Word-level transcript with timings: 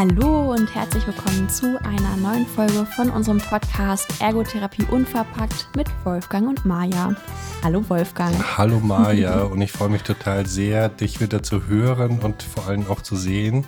Hallo 0.00 0.54
und 0.54 0.74
herzlich 0.74 1.06
willkommen 1.06 1.46
zu 1.50 1.78
einer 1.84 2.16
neuen 2.16 2.46
Folge 2.46 2.86
von 2.86 3.10
unserem 3.10 3.36
Podcast 3.36 4.08
Ergotherapie 4.18 4.86
Unverpackt 4.90 5.68
mit 5.76 5.88
Wolfgang 6.04 6.48
und 6.48 6.64
Maja. 6.64 7.14
Hallo 7.62 7.84
Wolfgang. 7.86 8.34
Hallo 8.56 8.80
Maja 8.80 9.42
und 9.52 9.60
ich 9.60 9.72
freue 9.72 9.90
mich 9.90 10.02
total 10.02 10.46
sehr, 10.46 10.88
dich 10.88 11.20
wieder 11.20 11.42
zu 11.42 11.66
hören 11.66 12.20
und 12.20 12.42
vor 12.42 12.66
allem 12.66 12.86
auch 12.88 13.02
zu 13.02 13.14
sehen. 13.14 13.66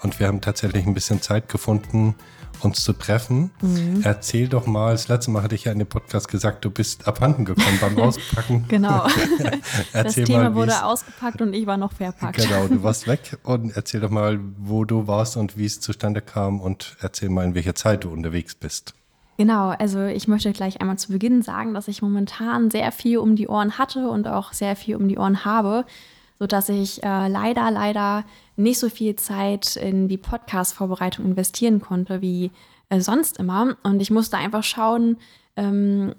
Und 0.00 0.20
wir 0.20 0.28
haben 0.28 0.40
tatsächlich 0.40 0.86
ein 0.86 0.94
bisschen 0.94 1.20
Zeit 1.20 1.48
gefunden, 1.48 2.14
uns 2.60 2.82
zu 2.82 2.92
treffen. 2.92 3.50
Mhm. 3.60 4.00
Erzähl 4.02 4.48
doch 4.48 4.66
mal, 4.66 4.92
das 4.92 5.08
letzte 5.08 5.30
Mal 5.30 5.42
hatte 5.42 5.54
ich 5.54 5.64
ja 5.64 5.72
in 5.72 5.78
dem 5.78 5.88
Podcast 5.88 6.28
gesagt, 6.28 6.64
du 6.64 6.70
bist 6.70 7.06
abhanden 7.06 7.44
gekommen 7.44 7.78
beim 7.80 7.98
Auspacken. 7.98 8.64
genau. 8.68 9.06
das 9.92 10.14
Thema 10.14 10.44
mal, 10.44 10.54
wurde 10.54 10.84
ausgepackt 10.84 11.42
und 11.42 11.52
ich 11.54 11.66
war 11.66 11.76
noch 11.76 11.92
verpackt. 11.92 12.36
Genau, 12.36 12.68
du 12.68 12.82
warst 12.82 13.06
weg 13.08 13.38
und 13.42 13.76
erzähl 13.76 14.00
doch 14.00 14.10
mal, 14.10 14.38
wo 14.58 14.84
du 14.84 15.06
warst 15.06 15.36
und 15.36 15.56
wie 15.56 15.66
es 15.66 15.80
zustande 15.80 16.20
kam 16.20 16.60
und 16.60 16.96
erzähl 17.00 17.28
mal, 17.28 17.44
in 17.44 17.54
welcher 17.54 17.74
Zeit 17.74 18.04
du 18.04 18.10
unterwegs 18.10 18.54
bist. 18.54 18.94
Genau, 19.36 19.70
also 19.70 20.04
ich 20.04 20.28
möchte 20.28 20.52
gleich 20.52 20.80
einmal 20.80 20.96
zu 20.96 21.10
Beginn 21.10 21.42
sagen, 21.42 21.74
dass 21.74 21.88
ich 21.88 22.02
momentan 22.02 22.70
sehr 22.70 22.92
viel 22.92 23.18
um 23.18 23.34
die 23.34 23.48
Ohren 23.48 23.78
hatte 23.78 24.08
und 24.08 24.28
auch 24.28 24.52
sehr 24.52 24.76
viel 24.76 24.96
um 24.96 25.08
die 25.08 25.18
Ohren 25.18 25.44
habe, 25.44 25.84
sodass 26.38 26.68
ich 26.68 27.02
äh, 27.02 27.28
leider, 27.28 27.70
leider 27.70 28.24
nicht 28.56 28.78
so 28.78 28.88
viel 28.88 29.16
Zeit 29.16 29.76
in 29.76 30.08
die 30.08 30.16
Podcast-Vorbereitung 30.16 31.24
investieren 31.24 31.80
konnte 31.80 32.20
wie 32.20 32.50
äh, 32.88 33.00
sonst 33.00 33.38
immer. 33.38 33.76
Und 33.82 34.00
ich 34.00 34.10
musste 34.10 34.36
einfach 34.36 34.62
schauen, 34.62 35.16
ähm, 35.56 36.14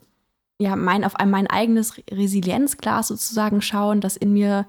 ja, 0.57 0.75
mein, 0.75 1.03
auf 1.03 1.13
mein 1.25 1.47
eigenes 1.47 1.97
Resilienzglas 2.09 3.09
sozusagen 3.09 3.61
schauen, 3.61 4.01
das 4.01 4.15
in 4.15 4.33
mir 4.33 4.65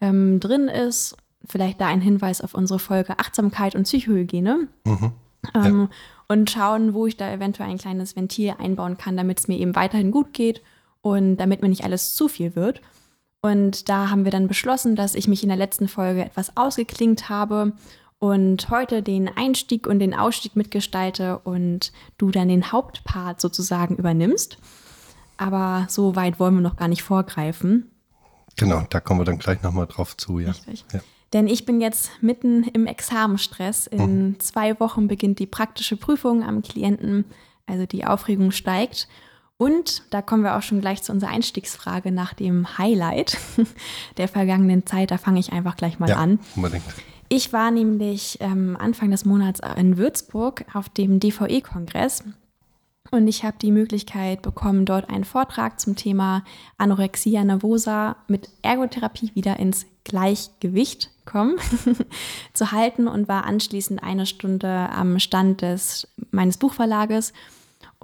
ähm, 0.00 0.40
drin 0.40 0.68
ist. 0.68 1.16
Vielleicht 1.46 1.80
da 1.80 1.86
ein 1.88 2.00
Hinweis 2.00 2.40
auf 2.40 2.54
unsere 2.54 2.78
Folge 2.78 3.18
Achtsamkeit 3.18 3.74
und 3.74 3.84
Psychohygiene. 3.84 4.68
Mhm. 4.84 5.12
Ja. 5.54 5.66
Ähm, 5.66 5.88
und 6.26 6.50
schauen, 6.50 6.94
wo 6.94 7.06
ich 7.06 7.16
da 7.16 7.30
eventuell 7.30 7.68
ein 7.68 7.78
kleines 7.78 8.16
Ventil 8.16 8.54
einbauen 8.58 8.96
kann, 8.96 9.16
damit 9.16 9.40
es 9.40 9.48
mir 9.48 9.58
eben 9.58 9.76
weiterhin 9.76 10.10
gut 10.10 10.32
geht 10.32 10.62
und 11.02 11.36
damit 11.36 11.60
mir 11.60 11.68
nicht 11.68 11.84
alles 11.84 12.14
zu 12.14 12.28
viel 12.28 12.56
wird. 12.56 12.80
Und 13.44 13.90
da 13.90 14.08
haben 14.08 14.24
wir 14.24 14.32
dann 14.32 14.48
beschlossen, 14.48 14.96
dass 14.96 15.14
ich 15.14 15.28
mich 15.28 15.42
in 15.42 15.50
der 15.50 15.58
letzten 15.58 15.86
Folge 15.86 16.24
etwas 16.24 16.56
ausgeklingt 16.56 17.28
habe 17.28 17.74
und 18.18 18.70
heute 18.70 19.02
den 19.02 19.28
Einstieg 19.28 19.86
und 19.86 19.98
den 19.98 20.14
Ausstieg 20.14 20.56
mitgestalte 20.56 21.40
und 21.40 21.92
du 22.16 22.30
dann 22.30 22.48
den 22.48 22.72
Hauptpart 22.72 23.42
sozusagen 23.42 23.96
übernimmst. 23.96 24.56
Aber 25.36 25.84
so 25.90 26.16
weit 26.16 26.40
wollen 26.40 26.54
wir 26.54 26.62
noch 26.62 26.76
gar 26.76 26.88
nicht 26.88 27.02
vorgreifen. 27.02 27.90
Genau, 28.56 28.86
da 28.88 29.00
kommen 29.00 29.20
wir 29.20 29.26
dann 29.26 29.38
gleich 29.38 29.62
nochmal 29.62 29.88
drauf 29.88 30.16
zu, 30.16 30.38
ja. 30.38 30.52
Richtig. 30.52 30.86
Ja. 30.94 31.00
Denn 31.34 31.46
ich 31.46 31.66
bin 31.66 31.82
jetzt 31.82 32.12
mitten 32.22 32.62
im 32.62 32.86
Examenstress. 32.86 33.86
In 33.88 34.28
mhm. 34.28 34.40
zwei 34.40 34.80
Wochen 34.80 35.06
beginnt 35.06 35.38
die 35.38 35.46
praktische 35.46 35.98
Prüfung 35.98 36.42
am 36.42 36.62
Klienten. 36.62 37.26
Also 37.66 37.84
die 37.84 38.06
Aufregung 38.06 38.52
steigt. 38.52 39.06
Und 39.56 40.02
da 40.10 40.20
kommen 40.20 40.42
wir 40.42 40.56
auch 40.56 40.62
schon 40.62 40.80
gleich 40.80 41.02
zu 41.02 41.12
unserer 41.12 41.30
Einstiegsfrage 41.30 42.10
nach 42.10 42.34
dem 42.34 42.76
Highlight 42.78 43.38
der 44.16 44.28
vergangenen 44.28 44.84
Zeit. 44.86 45.10
Da 45.10 45.18
fange 45.18 45.40
ich 45.40 45.52
einfach 45.52 45.76
gleich 45.76 45.98
mal 45.98 46.08
ja, 46.08 46.16
an. 46.16 46.40
Unbedingt. 46.56 46.84
Ich 47.28 47.52
war 47.52 47.70
nämlich 47.70 48.38
ähm, 48.40 48.76
Anfang 48.78 49.10
des 49.10 49.24
Monats 49.24 49.60
in 49.76 49.96
Würzburg 49.96 50.64
auf 50.74 50.88
dem 50.88 51.20
DVE-Kongress 51.20 52.24
und 53.10 53.28
ich 53.28 53.44
habe 53.44 53.56
die 53.60 53.70
Möglichkeit 53.70 54.42
bekommen, 54.42 54.86
dort 54.86 55.08
einen 55.08 55.24
Vortrag 55.24 55.78
zum 55.78 55.94
Thema 55.94 56.42
Anorexia 56.78 57.44
nervosa 57.44 58.16
mit 58.28 58.50
Ergotherapie 58.62 59.30
wieder 59.34 59.58
ins 59.58 59.86
Gleichgewicht 60.04 61.10
kommen 61.24 61.56
zu 62.54 62.72
halten 62.72 63.06
und 63.06 63.28
war 63.28 63.44
anschließend 63.44 64.02
eine 64.02 64.26
Stunde 64.26 64.68
am 64.68 65.18
Stand 65.18 65.62
des, 65.62 66.08
meines 66.30 66.56
Buchverlages 66.56 67.32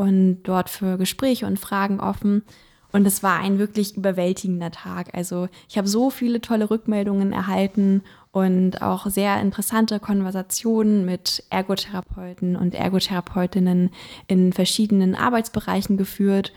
und 0.00 0.44
dort 0.44 0.70
für 0.70 0.96
Gespräche 0.96 1.46
und 1.46 1.58
Fragen 1.58 2.00
offen. 2.00 2.42
Und 2.90 3.06
es 3.06 3.22
war 3.22 3.38
ein 3.38 3.58
wirklich 3.58 3.98
überwältigender 3.98 4.70
Tag. 4.70 5.14
Also 5.14 5.48
ich 5.68 5.76
habe 5.76 5.86
so 5.86 6.08
viele 6.08 6.40
tolle 6.40 6.70
Rückmeldungen 6.70 7.34
erhalten 7.34 8.02
und 8.32 8.80
auch 8.80 9.08
sehr 9.08 9.38
interessante 9.42 10.00
Konversationen 10.00 11.04
mit 11.04 11.44
Ergotherapeuten 11.50 12.56
und 12.56 12.74
Ergotherapeutinnen 12.74 13.90
in 14.26 14.54
verschiedenen 14.54 15.14
Arbeitsbereichen 15.14 15.98
geführt. 15.98 16.54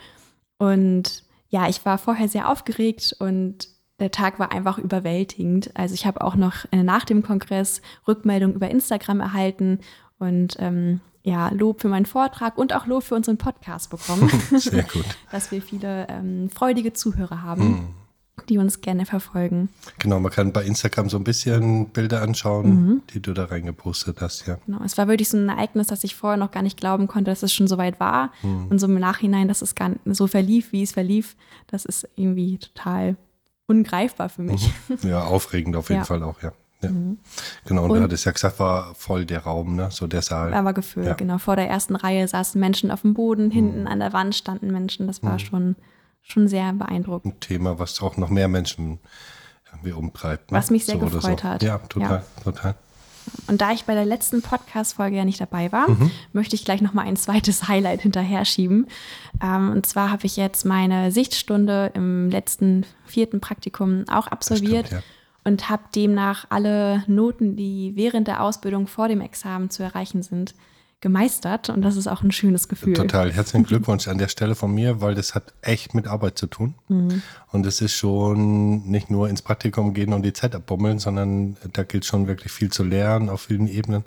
Und 0.58 1.26
ja, 1.50 1.68
ich 1.68 1.84
war 1.86 1.98
vorher 1.98 2.30
sehr 2.30 2.50
aufgeregt 2.50 3.14
und 3.20 3.68
der 4.00 4.12
Tag 4.12 4.40
war 4.40 4.54
einfach 4.54 4.78
überwältigend. 4.78 5.70
Also 5.74 5.96
ich 5.96 6.06
habe 6.06 6.22
auch 6.22 6.36
noch 6.36 6.64
äh, 6.72 6.82
nach 6.82 7.04
dem 7.04 7.22
Kongress 7.24 7.82
Rückmeldungen 8.08 8.56
über 8.56 8.72
Instagram 8.72 9.20
erhalten 9.20 9.80
und 10.18 10.56
ähm, 10.60 11.02
ja, 11.24 11.50
Lob 11.50 11.82
für 11.82 11.88
meinen 11.88 12.06
Vortrag 12.06 12.58
und 12.58 12.74
auch 12.74 12.86
Lob 12.86 13.04
für 13.04 13.16
unseren 13.16 13.38
Podcast 13.38 13.90
bekommen. 13.90 14.30
Sehr 14.58 14.84
gut. 14.84 15.06
Dass 15.32 15.52
wir 15.52 15.62
viele 15.62 16.08
ähm, 16.10 16.50
freudige 16.50 16.94
Zuhörer 16.94 17.42
haben. 17.42 17.64
Mm 17.64 17.88
die 18.50 18.58
uns 18.58 18.82
gerne 18.82 19.06
verfolgen. 19.06 19.70
Genau, 20.00 20.20
man 20.20 20.32
kann 20.32 20.52
bei 20.52 20.64
Instagram 20.64 21.10
so 21.10 21.18
ein 21.18 21.24
bisschen 21.24 21.90
Bilder 21.90 22.22
anschauen, 22.22 22.66
mhm. 22.66 23.02
die 23.14 23.22
du 23.22 23.34
da 23.34 23.46
reingepostet 23.46 24.22
hast, 24.22 24.48
ja. 24.48 24.58
Genau, 24.66 24.82
es 24.84 24.98
war 24.98 25.08
wirklich 25.08 25.30
so 25.30 25.38
ein 25.38 25.50
Ereignis, 25.50 25.88
dass 25.88 26.04
ich 26.04 26.16
vorher 26.16 26.38
noch 26.38 26.52
gar 26.52 26.64
nicht 26.64 26.78
glauben 26.78 27.08
konnte, 27.08 27.32
dass 27.32 27.44
es 27.44 27.54
schon 27.54 27.68
so 27.68 27.78
weit 27.78 28.00
war. 28.00 28.32
Mhm. 28.42 28.68
Und 28.68 28.80
so 28.80 28.88
im 28.88 29.00
Nachhinein, 29.00 29.48
dass 29.48 29.62
es 29.62 29.76
gar 29.76 29.92
so 30.06 30.28
verlief, 30.28 30.72
wie 30.72 30.84
es 30.84 30.92
verlief, 30.92 31.36
das 31.68 31.86
ist 31.86 32.08
irgendwie 32.16 32.58
total 32.58 33.16
ungreifbar 33.68 34.30
für 34.30 34.42
mich. 34.42 34.72
Mhm. 34.90 35.10
Ja, 35.10 35.24
aufregend 35.24 35.76
auf 35.76 35.90
jeden 35.90 36.02
ja. 36.02 36.06
Fall 36.06 36.24
auch, 36.24 36.42
ja. 36.42 36.54
Ja. 36.84 36.90
Mhm. 36.90 37.18
Genau, 37.66 37.84
und, 37.84 37.92
und 37.92 37.98
du 37.98 38.04
hattest 38.04 38.26
ja 38.26 38.32
gesagt, 38.32 38.60
war 38.60 38.94
voll 38.96 39.26
der 39.26 39.40
Raum, 39.40 39.76
ne? 39.76 39.90
so 39.92 40.08
der 40.08 40.22
Saal. 40.22 40.54
Er 40.54 40.66
war 40.66 40.74
gefüllt, 40.74 41.08
ja. 41.08 41.14
genau. 41.14 41.38
Vor 41.38 41.56
der 41.56 41.70
ersten 41.70 41.96
Reihe 41.96 42.28
saßen 42.28 42.60
Menschen 42.60 42.92
auf 42.92 43.02
dem 43.02 43.14
Boden, 43.14 43.52
hinten 43.52 43.82
mhm. 43.82 43.88
an 43.88 44.00
der 44.00 44.14
Wand 44.14 44.36
standen 44.36 44.72
Menschen. 44.72 45.08
Das 45.08 45.24
war 45.24 45.34
mhm. 45.34 45.40
schon, 45.40 45.76
schon 46.22 46.48
sehr 46.48 46.72
beeindruckend. 46.74 47.36
Ein 47.36 47.40
Thema, 47.40 47.80
was 47.80 48.02
auch 48.02 48.18
noch 48.18 48.30
mehr 48.30 48.48
Menschen 48.48 49.00
irgendwie 49.72 49.94
umtreibt. 49.94 50.52
Ne? 50.52 50.58
Was 50.58 50.70
mich 50.70 50.86
sehr 50.86 51.00
so 51.00 51.06
gefreut 51.06 51.42
so. 51.42 51.48
hat. 51.48 51.64
Ja, 51.64 51.80
total, 51.80 52.24
ja. 52.38 52.44
total. 52.44 52.76
Und 53.48 53.62
da 53.62 53.72
ich 53.72 53.86
bei 53.86 53.94
der 53.94 54.06
letzten 54.06 54.42
Podcast-Folge 54.42 55.16
ja 55.16 55.26
nicht 55.26 55.40
dabei 55.40 55.72
war, 55.72 55.90
mhm. 55.90 56.12
möchte 56.34 56.56
ich 56.56 56.66
gleich 56.66 56.82
nochmal 56.82 57.08
ein 57.08 57.16
zweites 57.16 57.68
Highlight 57.68 58.02
hinterher 58.02 58.46
schieben. 58.46 58.88
Ähm, 59.42 59.72
und 59.72 59.86
zwar 59.86 60.12
habe 60.12 60.26
ich 60.26 60.38
jetzt 60.38 60.66
meine 60.66 61.12
Sichtstunde 61.12 61.92
im 61.94 62.30
letzten 62.30 62.86
vierten 63.06 63.40
Praktikum 63.40 64.06
auch 64.10 64.28
absolviert. 64.28 64.88
Stimmt, 64.88 65.02
ja 65.02 65.08
und 65.44 65.70
habe 65.70 65.84
demnach 65.96 66.46
alle 66.50 67.04
Noten, 67.08 67.56
die 67.56 67.94
während 67.96 68.28
der 68.28 68.42
Ausbildung 68.42 68.88
vor 68.88 69.08
dem 69.08 69.22
Examen 69.22 69.70
zu 69.70 69.84
erreichen 69.84 70.24
sind, 70.24 70.56
gemeistert. 71.04 71.70
Und 71.70 71.82
das 71.82 71.98
ist 71.98 72.08
auch 72.08 72.24
ein 72.24 72.32
schönes 72.32 72.70
Gefühl. 72.70 72.94
Total. 72.94 73.32
Herzlichen 73.32 73.66
Glückwunsch 73.68 74.08
an 74.08 74.18
der 74.18 74.30
Stelle 74.30 74.56
von 74.56 74.74
mir, 74.74 75.02
weil 75.02 75.16
das 75.16 75.36
hat 75.36 75.54
echt 75.62 75.94
mit 75.94 76.08
Arbeit 76.08 76.38
zu 76.40 76.48
tun. 76.48 76.76
Mhm. 76.88 77.22
Und 77.52 77.66
es 77.66 77.82
ist 77.82 77.94
schon 77.94 78.90
nicht 78.90 79.12
nur 79.12 79.30
ins 79.30 79.42
Praktikum 79.42 79.94
gehen 79.94 80.14
und 80.14 80.24
die 80.24 80.34
Zeit 80.34 80.56
abbummeln, 80.56 81.00
sondern 81.00 81.58
da 81.74 81.84
gilt 81.84 82.06
schon 82.06 82.28
wirklich 82.28 82.52
viel 82.52 82.72
zu 82.72 82.84
lernen 82.84 83.30
auf 83.30 83.42
vielen 83.42 83.68
Ebenen 83.68 84.06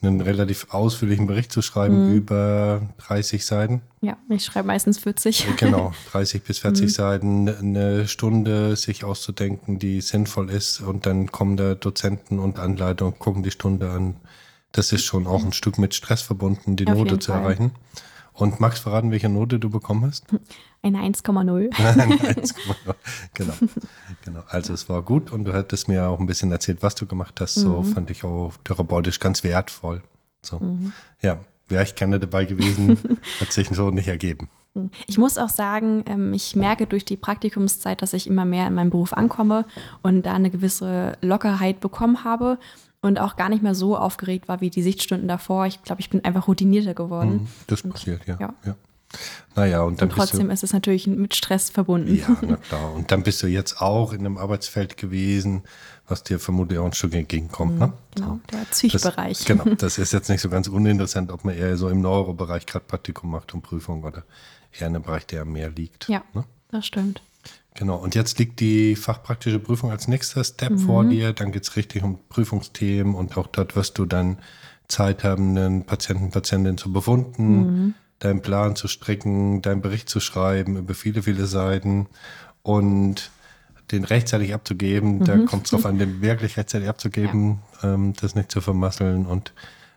einen 0.00 0.20
relativ 0.20 0.68
ausführlichen 0.70 1.26
Bericht 1.26 1.50
zu 1.50 1.60
schreiben 1.60 2.08
mhm. 2.08 2.14
über 2.14 2.82
30 3.06 3.44
Seiten. 3.44 3.82
Ja, 4.00 4.16
ich 4.28 4.44
schreibe 4.44 4.68
meistens 4.68 4.98
40. 4.98 5.48
Äh, 5.48 5.52
genau, 5.56 5.92
30 6.12 6.42
bis 6.44 6.60
40 6.60 6.84
mhm. 6.84 6.88
Seiten, 6.88 7.48
eine 7.48 8.06
Stunde 8.06 8.76
sich 8.76 9.04
auszudenken, 9.04 9.78
die 9.78 10.00
sinnvoll 10.00 10.50
ist 10.50 10.80
und 10.80 11.06
dann 11.06 11.32
kommen 11.32 11.56
da 11.56 11.74
Dozenten 11.74 12.38
und 12.38 12.58
Anleiter 12.58 13.06
und 13.06 13.18
gucken 13.18 13.42
die 13.42 13.50
Stunde 13.50 13.90
an. 13.90 14.16
Das 14.72 14.92
ist 14.92 15.04
schon 15.04 15.26
auch 15.26 15.44
ein 15.44 15.52
Stück 15.52 15.78
mit 15.78 15.94
Stress 15.94 16.22
verbunden, 16.22 16.76
die 16.76 16.86
Auf 16.86 16.94
Note 16.94 17.18
zu 17.18 17.32
Fall. 17.32 17.70
Und 18.38 18.60
magst 18.60 18.84
verraten, 18.84 19.10
welche 19.10 19.28
Note 19.28 19.58
du 19.58 19.68
bekommen 19.68 20.04
hast? 20.06 20.24
Eine 20.82 20.98
1,0. 20.98 21.70
1,0. 21.70 22.94
Genau. 23.34 23.52
genau. 24.24 24.40
Also 24.48 24.72
es 24.72 24.88
war 24.88 25.02
gut 25.02 25.32
und 25.32 25.44
du 25.44 25.52
hattest 25.52 25.88
mir 25.88 26.08
auch 26.08 26.20
ein 26.20 26.26
bisschen 26.26 26.52
erzählt, 26.52 26.82
was 26.82 26.94
du 26.94 27.06
gemacht 27.06 27.40
hast. 27.40 27.54
So 27.54 27.82
mhm. 27.82 27.84
fand 27.84 28.10
ich 28.10 28.22
auch 28.22 28.52
therapeutisch 28.62 29.18
ganz 29.18 29.42
wertvoll. 29.42 30.02
So. 30.40 30.60
Mhm. 30.60 30.92
Ja, 31.20 31.40
wäre 31.66 31.82
ich 31.82 31.96
gerne 31.96 32.20
dabei 32.20 32.44
gewesen, 32.44 32.96
hat 33.40 33.52
sich 33.52 33.68
so 33.70 33.90
nicht 33.90 34.06
ergeben. 34.06 34.48
Ich 35.08 35.18
muss 35.18 35.36
auch 35.36 35.48
sagen, 35.48 36.04
ähm, 36.06 36.32
ich 36.32 36.54
merke 36.54 36.86
durch 36.86 37.04
die 37.04 37.16
Praktikumszeit, 37.16 38.00
dass 38.02 38.12
ich 38.12 38.28
immer 38.28 38.44
mehr 38.44 38.68
in 38.68 38.74
meinem 38.74 38.90
Beruf 38.90 39.12
ankomme 39.12 39.64
und 40.02 40.26
da 40.26 40.34
eine 40.34 40.50
gewisse 40.50 41.16
Lockerheit 41.20 41.80
bekommen 41.80 42.22
habe 42.22 42.58
und 43.00 43.18
auch 43.18 43.36
gar 43.36 43.48
nicht 43.48 43.62
mehr 43.62 43.74
so 43.74 43.96
aufgeregt 43.96 44.48
war 44.48 44.60
wie 44.60 44.70
die 44.70 44.82
Sichtstunden 44.82 45.28
davor. 45.28 45.66
Ich 45.66 45.82
glaube, 45.82 46.00
ich 46.00 46.10
bin 46.10 46.24
einfach 46.24 46.48
routinierter 46.48 46.94
geworden. 46.94 47.32
Mhm, 47.32 47.48
das 47.66 47.82
passiert, 47.82 48.26
ja. 48.26 48.36
ja. 48.40 48.54
ja. 48.64 48.76
Naja, 49.54 49.82
und 49.82 50.02
dann 50.02 50.10
und 50.10 50.16
trotzdem 50.16 50.48
du, 50.48 50.52
ist 50.52 50.62
es 50.62 50.72
natürlich 50.72 51.06
mit 51.06 51.34
Stress 51.34 51.70
verbunden. 51.70 52.14
Ja, 52.14 52.36
na 52.42 52.56
klar. 52.56 52.92
Und 52.92 53.10
dann 53.10 53.22
bist 53.22 53.42
du 53.42 53.46
jetzt 53.46 53.80
auch 53.80 54.12
in 54.12 54.20
einem 54.20 54.36
Arbeitsfeld 54.36 54.96
gewesen, 54.96 55.62
was 56.06 56.22
dir 56.22 56.38
vermutlich 56.38 56.78
auch 56.78 56.84
ein 56.84 56.92
Stück 56.92 57.14
entgegenkommt. 57.14 57.74
Mhm, 57.74 57.78
ne? 57.78 57.92
Genau, 58.14 58.40
der 58.52 58.58
Psychbereich. 58.70 59.44
Genau, 59.46 59.64
das 59.78 59.98
ist 59.98 60.12
jetzt 60.12 60.28
nicht 60.28 60.42
so 60.42 60.50
ganz 60.50 60.68
uninteressant, 60.68 61.32
ob 61.32 61.44
man 61.44 61.54
eher 61.54 61.76
so 61.76 61.88
im 61.88 62.02
Neurobereich 62.02 62.66
gerade 62.66 62.84
Praktikum 62.84 63.30
macht 63.30 63.54
und 63.54 63.62
Prüfung 63.62 64.04
oder 64.04 64.24
eher 64.72 64.88
in 64.88 64.96
einem 64.96 65.02
Bereich, 65.02 65.26
der 65.26 65.44
mehr 65.44 65.70
liegt. 65.70 66.08
Ja, 66.08 66.22
ne? 66.34 66.44
das 66.70 66.86
stimmt. 66.86 67.22
Genau, 67.78 67.94
und 67.94 68.16
jetzt 68.16 68.40
liegt 68.40 68.58
die 68.58 68.96
fachpraktische 68.96 69.60
Prüfung 69.60 69.92
als 69.92 70.08
nächster 70.08 70.42
Step 70.42 70.72
mhm. 70.72 70.78
vor 70.80 71.04
dir. 71.04 71.32
Dann 71.32 71.52
geht 71.52 71.62
es 71.62 71.76
richtig 71.76 72.02
um 72.02 72.18
Prüfungsthemen 72.28 73.14
und 73.14 73.36
auch 73.36 73.46
dort 73.46 73.76
wirst 73.76 73.98
du 73.98 74.04
dann 74.04 74.38
Zeit 74.88 75.22
haben, 75.22 75.56
einen 75.56 75.84
Patienten, 75.84 76.32
Patientin 76.32 76.76
zu 76.76 76.92
befunden, 76.92 77.58
mhm. 77.58 77.94
deinen 78.18 78.42
Plan 78.42 78.74
zu 78.74 78.88
stricken, 78.88 79.62
deinen 79.62 79.80
Bericht 79.80 80.08
zu 80.08 80.18
schreiben 80.18 80.76
über 80.76 80.92
viele, 80.92 81.22
viele 81.22 81.46
Seiten 81.46 82.08
und 82.64 83.30
den 83.92 84.02
rechtzeitig 84.02 84.54
abzugeben. 84.54 85.18
Mhm. 85.18 85.24
Da 85.24 85.38
kommt 85.38 85.66
es 85.66 85.70
drauf 85.70 85.86
an, 85.86 85.98
den 85.98 86.20
wirklich 86.20 86.56
rechtzeitig 86.56 86.88
abzugeben, 86.88 87.60
ja. 87.80 87.94
ähm, 87.94 88.12
das 88.20 88.34
nicht 88.34 88.50
zu 88.50 88.60
vermasseln. 88.60 89.24
Und 89.24 89.52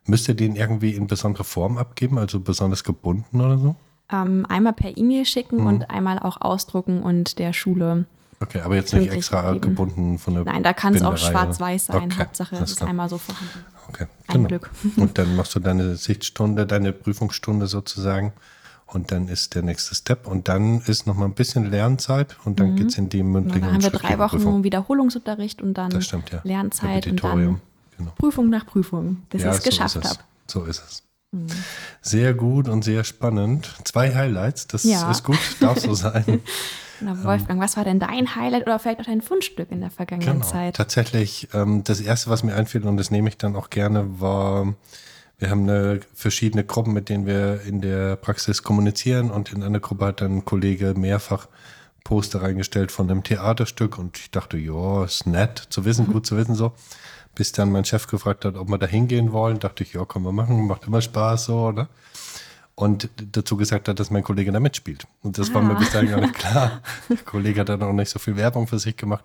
müsst 0.06 0.28
ihr 0.28 0.36
den 0.36 0.56
irgendwie 0.56 0.92
in 0.92 1.08
besondere 1.08 1.46
Form 1.46 1.80
abgeben, 1.80 2.20
also 2.20 2.42
besonders 2.42 2.84
gebunden 2.84 3.42
oder 3.42 3.58
so? 3.58 3.76
Ähm, 4.12 4.46
einmal 4.50 4.74
per 4.74 4.98
E-Mail 4.98 5.26
schicken 5.26 5.62
mhm. 5.62 5.68
und 5.68 5.90
einmal 5.90 6.20
auch 6.20 6.42
ausdrucken 6.42 7.02
und 7.02 7.40
der 7.40 7.54
Schule. 7.54 8.06
Okay, 8.42 8.62
aber 8.62 8.76
jetzt 8.76 8.94
nicht 8.94 9.12
extra 9.12 9.54
geben. 9.54 9.62
gebunden 9.62 10.18
von 10.18 10.34
der 10.34 10.44
Nein, 10.44 10.64
da 10.64 10.74
kann 10.74 10.96
es 10.96 11.04
auch 11.04 11.16
schwarz-weiß 11.16 11.88
sein. 11.88 12.12
Okay, 12.12 12.16
Hauptsache, 12.20 12.56
es 12.56 12.72
ist 12.72 12.84
einmal 12.84 13.08
so 13.08 13.20
vorhanden. 13.20 13.66
Okay, 13.88 14.08
Ein 14.28 14.34
genau. 14.34 14.48
Glück. 14.48 14.72
Und 14.98 15.18
dann 15.18 15.36
machst 15.36 15.54
du 15.56 15.60
deine 15.60 15.96
Sichtstunde, 15.96 16.66
deine 16.66 16.92
Prüfungsstunde 16.92 17.68
sozusagen 17.68 18.34
und 18.94 19.12
dann 19.12 19.30
ist 19.30 19.56
der 19.56 19.62
nächste 19.62 19.96
Step 19.96 20.28
und 20.28 20.50
dann 20.50 20.82
ist 20.82 21.08
noch 21.08 21.16
mal 21.16 21.26
ein 21.26 21.34
bisschen 21.34 21.72
Lernzeit 21.72 22.36
und 22.44 22.60
dann 22.60 22.72
mhm. 22.72 22.76
geht 22.76 22.88
es 22.88 22.98
in 22.98 23.08
die 23.08 23.24
mündliche 23.24 23.60
ja, 23.60 23.66
Dann 23.66 23.74
haben 23.76 23.84
wir 23.84 23.90
drei 23.92 24.20
Wochen 24.20 24.38
Prüfung. 24.38 24.64
Wiederholungsunterricht 24.64 25.62
und 25.62 25.76
dann 25.76 26.02
stimmt, 26.02 26.30
ja. 26.32 26.42
Lernzeit 26.44 27.08
und 27.08 27.24
dann 27.24 27.62
genau. 27.98 28.12
Prüfung 28.18 28.50
nach 28.50 28.66
Prüfung, 28.66 29.24
bis 29.30 29.44
ja, 29.44 29.52
ich 29.52 29.60
es 29.60 29.64
geschafft 29.64 29.96
habe. 29.96 30.20
So 30.48 30.66
ist 30.66 30.84
es. 30.86 31.04
Mhm. 31.32 31.48
Sehr 32.02 32.34
gut 32.34 32.68
und 32.68 32.84
sehr 32.84 33.04
spannend. 33.04 33.74
Zwei 33.84 34.14
Highlights, 34.14 34.68
das 34.68 34.84
ja. 34.84 35.10
ist 35.10 35.24
gut, 35.24 35.40
darf 35.60 35.80
so 35.80 35.94
sein. 35.94 36.42
Genau, 37.00 37.24
Wolfgang, 37.24 37.60
was 37.60 37.78
war 37.78 37.84
denn 37.84 37.98
dein 37.98 38.36
Highlight 38.36 38.62
oder 38.62 38.78
vielleicht 38.78 39.00
auch 39.00 39.06
dein 39.06 39.24
Fundstück 39.24 39.72
in 39.72 39.82
der 39.82 39.90
vergangenen 39.90 40.34
genau. 40.34 40.46
Zeit? 40.46 40.76
Tatsächlich, 40.76 41.48
ähm, 41.52 41.84
das 41.84 42.00
erste, 42.00 42.30
was 42.30 42.44
mir 42.44 42.54
einfiel, 42.54 42.86
und 42.86 42.96
das 42.96 43.10
nehme 43.10 43.28
ich 43.28 43.40
dann 43.40 43.56
auch 43.56 43.72
gerne, 43.72 44.22
war 44.22 44.76
wir 45.42 45.50
haben 45.50 45.68
eine, 45.68 46.02
verschiedene 46.14 46.64
Gruppen, 46.64 46.94
mit 46.94 47.10
denen 47.10 47.26
wir 47.26 47.62
in 47.62 47.82
der 47.82 48.16
Praxis 48.16 48.62
kommunizieren 48.62 49.32
und 49.32 49.52
in 49.52 49.64
einer 49.64 49.80
Gruppe 49.80 50.06
hat 50.06 50.22
dann 50.22 50.38
ein 50.38 50.46
Kollege 50.46 50.94
mehrfach 50.96 51.48
Poster 52.04 52.44
reingestellt 52.44 52.92
von 52.92 53.10
einem 53.10 53.24
Theaterstück 53.24 53.98
und 53.98 54.20
ich 54.20 54.30
dachte, 54.30 54.58
ja, 54.58 55.04
ist 55.04 55.26
nett 55.26 55.58
zu 55.70 55.84
wissen, 55.84 56.06
gut 56.06 56.28
zu 56.28 56.38
wissen 56.38 56.54
so. 56.54 56.74
Bis 57.36 57.52
dann 57.52 57.72
mein 57.72 57.86
Chef 57.86 58.08
gefragt 58.08 58.46
hat, 58.46 58.56
ob 58.56 58.70
wir 58.70 58.78
da 58.78 58.86
hingehen 58.86 59.32
wollen, 59.32 59.60
dachte 59.60 59.84
ich, 59.84 59.94
ja, 59.94 60.06
können 60.06 60.26
wir 60.26 60.32
machen, 60.32 60.68
macht 60.68 60.86
immer 60.86 61.02
Spaß 61.02 61.46
so, 61.46 61.68
oder? 61.68 61.88
Und 62.76 63.10
dazu 63.32 63.58
gesagt 63.58 63.88
hat, 63.88 64.00
dass 64.00 64.12
mein 64.12 64.24
Kollege 64.24 64.52
da 64.52 64.60
mitspielt. 64.60 65.06
Und 65.22 65.38
das 65.38 65.52
ah. 65.52 65.56
war 65.56 65.62
mir 65.62 65.76
bis 65.76 65.92
dahin 65.92 66.10
gar 66.10 66.22
nicht 66.22 66.34
klar. 66.40 66.82
Der 67.10 67.18
Kollege 67.18 67.62
hat 67.62 67.70
dann 67.70 67.84
auch 67.84 67.94
nicht 67.94 68.10
so 68.10 68.20
viel 68.20 68.36
Werbung 68.36 68.68
für 68.68 68.80
sich 68.80 68.98
gemacht. 68.98 69.24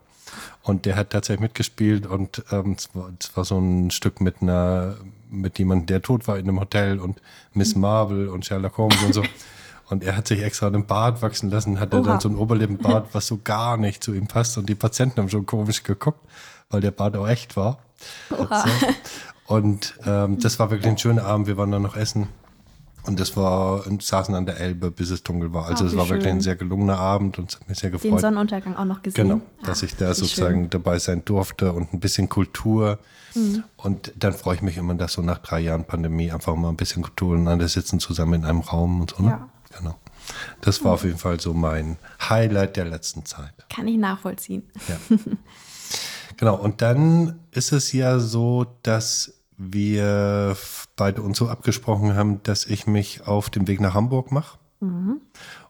Und 0.62 0.84
der 0.84 0.96
hat 0.96 1.10
tatsächlich 1.10 1.40
mitgespielt 1.40 2.06
und 2.06 2.44
ähm, 2.50 2.74
es, 2.76 2.94
war, 2.94 3.10
es 3.18 3.36
war 3.36 3.44
so 3.44 3.58
ein 3.58 3.90
Stück 3.92 4.20
mit 4.20 4.42
einer 4.42 4.96
mit 5.30 5.58
jemandem, 5.58 5.86
der 5.86 6.02
tot 6.02 6.28
war 6.28 6.38
in 6.38 6.48
einem 6.48 6.60
Hotel 6.60 6.98
und 6.98 7.20
Miss 7.52 7.74
Marvel 7.74 8.28
und 8.28 8.44
Sherlock 8.44 8.78
Holmes 8.78 9.02
und 9.02 9.14
so. 9.14 9.22
Und 9.88 10.02
er 10.02 10.16
hat 10.16 10.26
sich 10.26 10.42
extra 10.42 10.66
einen 10.66 10.84
Bart 10.84 11.22
wachsen 11.22 11.48
lassen, 11.48 11.78
hatte 11.78 12.00
Oha. 12.00 12.08
dann 12.08 12.20
so 12.20 12.28
ein 12.28 12.34
Oberlippenbart, 12.34 13.14
was 13.14 13.28
so 13.28 13.38
gar 13.44 13.76
nicht 13.76 14.02
zu 14.02 14.14
ihm 14.14 14.26
passt. 14.26 14.58
Und 14.58 14.68
die 14.68 14.74
Patienten 14.74 15.20
haben 15.20 15.28
schon 15.28 15.46
komisch 15.46 15.84
geguckt, 15.84 16.18
weil 16.70 16.80
der 16.80 16.90
Bart 16.90 17.16
auch 17.16 17.28
echt 17.28 17.56
war. 17.56 17.78
So. 18.28 18.48
Und 19.46 19.94
ähm, 20.04 20.38
das 20.40 20.58
war 20.58 20.70
wirklich 20.70 20.88
ein 20.88 20.98
schöner 20.98 21.24
Abend. 21.24 21.46
Wir 21.46 21.56
waren 21.56 21.70
dann 21.70 21.82
noch 21.82 21.96
essen. 21.96 22.28
Und 23.06 23.20
das 23.20 23.36
war, 23.36 23.84
saßen 24.00 24.34
an 24.34 24.46
der 24.46 24.58
Elbe, 24.58 24.90
bis 24.90 25.10
es 25.10 25.22
dunkel 25.22 25.52
war. 25.52 25.66
Also 25.66 25.84
oh, 25.84 25.86
es 25.86 25.96
war 25.96 26.06
schön. 26.06 26.16
wirklich 26.16 26.32
ein 26.32 26.40
sehr 26.40 26.56
gelungener 26.56 26.98
Abend 26.98 27.38
und 27.38 27.50
es 27.50 27.60
hat 27.60 27.68
mich 27.68 27.78
sehr 27.78 27.90
gefreut. 27.90 28.12
Den 28.12 28.18
Sonnenuntergang 28.18 28.74
auch 28.74 28.84
noch 28.84 29.00
gesehen. 29.00 29.28
Genau, 29.28 29.40
dass 29.62 29.82
ah, 29.82 29.86
ich 29.86 29.94
da 29.94 30.12
sozusagen 30.12 30.62
schön. 30.62 30.70
dabei 30.70 30.98
sein 30.98 31.24
durfte 31.24 31.72
und 31.72 31.94
ein 31.94 32.00
bisschen 32.00 32.28
Kultur. 32.28 32.98
Mhm. 33.36 33.62
Und 33.76 34.12
dann 34.18 34.32
freue 34.32 34.56
ich 34.56 34.62
mich 34.62 34.76
immer, 34.76 34.94
dass 34.94 35.12
so 35.12 35.22
nach 35.22 35.38
drei 35.38 35.60
Jahren 35.60 35.84
Pandemie 35.84 36.32
einfach 36.32 36.56
mal 36.56 36.70
ein 36.70 36.76
bisschen 36.76 37.02
Kultur 37.02 37.34
und 37.34 37.46
alle 37.46 37.68
sitzen 37.68 38.00
zusammen 38.00 38.34
in 38.34 38.44
einem 38.44 38.60
Raum 38.60 39.02
und 39.02 39.14
so. 39.16 39.22
Ne? 39.22 39.30
Ja. 39.30 39.48
Genau. 39.78 39.94
Das 40.62 40.82
war 40.82 40.90
mhm. 40.90 40.94
auf 40.94 41.04
jeden 41.04 41.18
Fall 41.18 41.38
so 41.38 41.54
mein 41.54 41.98
Highlight 42.28 42.76
der 42.76 42.86
letzten 42.86 43.24
Zeit. 43.24 43.54
Kann 43.68 43.86
ich 43.86 43.98
nachvollziehen. 43.98 44.64
Ja. 44.88 45.16
genau, 46.36 46.56
und 46.56 46.82
dann 46.82 47.40
ist 47.50 47.72
es 47.72 47.92
ja 47.92 48.18
so, 48.18 48.66
dass 48.82 49.34
wir 49.56 50.56
beide 50.96 51.22
uns 51.22 51.38
so 51.38 51.48
abgesprochen 51.48 52.14
haben, 52.14 52.42
dass 52.42 52.66
ich 52.66 52.86
mich 52.86 53.26
auf 53.26 53.50
den 53.50 53.68
Weg 53.68 53.80
nach 53.80 53.94
Hamburg 53.94 54.32
mache, 54.32 54.58
mhm. 54.80 55.20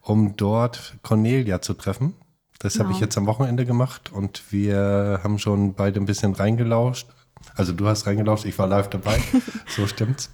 um 0.01 0.37
dort 0.37 0.97
Cornelia 1.03 1.61
zu 1.61 1.75
treffen. 1.75 2.15
Das 2.59 2.75
genau. 2.75 2.87
habe 2.87 2.95
ich 2.95 3.01
jetzt 3.01 3.17
am 3.19 3.27
Wochenende 3.27 3.65
gemacht 3.67 4.13
und 4.13 4.51
wir 4.51 5.21
haben 5.23 5.39
schon 5.39 5.75
beide 5.75 6.01
ein 6.01 6.07
bisschen 6.07 6.35
reingelauscht. 6.35 7.09
Also 7.55 7.73
du 7.73 7.87
hast 7.87 8.07
reingelauscht, 8.07 8.45
ich 8.45 8.59
war 8.59 8.67
live 8.67 8.89
dabei, 8.89 9.21
so 9.69 9.87
stimmt's, 9.87 10.31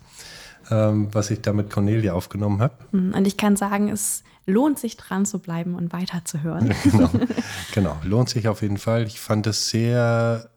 ähm, 0.70 1.08
was 1.12 1.30
ich 1.30 1.42
da 1.42 1.52
mit 1.52 1.68
Cornelia 1.68 2.14
aufgenommen 2.14 2.62
habe. 2.62 2.74
Mhm, 2.92 3.14
und 3.14 3.26
ich 3.26 3.36
kann 3.36 3.56
sagen, 3.56 3.88
es 3.88 4.22
lohnt 4.46 4.78
sich 4.78 4.96
dran 4.96 5.26
zu 5.26 5.38
bleiben 5.38 5.74
und 5.74 5.92
weiterzuhören. 5.92 6.74
genau, 6.82 7.10
genau, 7.74 7.96
lohnt 8.02 8.28
sich 8.28 8.48
auf 8.48 8.62
jeden 8.62 8.78
Fall. 8.78 9.06
Ich 9.06 9.20
fand 9.20 9.46
es 9.46 9.68
sehr 9.68 10.50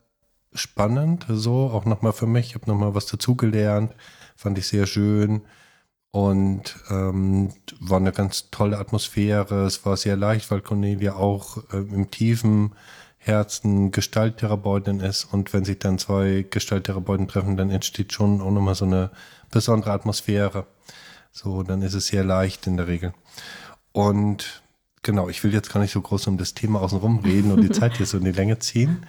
spannend, 0.54 1.26
so 1.30 1.70
auch 1.70 1.86
nochmal 1.86 2.14
für 2.14 2.28
mich. 2.28 2.48
Ich 2.48 2.56
habe 2.56 2.70
nochmal 2.70 2.96
was 2.96 3.06
dazugelernt, 3.06 3.94
fand 4.36 4.58
ich 4.58 4.68
sehr 4.68 4.88
schön 4.88 5.42
und 6.12 6.78
ähm, 6.90 7.54
war 7.80 8.00
eine 8.00 8.12
ganz 8.12 8.50
tolle 8.50 8.78
Atmosphäre. 8.80 9.66
Es 9.66 9.86
war 9.86 9.98
sehr 9.98 10.16
leicht, 10.16 10.50
weil 10.50 10.62
Cornelia 10.62 11.16
auch 11.16 11.58
äh, 11.74 11.78
im 11.78 12.10
tiefen 12.10 12.72
Herzen 13.18 13.92
Gestalttherapeutin 13.92 15.00
ist 15.00 15.26
und 15.26 15.52
wenn 15.52 15.66
sich 15.66 15.80
dann 15.80 15.98
zwei 15.98 16.46
Gestalttherapeuten 16.50 17.28
treffen, 17.28 17.58
dann 17.58 17.72
entsteht 17.72 18.14
schon 18.14 18.40
auch 18.40 18.52
nochmal 18.52 18.76
so 18.76 18.86
eine 18.86 19.10
besondere 19.52 19.92
Atmosphäre. 19.92 20.68
So, 21.32 21.64
dann 21.64 21.82
ist 21.82 21.96
es 21.96 22.08
sehr 22.08 22.24
leicht 22.24 22.66
in 22.66 22.78
der 22.78 22.88
Regel. 22.88 23.14
Und 23.96 24.62
genau, 25.04 25.30
ich 25.30 25.42
will 25.46 25.54
jetzt 25.54 25.72
gar 25.72 25.80
nicht 25.80 25.94
so 25.94 26.02
groß 26.02 26.28
um 26.28 26.38
das 26.38 26.54
Thema 26.54 26.82
außenrum 26.82 27.20
reden 27.20 27.54
und 27.54 27.62
die 27.62 27.72
Zeit 27.80 27.96
hier 27.96 28.06
so 28.06 28.18
in 28.18 28.26
die 28.26 28.34
Länge 28.34 28.60
ziehen. 28.60 29.06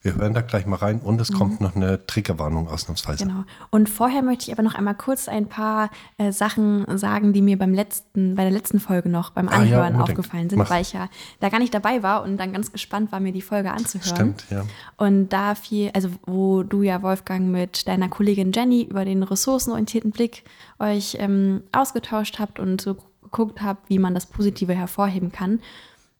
Wir 0.00 0.14
hören 0.14 0.32
da 0.32 0.40
gleich 0.40 0.64
mal 0.64 0.76
rein 0.76 1.00
und 1.00 1.20
es 1.20 1.30
mhm. 1.30 1.34
kommt 1.34 1.60
noch 1.60 1.76
eine 1.76 2.06
Triggerwarnung 2.06 2.66
ausnahmsweise. 2.66 3.26
Genau. 3.26 3.44
Und 3.68 3.90
vorher 3.90 4.22
möchte 4.22 4.46
ich 4.46 4.52
aber 4.52 4.62
noch 4.62 4.74
einmal 4.74 4.94
kurz 4.94 5.28
ein 5.28 5.46
paar 5.46 5.90
äh, 6.16 6.32
Sachen 6.32 6.86
sagen, 6.96 7.34
die 7.34 7.42
mir 7.42 7.58
beim 7.58 7.74
letzten, 7.74 8.34
bei 8.34 8.44
der 8.44 8.50
letzten 8.50 8.80
Folge 8.80 9.10
noch 9.10 9.28
beim 9.28 9.50
Anhören 9.50 9.96
ah, 9.96 9.98
ja, 9.98 10.04
aufgefallen 10.04 10.48
sind, 10.48 10.58
Mach. 10.58 10.70
weil 10.70 10.80
ich 10.80 10.94
ja 10.94 11.10
da 11.40 11.50
gar 11.50 11.58
nicht 11.58 11.74
dabei 11.74 12.02
war 12.02 12.22
und 12.22 12.38
dann 12.38 12.54
ganz 12.54 12.72
gespannt 12.72 13.12
war, 13.12 13.20
mir 13.20 13.32
die 13.32 13.42
Folge 13.42 13.72
anzuhören. 13.72 14.08
Stimmt, 14.08 14.46
ja. 14.48 14.64
Und 14.96 15.28
da 15.28 15.54
viel, 15.54 15.90
also 15.92 16.08
wo 16.24 16.62
du 16.62 16.80
ja, 16.80 17.02
Wolfgang, 17.02 17.48
mit 17.48 17.86
deiner 17.86 18.08
Kollegin 18.08 18.52
Jenny 18.52 18.84
über 18.84 19.04
den 19.04 19.22
ressourcenorientierten 19.22 20.12
Blick 20.12 20.44
euch 20.78 21.18
ähm, 21.20 21.62
ausgetauscht 21.72 22.38
habt 22.38 22.58
und 22.58 22.80
so 22.80 22.96
geguckt 23.30 23.62
habt, 23.62 23.88
wie 23.88 23.98
man 23.98 24.14
das 24.14 24.26
Positive 24.26 24.74
hervorheben 24.74 25.32
kann. 25.32 25.60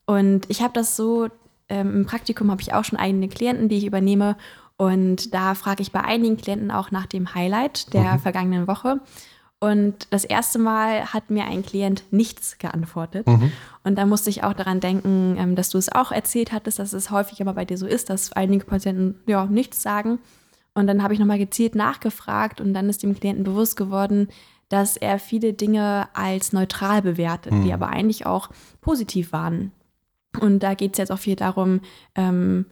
Und 0.06 0.48
ich 0.48 0.62
habe 0.62 0.72
das 0.72 0.96
so 0.96 1.28
ähm, 1.70 1.94
im 1.94 2.06
Praktikum 2.06 2.50
habe 2.50 2.60
ich 2.60 2.74
auch 2.74 2.84
schon 2.84 2.98
eigene 2.98 3.28
Klienten, 3.28 3.68
die 3.68 3.78
ich 3.78 3.86
übernehme. 3.86 4.36
Und 4.76 5.32
da 5.32 5.54
frage 5.54 5.82
ich 5.82 5.92
bei 5.92 6.00
einigen 6.00 6.36
Klienten 6.36 6.70
auch 6.70 6.90
nach 6.90 7.06
dem 7.06 7.34
Highlight 7.34 7.94
der 7.94 8.14
mhm. 8.14 8.18
vergangenen 8.18 8.66
Woche. 8.66 9.00
Und 9.60 10.08
das 10.10 10.24
erste 10.24 10.58
Mal 10.58 11.12
hat 11.12 11.30
mir 11.30 11.44
ein 11.44 11.62
Klient 11.62 12.04
nichts 12.10 12.56
geantwortet. 12.58 13.26
Mhm. 13.26 13.52
Und 13.84 13.96
da 13.96 14.06
musste 14.06 14.30
ich 14.30 14.42
auch 14.42 14.54
daran 14.54 14.80
denken, 14.80 15.36
ähm, 15.38 15.54
dass 15.54 15.70
du 15.70 15.78
es 15.78 15.92
auch 15.92 16.12
erzählt 16.12 16.52
hattest, 16.52 16.78
dass 16.78 16.92
es 16.92 17.10
häufig 17.10 17.40
aber 17.40 17.54
bei 17.54 17.64
dir 17.64 17.78
so 17.78 17.86
ist, 17.86 18.10
dass 18.10 18.32
einige 18.32 18.64
Patienten 18.64 19.20
ja 19.26 19.46
nichts 19.46 19.82
sagen. 19.82 20.18
Und 20.74 20.86
dann 20.86 21.02
habe 21.02 21.14
ich 21.14 21.20
nochmal 21.20 21.38
gezielt 21.38 21.74
nachgefragt 21.74 22.60
und 22.60 22.74
dann 22.74 22.88
ist 22.88 23.02
dem 23.02 23.14
Klienten 23.14 23.44
bewusst 23.44 23.76
geworden, 23.76 24.28
dass 24.70 24.96
er 24.96 25.18
viele 25.18 25.52
Dinge 25.52 26.08
als 26.14 26.54
neutral 26.54 27.02
bewertet, 27.02 27.52
mhm. 27.52 27.64
die 27.64 27.72
aber 27.72 27.88
eigentlich 27.88 28.24
auch 28.24 28.48
positiv 28.80 29.32
waren. 29.32 29.72
Und 30.40 30.60
da 30.60 30.74
geht 30.74 30.92
es 30.92 30.98
jetzt 30.98 31.12
auch 31.12 31.18
viel 31.18 31.36
darum, 31.36 31.80
ähm, 32.14 32.64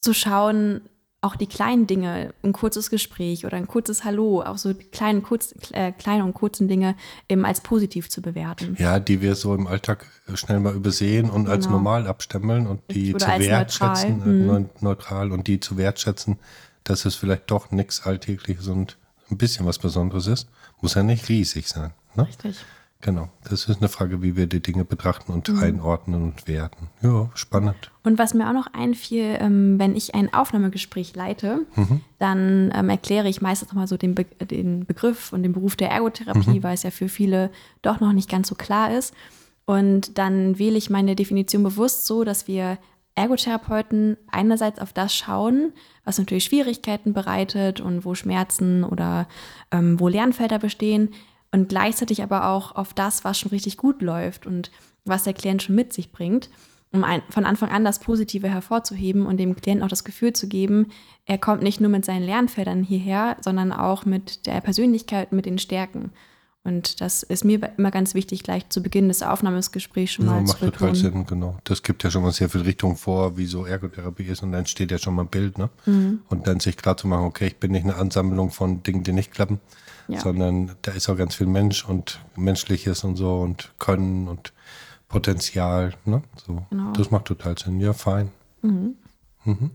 zu 0.00 0.12
schauen, 0.12 0.82
auch 1.24 1.36
die 1.36 1.46
kleinen 1.46 1.86
Dinge, 1.86 2.34
ein 2.42 2.52
kurzes 2.52 2.90
Gespräch 2.90 3.46
oder 3.46 3.56
ein 3.56 3.68
kurzes 3.68 4.02
Hallo, 4.02 4.42
auch 4.42 4.58
so 4.58 4.72
die 4.72 4.82
kleinen, 4.82 5.22
kurz, 5.22 5.54
äh, 5.70 5.92
kleinen 5.92 6.22
und 6.22 6.34
kurzen 6.34 6.66
Dinge 6.66 6.96
eben 7.28 7.44
als 7.44 7.60
positiv 7.60 8.10
zu 8.10 8.20
bewerten. 8.20 8.76
Ja, 8.80 8.98
die 8.98 9.20
wir 9.20 9.36
so 9.36 9.54
im 9.54 9.68
Alltag 9.68 10.06
schnell 10.34 10.58
mal 10.58 10.74
übersehen 10.74 11.30
und 11.30 11.44
genau. 11.44 11.54
als 11.54 11.68
normal 11.68 12.08
abstempeln 12.08 12.66
und 12.66 12.82
die 12.90 13.14
oder 13.14 13.26
zu 13.26 13.38
wertschätzen, 13.38 14.18
neutral. 14.18 14.56
Äh, 14.56 14.60
mhm. 14.60 14.70
neutral 14.80 15.30
und 15.30 15.46
die 15.46 15.60
zu 15.60 15.76
wertschätzen, 15.76 16.40
dass 16.82 17.04
es 17.04 17.14
vielleicht 17.14 17.48
doch 17.52 17.70
nichts 17.70 18.04
Alltägliches 18.04 18.66
und 18.66 18.98
ein 19.30 19.38
bisschen 19.38 19.64
was 19.64 19.78
Besonderes 19.78 20.26
ist. 20.26 20.48
Muss 20.82 20.94
ja 20.94 21.02
nicht 21.02 21.28
riesig 21.30 21.68
sein. 21.68 21.92
Ne? 22.14 22.26
Richtig. 22.26 22.56
Genau, 23.02 23.28
das 23.42 23.68
ist 23.68 23.78
eine 23.78 23.88
Frage, 23.88 24.22
wie 24.22 24.36
wir 24.36 24.46
die 24.46 24.60
Dinge 24.60 24.84
betrachten 24.84 25.32
und 25.32 25.48
mhm. 25.48 25.58
einordnen 25.58 26.22
und 26.22 26.46
werten. 26.46 26.88
Ja, 27.02 27.30
spannend. 27.34 27.90
Und 28.04 28.16
was 28.16 28.32
mir 28.32 28.48
auch 28.48 28.52
noch 28.52 28.68
einfiel, 28.72 29.38
ähm, 29.40 29.76
wenn 29.80 29.96
ich 29.96 30.14
ein 30.14 30.32
Aufnahmegespräch 30.32 31.16
leite, 31.16 31.66
mhm. 31.74 32.00
dann 32.20 32.72
ähm, 32.72 32.88
erkläre 32.88 33.28
ich 33.28 33.42
meistens 33.42 33.70
nochmal 33.70 33.88
so 33.88 33.96
den, 33.96 34.14
Be 34.14 34.24
den, 34.24 34.86
Begriff 34.86 35.32
und 35.32 35.42
den 35.42 35.52
Beruf 35.52 35.74
der 35.74 35.90
Ergotherapie, 35.90 36.60
mhm. 36.60 36.62
weil 36.62 36.74
es 36.74 36.84
ja 36.84 36.92
für 36.92 37.08
viele 37.08 37.50
doch 37.82 37.98
noch 37.98 38.12
nicht 38.12 38.30
ganz 38.30 38.46
so 38.46 38.54
klar 38.54 38.96
ist. 38.96 39.12
Und 39.64 40.16
dann 40.18 40.60
wähle 40.60 40.78
ich 40.78 40.88
meine 40.88 41.16
Definition 41.16 41.64
bewusst 41.64 42.06
so, 42.06 42.22
dass 42.22 42.46
wir 42.46 42.78
Ergotherapeuten 43.14 44.16
einerseits 44.30 44.78
auf 44.78 44.92
das 44.92 45.14
schauen, 45.14 45.72
was 46.04 46.18
natürlich 46.18 46.44
Schwierigkeiten 46.44 47.12
bereitet 47.12 47.80
und 47.80 48.04
wo 48.04 48.14
Schmerzen 48.14 48.84
oder 48.84 49.28
ähm, 49.70 50.00
wo 50.00 50.08
Lernfelder 50.08 50.58
bestehen 50.58 51.10
und 51.50 51.68
gleichzeitig 51.68 52.22
aber 52.22 52.48
auch 52.48 52.74
auf 52.74 52.94
das, 52.94 53.24
was 53.24 53.38
schon 53.38 53.50
richtig 53.50 53.76
gut 53.76 54.00
läuft 54.00 54.46
und 54.46 54.70
was 55.04 55.24
der 55.24 55.34
Klient 55.34 55.62
schon 55.62 55.74
mit 55.74 55.92
sich 55.92 56.10
bringt, 56.10 56.48
um 56.92 57.04
ein, 57.04 57.22
von 57.28 57.44
Anfang 57.44 57.70
an 57.70 57.84
das 57.84 57.98
Positive 57.98 58.48
hervorzuheben 58.48 59.26
und 59.26 59.38
dem 59.38 59.56
Klienten 59.56 59.84
auch 59.84 59.90
das 59.90 60.04
Gefühl 60.04 60.32
zu 60.32 60.48
geben, 60.48 60.88
er 61.26 61.38
kommt 61.38 61.62
nicht 61.62 61.80
nur 61.80 61.90
mit 61.90 62.04
seinen 62.04 62.24
Lernfeldern 62.24 62.82
hierher, 62.82 63.36
sondern 63.40 63.72
auch 63.72 64.04
mit 64.04 64.46
der 64.46 64.60
Persönlichkeit, 64.60 65.32
mit 65.32 65.46
den 65.46 65.58
Stärken. 65.58 66.12
Und 66.64 67.00
das 67.00 67.24
ist 67.24 67.44
mir 67.44 67.72
immer 67.76 67.90
ganz 67.90 68.14
wichtig, 68.14 68.44
gleich 68.44 68.68
zu 68.68 68.82
Beginn 68.82 69.08
des 69.08 69.22
Aufnahmesgesprächs 69.22 70.12
schon 70.12 70.26
ja, 70.26 70.32
mal 70.32 70.42
macht 70.42 70.58
zu 70.58 70.70
total 70.70 70.94
Sinn, 70.94 71.26
genau. 71.26 71.58
Das 71.64 71.82
gibt 71.82 72.04
ja 72.04 72.10
schon 72.10 72.22
mal 72.22 72.30
sehr 72.30 72.48
viel 72.48 72.60
Richtung 72.60 72.96
vor, 72.96 73.36
wie 73.36 73.46
so 73.46 73.66
Ergotherapie 73.66 74.24
ist 74.24 74.44
und 74.44 74.52
dann 74.52 74.66
steht 74.66 74.92
ja 74.92 74.98
schon 74.98 75.16
mal 75.16 75.22
ein 75.22 75.28
Bild, 75.28 75.58
ne? 75.58 75.70
Mhm. 75.86 76.20
Und 76.28 76.46
dann 76.46 76.60
sich 76.60 76.76
klar 76.76 76.96
zu 76.96 77.08
machen, 77.08 77.24
okay, 77.24 77.48
ich 77.48 77.56
bin 77.56 77.72
nicht 77.72 77.82
eine 77.82 77.96
Ansammlung 77.96 78.50
von 78.50 78.84
Dingen, 78.84 79.02
die 79.02 79.12
nicht 79.12 79.32
klappen, 79.32 79.58
ja. 80.06 80.20
sondern 80.20 80.76
da 80.82 80.92
ist 80.92 81.08
auch 81.08 81.16
ganz 81.16 81.34
viel 81.34 81.48
Mensch 81.48 81.84
und 81.84 82.20
Menschliches 82.36 83.02
und 83.02 83.16
so 83.16 83.40
und 83.40 83.72
Können 83.80 84.28
und 84.28 84.52
Potenzial, 85.08 85.94
ne? 86.04 86.22
So. 86.46 86.64
Genau. 86.70 86.92
Das 86.92 87.10
macht 87.10 87.24
total 87.24 87.58
Sinn. 87.58 87.80
Ja, 87.80 87.92
fein. 87.92 88.30
Mhm. 88.62 88.94
Mhm. 89.44 89.72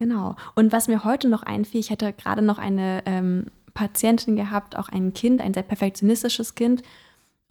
Genau. 0.00 0.36
Und 0.54 0.72
was 0.72 0.88
mir 0.88 1.04
heute 1.04 1.28
noch 1.28 1.42
einfiel, 1.42 1.80
ich 1.80 1.90
hatte 1.90 2.12
gerade 2.12 2.40
noch 2.42 2.58
eine 2.58 3.02
ähm, 3.04 3.46
Patientin 3.74 4.36
gehabt, 4.36 4.76
auch 4.76 4.88
ein 4.88 5.12
Kind, 5.12 5.40
ein 5.40 5.54
sehr 5.54 5.62
perfektionistisches 5.62 6.54
Kind. 6.54 6.82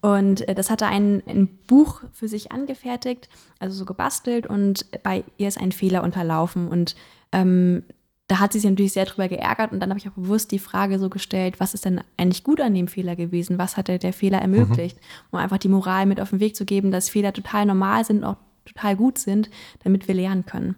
Und 0.02 0.48
äh, 0.48 0.56
das 0.56 0.70
hatte 0.70 0.88
ein, 0.88 1.22
ein, 1.28 1.48
Buch 1.68 2.02
für 2.14 2.28
sich 2.28 2.52
angefertigt, 2.52 3.30
also 3.60 3.76
so 3.76 3.86
gebastelt 3.86 4.48
und 4.48 4.86
bei 5.04 5.24
ihr 5.38 5.48
ist 5.48 5.60
ein 5.60 5.72
Fehler 5.72 6.04
unterlaufen. 6.04 6.70
Und 6.70 6.96
ähm, 7.34 7.84
da 8.28 8.40
hat 8.40 8.54
sie 8.54 8.60
sich 8.60 8.70
natürlich 8.70 8.94
sehr 8.94 9.06
drüber 9.06 9.28
geärgert 9.28 9.72
und 9.72 9.80
dann 9.80 9.90
habe 9.90 10.00
ich 10.00 10.08
auch 10.08 10.14
bewusst 10.14 10.52
die 10.52 10.60
Frage 10.60 11.00
so 11.00 11.10
gestellt, 11.10 11.60
was 11.60 11.74
ist 11.74 11.84
denn 11.84 12.02
eigentlich 12.16 12.44
gut 12.44 12.62
an 12.62 12.76
dem 12.76 12.88
Fehler 12.88 13.16
gewesen? 13.16 13.58
Was 13.58 13.76
hat 13.76 13.88
der, 13.88 13.98
der 13.98 14.14
Fehler 14.14 14.40
ermöglicht? 14.40 14.98
Mhm. 14.98 15.28
Um 15.32 15.40
einfach 15.40 15.58
die 15.58 15.68
Moral 15.68 16.06
mit 16.06 16.22
auf 16.22 16.30
den 16.30 16.40
Weg 16.40 16.56
zu 16.56 16.64
geben, 16.64 16.92
dass 16.92 17.10
Fehler 17.10 17.34
total 17.34 17.66
normal 17.66 18.06
sind 18.06 18.20
und 18.20 18.26
auch 18.26 18.38
total 18.66 18.96
gut 18.96 19.18
sind, 19.18 19.50
damit 19.84 20.08
wir 20.08 20.16
lernen 20.16 20.46
können. 20.46 20.76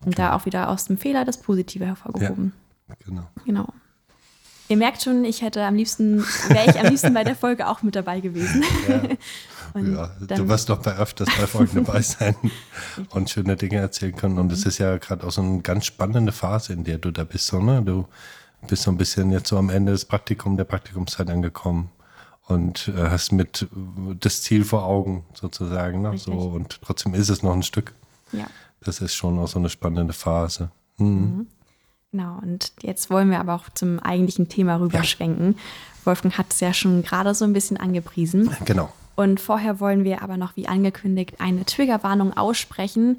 Und 0.00 0.14
okay. 0.14 0.16
da 0.16 0.36
auch 0.36 0.46
wieder 0.46 0.68
aus 0.70 0.84
dem 0.84 0.96
Fehler 0.96 1.24
das 1.24 1.38
Positive 1.40 1.84
hervorgehoben. 1.84 2.52
Ja, 2.88 2.94
genau. 3.04 3.22
Genau. 3.44 3.66
Ihr 4.68 4.76
merkt 4.76 5.02
schon, 5.02 5.24
ich 5.24 5.42
hätte 5.42 5.64
am 5.64 5.74
liebsten, 5.74 6.18
wäre 6.48 6.70
ich 6.70 6.78
am 6.78 6.86
liebsten 6.86 7.14
bei 7.14 7.24
der 7.24 7.34
Folge 7.34 7.66
auch 7.68 7.82
mit 7.82 7.96
dabei 7.96 8.20
gewesen. 8.20 8.62
Ja, 8.88 9.80
ja 9.80 10.36
du 10.36 10.48
wirst 10.48 10.68
doch 10.68 10.82
bei 10.82 10.96
öfters 10.96 11.28
bei 11.38 11.46
Folgen 11.46 11.84
dabei 11.84 12.02
sein 12.02 12.36
und 13.10 13.30
schöne 13.30 13.56
Dinge 13.56 13.76
erzählen 13.76 14.14
können. 14.14 14.38
Und 14.38 14.52
es 14.52 14.66
ist 14.66 14.78
ja 14.78 14.98
gerade 14.98 15.26
auch 15.26 15.30
so 15.30 15.40
eine 15.40 15.60
ganz 15.62 15.86
spannende 15.86 16.32
Phase, 16.32 16.74
in 16.74 16.84
der 16.84 16.98
du 16.98 17.10
da 17.10 17.24
bist. 17.24 17.46
So, 17.46 17.60
ne? 17.60 17.82
Du 17.82 18.06
bist 18.66 18.82
so 18.82 18.90
ein 18.90 18.98
bisschen 18.98 19.30
jetzt 19.30 19.48
so 19.48 19.56
am 19.56 19.70
Ende 19.70 19.92
des 19.92 20.04
Praktikums, 20.04 20.56
der 20.58 20.64
Praktikumszeit 20.64 21.30
angekommen 21.30 21.90
und 22.46 22.88
äh, 22.88 23.08
hast 23.10 23.32
mit 23.32 23.68
das 24.20 24.42
Ziel 24.42 24.64
vor 24.64 24.84
Augen 24.84 25.24
sozusagen. 25.34 26.02
Ne? 26.02 26.18
So, 26.18 26.32
und 26.32 26.80
trotzdem 26.82 27.14
ist 27.14 27.28
es 27.28 27.42
noch 27.42 27.52
ein 27.52 27.62
Stück. 27.62 27.94
Ja. 28.32 28.46
Das 28.80 29.00
ist 29.00 29.14
schon 29.14 29.38
auch 29.38 29.48
so 29.48 29.58
eine 29.58 29.70
spannende 29.70 30.12
Phase. 30.12 30.70
Mhm. 30.98 31.06
Mhm. 31.06 31.46
Genau, 32.10 32.38
und 32.42 32.72
jetzt 32.82 33.10
wollen 33.10 33.30
wir 33.30 33.38
aber 33.38 33.54
auch 33.54 33.68
zum 33.74 33.98
eigentlichen 33.98 34.48
Thema 34.48 34.76
rüberschwenken. 34.80 35.52
Ja. 35.52 35.58
Wolfgang 36.06 36.38
hat 36.38 36.46
es 36.50 36.60
ja 36.60 36.72
schon 36.72 37.02
gerade 37.02 37.34
so 37.34 37.44
ein 37.44 37.52
bisschen 37.52 37.76
angepriesen. 37.76 38.50
Genau. 38.64 38.90
Und 39.14 39.40
vorher 39.40 39.80
wollen 39.80 40.04
wir 40.04 40.22
aber 40.22 40.36
noch, 40.36 40.56
wie 40.56 40.68
angekündigt, 40.68 41.40
eine 41.40 41.64
Triggerwarnung 41.64 42.36
aussprechen. 42.36 43.18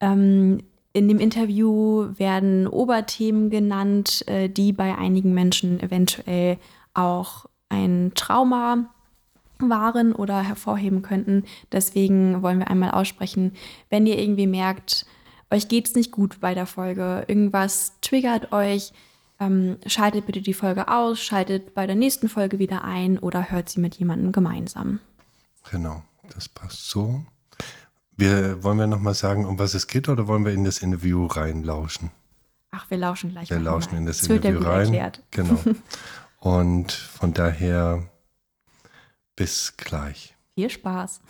Ähm, 0.00 0.62
in 0.92 1.08
dem 1.08 1.18
Interview 1.18 2.06
werden 2.16 2.66
Oberthemen 2.66 3.50
genannt, 3.50 4.24
äh, 4.26 4.48
die 4.48 4.72
bei 4.72 4.96
einigen 4.96 5.34
Menschen 5.34 5.80
eventuell 5.80 6.56
auch 6.94 7.46
ein 7.68 8.12
Trauma 8.14 8.90
waren 9.58 10.12
oder 10.14 10.40
hervorheben 10.40 11.02
könnten. 11.02 11.44
Deswegen 11.72 12.42
wollen 12.42 12.60
wir 12.60 12.70
einmal 12.70 12.92
aussprechen, 12.92 13.52
wenn 13.90 14.06
ihr 14.06 14.18
irgendwie 14.18 14.46
merkt, 14.46 15.04
euch 15.50 15.68
geht 15.68 15.88
es 15.88 15.94
nicht 15.94 16.12
gut 16.12 16.40
bei 16.40 16.54
der 16.54 16.66
Folge, 16.66 17.24
irgendwas 17.26 17.94
triggert 18.00 18.52
euch, 18.52 18.92
ähm, 19.38 19.78
schaltet 19.86 20.26
bitte 20.26 20.42
die 20.42 20.54
Folge 20.54 20.88
aus, 20.88 21.20
schaltet 21.20 21.74
bei 21.74 21.86
der 21.86 21.96
nächsten 21.96 22.28
Folge 22.28 22.58
wieder 22.58 22.84
ein 22.84 23.18
oder 23.18 23.50
hört 23.50 23.68
sie 23.68 23.80
mit 23.80 23.96
jemandem 23.96 24.32
gemeinsam. 24.32 25.00
Genau, 25.70 26.02
das 26.34 26.48
passt 26.48 26.88
so. 26.88 27.24
Wir, 28.16 28.62
wollen 28.62 28.78
wir 28.78 28.86
nochmal 28.86 29.14
sagen, 29.14 29.46
um 29.46 29.58
was 29.58 29.74
es 29.74 29.86
geht 29.86 30.08
oder 30.08 30.26
wollen 30.26 30.44
wir 30.44 30.52
in 30.52 30.64
das 30.64 30.78
Interview 30.78 31.26
reinlauschen? 31.26 32.10
Ach, 32.70 32.88
wir 32.90 32.98
lauschen 32.98 33.30
gleich. 33.30 33.50
Wir 33.50 33.58
lauschen 33.58 33.96
in 33.96 34.06
das, 34.06 34.18
das 34.18 34.28
Interview 34.28 34.60
rein. 34.60 34.86
Erklärt. 34.86 35.22
Genau. 35.30 35.58
Und 36.38 36.92
von 36.92 37.34
daher 37.34 38.08
bis 39.36 39.76
gleich. 39.76 40.36
Viel 40.56 40.68
Spaß. 40.68 41.20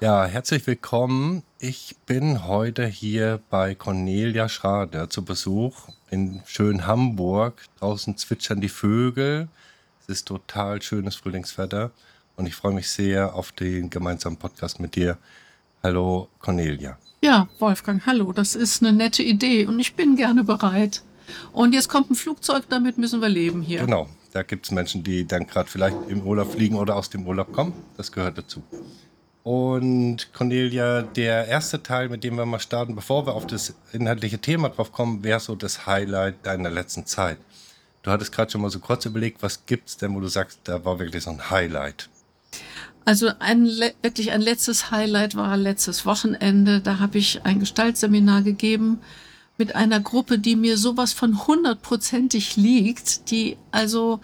Ja, 0.00 0.24
herzlich 0.24 0.66
willkommen. 0.66 1.42
Ich 1.58 1.96
bin 2.06 2.46
heute 2.46 2.86
hier 2.86 3.40
bei 3.50 3.74
Cornelia 3.74 4.48
Schrader 4.48 5.10
zu 5.10 5.22
Besuch 5.22 5.88
in 6.10 6.42
schön 6.46 6.86
Hamburg. 6.86 7.62
Draußen 7.78 8.16
zwitschern 8.16 8.62
die 8.62 8.70
Vögel. 8.70 9.48
Es 10.00 10.08
ist 10.08 10.28
total 10.28 10.80
schönes 10.80 11.14
Frühlingswetter 11.16 11.90
und 12.36 12.46
ich 12.46 12.54
freue 12.54 12.72
mich 12.72 12.90
sehr 12.90 13.34
auf 13.34 13.52
den 13.52 13.90
gemeinsamen 13.90 14.38
Podcast 14.38 14.80
mit 14.80 14.96
dir. 14.96 15.18
Hallo 15.82 16.28
Cornelia. 16.40 16.96
Ja, 17.22 17.48
Wolfgang, 17.58 18.04
hallo. 18.06 18.32
Das 18.32 18.54
ist 18.54 18.82
eine 18.82 18.94
nette 18.94 19.22
Idee 19.22 19.66
und 19.66 19.78
ich 19.78 19.94
bin 19.94 20.16
gerne 20.16 20.42
bereit. 20.42 21.02
Und 21.52 21.74
jetzt 21.74 21.88
kommt 21.88 22.10
ein 22.10 22.14
Flugzeug, 22.14 22.64
damit 22.70 22.96
müssen 22.96 23.20
wir 23.20 23.28
leben 23.28 23.60
hier. 23.62 23.80
Genau, 23.84 24.08
da 24.32 24.42
gibt 24.42 24.66
es 24.66 24.72
Menschen, 24.72 25.02
die 25.02 25.26
dann 25.26 25.46
gerade 25.46 25.68
vielleicht 25.68 25.96
im 26.08 26.22
Urlaub 26.22 26.52
fliegen 26.52 26.76
oder 26.76 26.96
aus 26.96 27.10
dem 27.10 27.26
Urlaub 27.26 27.52
kommen. 27.52 27.74
Das 27.96 28.10
gehört 28.10 28.38
dazu. 28.38 28.62
Und 29.42 30.32
Cornelia, 30.32 31.02
der 31.02 31.48
erste 31.48 31.82
Teil, 31.82 32.08
mit 32.08 32.24
dem 32.24 32.36
wir 32.36 32.46
mal 32.46 32.60
starten, 32.60 32.94
bevor 32.94 33.26
wir 33.26 33.34
auf 33.34 33.46
das 33.46 33.74
inhaltliche 33.92 34.38
Thema 34.38 34.68
drauf 34.70 34.92
kommen, 34.92 35.24
wäre 35.24 35.40
so 35.40 35.54
das 35.54 35.86
Highlight 35.86 36.46
deiner 36.46 36.70
letzten 36.70 37.06
Zeit. 37.06 37.38
Du 38.02 38.10
hattest 38.10 38.32
gerade 38.32 38.50
schon 38.50 38.62
mal 38.62 38.70
so 38.70 38.78
kurz 38.78 39.04
überlegt, 39.04 39.42
was 39.42 39.66
gibt 39.66 39.88
es 39.88 39.96
denn, 39.96 40.14
wo 40.14 40.20
du 40.20 40.28
sagst, 40.28 40.60
da 40.64 40.84
war 40.84 40.98
wirklich 40.98 41.24
so 41.24 41.30
ein 41.30 41.50
Highlight? 41.50 42.08
Also 43.04 43.30
ein 43.40 43.66
wirklich 44.02 44.30
ein 44.30 44.40
letztes 44.40 44.92
Highlight 44.92 45.34
war 45.34 45.56
letztes 45.56 46.06
Wochenende. 46.06 46.80
Da 46.80 47.00
habe 47.00 47.18
ich 47.18 47.44
ein 47.44 47.58
Gestaltseminar 47.58 48.42
gegeben 48.42 49.00
mit 49.58 49.74
einer 49.74 50.00
Gruppe, 50.00 50.38
die 50.38 50.56
mir 50.56 50.76
sowas 50.76 51.12
von 51.12 51.46
hundertprozentig 51.46 52.56
liegt, 52.56 53.30
die 53.30 53.56
also 53.70 54.20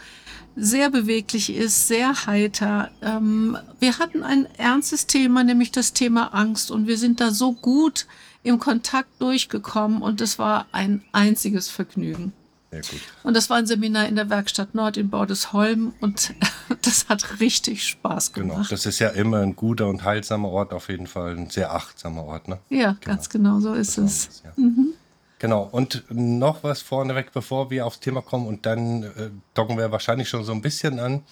sehr 0.57 0.91
beweglich 0.91 1.55
ist, 1.55 1.87
sehr 1.87 2.27
heiter. 2.27 2.91
Ähm, 3.01 3.57
wir 3.79 3.99
hatten 3.99 4.25
ein 4.25 4.47
ernstes 4.57 5.07
Thema, 5.07 5.45
nämlich 5.45 5.71
das 5.71 5.93
Thema 5.93 6.35
Angst. 6.35 6.71
Und 6.71 6.87
wir 6.89 6.99
sind 6.99 7.21
da 7.21 7.31
so 7.31 7.53
gut 7.53 8.07
im 8.43 8.59
Kontakt 8.59 9.09
durchgekommen 9.21 10.03
und 10.03 10.21
es 10.21 10.39
war 10.39 10.67
ein 10.73 11.05
einziges 11.13 11.69
Vergnügen. 11.69 12.33
Sehr 12.71 12.83
gut. 12.83 13.01
Und 13.23 13.35
das 13.35 13.49
war 13.49 13.57
ein 13.57 13.67
Seminar 13.67 14.09
in 14.09 14.17
der 14.17 14.29
Werkstatt 14.29 14.75
Nord 14.75 14.97
in 14.97 15.11
Bordesholm 15.11 15.95
und 16.01 16.35
das 16.83 17.09
hat 17.09 17.41
richtig 17.41 17.87
Spaß 17.87 18.33
genau, 18.33 18.55
gemacht. 18.55 18.69
Genau, 18.69 18.77
das 18.77 18.87
ist 18.87 18.99
ja 18.99 19.09
immer 19.11 19.39
ein 19.39 19.57
guter 19.57 19.87
und 19.87 20.05
heilsamer 20.05 20.49
Ort, 20.49 20.73
auf 20.73 20.89
jeden 20.89 21.07
Fall 21.07 21.37
ein 21.37 21.51
sehr 21.51 21.73
achtsamer 21.73 22.25
Ort. 22.25 22.49
Ne? 22.49 22.59
Ja, 22.69 22.93
genau. 22.93 22.99
ganz 23.05 23.31
genau 23.31 23.61
so 23.61 23.75
ist 23.75 23.97
das 23.97 24.29
es. 24.29 24.43
Ja. 24.45 24.53
Mhm. 24.57 24.95
Genau, 25.39 25.69
und 25.71 26.05
noch 26.11 26.65
was 26.65 26.83
vorneweg, 26.83 27.33
bevor 27.33 27.71
wir 27.71 27.87
aufs 27.87 28.01
Thema 28.01 28.23
kommen 28.23 28.47
und 28.47 28.67
dann 28.67 29.05
äh, 29.05 29.31
docken 29.55 29.79
wir 29.79 29.93
wahrscheinlich 29.93 30.29
schon 30.29 30.43
so 30.43 30.53
ein 30.53 30.63
bisschen 30.63 30.99
an. 30.99 31.23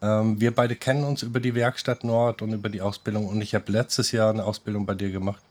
Ähm, 0.00 0.40
wir 0.40 0.54
beide 0.54 0.76
kennen 0.76 1.02
uns 1.02 1.22
über 1.22 1.40
die 1.40 1.54
Werkstatt 1.54 2.04
Nord 2.04 2.42
und 2.42 2.52
über 2.52 2.68
die 2.68 2.80
Ausbildung 2.80 3.26
und 3.26 3.40
ich 3.40 3.54
habe 3.54 3.72
letztes 3.72 4.12
Jahr 4.12 4.30
eine 4.30 4.44
Ausbildung 4.44 4.86
bei 4.86 4.94
dir 4.94 5.10
gemacht 5.10 5.42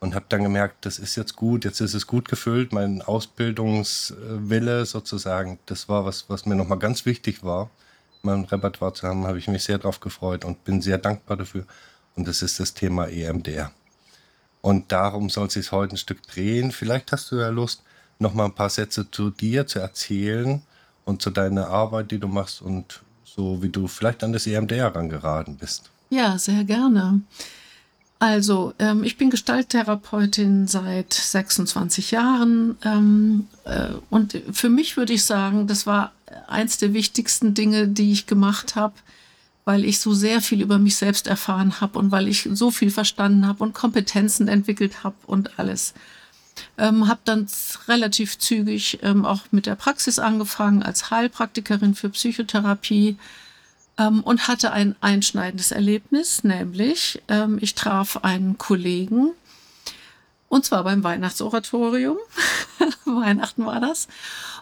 und 0.00 0.14
habe 0.14 0.26
dann 0.28 0.42
gemerkt, 0.42 0.84
das 0.84 0.98
ist 0.98 1.16
jetzt 1.16 1.36
gut, 1.36 1.64
jetzt 1.64 1.80
ist 1.80 1.94
es 1.94 2.06
gut 2.06 2.28
gefüllt, 2.28 2.72
mein 2.72 3.00
Ausbildungswille 3.00 4.84
sozusagen, 4.84 5.58
das 5.66 5.88
war 5.88 6.04
was, 6.04 6.26
was 6.28 6.44
mir 6.44 6.54
nochmal 6.54 6.78
ganz 6.78 7.06
wichtig 7.06 7.42
war, 7.42 7.70
mein 8.22 8.44
Repertoire 8.44 8.92
zu 8.92 9.08
haben, 9.08 9.26
habe 9.26 9.38
ich 9.38 9.48
mich 9.48 9.64
sehr 9.64 9.78
darauf 9.78 10.00
gefreut 10.00 10.44
und 10.44 10.64
bin 10.64 10.82
sehr 10.82 10.98
dankbar 10.98 11.38
dafür 11.38 11.64
und 12.14 12.28
das 12.28 12.42
ist 12.42 12.60
das 12.60 12.74
Thema 12.74 13.08
EMDR. 13.08 13.72
Und 14.60 14.92
darum 14.92 15.30
soll 15.30 15.46
es 15.46 15.54
sich 15.54 15.72
heute 15.72 15.94
ein 15.94 15.98
Stück 15.98 16.22
drehen. 16.26 16.72
Vielleicht 16.72 17.12
hast 17.12 17.30
du 17.30 17.36
ja 17.36 17.48
Lust, 17.48 17.82
noch 18.18 18.34
mal 18.34 18.46
ein 18.46 18.54
paar 18.54 18.70
Sätze 18.70 19.10
zu 19.10 19.30
dir 19.30 19.66
zu 19.66 19.78
erzählen 19.78 20.62
und 21.04 21.22
zu 21.22 21.30
deiner 21.30 21.68
Arbeit, 21.68 22.10
die 22.10 22.18
du 22.18 22.28
machst 22.28 22.60
und 22.60 23.00
so, 23.24 23.62
wie 23.62 23.68
du 23.68 23.86
vielleicht 23.86 24.24
an 24.24 24.32
das 24.32 24.46
EMDR 24.46 24.92
herangeraten 24.92 25.56
bist. 25.56 25.90
Ja, 26.10 26.38
sehr 26.38 26.64
gerne. 26.64 27.20
Also, 28.18 28.74
ähm, 28.80 29.04
ich 29.04 29.16
bin 29.16 29.30
Gestalttherapeutin 29.30 30.66
seit 30.66 31.14
26 31.14 32.10
Jahren 32.10 32.76
ähm, 32.84 33.46
äh, 33.64 33.90
und 34.10 34.42
für 34.50 34.68
mich 34.68 34.96
würde 34.96 35.12
ich 35.12 35.24
sagen, 35.24 35.68
das 35.68 35.86
war 35.86 36.12
eins 36.48 36.78
der 36.78 36.92
wichtigsten 36.94 37.54
Dinge, 37.54 37.86
die 37.86 38.10
ich 38.10 38.26
gemacht 38.26 38.74
habe, 38.74 38.94
weil 39.68 39.84
ich 39.84 40.00
so 40.00 40.14
sehr 40.14 40.40
viel 40.40 40.62
über 40.62 40.78
mich 40.78 40.96
selbst 40.96 41.26
erfahren 41.26 41.82
habe 41.82 41.98
und 41.98 42.10
weil 42.10 42.26
ich 42.26 42.48
so 42.50 42.70
viel 42.70 42.90
verstanden 42.90 43.46
habe 43.46 43.62
und 43.62 43.74
Kompetenzen 43.74 44.48
entwickelt 44.48 45.04
habe 45.04 45.16
und 45.26 45.58
alles. 45.58 45.92
Ähm, 46.78 47.06
habe 47.06 47.20
dann 47.24 47.46
relativ 47.86 48.38
zügig 48.38 49.00
ähm, 49.02 49.26
auch 49.26 49.42
mit 49.50 49.66
der 49.66 49.74
Praxis 49.74 50.18
angefangen 50.18 50.82
als 50.82 51.10
Heilpraktikerin 51.10 51.94
für 51.94 52.08
Psychotherapie 52.08 53.18
ähm, 53.98 54.22
und 54.22 54.48
hatte 54.48 54.72
ein 54.72 54.96
einschneidendes 55.02 55.70
Erlebnis, 55.70 56.44
nämlich 56.44 57.20
ähm, 57.28 57.58
ich 57.60 57.74
traf 57.74 58.24
einen 58.24 58.56
Kollegen, 58.56 59.32
und 60.48 60.64
zwar 60.64 60.84
beim 60.84 61.04
Weihnachtsoratorium. 61.04 62.16
Weihnachten 63.04 63.66
war 63.66 63.80
das. 63.80 64.08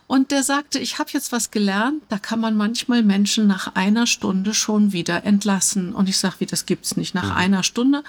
Und 0.08 0.30
der 0.30 0.42
sagte, 0.42 0.78
ich 0.78 0.98
habe 0.98 1.10
jetzt 1.12 1.32
was 1.32 1.50
gelernt, 1.50 2.02
da 2.08 2.18
kann 2.18 2.40
man 2.40 2.56
manchmal 2.56 3.02
Menschen 3.02 3.46
nach 3.46 3.74
einer 3.74 4.06
Stunde 4.06 4.54
schon 4.54 4.92
wieder 4.92 5.24
entlassen. 5.24 5.94
Und 5.94 6.08
ich 6.08 6.18
sage, 6.18 6.36
wie, 6.38 6.46
das 6.46 6.66
gibt's 6.66 6.96
nicht 6.96 7.14
nach 7.14 7.30
mhm. 7.30 7.36
einer 7.36 7.62
Stunde. 7.62 8.04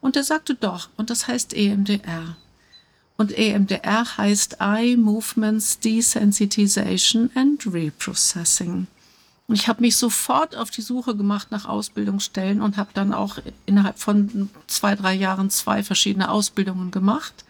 Und 0.00 0.16
er 0.16 0.24
sagte, 0.24 0.54
doch, 0.54 0.88
und 0.96 1.10
das 1.10 1.28
heißt 1.28 1.54
EMDR. 1.54 2.36
Und 3.16 3.36
EMDR 3.36 4.16
heißt 4.16 4.60
Eye 4.60 4.96
Movements 4.96 5.78
Desensitization 5.80 7.30
and 7.34 7.66
Reprocessing. 7.66 8.86
Und 9.50 9.56
ich 9.56 9.66
habe 9.66 9.80
mich 9.80 9.96
sofort 9.96 10.54
auf 10.54 10.70
die 10.70 10.80
Suche 10.80 11.16
gemacht 11.16 11.50
nach 11.50 11.64
Ausbildungsstellen 11.64 12.62
und 12.62 12.76
habe 12.76 12.90
dann 12.94 13.12
auch 13.12 13.38
innerhalb 13.66 13.98
von 13.98 14.48
zwei, 14.68 14.94
drei 14.94 15.12
Jahren 15.12 15.50
zwei 15.50 15.82
verschiedene 15.82 16.30
Ausbildungen 16.30 16.92
gemacht. 16.92 17.44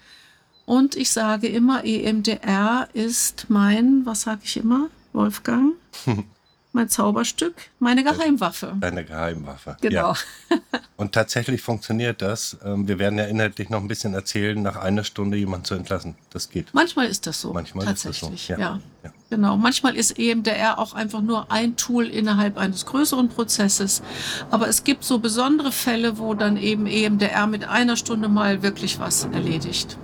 Und 0.64 0.96
ich 0.96 1.10
sage 1.10 1.46
immer, 1.48 1.84
EMDR 1.84 2.88
ist 2.94 3.50
mein, 3.50 4.06
was 4.06 4.22
sage 4.22 4.40
ich 4.44 4.56
immer, 4.56 4.88
Wolfgang? 5.12 5.74
mein 6.72 6.88
Zauberstück, 6.88 7.54
meine 7.78 8.04
Geheimwaffe. 8.04 8.74
Deine 8.78 9.04
Geheimwaffe. 9.04 9.76
Genau. 9.80 10.14
Ja. 10.50 10.58
Und 10.96 11.12
tatsächlich 11.12 11.62
funktioniert 11.62 12.22
das. 12.22 12.58
Ähm, 12.64 12.86
wir 12.86 12.98
werden 12.98 13.18
ja 13.18 13.24
inhaltlich 13.24 13.70
noch 13.70 13.80
ein 13.80 13.88
bisschen 13.88 14.14
erzählen, 14.14 14.60
nach 14.62 14.76
einer 14.76 15.02
Stunde 15.02 15.36
jemanden 15.36 15.64
zu 15.64 15.74
entlassen. 15.74 16.14
Das 16.30 16.48
geht. 16.50 16.72
Manchmal 16.72 17.06
ist 17.06 17.26
das 17.26 17.40
so. 17.40 17.52
Manchmal 17.52 17.86
tatsächlich. 17.86 18.34
ist 18.34 18.50
das 18.50 18.56
so. 18.56 18.62
Ja. 18.62 18.80
ja. 19.02 19.12
Genau. 19.30 19.56
Manchmal 19.56 19.96
ist 19.96 20.18
EMDR 20.18 20.78
auch 20.78 20.94
einfach 20.94 21.22
nur 21.22 21.50
ein 21.50 21.76
Tool 21.76 22.06
innerhalb 22.06 22.56
eines 22.56 22.86
größeren 22.86 23.28
Prozesses. 23.28 24.02
Aber 24.50 24.68
es 24.68 24.84
gibt 24.84 25.02
so 25.04 25.18
besondere 25.18 25.72
Fälle, 25.72 26.18
wo 26.18 26.34
dann 26.34 26.56
eben 26.56 26.86
EMDR 26.86 27.46
mit 27.46 27.64
einer 27.64 27.96
Stunde 27.96 28.28
mal 28.28 28.62
wirklich 28.62 29.00
was 29.00 29.24
erledigt. 29.24 29.98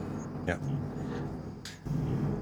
Ja. 0.47 0.59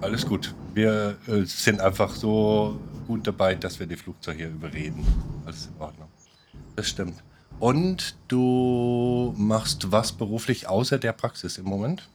Alles 0.01 0.27
gut. 0.27 0.55
Wir 0.75 1.17
äh, 1.27 1.45
sind 1.45 1.81
einfach 1.81 2.15
so 2.15 2.79
gut 3.07 3.27
dabei, 3.27 3.55
dass 3.55 3.79
wir 3.81 3.87
die 3.87 3.97
Flugzeuge 3.97 4.39
hier 4.39 4.49
überreden. 4.49 5.05
Alles 5.47 5.67
in 5.67 5.81
Ordnung. 5.81 6.09
Das 6.77 6.89
stimmt. 6.89 7.23
Und 7.61 8.17
du 8.29 9.35
machst 9.37 9.93
was 9.93 10.13
beruflich 10.13 10.69
außer 10.69 10.99
der 10.99 11.13
Praxis 11.13 11.59
im 11.59 11.65
Moment? 11.65 12.09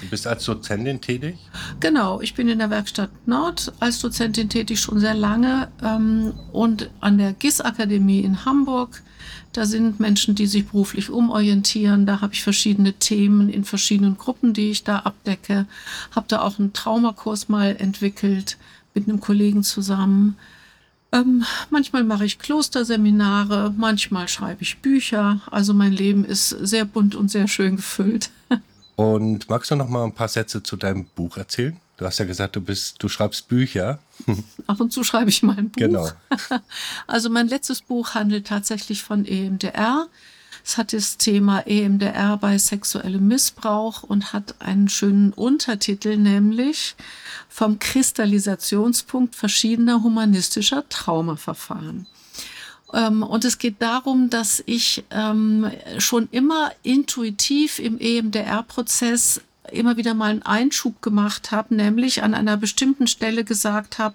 Du 0.00 0.08
bist 0.08 0.26
als 0.26 0.44
Dozentin 0.44 1.00
tätig? 1.00 1.38
Genau, 1.80 2.20
ich 2.20 2.34
bin 2.34 2.48
in 2.48 2.58
der 2.58 2.70
Werkstatt 2.70 3.10
Nord 3.26 3.72
als 3.78 4.00
Dozentin 4.00 4.48
tätig 4.48 4.80
schon 4.80 4.98
sehr 4.98 5.14
lange 5.14 5.68
ähm, 5.82 6.34
und 6.52 6.90
an 7.00 7.18
der 7.18 7.32
GIS-Akademie 7.32 8.20
in 8.20 8.44
Hamburg. 8.44 9.02
Da 9.52 9.64
sind 9.64 10.00
Menschen, 10.00 10.34
die 10.34 10.46
sich 10.46 10.66
beruflich 10.66 11.10
umorientieren. 11.10 12.06
Da 12.06 12.20
habe 12.20 12.34
ich 12.34 12.42
verschiedene 12.42 12.94
Themen 12.94 13.48
in 13.48 13.64
verschiedenen 13.64 14.16
Gruppen, 14.16 14.54
die 14.54 14.70
ich 14.70 14.82
da 14.82 14.98
abdecke. 15.00 15.66
Habe 16.10 16.26
da 16.28 16.42
auch 16.42 16.58
einen 16.58 16.72
Traumakurs 16.72 17.48
mal 17.48 17.76
entwickelt 17.78 18.56
mit 18.94 19.08
einem 19.08 19.20
Kollegen 19.20 19.62
zusammen. 19.62 20.36
Ähm, 21.12 21.44
manchmal 21.70 22.04
mache 22.04 22.24
ich 22.24 22.38
Klosterseminare, 22.38 23.74
manchmal 23.76 24.28
schreibe 24.28 24.62
ich 24.62 24.78
Bücher. 24.78 25.40
Also 25.50 25.74
mein 25.74 25.92
Leben 25.92 26.24
ist 26.24 26.48
sehr 26.48 26.84
bunt 26.84 27.14
und 27.14 27.30
sehr 27.30 27.48
schön 27.48 27.76
gefüllt. 27.76 28.30
Und 28.94 29.48
magst 29.48 29.70
du 29.70 29.74
noch 29.74 29.88
mal 29.88 30.04
ein 30.04 30.12
paar 30.12 30.28
Sätze 30.28 30.62
zu 30.62 30.76
deinem 30.76 31.06
Buch 31.06 31.38
erzählen? 31.38 31.76
Du 31.96 32.04
hast 32.06 32.18
ja 32.18 32.24
gesagt, 32.24 32.56
du 32.56 32.60
bist, 32.60 33.02
du 33.02 33.08
schreibst 33.08 33.48
Bücher. 33.48 33.98
Ab 34.66 34.80
und 34.80 34.92
zu 34.92 35.02
schreibe 35.02 35.30
ich 35.30 35.42
mein 35.42 35.70
Buch. 35.70 35.78
Genau. 35.78 36.08
Also 37.06 37.30
mein 37.30 37.48
letztes 37.48 37.80
Buch 37.80 38.14
handelt 38.14 38.46
tatsächlich 38.46 39.02
von 39.02 39.24
EMDR. 39.24 40.08
Es 40.64 40.78
hat 40.78 40.92
das 40.92 41.18
Thema 41.18 41.66
EMDR 41.66 42.36
bei 42.36 42.56
sexuellem 42.56 43.26
Missbrauch 43.26 44.02
und 44.02 44.32
hat 44.32 44.54
einen 44.60 44.88
schönen 44.88 45.32
Untertitel, 45.32 46.16
nämlich 46.16 46.94
vom 47.48 47.78
Kristallisationspunkt 47.78 49.34
verschiedener 49.34 50.02
humanistischer 50.02 50.88
Traumaverfahren. 50.88 52.06
Ähm, 52.92 53.22
und 53.22 53.44
es 53.44 53.58
geht 53.58 53.80
darum, 53.80 54.30
dass 54.30 54.62
ich 54.66 55.04
ähm, 55.10 55.70
schon 55.98 56.28
immer 56.30 56.70
intuitiv 56.82 57.78
im 57.78 57.98
EMDR-Prozess 57.98 59.40
immer 59.70 59.96
wieder 59.96 60.14
mal 60.14 60.30
einen 60.30 60.42
Einschub 60.42 61.02
gemacht 61.02 61.50
habe, 61.50 61.74
nämlich 61.74 62.22
an 62.22 62.34
einer 62.34 62.56
bestimmten 62.56 63.06
Stelle 63.06 63.44
gesagt 63.44 63.98
habe, 63.98 64.14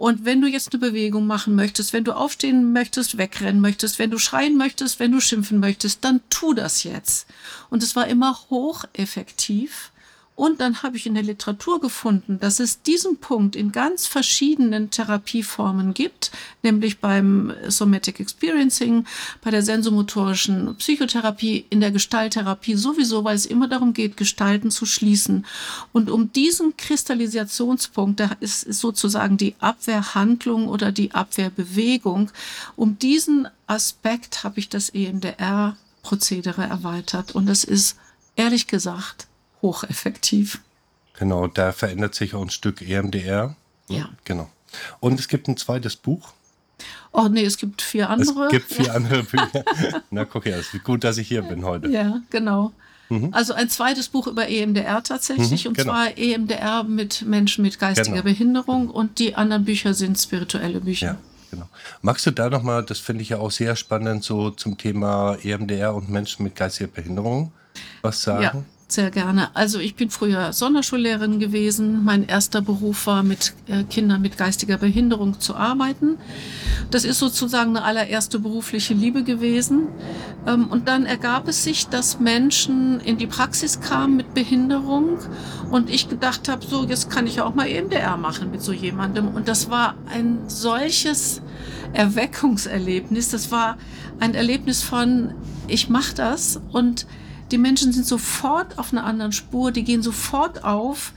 und 0.00 0.24
wenn 0.24 0.40
du 0.40 0.48
jetzt 0.48 0.72
eine 0.72 0.80
Bewegung 0.80 1.26
machen 1.26 1.54
möchtest, 1.54 1.92
wenn 1.92 2.04
du 2.04 2.12
aufstehen 2.12 2.72
möchtest, 2.72 3.18
wegrennen 3.18 3.60
möchtest, 3.60 3.98
wenn 3.98 4.10
du 4.10 4.16
schreien 4.16 4.56
möchtest, 4.56 4.98
wenn 4.98 5.12
du 5.12 5.20
schimpfen 5.20 5.60
möchtest, 5.60 6.02
dann 6.06 6.22
tu 6.30 6.54
das 6.54 6.84
jetzt. 6.84 7.26
Und 7.68 7.82
es 7.82 7.94
war 7.96 8.06
immer 8.06 8.34
hocheffektiv. 8.48 9.92
Und 10.40 10.62
dann 10.62 10.82
habe 10.82 10.96
ich 10.96 11.04
in 11.04 11.12
der 11.12 11.22
Literatur 11.22 11.82
gefunden, 11.82 12.40
dass 12.40 12.60
es 12.60 12.80
diesen 12.80 13.18
Punkt 13.18 13.54
in 13.54 13.72
ganz 13.72 14.06
verschiedenen 14.06 14.90
Therapieformen 14.90 15.92
gibt, 15.92 16.32
nämlich 16.62 16.98
beim 16.98 17.52
Somatic 17.68 18.20
Experiencing, 18.20 19.04
bei 19.42 19.50
der 19.50 19.60
sensomotorischen 19.60 20.76
Psychotherapie, 20.76 21.66
in 21.68 21.80
der 21.80 21.90
Gestalttherapie 21.90 22.74
sowieso, 22.74 23.22
weil 23.22 23.36
es 23.36 23.44
immer 23.44 23.68
darum 23.68 23.92
geht, 23.92 24.16
Gestalten 24.16 24.70
zu 24.70 24.86
schließen. 24.86 25.44
Und 25.92 26.08
um 26.08 26.32
diesen 26.32 26.74
Kristallisationspunkt, 26.74 28.20
da 28.20 28.30
ist 28.40 28.62
sozusagen 28.62 29.36
die 29.36 29.56
Abwehrhandlung 29.60 30.68
oder 30.68 30.90
die 30.90 31.12
Abwehrbewegung, 31.12 32.30
um 32.76 32.98
diesen 32.98 33.46
Aspekt 33.66 34.42
habe 34.42 34.58
ich 34.58 34.70
das 34.70 34.88
EMDR-Prozedere 34.88 36.62
erweitert. 36.62 37.34
Und 37.34 37.44
das 37.44 37.62
ist 37.62 37.98
ehrlich 38.36 38.68
gesagt 38.68 39.26
hocheffektiv. 39.62 40.60
Genau, 41.18 41.46
da 41.46 41.72
verändert 41.72 42.14
sich 42.14 42.34
auch 42.34 42.42
ein 42.42 42.50
Stück 42.50 42.82
EMDR. 42.82 43.56
Ja. 43.88 44.08
Genau. 44.24 44.48
Und 45.00 45.18
es 45.18 45.28
gibt 45.28 45.48
ein 45.48 45.56
zweites 45.56 45.96
Buch. 45.96 46.32
Oh 47.12 47.28
nee, 47.28 47.44
es 47.44 47.58
gibt 47.58 47.82
vier 47.82 48.08
andere. 48.08 48.46
Es 48.46 48.52
gibt 48.52 48.72
vier 48.72 48.94
andere 48.94 49.22
Bücher. 49.24 49.64
Na, 50.10 50.24
guck 50.24 50.46
her, 50.46 50.58
es 50.58 50.72
ist 50.72 50.84
gut, 50.84 51.04
dass 51.04 51.18
ich 51.18 51.28
hier 51.28 51.42
bin 51.42 51.64
heute. 51.64 51.88
Ja, 51.88 52.20
genau. 52.30 52.72
Mhm. 53.10 53.30
Also 53.32 53.52
ein 53.52 53.68
zweites 53.68 54.08
Buch 54.08 54.28
über 54.28 54.48
EMDR 54.48 55.02
tatsächlich, 55.02 55.64
mhm, 55.64 55.70
und 55.70 55.76
genau. 55.76 55.92
zwar 55.92 56.16
EMDR 56.16 56.84
mit 56.84 57.22
Menschen 57.22 57.62
mit 57.62 57.78
geistiger 57.78 58.12
genau. 58.12 58.22
Behinderung 58.22 58.88
und 58.88 59.18
die 59.18 59.34
anderen 59.34 59.64
Bücher 59.64 59.94
sind 59.94 60.16
spirituelle 60.18 60.80
Bücher. 60.80 61.06
Ja. 61.06 61.16
Genau. 61.50 61.68
Magst 62.00 62.24
du 62.26 62.30
da 62.30 62.48
nochmal, 62.48 62.84
das 62.84 63.00
finde 63.00 63.22
ich 63.22 63.30
ja 63.30 63.38
auch 63.38 63.50
sehr 63.50 63.74
spannend, 63.74 64.22
so 64.22 64.50
zum 64.50 64.78
Thema 64.78 65.36
EMDR 65.42 65.94
und 65.94 66.08
Menschen 66.08 66.44
mit 66.44 66.54
geistiger 66.54 66.88
Behinderung 66.88 67.52
was 68.02 68.22
sagen? 68.22 68.42
Ja. 68.42 68.64
Sehr 68.90 69.12
gerne. 69.12 69.54
Also 69.54 69.78
ich 69.78 69.94
bin 69.94 70.10
früher 70.10 70.52
Sonderschullehrerin 70.52 71.38
gewesen. 71.38 72.02
Mein 72.02 72.26
erster 72.26 72.60
Beruf 72.60 73.06
war, 73.06 73.22
mit 73.22 73.54
äh, 73.68 73.84
Kindern 73.84 74.20
mit 74.20 74.36
geistiger 74.36 74.78
Behinderung 74.78 75.38
zu 75.38 75.54
arbeiten. 75.54 76.18
Das 76.90 77.04
ist 77.04 77.20
sozusagen 77.20 77.76
eine 77.76 77.84
allererste 77.84 78.40
berufliche 78.40 78.92
Liebe 78.92 79.22
gewesen. 79.22 79.86
Ähm, 80.44 80.66
und 80.66 80.88
dann 80.88 81.06
ergab 81.06 81.46
es 81.46 81.62
sich, 81.62 81.86
dass 81.86 82.18
Menschen 82.18 82.98
in 82.98 83.16
die 83.16 83.28
Praxis 83.28 83.80
kamen 83.80 84.16
mit 84.16 84.34
Behinderung 84.34 85.18
und 85.70 85.88
ich 85.88 86.08
gedacht 86.08 86.48
habe, 86.48 86.66
so 86.66 86.84
jetzt 86.84 87.10
kann 87.10 87.28
ich 87.28 87.36
ja 87.36 87.44
auch 87.44 87.54
mal 87.54 87.68
EMDR 87.68 88.16
machen 88.16 88.50
mit 88.50 88.60
so 88.60 88.72
jemandem. 88.72 89.28
Und 89.28 89.46
das 89.46 89.70
war 89.70 89.94
ein 90.12 90.40
solches 90.48 91.42
Erweckungserlebnis. 91.92 93.28
Das 93.28 93.52
war 93.52 93.78
ein 94.18 94.34
Erlebnis 94.34 94.82
von, 94.82 95.32
ich 95.68 95.88
mache 95.88 96.16
das 96.16 96.60
und 96.72 97.06
die 97.50 97.58
Menschen 97.58 97.92
sind 97.92 98.06
sofort 98.06 98.78
auf 98.78 98.92
einer 98.92 99.04
anderen 99.04 99.32
Spur, 99.32 99.72
die 99.72 99.84
gehen 99.84 100.02
sofort 100.02 100.64
auf. 100.64 101.12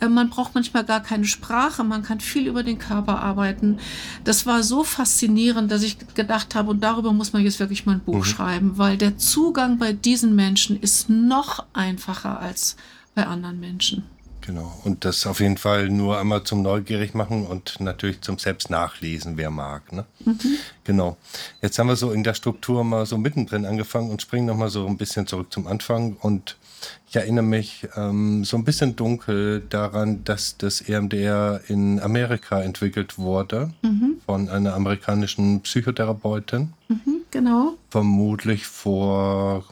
Äh, 0.00 0.08
man 0.08 0.30
braucht 0.30 0.54
manchmal 0.54 0.84
gar 0.84 1.00
keine 1.00 1.24
Sprache, 1.24 1.84
man 1.84 2.02
kann 2.02 2.20
viel 2.20 2.46
über 2.46 2.62
den 2.62 2.78
Körper 2.78 3.20
arbeiten. 3.20 3.78
Das 4.24 4.46
war 4.46 4.62
so 4.62 4.84
faszinierend, 4.84 5.70
dass 5.70 5.82
ich 5.82 5.98
gedacht 6.14 6.54
habe, 6.54 6.70
und 6.70 6.82
darüber 6.82 7.12
muss 7.12 7.32
man 7.32 7.42
jetzt 7.42 7.60
wirklich 7.60 7.86
mal 7.86 7.92
ein 7.92 8.00
Buch 8.00 8.18
mhm. 8.18 8.24
schreiben, 8.24 8.78
weil 8.78 8.96
der 8.96 9.18
Zugang 9.18 9.78
bei 9.78 9.92
diesen 9.92 10.34
Menschen 10.34 10.78
ist 10.80 11.08
noch 11.08 11.64
einfacher 11.72 12.40
als 12.40 12.76
bei 13.14 13.26
anderen 13.26 13.60
Menschen. 13.60 14.04
Genau. 14.48 14.72
Und 14.82 15.04
das 15.04 15.26
auf 15.26 15.40
jeden 15.40 15.58
Fall 15.58 15.90
nur 15.90 16.18
einmal 16.18 16.42
zum 16.42 16.62
Neugierig 16.62 17.12
machen 17.12 17.44
und 17.44 17.80
natürlich 17.80 18.22
zum 18.22 18.38
Selbst 18.38 18.70
nachlesen, 18.70 19.36
wer 19.36 19.50
mag. 19.50 19.92
Ne? 19.92 20.06
Mhm. 20.24 20.38
Genau. 20.84 21.18
Jetzt 21.60 21.78
haben 21.78 21.88
wir 21.88 21.96
so 21.96 22.12
in 22.12 22.24
der 22.24 22.32
Struktur 22.32 22.82
mal 22.82 23.04
so 23.04 23.18
mittendrin 23.18 23.66
angefangen 23.66 24.08
und 24.08 24.22
springen 24.22 24.46
nochmal 24.46 24.70
so 24.70 24.86
ein 24.86 24.96
bisschen 24.96 25.26
zurück 25.26 25.52
zum 25.52 25.66
Anfang. 25.66 26.16
Und 26.22 26.56
ich 27.10 27.16
erinnere 27.16 27.44
mich 27.44 27.88
ähm, 27.94 28.42
so 28.42 28.56
ein 28.56 28.64
bisschen 28.64 28.96
dunkel 28.96 29.60
daran, 29.68 30.24
dass 30.24 30.56
das 30.56 30.80
EMDR 30.80 31.60
in 31.68 32.00
Amerika 32.00 32.62
entwickelt 32.62 33.18
wurde 33.18 33.74
mhm. 33.82 34.22
von 34.24 34.48
einer 34.48 34.72
amerikanischen 34.72 35.60
Psychotherapeutin. 35.60 36.72
Mhm 36.88 37.18
genau. 37.30 37.74
Vermutlich 37.90 38.66
vor 38.66 39.64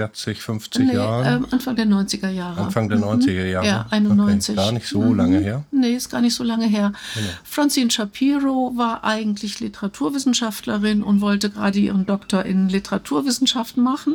40, 0.00 0.40
50 0.40 0.86
nee, 0.86 0.94
Jahren? 0.94 1.44
Ähm, 1.44 1.46
Anfang 1.50 1.76
der 1.76 1.84
90er 1.84 2.30
Jahre. 2.30 2.62
Anfang 2.62 2.88
der 2.88 2.98
90er 2.98 3.44
Jahre. 3.44 3.66
Ja, 3.66 3.86
91. 3.90 4.56
Okay, 4.56 4.64
gar 4.64 4.72
nicht 4.72 4.86
so 4.86 5.02
mhm. 5.02 5.16
lange 5.16 5.38
her. 5.40 5.64
Nee, 5.70 5.92
ist 5.92 6.08
gar 6.08 6.22
nicht 6.22 6.34
so 6.34 6.42
lange 6.42 6.66
her. 6.66 6.92
Genau. 7.14 7.26
Francine 7.44 7.90
Shapiro 7.90 8.72
war 8.76 9.04
eigentlich 9.04 9.60
Literaturwissenschaftlerin 9.60 11.02
und 11.02 11.20
wollte 11.20 11.50
gerade 11.50 11.78
ihren 11.78 12.06
Doktor 12.06 12.46
in 12.46 12.70
Literaturwissenschaften 12.70 13.82
machen. 13.82 14.14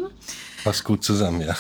Passt 0.66 0.84
gut 0.84 1.04
zusammen, 1.04 1.42
ja. 1.42 1.56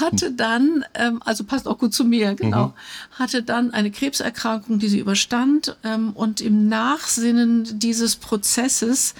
Hatte 0.00 0.32
dann, 0.32 0.84
ähm, 0.94 1.22
also 1.24 1.44
passt 1.44 1.68
auch 1.68 1.78
gut 1.78 1.94
zu 1.94 2.04
mir, 2.04 2.34
genau, 2.34 2.66
mhm. 2.66 2.72
hatte 3.12 3.44
dann 3.44 3.72
eine 3.72 3.92
Krebserkrankung, 3.92 4.80
die 4.80 4.88
sie 4.88 4.98
überstand 4.98 5.76
ähm, 5.84 6.10
und 6.14 6.40
im 6.40 6.68
Nachsinnen 6.68 7.78
dieses 7.78 8.16
Prozesses 8.16 9.14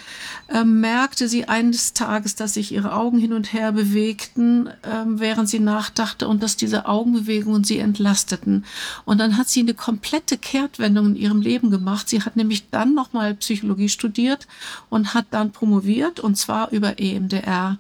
ähm, 0.49 0.81
merkte 0.81 1.29
sie 1.29 1.47
eines 1.47 1.93
Tages, 1.93 2.35
dass 2.35 2.55
sich 2.55 2.73
ihre 2.73 2.93
Augen 2.93 3.21
hin 3.21 3.33
und 3.33 3.53
her 3.53 3.71
bewegten, 3.71 4.69
ähm, 4.83 5.21
während 5.21 5.49
sie 5.49 5.61
nachdachte 5.61 6.27
und 6.27 6.43
dass 6.43 6.57
diese 6.57 6.87
Augenbewegungen 6.87 7.62
sie 7.62 7.79
entlasteten. 7.79 8.64
Und 9.05 9.19
dann 9.19 9.37
hat 9.37 9.49
sie 9.49 9.61
eine 9.61 9.75
komplette 9.75 10.38
Kehrtwendung 10.38 11.07
in 11.07 11.14
ihrem 11.14 11.40
Leben 11.40 11.71
gemacht. 11.71 12.09
Sie 12.09 12.23
hat 12.23 12.35
nämlich 12.35 12.71
dann 12.71 12.95
nochmal 12.95 13.35
Psychologie 13.35 13.90
studiert 13.90 14.49
und 14.88 15.14
hat 15.14 15.27
dann 15.31 15.53
promoviert 15.53 16.19
und 16.19 16.35
zwar 16.35 16.73
über 16.73 16.99
EMDR 16.99 17.79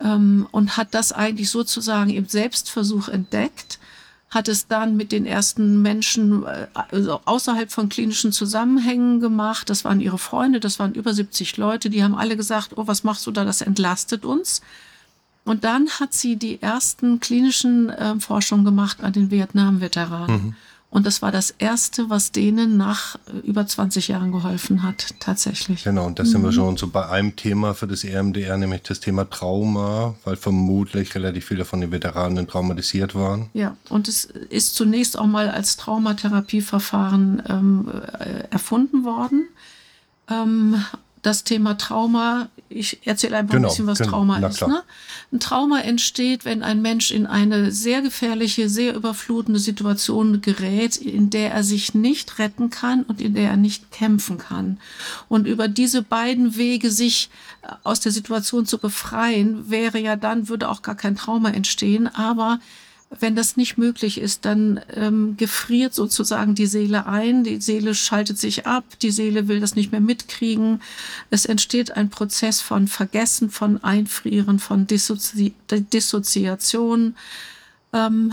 ähm, 0.00 0.46
und 0.50 0.76
hat 0.76 0.94
das 0.94 1.12
eigentlich 1.12 1.50
sozusagen 1.50 2.10
im 2.10 2.26
Selbstversuch 2.26 3.08
entdeckt, 3.08 3.78
hat 4.30 4.46
es 4.46 4.68
dann 4.68 4.96
mit 4.96 5.10
den 5.10 5.26
ersten 5.26 5.82
Menschen 5.82 6.44
äh, 6.44 6.68
also 6.74 7.20
außerhalb 7.24 7.70
von 7.70 7.88
klinischen 7.88 8.32
Zusammenhängen 8.32 9.20
gemacht. 9.20 9.68
Das 9.68 9.84
waren 9.84 10.00
ihre 10.00 10.18
Freunde, 10.18 10.60
das 10.60 10.78
waren 10.78 10.94
über 10.94 11.12
70 11.12 11.56
Leute, 11.56 11.90
die 11.90 12.02
haben 12.02 12.14
alle 12.14 12.36
gesagt, 12.36 12.72
oh, 12.76 12.86
was 12.86 13.04
machst 13.04 13.26
du 13.26 13.32
da, 13.32 13.44
das 13.44 13.60
entlastet 13.60 14.24
uns. 14.24 14.62
Und 15.44 15.64
dann 15.64 15.88
hat 15.88 16.12
sie 16.12 16.36
die 16.36 16.62
ersten 16.62 17.18
klinischen 17.18 17.88
äh, 17.90 18.20
Forschungen 18.20 18.64
gemacht 18.64 19.02
an 19.02 19.12
den 19.12 19.30
Vietnam-Veteranen. 19.30 20.44
Mhm. 20.44 20.54
Und 20.90 21.06
das 21.06 21.22
war 21.22 21.30
das 21.30 21.52
Erste, 21.52 22.10
was 22.10 22.32
denen 22.32 22.76
nach 22.76 23.14
äh, 23.14 23.46
über 23.46 23.64
20 23.64 24.08
Jahren 24.08 24.32
geholfen 24.32 24.82
hat, 24.82 25.14
tatsächlich. 25.20 25.84
Genau, 25.84 26.06
und 26.06 26.18
da 26.18 26.24
sind 26.24 26.40
mhm. 26.40 26.46
wir 26.46 26.52
schon 26.52 26.76
so 26.76 26.88
bei 26.88 27.08
einem 27.08 27.36
Thema 27.36 27.74
für 27.74 27.86
das 27.86 28.02
EMDR, 28.02 28.56
nämlich 28.56 28.82
das 28.82 28.98
Thema 28.98 29.28
Trauma, 29.30 30.16
weil 30.24 30.34
vermutlich 30.34 31.14
relativ 31.14 31.44
viele 31.44 31.64
von 31.64 31.80
den 31.80 31.92
Veteranen 31.92 32.48
traumatisiert 32.48 33.14
waren. 33.14 33.50
Ja, 33.54 33.76
und 33.88 34.08
es 34.08 34.24
ist 34.24 34.74
zunächst 34.74 35.16
auch 35.16 35.26
mal 35.26 35.48
als 35.48 35.76
Traumatherapieverfahren 35.76 37.42
ähm, 37.48 37.88
äh, 38.18 38.48
erfunden 38.50 39.04
worden. 39.04 39.46
Ähm, 40.28 40.84
das 41.22 41.44
Thema 41.44 41.78
Trauma, 41.78 42.48
ich 42.72 43.04
erzähle 43.04 43.36
einfach 43.36 43.54
genau, 43.54 43.68
ein 43.68 43.70
bisschen, 43.70 43.86
was 43.88 43.98
genau, 43.98 44.10
Trauma 44.10 44.38
ist. 44.46 44.66
Ne? 44.66 44.82
Ein 45.32 45.40
Trauma 45.40 45.80
entsteht, 45.80 46.44
wenn 46.44 46.62
ein 46.62 46.80
Mensch 46.80 47.10
in 47.10 47.26
eine 47.26 47.72
sehr 47.72 48.00
gefährliche, 48.00 48.68
sehr 48.68 48.94
überflutende 48.94 49.58
Situation 49.58 50.40
gerät, 50.40 50.96
in 50.96 51.30
der 51.30 51.50
er 51.50 51.64
sich 51.64 51.94
nicht 51.94 52.38
retten 52.38 52.70
kann 52.70 53.02
und 53.02 53.20
in 53.20 53.34
der 53.34 53.50
er 53.50 53.56
nicht 53.56 53.90
kämpfen 53.90 54.38
kann. 54.38 54.78
Und 55.28 55.48
über 55.48 55.66
diese 55.66 56.02
beiden 56.02 56.56
Wege, 56.56 56.92
sich 56.92 57.28
aus 57.82 57.98
der 57.98 58.12
Situation 58.12 58.66
zu 58.66 58.78
befreien, 58.78 59.68
wäre 59.68 59.98
ja 59.98 60.14
dann, 60.14 60.48
würde 60.48 60.68
auch 60.68 60.82
gar 60.82 60.94
kein 60.94 61.16
Trauma 61.16 61.50
entstehen. 61.50 62.06
Aber 62.06 62.60
wenn 63.18 63.34
das 63.34 63.56
nicht 63.56 63.76
möglich 63.76 64.20
ist, 64.20 64.44
dann 64.44 64.80
ähm, 64.94 65.36
gefriert 65.36 65.94
sozusagen 65.94 66.54
die 66.54 66.66
Seele 66.66 67.06
ein, 67.06 67.42
die 67.42 67.60
Seele 67.60 67.94
schaltet 67.96 68.38
sich 68.38 68.66
ab, 68.68 68.84
die 69.02 69.10
Seele 69.10 69.48
will 69.48 69.58
das 69.58 69.74
nicht 69.74 69.90
mehr 69.90 70.00
mitkriegen. 70.00 70.80
Es 71.28 71.44
entsteht 71.44 71.96
ein 71.96 72.10
Prozess 72.10 72.60
von 72.60 72.86
Vergessen, 72.86 73.50
von 73.50 73.82
Einfrieren, 73.82 74.60
von 74.60 74.86
Dissozi 74.86 75.54
Dissoziation. 75.70 77.16
Ähm, 77.92 78.32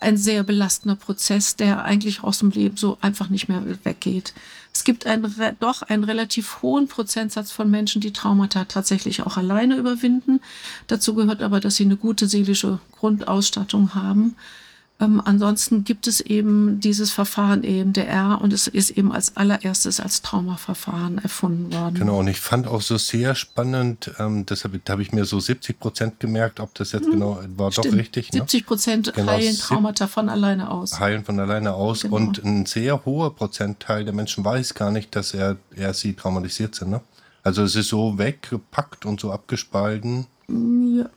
ein 0.00 0.16
sehr 0.16 0.42
belastender 0.42 0.96
Prozess, 0.96 1.54
der 1.56 1.84
eigentlich 1.84 2.24
aus 2.24 2.40
dem 2.40 2.50
Leben 2.50 2.76
so 2.76 2.98
einfach 3.00 3.28
nicht 3.28 3.48
mehr 3.48 3.62
weggeht. 3.84 4.34
Es 4.72 4.84
gibt 4.84 5.06
einen, 5.06 5.34
doch 5.60 5.82
einen 5.82 6.04
relativ 6.04 6.62
hohen 6.62 6.88
Prozentsatz 6.88 7.52
von 7.52 7.70
Menschen, 7.70 8.00
die 8.00 8.12
Traumata 8.12 8.64
tatsächlich 8.64 9.22
auch 9.22 9.36
alleine 9.36 9.76
überwinden. 9.76 10.40
Dazu 10.86 11.14
gehört 11.14 11.42
aber, 11.42 11.60
dass 11.60 11.76
sie 11.76 11.84
eine 11.84 11.96
gute 11.96 12.26
seelische 12.26 12.80
Grundausstattung 12.92 13.94
haben. 13.94 14.36
Ähm, 15.00 15.22
ansonsten 15.24 15.84
gibt 15.84 16.06
es 16.06 16.20
eben 16.20 16.80
dieses 16.80 17.10
Verfahren 17.10 17.64
EMDR 17.64 18.38
und 18.42 18.52
es 18.52 18.66
ist 18.66 18.90
eben 18.90 19.12
als 19.12 19.36
allererstes 19.36 19.98
als 19.98 20.20
Traumaverfahren 20.22 21.18
erfunden 21.18 21.72
worden. 21.72 21.94
Genau, 21.94 22.18
und 22.18 22.28
ich 22.28 22.40
fand 22.40 22.66
auch 22.66 22.82
so 22.82 22.98
sehr 22.98 23.34
spannend, 23.34 24.10
ähm, 24.18 24.44
deshalb 24.44 24.80
habe 24.88 25.02
ich 25.02 25.12
mir 25.12 25.24
so 25.24 25.40
70 25.40 25.78
Prozent 25.78 26.20
gemerkt, 26.20 26.60
ob 26.60 26.74
das 26.74 26.92
jetzt 26.92 27.04
hm, 27.04 27.12
genau 27.12 27.40
war 27.56 27.72
Stimmt. 27.72 27.86
doch 27.86 27.92
richtig. 27.94 28.32
Ne? 28.32 28.40
70 28.40 28.66
Prozent 28.66 29.12
genau, 29.14 29.32
heilen 29.32 29.56
Traumata 29.56 30.06
von 30.06 30.28
alleine 30.28 30.70
aus. 30.70 31.00
Heilen 31.00 31.24
von 31.24 31.40
alleine 31.40 31.72
aus 31.72 32.02
genau. 32.02 32.16
und 32.16 32.44
ein 32.44 32.66
sehr 32.66 33.04
hoher 33.04 33.34
Prozentteil 33.34 34.04
der 34.04 34.12
Menschen 34.12 34.44
weiß 34.44 34.74
gar 34.74 34.90
nicht, 34.90 35.16
dass 35.16 35.32
er, 35.32 35.56
er 35.74 35.94
sie 35.94 36.14
traumatisiert 36.14 36.74
sind. 36.74 36.90
Ne? 36.90 37.00
Also 37.42 37.62
es 37.62 37.74
ist 37.74 37.88
so 37.88 38.18
weggepackt 38.18 39.06
und 39.06 39.20
so 39.20 39.32
abgespalten. 39.32 40.26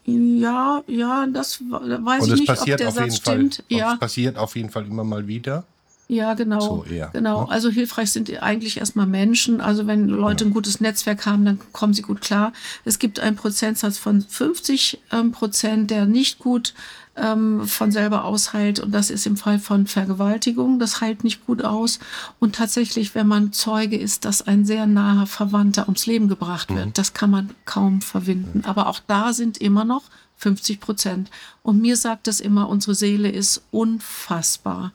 Ja, 0.05 0.83
ja, 0.87 1.27
das 1.27 1.61
weiß 1.61 2.23
Und 2.23 2.33
ich 2.33 2.39
nicht, 2.41 2.49
ob 2.49 2.77
der 2.77 2.91
Satz 2.91 3.17
stimmt. 3.17 3.55
Fall, 3.55 3.77
ja. 3.77 3.93
Es 3.93 3.99
passiert 3.99 4.37
auf 4.37 4.55
jeden 4.55 4.69
Fall 4.69 4.85
immer 4.85 5.03
mal 5.03 5.27
wieder. 5.27 5.63
Ja, 6.07 6.33
genau. 6.33 6.59
So 6.59 6.83
eher, 6.83 7.09
genau. 7.13 7.43
Ne? 7.43 7.49
Also 7.49 7.69
hilfreich 7.69 8.11
sind 8.11 8.43
eigentlich 8.43 8.77
erstmal 8.77 9.07
Menschen. 9.07 9.61
Also 9.61 9.87
wenn 9.87 10.07
Leute 10.07 10.43
ja. 10.43 10.49
ein 10.49 10.53
gutes 10.53 10.81
Netzwerk 10.81 11.25
haben, 11.25 11.45
dann 11.45 11.59
kommen 11.71 11.93
sie 11.93 12.01
gut 12.01 12.21
klar. 12.21 12.53
Es 12.85 12.99
gibt 12.99 13.19
einen 13.19 13.35
Prozentsatz 13.35 13.97
von 13.97 14.21
50 14.21 14.99
ähm, 15.11 15.31
Prozent, 15.31 15.89
der 15.89 16.05
nicht 16.05 16.39
gut 16.39 16.73
ähm, 17.15 17.67
von 17.67 17.91
selber 17.91 18.25
ausheilt. 18.25 18.79
Und 18.79 18.91
das 18.91 19.09
ist 19.09 19.25
im 19.25 19.37
Fall 19.37 19.59
von 19.59 19.87
Vergewaltigung. 19.87 20.79
Das 20.79 21.01
heilt 21.01 21.23
nicht 21.23 21.45
gut 21.45 21.63
aus. 21.63 21.99
Und 22.39 22.55
tatsächlich, 22.55 23.15
wenn 23.15 23.27
man 23.27 23.53
Zeuge 23.53 23.97
ist, 23.97 24.25
dass 24.25 24.41
ein 24.41 24.65
sehr 24.65 24.87
naher 24.87 25.27
Verwandter 25.27 25.83
ums 25.83 26.05
Leben 26.05 26.27
gebracht 26.27 26.69
wird, 26.69 26.87
mhm. 26.87 26.93
das 26.93 27.13
kann 27.13 27.29
man 27.29 27.51
kaum 27.65 28.01
verwinden. 28.01 28.59
Mhm. 28.59 28.65
Aber 28.65 28.87
auch 28.87 28.99
da 29.05 29.33
sind 29.33 29.57
immer 29.59 29.85
noch 29.85 30.03
50 30.37 30.79
Prozent. 30.79 31.29
Und 31.61 31.81
mir 31.81 31.97
sagt 31.97 32.27
es 32.27 32.39
immer, 32.39 32.67
unsere 32.69 32.95
Seele 32.95 33.29
ist 33.29 33.63
unfassbar 33.71 34.91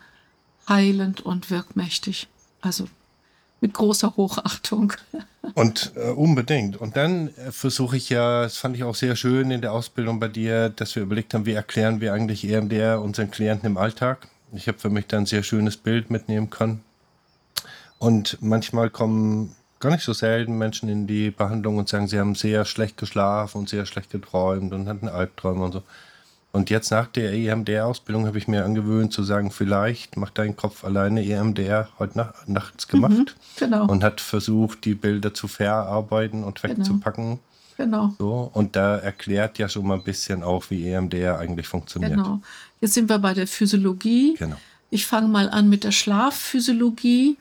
heilend 0.68 1.20
und 1.20 1.50
wirkmächtig. 1.50 2.28
Also 2.60 2.88
mit 3.60 3.74
großer 3.74 4.16
Hochachtung. 4.16 4.92
Und 5.54 5.92
äh, 5.96 6.10
unbedingt. 6.10 6.76
Und 6.76 6.96
dann 6.96 7.28
äh, 7.28 7.52
versuche 7.52 7.96
ich 7.96 8.08
ja, 8.10 8.42
das 8.42 8.56
fand 8.56 8.76
ich 8.76 8.84
auch 8.84 8.94
sehr 8.94 9.16
schön 9.16 9.50
in 9.50 9.60
der 9.60 9.72
Ausbildung 9.72 10.20
bei 10.20 10.28
dir, 10.28 10.68
dass 10.68 10.94
wir 10.94 11.02
überlegt 11.02 11.34
haben, 11.34 11.46
wie 11.46 11.52
erklären 11.52 12.00
wir 12.00 12.12
eigentlich 12.12 12.48
EMDR 12.48 13.00
unseren 13.00 13.30
Klienten 13.30 13.66
im 13.66 13.76
Alltag. 13.76 14.28
Ich 14.52 14.68
habe 14.68 14.78
für 14.78 14.90
mich 14.90 15.06
da 15.06 15.18
ein 15.18 15.26
sehr 15.26 15.42
schönes 15.42 15.76
Bild 15.76 16.10
mitnehmen 16.10 16.50
können. 16.50 16.82
Und 17.98 18.38
manchmal 18.40 18.90
kommen 18.90 19.56
gar 19.80 19.90
nicht 19.90 20.04
so 20.04 20.12
selten 20.12 20.58
Menschen 20.58 20.88
in 20.88 21.06
die 21.06 21.30
Behandlung 21.30 21.78
und 21.78 21.88
sagen, 21.88 22.08
sie 22.08 22.18
haben 22.18 22.34
sehr 22.34 22.64
schlecht 22.64 22.96
geschlafen 22.96 23.58
und 23.58 23.68
sehr 23.68 23.86
schlecht 23.86 24.10
geträumt 24.10 24.72
und 24.72 24.88
hatten 24.88 25.08
Albträume 25.08 25.64
und 25.64 25.72
so. 25.72 25.82
Und 26.50 26.70
jetzt 26.70 26.90
nach 26.90 27.06
der 27.06 27.32
EMDR-Ausbildung 27.34 28.26
habe 28.26 28.38
ich 28.38 28.48
mir 28.48 28.64
angewöhnt 28.64 29.12
zu 29.12 29.22
sagen, 29.22 29.50
vielleicht 29.50 30.16
macht 30.16 30.38
dein 30.38 30.56
Kopf 30.56 30.82
alleine 30.82 31.24
EMDR 31.24 31.88
heute 31.98 32.16
nach, 32.16 32.46
nachts 32.46 32.88
gemacht. 32.88 33.12
Mhm, 33.12 33.26
genau. 33.58 33.86
Und 33.86 34.02
hat 34.02 34.20
versucht, 34.20 34.84
die 34.84 34.94
Bilder 34.94 35.34
zu 35.34 35.46
verarbeiten 35.46 36.44
und 36.44 36.62
genau. 36.62 36.78
wegzupacken. 36.78 37.38
Genau. 37.76 38.14
So, 38.18 38.50
und 38.54 38.74
da 38.74 38.96
erklärt 38.96 39.58
ja 39.58 39.68
schon 39.68 39.86
mal 39.86 39.94
ein 39.94 40.02
bisschen 40.02 40.42
auch, 40.42 40.64
wie 40.70 40.88
EMDR 40.88 41.38
eigentlich 41.38 41.68
funktioniert. 41.68 42.12
Genau. 42.12 42.40
Jetzt 42.80 42.94
sind 42.94 43.08
wir 43.08 43.18
bei 43.18 43.34
der 43.34 43.46
Physiologie. 43.46 44.34
Genau. 44.38 44.56
Ich 44.90 45.06
fange 45.06 45.28
mal 45.28 45.50
an 45.50 45.68
mit 45.68 45.84
der 45.84 45.92
Schlafphysiologie. 45.92 47.36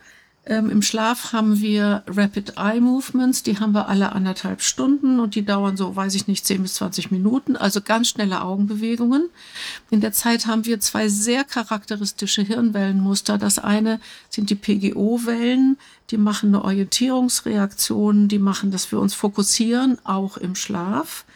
Ähm, 0.48 0.70
Im 0.70 0.80
Schlaf 0.80 1.34
haben 1.34 1.60
wir 1.60 2.02
Rapid 2.06 2.54
Eye 2.56 2.80
Movements, 2.80 3.42
die 3.42 3.60
haben 3.60 3.72
wir 3.72 3.86
alle 3.86 4.12
anderthalb 4.12 4.62
Stunden 4.62 5.20
und 5.20 5.34
die 5.34 5.44
dauern 5.44 5.76
so, 5.76 5.94
weiß 5.94 6.14
ich 6.14 6.26
nicht, 6.26 6.46
10 6.46 6.62
bis 6.62 6.74
20 6.76 7.10
Minuten, 7.10 7.54
also 7.54 7.82
ganz 7.82 8.08
schnelle 8.08 8.40
Augenbewegungen. 8.40 9.28
In 9.90 10.00
der 10.00 10.12
Zeit 10.12 10.46
haben 10.46 10.64
wir 10.64 10.80
zwei 10.80 11.08
sehr 11.08 11.44
charakteristische 11.44 12.40
Hirnwellenmuster. 12.40 13.36
Das 13.36 13.58
eine 13.58 14.00
sind 14.30 14.48
die 14.48 14.54
PGO-Wellen, 14.54 15.76
die 16.10 16.16
machen 16.16 16.54
eine 16.54 16.64
Orientierungsreaktion, 16.64 18.28
die 18.28 18.38
machen, 18.38 18.70
dass 18.70 18.90
wir 18.90 19.00
uns 19.00 19.12
fokussieren, 19.12 19.98
auch 20.04 20.38
im 20.38 20.54
Schlaf. 20.54 21.26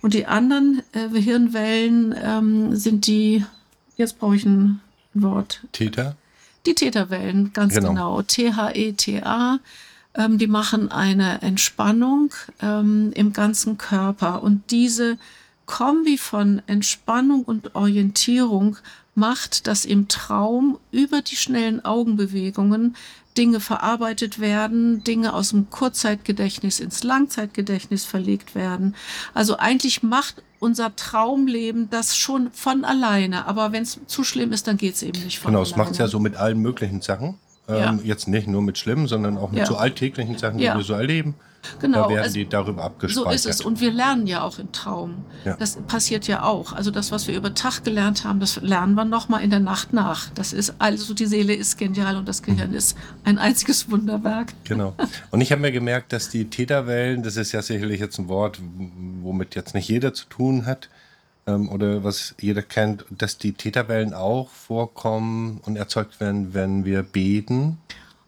Und 0.00 0.14
die 0.14 0.26
anderen 0.26 0.84
äh, 0.92 1.08
Hirnwellen 1.20 2.14
ähm, 2.22 2.76
sind 2.76 3.08
die, 3.08 3.44
jetzt 3.96 4.20
brauche 4.20 4.36
ich 4.36 4.44
ein 4.44 4.80
Wort. 5.12 5.60
Theta? 5.72 6.14
Die 6.66 6.74
Täterwellen, 6.74 7.52
ganz 7.52 7.74
genau. 7.74 7.88
genau. 7.88 8.22
T-H-E-T-A. 8.22 9.58
Ähm, 10.14 10.38
die 10.38 10.46
machen 10.46 10.90
eine 10.90 11.40
Entspannung 11.42 12.32
ähm, 12.60 13.12
im 13.14 13.32
ganzen 13.32 13.78
Körper. 13.78 14.42
Und 14.42 14.70
diese 14.70 15.18
Kombi 15.66 16.18
von 16.18 16.62
Entspannung 16.66 17.44
und 17.44 17.74
Orientierung 17.74 18.76
macht, 19.14 19.66
dass 19.66 19.84
im 19.84 20.08
Traum 20.08 20.78
über 20.90 21.22
die 21.22 21.36
schnellen 21.36 21.84
Augenbewegungen 21.84 22.96
Dinge 23.40 23.58
verarbeitet 23.60 24.38
werden, 24.38 25.02
Dinge 25.02 25.32
aus 25.32 25.48
dem 25.48 25.70
Kurzzeitgedächtnis 25.70 26.78
ins 26.78 27.02
Langzeitgedächtnis 27.02 28.04
verlegt 28.04 28.54
werden. 28.54 28.94
Also 29.32 29.56
eigentlich 29.56 30.02
macht 30.02 30.42
unser 30.58 30.94
Traumleben 30.94 31.88
das 31.88 32.18
schon 32.18 32.50
von 32.52 32.84
alleine. 32.84 33.46
Aber 33.46 33.72
wenn 33.72 33.82
es 33.82 33.98
zu 34.06 34.24
schlimm 34.24 34.52
ist, 34.52 34.66
dann 34.66 34.76
geht 34.76 34.96
es 34.96 35.02
eben 35.02 35.24
nicht 35.24 35.38
von 35.38 35.52
genau, 35.52 35.60
alleine. 35.60 35.72
Genau, 35.72 35.82
es 35.82 35.86
macht 35.86 35.92
es 35.92 35.98
ja 35.98 36.06
so 36.06 36.20
mit 36.20 36.36
allen 36.36 36.58
möglichen 36.58 37.00
Sachen. 37.00 37.38
Ja. 37.66 37.88
Ähm, 37.88 38.00
jetzt 38.04 38.28
nicht 38.28 38.46
nur 38.46 38.60
mit 38.60 38.76
schlimmen, 38.76 39.06
sondern 39.06 39.38
auch 39.38 39.50
mit 39.52 39.60
Ja. 39.60 39.66
so 39.66 39.76
alltäglichen 39.76 40.36
Sachen, 40.36 40.58
die 40.58 40.64
Ja. 40.64 40.76
wir 40.76 40.84
so 40.84 40.92
erleben. 40.92 41.34
Genau, 41.80 42.04
da 42.04 42.14
werden 42.14 42.26
es- 42.26 42.32
die 42.32 42.48
darüber 42.48 42.82
So 42.82 42.86
abgespeichert. 42.86 43.34
ist 43.34 43.46
es. 43.46 43.60
Und 43.60 43.80
wir 43.80 43.90
lernen 43.92 44.26
ja 44.26 44.42
auch 44.42 44.58
im 44.58 44.72
Traum. 44.72 45.24
Ja. 45.44 45.56
Das 45.56 45.76
passiert 45.86 46.26
ja 46.26 46.42
auch. 46.42 46.72
Also 46.72 46.90
das, 46.90 47.12
was 47.12 47.26
wir 47.28 47.36
über 47.36 47.54
Tag 47.54 47.84
gelernt 47.84 48.24
haben, 48.24 48.40
das 48.40 48.56
lernen 48.62 48.94
wir 48.94 49.04
nochmal 49.04 49.42
in 49.42 49.50
der 49.50 49.60
Nacht 49.60 49.92
nach. 49.92 50.30
Das 50.30 50.52
ist 50.52 50.74
also 50.78 51.14
die 51.14 51.26
Seele 51.26 51.54
ist 51.54 51.76
genial 51.78 52.16
und 52.16 52.26
das 52.28 52.42
Gehirn 52.42 52.72
ist 52.72 52.96
ein 53.24 53.38
einziges 53.38 53.90
Wunderwerk. 53.90 54.52
Genau. 54.64 54.94
Und 55.30 55.40
ich 55.40 55.52
habe 55.52 55.60
mir 55.60 55.72
gemerkt, 55.72 56.12
dass 56.12 56.28
die 56.28 56.46
Täterwellen, 56.46 57.22
das 57.22 57.36
ist 57.36 57.52
ja 57.52 57.62
sicherlich 57.62 58.00
jetzt 58.00 58.18
ein 58.18 58.28
Wort, 58.28 58.60
womit 59.22 59.54
jetzt 59.54 59.74
nicht 59.74 59.88
jeder 59.88 60.14
zu 60.14 60.26
tun 60.26 60.66
hat 60.66 60.88
ähm, 61.46 61.68
oder 61.68 62.04
was 62.04 62.34
jeder 62.40 62.62
kennt, 62.62 63.04
dass 63.10 63.38
die 63.38 63.52
Täterwellen 63.52 64.14
auch 64.14 64.48
vorkommen 64.50 65.60
und 65.64 65.76
erzeugt 65.76 66.20
werden, 66.20 66.54
wenn 66.54 66.84
wir 66.84 67.02
beten 67.02 67.78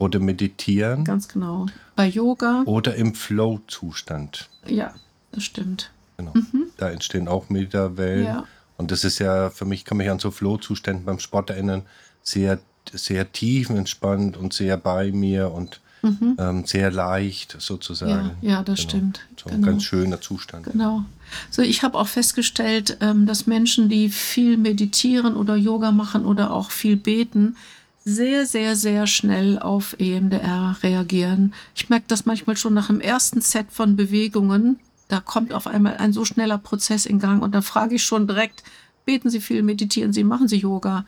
oder 0.03 0.19
meditieren 0.19 1.05
Ganz 1.05 1.29
genau. 1.29 1.67
Bei 1.97 2.07
Yoga, 2.07 2.63
oder 2.67 2.95
im 2.97 3.15
Flow-Zustand. 3.15 4.49
ja, 4.67 4.93
das 5.33 5.45
stimmt. 5.45 5.91
Genau. 6.19 6.33
Da 6.77 6.91
entstehen 6.91 7.27
auch 7.29 7.49
Meterwellen. 7.49 8.25
Ja. 8.27 8.45
Und 8.77 8.91
das 8.91 9.05
ist 9.05 9.19
ja, 9.19 9.51
für 9.51 9.65
mich 9.65 9.85
kann 9.85 9.99
mich 9.99 10.11
an 10.11 10.19
so 10.19 10.31
Flow-Zuständen 10.31 11.05
beim 11.05 11.19
Sport 11.19 11.51
erinnern, 11.51 11.83
sehr, 12.23 12.59
sehr 12.93 13.31
tiefenentspannt 13.33 14.37
und 14.37 14.53
sehr 14.53 14.77
bei 14.77 15.11
mir 15.13 15.51
und 15.53 15.81
ähm, 16.05 16.65
sehr 16.67 16.91
leicht 16.91 17.57
sozusagen. 17.61 18.33
Ja, 18.41 18.51
ja, 18.55 18.63
das 18.65 18.79
Genau. 18.81 18.89
stimmt. 18.91 19.21
So 19.41 19.51
ein 19.51 19.57
Genau. 19.61 19.67
ganz 19.69 19.85
schöner 19.85 20.21
Zustand. 20.21 20.65
Genau. 20.67 21.05
So, 21.51 21.63
ich 21.63 21.85
habe 21.85 21.97
auch 21.97 22.09
festgestellt, 22.09 22.97
ähm, 23.01 23.25
dass 23.27 23.47
Menschen, 23.47 23.89
die 23.89 24.09
viel 24.09 24.57
meditieren 24.57 25.37
oder 25.37 25.55
Yoga 25.55 25.93
machen 25.93 26.25
oder 26.27 26.53
auch 26.53 26.73
viel 26.73 26.97
beten, 26.97 27.57
sehr, 28.05 28.47
sehr, 28.47 28.77
sehr 28.77 29.07
schnell 29.07 29.59
auf 29.59 29.97
EMDR 29.99 30.77
reagieren. 30.83 31.55
Ich 31.75 31.89
merke 31.89 32.07
das 32.09 32.27
manchmal 32.27 32.57
schon 32.57 32.75
nach 32.75 32.89
dem 32.89 33.01
ersten 33.01 33.41
Set 33.41 33.67
von 33.71 33.97
Bewegungen. 33.97 34.81
Da 35.09 35.21
kommt 35.21 35.53
auf 35.53 35.67
einmal 35.67 35.99
ein 35.99 36.13
so 36.13 36.25
schneller 36.25 36.59
Prozess 36.59 37.07
in 37.07 37.19
Gang 37.19 37.43
und 37.43 37.55
dann 37.55 37.63
frage 37.63 37.97
ich 37.97 38.05
schon 38.05 38.27
direkt, 38.27 38.63
beten 39.05 39.31
Sie 39.31 39.41
viel, 39.41 39.63
meditieren 39.63 40.13
Sie, 40.13 40.25
machen 40.25 40.49
Sie 40.49 40.57
Yoga? 40.57 41.05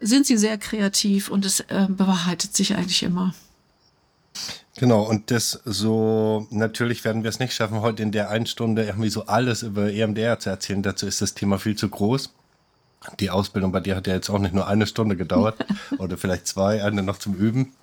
Sind 0.00 0.26
Sie 0.26 0.36
sehr 0.36 0.58
kreativ 0.58 1.28
und 1.30 1.44
es 1.44 1.60
äh, 1.60 1.86
bewahrheitet 1.88 2.54
sich 2.54 2.76
eigentlich 2.76 3.02
immer. 3.02 3.34
Genau, 4.76 5.02
und 5.02 5.32
das 5.32 5.60
so, 5.64 6.46
natürlich 6.50 7.04
werden 7.04 7.24
wir 7.24 7.30
es 7.30 7.40
nicht 7.40 7.52
schaffen, 7.52 7.80
heute 7.80 8.04
in 8.04 8.12
der 8.12 8.30
einen 8.30 8.46
Stunde 8.46 8.84
irgendwie 8.84 9.08
so 9.08 9.26
alles 9.26 9.64
über 9.64 9.92
EMDR 9.92 10.38
zu 10.38 10.50
erzählen. 10.50 10.84
Dazu 10.84 11.06
ist 11.06 11.20
das 11.20 11.34
Thema 11.34 11.58
viel 11.58 11.74
zu 11.74 11.88
groß. 11.88 12.32
Die 13.20 13.30
Ausbildung 13.30 13.72
bei 13.72 13.80
dir 13.80 13.96
hat 13.96 14.06
ja 14.06 14.14
jetzt 14.14 14.30
auch 14.30 14.38
nicht 14.38 14.54
nur 14.54 14.66
eine 14.66 14.86
Stunde 14.86 15.16
gedauert 15.16 15.56
oder 15.98 16.18
vielleicht 16.18 16.46
zwei, 16.46 16.82
eine 16.82 17.02
noch 17.02 17.18
zum 17.18 17.34
Üben, 17.34 17.74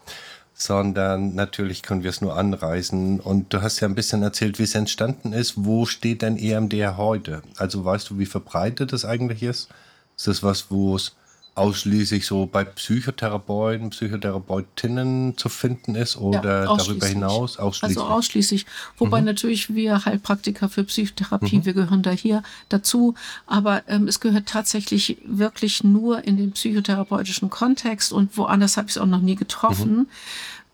sondern 0.53 1.35
natürlich 1.35 1.83
können 1.83 2.03
wir 2.03 2.09
es 2.09 2.21
nur 2.21 2.37
anreißen. 2.37 3.19
Und 3.19 3.53
du 3.53 3.61
hast 3.61 3.79
ja 3.79 3.87
ein 3.87 3.95
bisschen 3.95 4.23
erzählt, 4.23 4.59
wie 4.59 4.63
es 4.63 4.75
entstanden 4.75 5.33
ist. 5.33 5.53
Wo 5.57 5.85
steht 5.85 6.21
denn 6.21 6.37
EMDR 6.37 6.97
heute? 6.97 7.41
Also 7.57 7.83
weißt 7.83 8.09
du, 8.09 8.19
wie 8.19 8.25
verbreitet 8.25 8.93
es 8.93 9.05
eigentlich 9.05 9.43
ist? 9.43 9.69
Ist 10.17 10.27
das 10.27 10.43
was, 10.43 10.71
wo 10.71 10.95
es 10.95 11.15
ausschließlich 11.55 12.25
so 12.25 12.45
bei 12.45 12.65
Psychotherapeuten, 12.65 13.89
Psychotherapeutinnen 13.89 15.37
zu 15.37 15.47
finden 15.47 15.95
ist 15.95 16.17
oder 16.17 16.41
darüber 16.41 16.71
ausschließlich. 16.71 17.13
hinaus 17.13 17.57
ausschließlich? 17.57 17.97
Also 17.97 18.09
ausschließlich. 18.09 18.65
Wobei 18.97 19.21
natürlich 19.21 19.73
wir 19.73 20.03
Heilpraktiker 20.03 20.67
für 20.67 20.83
Psychotherapie, 20.83 21.63
wir 21.63 21.73
gehören 21.73 22.03
da 22.03 22.11
hier 22.11 22.43
dazu. 22.67 23.15
Aber 23.47 23.83
ähm, 23.87 24.09
es 24.09 24.19
gehört 24.19 24.47
tatsächlich 24.47 25.17
wirklich 25.25 25.83
nur 25.83 26.25
in 26.25 26.35
den 26.35 26.51
psychotherapeutischen 26.51 27.49
Kontext 27.49 28.11
und 28.11 28.37
woanders 28.37 28.75
habe 28.75 28.89
ich 28.89 28.97
es 28.97 29.01
auch 29.01 29.05
noch 29.05 29.21
nie 29.21 29.35
getroffen. 29.35 30.09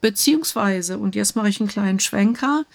Beziehungsweise, 0.02 0.98
und 0.98 1.14
jetzt 1.14 1.36
mache 1.36 1.50
ich 1.50 1.60
einen 1.60 1.70
kleinen 1.70 2.00
Schwenker, 2.00 2.66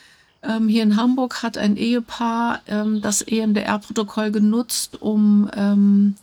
ähm, 0.45 0.69
hier 0.69 0.85
in 0.85 0.97
Hamburg 0.97 1.43
hat 1.43 1.59
ein 1.59 1.77
Ehepaar 1.77 2.61
ähm, 2.69 3.01
das 3.01 3.23
EMDR-Protokoll 3.23 4.31
genutzt, 4.31 5.03
um 5.03 5.51
ähm, 5.57 6.15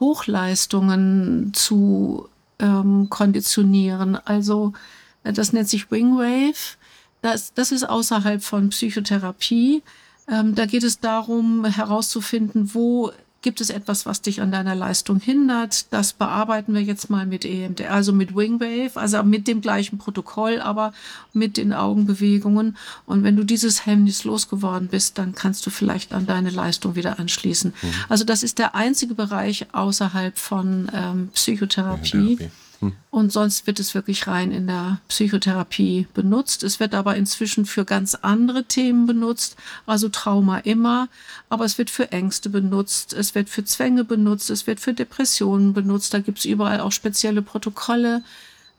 Hochleistungen 0.00 1.52
zu 1.54 2.28
ähm, 2.58 3.08
konditionieren. 3.10 4.16
Also 4.16 4.72
äh, 5.22 5.32
das 5.32 5.52
nennt 5.52 5.68
sich 5.68 5.90
Wingwave. 5.90 6.76
Das, 7.22 7.52
das 7.54 7.70
ist 7.70 7.88
außerhalb 7.88 8.42
von 8.42 8.70
Psychotherapie. 8.70 9.82
Ähm, 10.26 10.54
da 10.54 10.66
geht 10.66 10.82
es 10.84 11.00
darum 11.00 11.64
herauszufinden, 11.64 12.74
wo 12.74 13.12
gibt 13.42 13.60
es 13.60 13.70
etwas, 13.70 14.04
was 14.06 14.20
dich 14.20 14.40
an 14.40 14.52
deiner 14.52 14.74
Leistung 14.74 15.18
hindert. 15.18 15.92
Das 15.92 16.12
bearbeiten 16.12 16.74
wir 16.74 16.82
jetzt 16.82 17.08
mal 17.08 17.26
mit 17.26 17.44
EMDR, 17.44 17.92
also 17.92 18.12
mit 18.12 18.36
Wingwave, 18.36 18.92
also 18.94 19.22
mit 19.22 19.48
dem 19.48 19.60
gleichen 19.60 19.98
Protokoll, 19.98 20.60
aber 20.60 20.92
mit 21.32 21.56
den 21.56 21.72
Augenbewegungen. 21.72 22.76
Und 23.06 23.24
wenn 23.24 23.36
du 23.36 23.44
dieses 23.44 23.86
Hemmnis 23.86 24.24
losgeworden 24.24 24.88
bist, 24.88 25.18
dann 25.18 25.34
kannst 25.34 25.64
du 25.66 25.70
vielleicht 25.70 26.12
an 26.12 26.26
deine 26.26 26.50
Leistung 26.50 26.96
wieder 26.96 27.18
anschließen. 27.18 27.72
Also 28.08 28.24
das 28.24 28.42
ist 28.42 28.58
der 28.58 28.74
einzige 28.74 29.14
Bereich 29.14 29.66
außerhalb 29.72 30.36
von 30.36 30.90
ähm, 30.92 31.28
Psychotherapie. 31.32 32.50
Therapie. 32.80 32.96
Und 33.10 33.32
sonst 33.32 33.66
wird 33.66 33.80
es 33.80 33.94
wirklich 33.94 34.26
rein 34.26 34.52
in 34.52 34.66
der 34.66 35.00
Psychotherapie 35.08 36.06
benutzt. 36.14 36.62
Es 36.62 36.80
wird 36.80 36.94
aber 36.94 37.16
inzwischen 37.16 37.66
für 37.66 37.84
ganz 37.84 38.14
andere 38.14 38.64
Themen 38.64 39.06
benutzt, 39.06 39.56
also 39.86 40.08
Trauma 40.08 40.58
immer, 40.58 41.08
aber 41.48 41.64
es 41.64 41.78
wird 41.78 41.90
für 41.90 42.12
Ängste 42.12 42.48
benutzt, 42.48 43.12
es 43.12 43.34
wird 43.34 43.48
für 43.48 43.64
Zwänge 43.64 44.04
benutzt, 44.04 44.50
es 44.50 44.66
wird 44.66 44.80
für 44.80 44.94
Depressionen 44.94 45.72
benutzt. 45.72 46.14
Da 46.14 46.20
gibt 46.20 46.38
es 46.38 46.44
überall 46.44 46.80
auch 46.80 46.92
spezielle 46.92 47.42
Protokolle. 47.42 48.22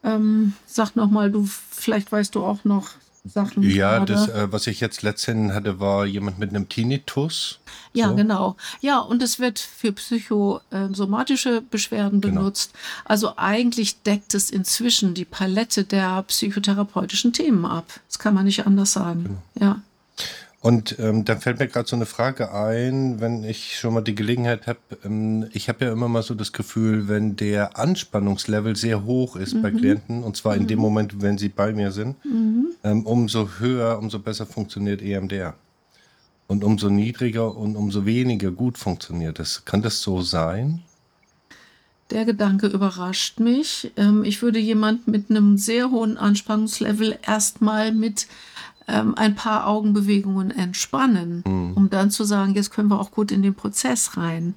Ähm, 0.04 0.54
sag 0.66 0.96
noch 0.96 1.12
mal, 1.12 1.32
du 1.32 1.46
vielleicht 1.46 2.12
weißt 2.12 2.34
du 2.34 2.44
auch 2.44 2.64
noch 2.64 2.90
Sachen. 3.23 3.62
Ja, 3.63 3.97
gerade. 3.99 4.13
das, 4.13 4.27
äh, 4.29 4.51
was 4.51 4.65
ich 4.67 4.79
jetzt 4.79 5.03
letztendlich 5.03 5.53
hatte, 5.55 5.79
war 5.79 6.05
jemand 6.05 6.39
mit 6.39 6.49
einem 6.49 6.67
Tinnitus. 6.69 7.60
Ja, 7.93 8.10
So. 8.10 8.15
genau. 8.15 8.55
Ja, 8.79 8.99
und 8.99 9.21
es 9.21 9.39
wird 9.39 9.60
für 9.60 9.91
psychosomatische 9.91 11.62
Beschwerden 11.62 12.19
Genau. 12.21 12.41
benutzt. 12.41 12.73
Also 13.05 13.34
eigentlich 13.38 14.01
deckt 14.01 14.34
es 14.34 14.49
inzwischen 14.49 15.13
die 15.13 15.25
Palette 15.25 15.84
der 15.84 16.23
psychotherapeutischen 16.23 17.31
Themen 17.34 17.65
ab. 17.65 17.86
Das 18.07 18.17
kann 18.19 18.34
man 18.34 18.45
nicht 18.45 18.65
anders 18.65 18.91
sagen. 18.93 19.39
Genau. 19.53 19.65
Ja. 19.71 19.81
Und 20.62 21.00
ähm, 21.00 21.26
dann 21.26 21.41
fällt 21.41 21.58
mir 21.58 21.67
gerade 21.67 21.89
so 21.89 21.95
eine 21.95 22.06
Frage 22.06 22.54
ein, 22.54 23.19
wenn 23.19 23.43
ich 23.43 23.80
schon 23.80 23.95
mal 23.95 24.02
die 24.02 24.13
Gelegenheit 24.13 24.67
habe. 24.67 24.80
Ähm, 25.04 25.47
ich 25.54 25.69
habe 25.69 25.86
ja 25.86 25.91
immer 25.91 26.08
mal 26.08 26.21
so 26.21 26.36
das 26.36 26.54
Gefühl, 26.54 27.08
wenn 27.08 27.36
der 27.36 27.80
Anspannungslevel 27.80 28.76
sehr 28.76 29.04
hoch 29.04 29.36
ist 29.36 29.60
bei 29.63 29.71
Klienten, 29.71 30.24
und 30.24 30.38
zwar 30.38 30.56
in 30.56 30.67
dem 30.67 30.78
Moment, 30.78 31.19
wenn 31.19 31.39
sie 31.39 31.50
bei 31.50 31.74
mir 31.74 31.91
sind, 31.91 32.15
ähm, 32.84 33.08
umso 33.08 33.50
höher, 33.58 33.97
umso 33.97 34.19
besser 34.19 34.45
funktioniert 34.45 35.02
EMDR. 35.02 35.56
Und 36.45 36.63
umso 36.63 36.89
niedriger 36.89 37.58
und 37.58 37.76
umso 37.76 38.06
weniger 38.06 38.52
gut 38.52 38.78
funktioniert 38.78 39.39
es. 39.39 39.65
Kann 39.65 39.82
das 39.82 40.02
so 40.02 40.21
sein? 40.21 40.84
Der 42.12 42.26
Gedanke 42.26 42.67
überrascht 42.67 43.39
mich. 43.39 43.91
Ähm, 43.95 44.24
ich 44.24 44.41
würde 44.43 44.60
jemand 44.60 45.08
mit 45.08 45.32
einem 45.32 45.58
sehr 45.58 45.89
hohen 45.89 46.17
Anspannungslevel 46.17 47.17
erstmal 47.26 47.93
mit 47.93 48.28
ähm, 48.91 49.15
ein 49.15 49.36
paar 49.36 49.67
Augenbewegungen 49.67 50.51
entspannen, 50.51 51.43
um 51.75 51.89
dann 51.89 52.12
zu 52.12 52.23
sagen, 52.23 52.54
jetzt 52.56 52.71
können 52.71 52.89
wir 52.89 52.99
auch 52.99 53.12
gut 53.12 53.32
in 53.32 53.41
den 53.41 53.56
Prozess 53.56 54.17
rein. 54.17 54.56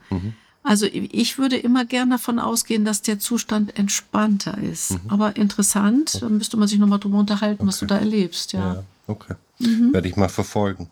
Also 0.63 0.87
ich 0.91 1.37
würde 1.39 1.57
immer 1.57 1.85
gern 1.85 2.11
davon 2.11 2.39
ausgehen, 2.39 2.85
dass 2.85 3.03
der 3.03 3.19
Zustand 3.19 3.79
entspannter 3.79 4.57
ist. 4.59 4.97
Aber 5.09 5.37
interessant, 5.37 6.23
da 6.23 6.29
müsste 6.29 6.57
man 6.57 6.69
sich 6.69 6.79
nochmal 6.79 6.99
drüber 7.01 7.19
unterhalten, 7.19 7.67
was 7.67 7.79
du 7.79 7.87
da 7.87 7.99
erlebst. 7.99 8.53
Ja. 8.55 8.83
okay. 9.07 9.35
Werde 9.59 10.09
ich 10.09 10.17
mal 10.17 10.29
verfolgen. 10.31 10.89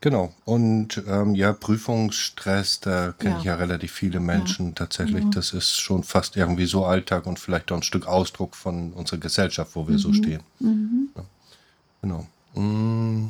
Genau. 0.00 0.34
Und 0.44 1.00
ähm, 1.06 1.36
ja, 1.36 1.52
Prüfungsstress, 1.52 2.80
da 2.80 3.12
kenne 3.16 3.34
Ja. 3.34 3.38
ich 3.38 3.44
ja 3.44 3.54
relativ 3.54 3.92
viele 3.92 4.18
Menschen 4.18 4.74
tatsächlich. 4.74 5.24
Das 5.30 5.52
ist 5.52 5.78
schon 5.78 6.02
fast 6.02 6.36
irgendwie 6.36 6.66
so 6.66 6.84
Alltag 6.84 7.26
und 7.26 7.38
vielleicht 7.38 7.70
auch 7.70 7.76
ein 7.76 7.84
Stück 7.84 8.08
Ausdruck 8.08 8.56
von 8.56 8.92
unserer 8.94 9.18
Gesellschaft, 9.20 9.76
wo 9.76 9.86
wir 9.86 9.98
so 10.00 10.12
stehen. 10.12 10.40
Ja. 10.58 11.22
Genau. 12.02 12.26
Mm. 12.54 13.28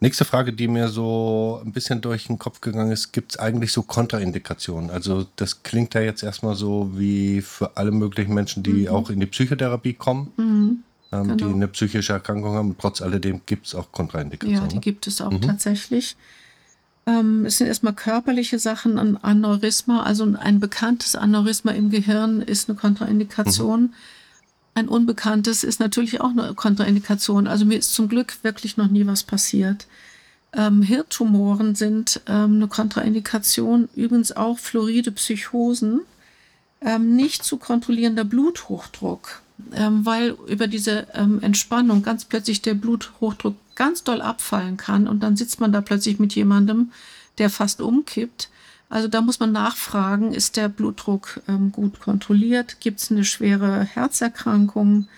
Nächste 0.00 0.26
Frage, 0.26 0.52
die 0.52 0.68
mir 0.68 0.88
so 0.88 1.62
ein 1.64 1.72
bisschen 1.72 2.02
durch 2.02 2.26
den 2.26 2.38
Kopf 2.38 2.60
gegangen 2.60 2.92
ist, 2.92 3.12
gibt 3.12 3.32
es 3.32 3.38
eigentlich 3.38 3.72
so 3.72 3.82
Kontraindikationen? 3.82 4.90
Also 4.90 5.26
das 5.36 5.62
klingt 5.62 5.94
ja 5.94 6.02
jetzt 6.02 6.22
erstmal 6.22 6.56
so 6.56 6.90
wie 6.94 7.40
für 7.40 7.78
alle 7.78 7.90
möglichen 7.90 8.34
Menschen, 8.34 8.62
die 8.62 8.90
auch 8.90 9.08
in 9.08 9.18
die 9.20 9.26
Psychotherapie 9.26 9.94
kommen, 9.94 10.30
ähm, 10.38 10.82
die 11.10 11.44
genau. 11.44 11.54
eine 11.54 11.68
psychische 11.68 12.12
Erkrankung 12.12 12.54
haben. 12.54 12.76
Trotz 12.78 13.00
alledem 13.00 13.40
gibt 13.46 13.66
es 13.66 13.74
auch 13.74 13.92
Kontraindikationen. 13.92 14.62
Ja, 14.62 14.68
die 14.68 14.74
ne? 14.74 14.80
gibt 14.82 15.06
es 15.06 15.22
auch 15.22 15.32
tatsächlich. 15.40 16.16
Ähm, 17.06 17.46
es 17.46 17.58
sind 17.58 17.68
erstmal 17.68 17.94
körperliche 17.94 18.58
Sachen, 18.58 18.98
ein 18.98 19.16
Aneurysma, 19.22 20.02
also 20.02 20.30
ein 20.38 20.60
bekanntes 20.60 21.16
Aneurysma 21.16 21.72
im 21.72 21.88
Gehirn 21.90 22.42
ist 22.42 22.68
eine 22.68 22.76
Kontraindikation. 22.76 23.94
Ein 24.74 24.88
unbekanntes 24.88 25.62
ist 25.64 25.80
natürlich 25.80 26.20
auch 26.20 26.30
eine 26.30 26.54
Kontraindikation. 26.54 27.46
Also 27.46 27.64
mir 27.64 27.78
ist 27.78 27.94
zum 27.94 28.08
Glück 28.08 28.38
wirklich 28.42 28.76
noch 28.76 28.88
nie 28.88 29.06
was 29.06 29.22
passiert. 29.22 29.86
Ähm, 30.52 30.82
Hirntumoren 30.82 31.74
sind 31.74 32.20
ähm, 32.26 32.56
eine 32.56 32.68
Kontraindikation, 32.68 33.88
übrigens 33.94 34.32
auch 34.32 34.58
Fluoride 34.58 35.10
Psychosen, 35.12 36.00
ähm, 36.80 37.16
nicht 37.16 37.44
zu 37.44 37.56
kontrollierender 37.56 38.24
Bluthochdruck, 38.24 39.42
ähm, 39.72 40.04
weil 40.06 40.36
über 40.46 40.66
diese 40.66 41.06
ähm, 41.14 41.40
Entspannung 41.42 42.02
ganz 42.02 42.24
plötzlich 42.24 42.62
der 42.62 42.74
Bluthochdruck 42.74 43.56
ganz 43.74 44.04
doll 44.04 44.20
abfallen 44.20 44.76
kann 44.76 45.08
und 45.08 45.20
dann 45.20 45.36
sitzt 45.36 45.60
man 45.60 45.72
da 45.72 45.80
plötzlich 45.80 46.18
mit 46.18 46.34
jemandem, 46.34 46.92
der 47.38 47.50
fast 47.50 47.80
umkippt. 47.80 48.48
Also 48.88 49.08
da 49.08 49.20
muss 49.22 49.40
man 49.40 49.52
nachfragen, 49.52 50.32
ist 50.32 50.56
der 50.56 50.68
Blutdruck 50.68 51.40
ähm, 51.48 51.72
gut 51.72 52.00
kontrolliert? 52.00 52.80
Gibt 52.80 53.00
es 53.00 53.10
eine 53.10 53.24
schwere 53.24 53.82
Herzerkrankung? 53.82 55.08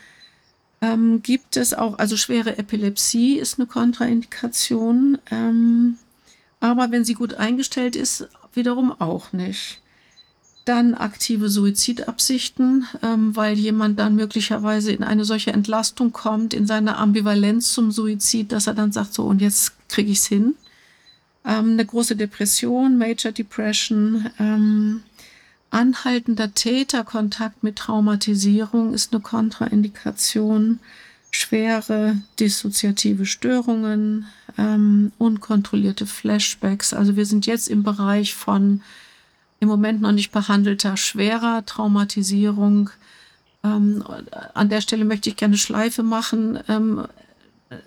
Ähm, 0.81 1.22
gibt 1.22 1.57
es 1.57 1.74
auch, 1.74 1.98
also 1.98 2.16
schwere 2.16 2.59
Epilepsie 2.59 3.38
ist 3.38 3.59
eine 3.59 3.66
Kontraindikation, 3.66 5.18
ähm, 5.31 5.96
aber 6.61 6.90
wenn 6.90 7.05
sie 7.05 7.14
gut 7.14 7.35
eingestellt 7.35 7.96
ist, 7.96 8.29
wiederum 8.52 8.92
auch 8.92 9.33
nicht. 9.33 9.81
Dann 10.64 10.94
aktive 10.94 11.48
Suizidabsichten, 11.48 12.87
ähm, 13.02 13.37
weil 13.37 13.57
jemand 13.57 13.98
dann 13.98 14.16
möglicherweise 14.16 14.92
in 14.92 15.05
eine 15.05 15.24
solche 15.24 15.52
Entlastung 15.52 16.12
kommt, 16.12 16.55
in 16.55 16.66
seiner 16.66 16.98
Ambivalenz 16.98 17.72
zum 17.72 17.90
Suizid, 17.90 18.52
dass 18.52 18.66
er 18.66 18.74
dann 18.74 18.92
sagt, 18.92 19.14
so 19.14 19.24
und 19.24 19.40
jetzt 19.40 19.72
kriege 19.88 20.11
ich 20.11 20.18
es 20.18 20.26
hin. 20.26 20.57
Ähm, 21.46 21.72
eine 21.72 21.87
große 21.87 22.16
Depression, 22.16 22.98
Major 22.98 23.32
Depression, 23.32 24.28
ähm, 24.38 25.02
anhaltender 25.70 26.52
Täterkontakt 26.52 27.62
mit 27.62 27.76
Traumatisierung 27.76 28.94
ist 28.94 29.12
eine 29.12 29.22
Kontraindikation, 29.22 30.80
schwere 31.30 32.16
dissoziative 32.40 33.26
Störungen, 33.26 34.26
ähm, 34.59 35.12
unkontrollierte 35.18 36.06
Flashbacks. 36.06 36.92
Also 36.92 37.16
wir 37.16 37.26
sind 37.26 37.46
jetzt 37.46 37.68
im 37.68 37.82
Bereich 37.82 38.35
von 38.35 38.80
im 39.61 39.68
Moment 39.68 40.00
noch 40.00 40.12
nicht 40.12 40.32
behandelter 40.32 40.96
schwerer 40.96 41.64
Traumatisierung. 41.64 42.90
Ähm, 43.64 44.04
an 44.54 44.68
der 44.68 44.80
Stelle 44.80 45.04
möchte 45.04 45.30
ich 45.30 45.37
gerne 45.37 45.56
Schleife 45.56 46.02
machen. 46.02 46.59
Ähm, 46.68 47.06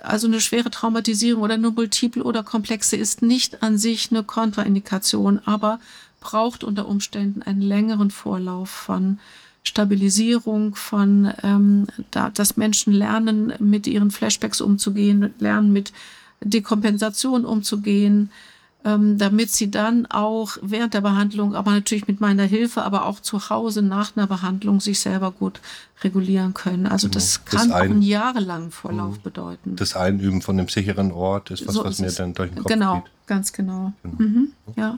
also 0.01 0.27
eine 0.27 0.41
schwere 0.41 0.69
Traumatisierung 0.69 1.41
oder 1.41 1.53
eine 1.53 1.71
multiple 1.71 2.23
oder 2.23 2.43
komplexe 2.43 2.95
ist 2.95 3.21
nicht 3.21 3.63
an 3.63 3.77
sich 3.77 4.11
eine 4.11 4.23
Kontraindikation, 4.23 5.39
aber 5.45 5.79
braucht 6.19 6.63
unter 6.63 6.87
Umständen 6.87 7.41
einen 7.41 7.61
längeren 7.61 8.11
Vorlauf 8.11 8.69
von 8.69 9.19
Stabilisierung, 9.63 10.75
von 10.75 11.31
ähm, 11.43 11.87
da, 12.11 12.29
dass 12.29 12.57
Menschen 12.57 12.93
lernen, 12.93 13.53
mit 13.59 13.87
ihren 13.87 14.11
Flashbacks 14.11 14.61
umzugehen, 14.61 15.33
lernen 15.39 15.71
mit 15.71 15.93
Dekompensation 16.41 17.45
umzugehen, 17.45 18.31
damit 18.83 19.51
sie 19.51 19.69
dann 19.69 20.05
auch 20.05 20.57
während 20.61 20.93
der 20.93 21.01
Behandlung, 21.01 21.53
aber 21.53 21.71
natürlich 21.71 22.07
mit 22.07 22.21
meiner 22.21 22.43
Hilfe, 22.43 22.83
aber 22.83 23.05
auch 23.05 23.19
zu 23.19 23.49
Hause 23.49 23.81
nach 23.81 24.15
einer 24.15 24.25
Behandlung 24.25 24.79
sich 24.79 24.99
selber 25.01 25.31
gut 25.31 25.59
regulieren 26.01 26.53
können. 26.53 26.87
Also 26.87 27.07
genau. 27.07 27.15
das 27.15 27.43
kann 27.43 27.67
das 27.67 27.71
ein, 27.71 27.71
auch 27.71 27.91
einen 27.91 28.01
jahrelangen 28.01 28.71
Vorlauf 28.71 29.17
mhm. 29.17 29.21
bedeuten. 29.21 29.75
Das 29.75 29.95
Einüben 29.97 30.41
von 30.41 30.57
einem 30.57 30.69
sicheren 30.69 31.11
Ort 31.11 31.51
ist 31.51 31.67
was, 31.67 31.75
so 31.75 31.83
was 31.83 31.99
mir 31.99 32.11
dann 32.11 32.33
durch 32.33 32.51
den 32.51 32.59
Kopf 32.59 32.71
genau, 32.71 32.95
geht. 32.95 33.03
Genau, 33.03 33.15
ganz 33.27 33.51
genau. 33.51 33.93
genau. 34.01 34.15
Mhm, 34.17 34.51
ja. 34.77 34.97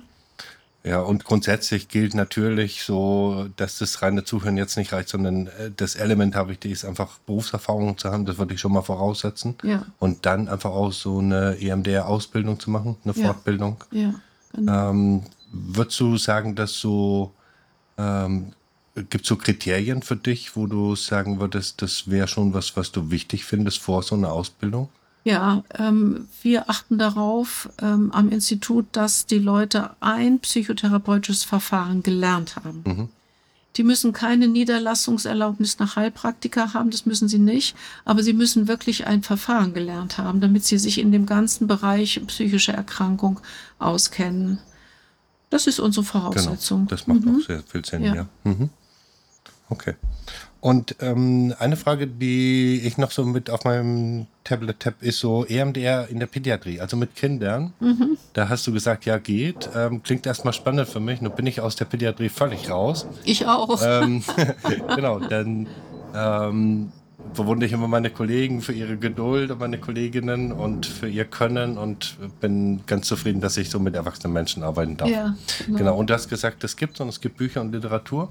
Ja, 0.84 1.02
und 1.02 1.26
grundsätzlich 1.26 1.90
gilt 1.90 2.16
natürlich 2.16 2.84
so, 2.84 3.48
dass 3.56 3.78
das 3.78 4.02
reine 4.02 4.24
Zuhören 4.24 4.58
jetzt 4.58 4.78
nicht 4.78 4.94
reicht, 4.94 5.10
sondern 5.10 5.48
äh, 5.48 5.72
das 5.76 5.96
Elementar 5.96 6.50
wichtig 6.50 6.72
ist, 6.72 6.86
einfach 6.86 7.20
Berufserfahrung 7.20 8.00
zu 8.00 8.10
haben. 8.10 8.26
Das 8.26 8.40
würde 8.40 8.56
ich 8.56 8.60
schon 8.60 8.74
mal 8.74 8.82
voraussetzen. 8.82 9.56
Ja. 9.62 9.86
Und 10.00 10.26
dann 10.26 10.48
einfach 10.48 10.72
auch 10.72 10.92
so 10.92 11.20
eine 11.20 11.58
EMDR-Ausbildung 11.60 12.60
zu 12.60 12.72
machen, 12.72 12.98
eine 13.04 13.14
ja. 13.14 13.26
Fortbildung. 13.26 13.84
Ja, 13.92 14.16
genau. 14.54 14.90
Ähm, 14.90 15.24
würdest 15.52 16.00
du 16.00 16.18
sagen, 16.18 16.56
dass 16.56 16.74
so, 16.74 17.32
ähm, 18.00 18.54
gibt 18.96 19.24
es 19.24 19.28
so 19.28 19.36
Kriterien 19.36 20.02
für 20.02 20.16
dich, 20.16 20.56
wo 20.56 20.66
du 20.66 20.96
sagen 20.96 21.40
würdest, 21.40 21.84
das 21.84 22.10
wäre 22.10 22.28
schon 22.28 22.56
was, 22.56 22.76
was 22.76 22.92
du 22.92 23.12
wichtig 23.12 23.46
findest 23.46 23.80
vor 23.80 24.02
so 24.02 24.16
einer 24.16 24.32
Ausbildung? 24.32 24.90
Ja, 25.24 25.64
ähm, 25.78 26.28
wir 26.42 26.70
achten 26.70 26.98
darauf 26.98 27.70
ähm, 27.80 28.12
am 28.12 28.30
Institut, 28.30 28.88
dass 28.92 29.28
die 29.28 29.38
Leute 29.38 29.92
ein 30.00 30.40
psychotherapeutisches 30.40 31.44
Verfahren 31.44 32.02
gelernt 32.02 32.56
haben. 32.56 32.84
Mhm. 32.86 33.10
Die 33.78 33.84
müssen 33.84 34.12
keine 34.14 34.48
Niederlassungserlaubnis 34.48 35.80
nach 35.80 35.96
Heilpraktiker 35.96 36.74
haben, 36.74 36.90
das 36.90 37.06
müssen 37.06 37.30
sie 37.30 37.40
nicht, 37.40 37.76
aber 38.04 38.22
sie 38.22 38.34
müssen 38.34 38.68
wirklich 38.68 39.08
ein 39.08 39.24
Verfahren 39.24 39.74
gelernt 39.74 40.18
haben, 40.18 40.42
damit 40.42 40.66
sie 40.66 40.78
sich 40.78 40.98
in 40.98 41.12
dem 41.12 41.26
ganzen 41.26 41.68
Bereich 41.68 42.22
psychische 42.28 42.74
Erkrankung 42.74 43.40
auskennen. 43.80 44.60
Das 45.50 45.68
ist 45.68 45.80
unsere 45.80 46.06
Voraussetzung. 46.06 46.80
Genau, 46.80 46.90
das 46.90 47.08
macht 47.08 47.26
mhm. 47.26 47.38
auch 47.38 47.46
sehr 47.46 47.64
viel 47.64 47.86
Sinn, 47.86 48.04
ja. 48.04 48.16
ja. 48.16 48.26
Mhm. 48.44 48.70
Okay. 49.70 49.96
Und 50.62 50.96
ähm, 51.00 51.56
eine 51.58 51.76
Frage, 51.76 52.06
die 52.06 52.82
ich 52.86 53.00
noch 53.00 53.10
so 53.10 53.26
mit 53.26 53.50
auf 53.50 53.66
meinem 53.66 54.28
Tablet 54.44 54.86
habe, 54.86 54.96
ist 55.02 55.18
so 55.18 55.44
EMDR 55.44 56.08
in 56.10 56.20
der 56.20 56.28
Pädiatrie, 56.28 56.80
also 56.80 56.96
mit 56.98 57.16
Kindern. 57.16 57.74
Mhm. 57.80 58.18
Da 58.34 58.48
hast 58.48 58.68
du 58.68 58.72
gesagt, 58.72 59.06
ja, 59.06 59.18
geht. 59.18 59.70
Ähm, 59.76 60.04
klingt 60.04 60.28
erstmal 60.28 60.54
spannend 60.54 60.88
für 60.88 61.00
mich. 61.00 61.20
Nun 61.20 61.34
bin 61.36 61.48
ich 61.48 61.62
aus 61.62 61.76
der 61.76 61.86
Pädiatrie 61.86 62.30
völlig 62.30 62.70
raus. 62.70 63.08
Ich 63.24 63.48
auch. 63.48 63.82
Ähm, 63.84 64.24
genau, 64.96 65.20
dann 65.20 65.68
ähm, 66.16 66.92
bewundere 67.34 67.66
ich 67.68 67.74
immer 67.74 67.88
meine 67.88 68.10
Kollegen 68.10 68.62
für 68.62 68.74
ihre 68.74 68.98
Geduld 68.98 69.50
und 69.50 69.60
meine 69.60 69.80
Kolleginnen 69.80 70.52
und 70.52 70.86
für 70.86 71.08
ihr 71.08 71.26
Können 71.26 71.78
und 71.78 72.18
bin 72.40 72.82
ganz 72.86 73.08
zufrieden, 73.08 73.42
dass 73.42 73.58
ich 73.58 73.70
so 73.70 73.80
mit 73.80 73.96
erwachsenen 73.96 74.34
Menschen 74.34 74.64
arbeiten 74.64 74.98
darf. 74.98 75.10
Ja, 75.10 75.36
genau. 75.66 75.78
genau. 75.78 75.98
Und 75.98 76.10
du 76.10 76.14
hast 76.14 76.30
gesagt, 76.30 76.64
es 76.64 76.76
gibt 76.76 77.00
und 77.00 77.10
es 77.10 77.20
gibt 77.20 77.38
Bücher 77.38 77.62
und 77.62 77.72
Literatur. 77.72 78.30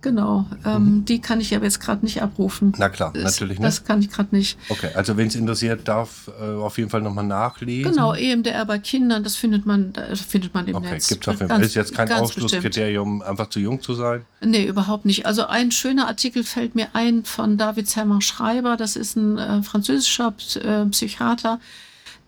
Genau, 0.00 0.46
ähm, 0.64 0.84
mhm. 0.84 1.04
die 1.06 1.20
kann 1.20 1.40
ich 1.40 1.52
aber 1.56 1.64
jetzt 1.64 1.80
gerade 1.80 2.04
nicht 2.04 2.22
abrufen. 2.22 2.72
Na 2.78 2.88
klar, 2.88 3.12
das, 3.12 3.24
natürlich 3.24 3.58
nicht. 3.58 3.66
Das 3.66 3.82
kann 3.82 4.00
ich 4.00 4.08
gerade 4.08 4.34
nicht. 4.34 4.56
Okay, 4.68 4.90
also 4.94 5.16
wenn 5.16 5.26
es 5.26 5.34
interessiert, 5.34 5.88
darf 5.88 6.30
äh, 6.40 6.44
auf 6.44 6.78
jeden 6.78 6.88
Fall 6.88 7.02
nochmal 7.02 7.26
nachlesen. 7.26 7.90
Genau, 7.90 8.14
EMDR 8.14 8.64
bei 8.64 8.78
Kindern, 8.78 9.24
das 9.24 9.34
findet 9.34 9.66
man, 9.66 9.92
das 9.92 10.20
findet 10.20 10.54
man 10.54 10.68
im 10.68 10.76
okay, 10.76 10.92
Netz. 10.92 11.08
Gibt 11.08 11.24
es 11.26 11.28
auf 11.28 11.40
jeden 11.40 11.50
Fall. 11.50 11.62
Ist 11.62 11.74
jetzt 11.74 11.96
kein 11.96 12.12
Ausschlusskriterium, 12.12 13.22
einfach 13.22 13.48
zu 13.48 13.58
jung 13.58 13.82
zu 13.82 13.94
sein? 13.94 14.24
Nee, 14.40 14.66
überhaupt 14.66 15.04
nicht. 15.04 15.26
Also 15.26 15.46
ein 15.46 15.72
schöner 15.72 16.06
Artikel 16.06 16.44
fällt 16.44 16.76
mir 16.76 16.90
ein 16.92 17.24
von 17.24 17.58
David 17.58 17.88
Zermer 17.88 18.20
Schreiber, 18.20 18.76
das 18.76 18.94
ist 18.94 19.16
ein 19.16 19.36
äh, 19.36 19.62
französischer 19.64 20.32
äh, 20.62 20.84
Psychiater, 20.86 21.58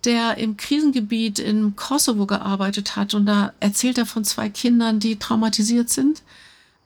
der 0.04 0.38
im 0.38 0.56
Krisengebiet 0.56 1.38
im 1.38 1.76
Kosovo 1.76 2.26
gearbeitet 2.26 2.96
hat 2.96 3.14
und 3.14 3.26
da 3.26 3.52
erzählt 3.60 3.96
er 3.96 4.06
von 4.06 4.24
zwei 4.24 4.48
Kindern, 4.48 4.98
die 4.98 5.20
traumatisiert 5.20 5.88
sind 5.88 6.22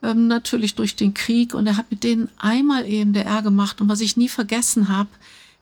ähm, 0.05 0.29
natürlich 0.29 0.75
durch 0.75 0.95
den 0.97 1.15
Krieg. 1.15 1.55
Und 1.55 1.67
er 1.67 1.77
hat 1.77 1.91
mit 1.91 2.05
denen 2.05 2.29
einmal 2.39 2.85
EMDR 2.85 3.43
gemacht. 3.43 3.81
Und 3.81 3.89
was 3.89 4.01
ich 4.01 4.17
nie 4.17 4.29
vergessen 4.29 4.89
habe, 4.89 5.09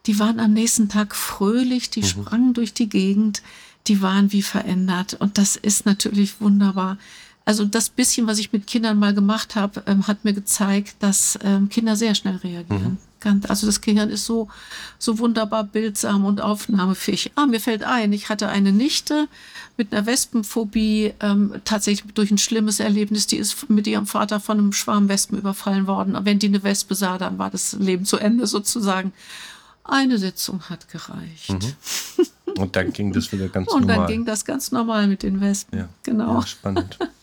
die 0.07 0.19
waren 0.19 0.41
am 0.41 0.53
nächsten 0.53 0.89
Tag 0.89 1.15
fröhlich, 1.15 1.91
die 1.91 2.01
mhm. 2.01 2.07
sprangen 2.07 2.55
durch 2.55 2.75
die 2.75 2.89
Gegend, 2.89 3.43
die 3.87 4.03
waren 4.03 4.33
wie 4.33 4.43
verändert. 4.43 5.15
Und 5.15 5.39
das 5.39 5.57
ist 5.57 5.87
natürlich 5.87 6.41
wunderbar. 6.41 6.99
Also 7.45 7.65
das 7.65 7.89
bisschen, 7.89 8.27
was 8.27 8.39
ich 8.39 8.53
mit 8.53 8.67
Kindern 8.67 8.99
mal 8.99 9.15
gemacht 9.15 9.57
habe, 9.57 9.83
ähm, 9.87 10.07
hat 10.07 10.25
mir 10.25 10.33
gezeigt, 10.33 10.97
dass 11.01 11.39
ähm, 11.43 11.69
Kinder 11.69 11.97
sehr 11.97 12.15
schnell 12.15 12.37
reagieren. 12.37 12.99
Mhm. 13.25 13.43
Also 13.49 13.67
das 13.67 13.81
Gehirn 13.81 14.11
ist 14.11 14.27
so, 14.27 14.49
so 14.99 15.19
wunderbar 15.19 15.63
bildsam 15.65 16.25
und 16.25 16.41
aufnahmefähig. 16.41 17.33
Ah, 17.37 17.47
mir 17.47 17.61
fällt 17.61 17.85
ein, 17.85 18.13
ich 18.13 18.29
hatte 18.29 18.49
eine 18.49 18.73
Nichte 18.73 19.29
mit 19.77 19.93
einer 19.93 20.07
Wespenphobie, 20.07 21.15
ähm, 21.21 21.55
tatsächlich 21.65 22.13
durch 22.15 22.31
ein 22.31 22.39
schlimmes 22.39 22.81
Erlebnis. 22.81 23.29
Die 23.29 23.37
ist 23.37 23.71
mit 23.71 23.87
ihrem 23.87 24.07
Vater 24.07 24.41
von 24.41 24.59
einem 24.59 24.73
Schwarm 24.73 25.09
Wespen 25.09 25.39
überfallen 25.39 25.87
worden. 25.87 26.17
Wenn 26.25 26.41
die 26.41 26.49
eine 26.49 26.65
Wespe 26.65 26.95
sah, 26.95 27.17
dann 27.17 27.39
war 27.39 27.51
das 27.51 27.75
Leben 27.75 28.05
zu 28.05 28.19
Ende 28.19 28.47
sozusagen. 28.47 29.13
Eine 29.85 30.19
Sitzung 30.19 30.63
hat 30.69 30.89
gereicht. 30.89 31.51
Mhm. 31.51 32.57
Und 32.59 32.77
dann 32.77 32.93
ging 32.93 33.13
das 33.13 33.33
wieder 33.33 33.49
ganz 33.49 33.69
normal. 33.69 33.83
Und 33.83 33.89
dann 33.89 34.07
ging 34.07 34.25
das 34.25 34.45
ganz 34.45 34.73
normal 34.73 35.07
mit 35.07 35.23
den 35.23 35.41
Wespen. 35.41 35.79
Ja. 35.79 35.89
Genau. 36.03 36.41
Ja, 36.41 36.47
spannend. 36.47 36.99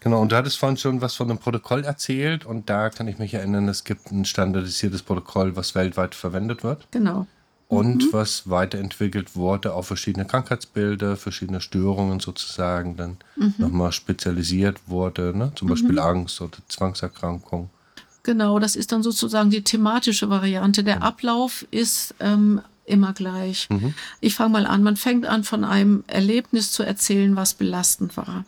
Genau, 0.00 0.20
und 0.20 0.32
du 0.32 0.36
hattest 0.36 0.58
vorhin 0.58 0.76
schon 0.76 1.00
was 1.00 1.14
von 1.14 1.30
einem 1.30 1.38
Protokoll 1.38 1.84
erzählt 1.84 2.44
und 2.44 2.68
da 2.68 2.90
kann 2.90 3.08
ich 3.08 3.18
mich 3.18 3.34
erinnern, 3.34 3.68
es 3.68 3.84
gibt 3.84 4.10
ein 4.10 4.24
standardisiertes 4.24 5.02
Protokoll, 5.02 5.56
was 5.56 5.74
weltweit 5.74 6.14
verwendet 6.14 6.62
wird. 6.62 6.86
Genau. 6.90 7.26
Und 7.68 8.04
mhm. 8.04 8.08
was 8.12 8.48
weiterentwickelt 8.48 9.36
wurde 9.36 9.72
auf 9.72 9.86
verschiedene 9.86 10.26
Krankheitsbilder, 10.26 11.16
verschiedene 11.16 11.60
Störungen 11.60 12.20
sozusagen, 12.20 12.96
dann 12.96 13.16
mhm. 13.36 13.54
nochmal 13.58 13.92
spezialisiert 13.92 14.80
wurde, 14.86 15.36
ne? 15.36 15.52
zum 15.54 15.68
Beispiel 15.68 15.92
mhm. 15.92 15.98
Angst 15.98 16.40
oder 16.40 16.58
Zwangserkrankung. 16.68 17.70
Genau, 18.22 18.58
das 18.58 18.76
ist 18.76 18.92
dann 18.92 19.02
sozusagen 19.02 19.50
die 19.50 19.62
thematische 19.62 20.30
Variante. 20.30 20.84
Der 20.84 20.96
mhm. 20.96 21.02
Ablauf 21.02 21.66
ist 21.70 22.14
ähm, 22.20 22.60
immer 22.86 23.12
gleich. 23.12 23.68
Mhm. 23.70 23.94
Ich 24.20 24.34
fange 24.34 24.50
mal 24.50 24.66
an. 24.66 24.82
Man 24.82 24.96
fängt 24.96 25.26
an, 25.26 25.44
von 25.44 25.64
einem 25.64 26.04
Erlebnis 26.06 26.72
zu 26.72 26.82
erzählen, 26.82 27.36
was 27.36 27.54
belastend 27.54 28.16
war. 28.16 28.44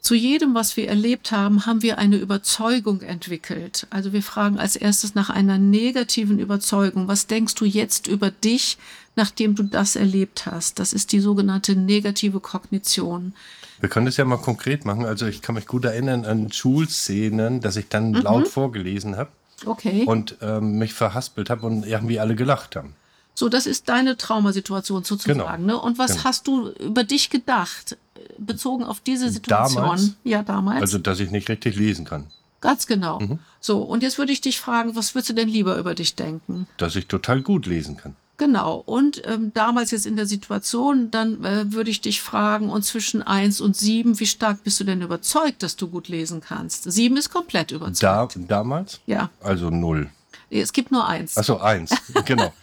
Zu 0.00 0.14
jedem, 0.14 0.54
was 0.54 0.76
wir 0.76 0.88
erlebt 0.88 1.32
haben, 1.32 1.66
haben 1.66 1.82
wir 1.82 1.98
eine 1.98 2.16
Überzeugung 2.16 3.02
entwickelt. 3.02 3.86
Also 3.90 4.12
wir 4.12 4.22
fragen 4.22 4.58
als 4.58 4.76
erstes 4.76 5.14
nach 5.14 5.28
einer 5.28 5.58
negativen 5.58 6.38
Überzeugung. 6.38 7.08
Was 7.08 7.26
denkst 7.26 7.56
du 7.56 7.64
jetzt 7.64 8.06
über 8.06 8.30
dich, 8.30 8.78
nachdem 9.16 9.54
du 9.54 9.64
das 9.64 9.96
erlebt 9.96 10.46
hast? 10.46 10.78
Das 10.78 10.92
ist 10.92 11.12
die 11.12 11.20
sogenannte 11.20 11.74
negative 11.76 12.40
Kognition. 12.40 13.34
Wir 13.80 13.88
können 13.88 14.06
das 14.06 14.16
ja 14.16 14.24
mal 14.24 14.38
konkret 14.38 14.84
machen. 14.84 15.04
Also 15.04 15.26
ich 15.26 15.42
kann 15.42 15.56
mich 15.56 15.66
gut 15.66 15.84
erinnern 15.84 16.24
an 16.24 16.50
Schulszenen, 16.52 17.60
dass 17.60 17.76
ich 17.76 17.88
dann 17.88 18.10
mhm. 18.10 18.22
laut 18.22 18.48
vorgelesen 18.48 19.16
habe. 19.16 19.30
Okay. 19.66 20.04
Und 20.06 20.36
ähm, 20.40 20.78
mich 20.78 20.94
verhaspelt 20.94 21.50
habe 21.50 21.66
und 21.66 21.84
irgendwie 21.84 22.20
alle 22.20 22.36
gelacht 22.36 22.76
haben. 22.76 22.94
So, 23.38 23.48
das 23.48 23.66
ist 23.66 23.88
deine 23.88 24.16
Traumasituation 24.16 25.04
sozusagen. 25.04 25.38
Genau. 25.38 25.74
Ne? 25.76 25.80
Und 25.80 25.96
was 25.96 26.10
genau. 26.10 26.24
hast 26.24 26.48
du 26.48 26.70
über 26.70 27.04
dich 27.04 27.30
gedacht, 27.30 27.96
bezogen 28.36 28.82
auf 28.82 28.98
diese 28.98 29.30
Situation? 29.30 29.80
Damals? 29.80 30.16
Ja, 30.24 30.42
damals. 30.42 30.80
Also, 30.80 30.98
dass 30.98 31.20
ich 31.20 31.30
nicht 31.30 31.48
richtig 31.48 31.76
lesen 31.76 32.04
kann. 32.04 32.26
Ganz 32.60 32.88
genau. 32.88 33.20
Mhm. 33.20 33.38
So, 33.60 33.82
und 33.82 34.02
jetzt 34.02 34.18
würde 34.18 34.32
ich 34.32 34.40
dich 34.40 34.58
fragen, 34.58 34.96
was 34.96 35.14
würdest 35.14 35.30
du 35.30 35.34
denn 35.34 35.48
lieber 35.48 35.76
über 35.76 35.94
dich 35.94 36.16
denken? 36.16 36.66
Dass 36.78 36.96
ich 36.96 37.06
total 37.06 37.40
gut 37.42 37.66
lesen 37.66 37.96
kann. 37.96 38.16
Genau. 38.38 38.82
Und 38.84 39.22
ähm, 39.24 39.52
damals 39.54 39.92
jetzt 39.92 40.06
in 40.06 40.16
der 40.16 40.26
Situation, 40.26 41.12
dann 41.12 41.44
äh, 41.44 41.72
würde 41.72 41.92
ich 41.92 42.00
dich 42.00 42.20
fragen, 42.20 42.70
und 42.70 42.82
zwischen 42.82 43.22
eins 43.22 43.60
und 43.60 43.76
sieben, 43.76 44.18
wie 44.18 44.26
stark 44.26 44.64
bist 44.64 44.80
du 44.80 44.84
denn 44.84 45.00
überzeugt, 45.00 45.62
dass 45.62 45.76
du 45.76 45.86
gut 45.86 46.08
lesen 46.08 46.40
kannst? 46.40 46.90
Sieben 46.90 47.16
ist 47.16 47.30
komplett 47.30 47.70
überzeugt. 47.70 48.02
Da, 48.02 48.28
damals? 48.48 48.98
Ja. 49.06 49.30
Also 49.40 49.70
null. 49.70 50.10
Es 50.50 50.72
gibt 50.72 50.90
nur 50.90 51.06
eins. 51.06 51.36
Achso, 51.36 51.58
eins, 51.58 51.94
genau. 52.24 52.52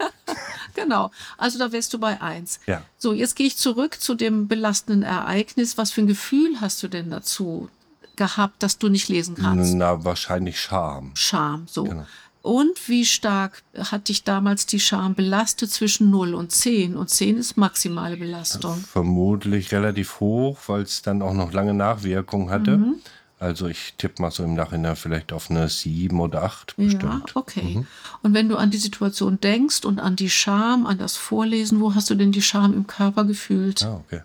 genau. 0.76 1.12
Also 1.38 1.58
da 1.58 1.72
wärst 1.72 1.94
du 1.94 2.00
bei 2.00 2.22
eins. 2.22 2.60
Ja. 2.68 2.84
So, 2.98 3.14
jetzt 3.14 3.36
gehe 3.36 3.48
ich 3.48 3.58
zurück 3.58 4.00
zu 4.00 4.14
dem 4.16 4.48
belastenden 4.48 5.04
Ereignis. 5.04 5.78
Was 5.78 5.92
für 5.92 6.02
ein 6.02 6.08
Gefühl 6.08 6.62
hast 6.62 6.84
du 6.84 6.88
denn 6.88 7.10
dazu 7.10 7.70
gehabt, 8.16 8.62
dass 8.64 8.78
du 8.78 8.90
nicht 8.90 9.10
lesen 9.10 9.36
kannst? 9.36 9.74
Na, 9.74 10.04
wahrscheinlich 10.04 10.60
Scham. 10.60 11.12
Scham, 11.16 11.66
so. 11.68 11.84
Genau. 11.86 12.06
Und 12.42 12.90
wie 12.90 13.06
stark 13.06 13.64
hat 13.76 14.08
dich 14.08 14.24
damals 14.24 14.68
die 14.68 14.80
Scham 14.80 15.16
belastet 15.16 15.72
zwischen 15.72 16.12
0 16.12 16.36
und 16.36 16.52
10? 16.52 16.96
Und 16.96 17.10
10 17.10 17.38
ist 17.38 17.58
maximale 17.58 18.18
Belastung. 18.18 18.78
Vermutlich 18.78 19.72
relativ 19.72 20.20
hoch, 20.20 20.60
weil 20.68 20.84
es 20.84 21.02
dann 21.02 21.24
auch 21.24 21.34
noch 21.34 21.54
lange 21.54 21.74
Nachwirkungen 21.74 22.52
hatte. 22.52 22.78
Mhm. 22.78 22.96
Also 23.38 23.68
ich 23.68 23.96
tippe 23.98 24.22
mal 24.22 24.32
so 24.32 24.44
im 24.44 24.54
Nachhinein 24.54 24.96
vielleicht 24.96 25.34
auf 25.34 25.52
eine 25.52 25.68
7 25.68 26.20
oder 26.20 26.44
8 26.44 26.78
bestimmt. 26.78 27.04
Ja, 27.04 27.36
okay. 27.36 27.64
Mhm. 27.64 27.88
Und 28.24 28.34
wenn 28.34 28.48
du 28.48 28.56
an 28.56 28.72
die 28.72 28.78
Situation 28.78 29.40
denkst 29.42 29.84
und 29.84 30.00
an 30.00 30.16
die 30.16 30.30
Scham, 30.30 30.86
an 30.86 30.98
das 30.98 31.18
Vorlesen, 31.18 31.82
wo 31.82 31.96
hast 31.96 32.10
du 32.10 32.16
denn 32.16 32.32
die 32.32 32.42
Scham 32.42 32.74
im 32.74 32.88
Körper 32.88 33.26
gefühlt? 33.26 33.84
Ah, 33.84 34.02
okay. 34.06 34.22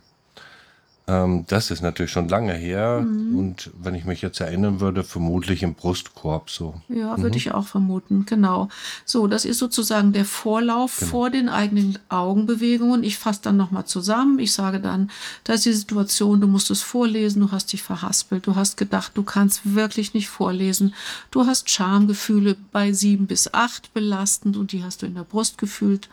Ähm, 1.10 1.44
das 1.48 1.72
ist 1.72 1.82
natürlich 1.82 2.12
schon 2.12 2.28
lange 2.28 2.54
her. 2.54 3.00
Mhm. 3.00 3.36
Und 3.36 3.70
wenn 3.82 3.96
ich 3.96 4.04
mich 4.04 4.22
jetzt 4.22 4.40
erinnern 4.40 4.78
würde, 4.78 5.02
vermutlich 5.02 5.64
im 5.64 5.74
Brustkorb 5.74 6.50
so. 6.50 6.80
Ja, 6.88 7.16
würde 7.16 7.30
mhm. 7.30 7.36
ich 7.36 7.52
auch 7.52 7.66
vermuten, 7.66 8.26
genau. 8.26 8.68
So, 9.04 9.26
das 9.26 9.44
ist 9.44 9.58
sozusagen 9.58 10.12
der 10.12 10.24
Vorlauf 10.24 10.98
genau. 10.98 11.10
vor 11.10 11.30
den 11.30 11.48
eigenen 11.48 11.98
Augenbewegungen. 12.08 13.02
Ich 13.02 13.18
fasse 13.18 13.40
dann 13.42 13.56
nochmal 13.56 13.86
zusammen. 13.86 14.38
Ich 14.38 14.52
sage 14.52 14.78
dann, 14.78 15.10
da 15.42 15.54
ist 15.54 15.66
die 15.66 15.72
Situation, 15.72 16.40
du 16.40 16.46
musst 16.46 16.70
es 16.70 16.82
vorlesen, 16.82 17.40
du 17.40 17.50
hast 17.50 17.72
dich 17.72 17.82
verhaspelt, 17.82 18.46
du 18.46 18.54
hast 18.54 18.76
gedacht, 18.76 19.12
du 19.14 19.24
kannst 19.24 19.74
wirklich 19.74 20.14
nicht 20.14 20.28
vorlesen. 20.28 20.94
Du 21.32 21.44
hast 21.46 21.68
Schamgefühle 21.70 22.56
bei 22.70 22.92
sieben 22.92 23.26
bis 23.26 23.52
acht 23.52 23.92
belastend 23.94 24.56
und 24.56 24.70
die 24.70 24.84
hast 24.84 25.02
du 25.02 25.06
in 25.06 25.16
der 25.16 25.24
Brust 25.24 25.58
gefühlt. 25.58 26.08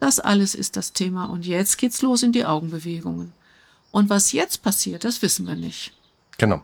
Das 0.00 0.18
alles 0.18 0.56
ist 0.56 0.76
das 0.76 0.92
Thema. 0.92 1.26
Und 1.26 1.46
jetzt 1.46 1.78
geht's 1.78 2.02
los 2.02 2.24
in 2.24 2.32
die 2.32 2.46
Augenbewegungen. 2.46 3.32
Und 3.90 4.10
was 4.10 4.32
jetzt 4.32 4.62
passiert, 4.62 5.04
das 5.04 5.22
wissen 5.22 5.46
wir 5.46 5.56
nicht. 5.56 5.92
Genau. 6.38 6.62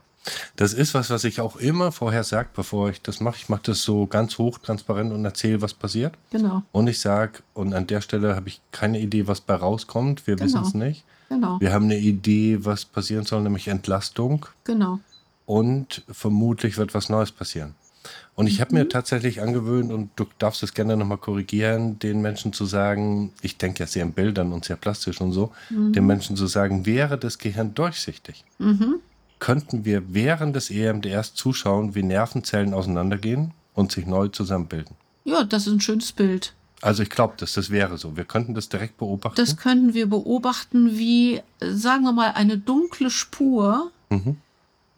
Das 0.56 0.72
ist 0.72 0.94
was, 0.94 1.10
was 1.10 1.24
ich 1.24 1.40
auch 1.40 1.56
immer 1.56 1.92
vorher 1.92 2.24
sage, 2.24 2.48
bevor 2.54 2.90
ich 2.90 3.00
das 3.00 3.20
mache. 3.20 3.36
Ich 3.36 3.48
mache 3.48 3.62
das 3.64 3.82
so 3.82 4.06
ganz 4.06 4.38
hoch, 4.38 4.58
transparent 4.58 5.12
und 5.12 5.24
erzähle, 5.24 5.62
was 5.62 5.74
passiert. 5.74 6.14
Genau. 6.30 6.62
Und 6.72 6.88
ich 6.88 7.00
sage, 7.00 7.40
und 7.54 7.74
an 7.74 7.86
der 7.86 8.00
Stelle 8.00 8.34
habe 8.34 8.48
ich 8.48 8.60
keine 8.72 9.00
Idee, 9.00 9.28
was 9.28 9.40
bei 9.40 9.54
rauskommt. 9.54 10.26
Wir 10.26 10.36
genau. 10.36 10.46
wissen 10.46 10.62
es 10.62 10.74
nicht. 10.74 11.04
Genau. 11.28 11.60
Wir 11.60 11.72
haben 11.72 11.84
eine 11.84 11.98
Idee, 11.98 12.64
was 12.64 12.84
passieren 12.84 13.24
soll, 13.24 13.42
nämlich 13.42 13.68
Entlastung. 13.68 14.46
Genau. 14.64 15.00
Und 15.44 16.02
vermutlich 16.10 16.76
wird 16.76 16.94
was 16.94 17.08
Neues 17.08 17.30
passieren. 17.30 17.74
Und 18.36 18.48
ich 18.48 18.60
habe 18.60 18.74
mir 18.74 18.84
mhm. 18.84 18.90
tatsächlich 18.90 19.40
angewöhnt, 19.40 19.90
und 19.90 20.10
du 20.14 20.26
darfst 20.38 20.62
es 20.62 20.74
gerne 20.74 20.94
nochmal 20.96 21.16
korrigieren, 21.16 21.98
den 21.98 22.20
Menschen 22.20 22.52
zu 22.52 22.66
sagen, 22.66 23.32
ich 23.40 23.56
denke 23.56 23.80
ja 23.80 23.86
sehr 23.86 24.02
in 24.02 24.12
Bildern 24.12 24.52
und 24.52 24.66
sehr 24.66 24.76
plastisch 24.76 25.22
und 25.22 25.32
so, 25.32 25.52
mhm. 25.70 25.94
den 25.94 26.06
Menschen 26.06 26.36
zu 26.36 26.46
sagen, 26.46 26.84
wäre 26.84 27.16
das 27.16 27.38
Gehirn 27.38 27.74
durchsichtig, 27.74 28.44
mhm. 28.58 28.96
könnten 29.38 29.86
wir 29.86 30.12
während 30.12 30.54
des 30.54 30.70
EMDRs 30.70 31.32
zuschauen, 31.32 31.94
wie 31.94 32.02
Nervenzellen 32.02 32.74
auseinandergehen 32.74 33.52
und 33.74 33.90
sich 33.90 34.06
neu 34.06 34.28
zusammenbilden. 34.28 34.96
Ja, 35.24 35.42
das 35.42 35.66
ist 35.66 35.72
ein 35.72 35.80
schönes 35.80 36.12
Bild. 36.12 36.52
Also 36.82 37.02
ich 37.02 37.08
glaube, 37.08 37.34
dass 37.38 37.54
das 37.54 37.70
wäre 37.70 37.96
so. 37.96 38.18
Wir 38.18 38.26
könnten 38.26 38.52
das 38.52 38.68
direkt 38.68 38.98
beobachten. 38.98 39.36
Das 39.36 39.56
könnten 39.56 39.94
wir 39.94 40.10
beobachten, 40.10 40.98
wie, 40.98 41.40
sagen 41.58 42.04
wir 42.04 42.12
mal, 42.12 42.32
eine 42.32 42.58
dunkle 42.58 43.08
Spur 43.08 43.90
mhm. 44.10 44.36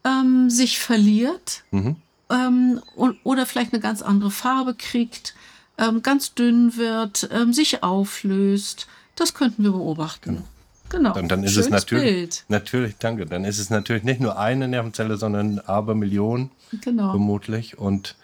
ähm, 0.03 0.49
sich 0.49 0.77
verliert 0.77 1.63
mhm 1.71 1.95
ähm, 2.29 2.81
oder 3.23 3.45
vielleicht 3.45 3.73
eine 3.73 3.81
ganz 3.81 4.01
andere 4.01 4.31
Farbe 4.31 4.75
kriegt, 4.75 5.35
ähm, 5.77 6.01
ganz 6.01 6.33
dünn 6.33 6.77
wird, 6.77 7.29
ähm, 7.31 7.53
sich 7.53 7.83
auflöst. 7.83 8.87
Das 9.15 9.33
könnten 9.33 9.63
wir 9.63 9.71
beobachten. 9.71 10.43
Genau. 10.89 11.13
Dann, 11.13 11.27
dann 11.27 11.43
ist 11.43 11.53
Schönes 11.53 11.67
es 11.67 11.71
natürlich, 11.71 12.03
Bild. 12.03 12.45
natürlich, 12.47 12.97
danke. 12.97 13.25
Dann 13.25 13.45
ist 13.45 13.59
es 13.59 13.69
natürlich 13.69 14.03
nicht 14.03 14.19
nur 14.19 14.39
eine 14.39 14.67
Nervenzelle, 14.67 15.17
sondern 15.17 15.59
aber 15.59 15.93
Millionen 15.93 16.51
genau. 16.81 17.11
vermutlich. 17.11 17.77
Und 17.77 18.15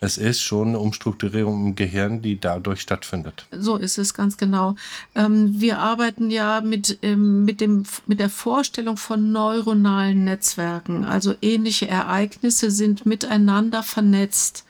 es 0.00 0.18
ist 0.18 0.42
schon 0.42 0.68
eine 0.68 0.78
Umstrukturierung 0.80 1.68
im 1.68 1.74
Gehirn, 1.76 2.20
die 2.20 2.38
dadurch 2.38 2.80
stattfindet. 2.80 3.46
So 3.50 3.76
ist 3.76 3.96
es 3.96 4.12
ganz 4.12 4.36
genau. 4.36 4.76
Ähm, 5.14 5.60
wir 5.60 5.78
arbeiten 5.78 6.30
ja 6.30 6.60
mit, 6.60 6.98
ähm, 7.02 7.44
mit, 7.44 7.60
dem, 7.60 7.84
mit 8.06 8.20
der 8.20 8.28
Vorstellung 8.28 8.96
von 8.96 9.32
neuronalen 9.32 10.24
Netzwerken. 10.24 11.04
Also 11.04 11.34
ähnliche 11.40 11.88
Ereignisse 11.88 12.70
sind 12.70 13.06
miteinander 13.06 13.82
vernetzt. 13.82 14.64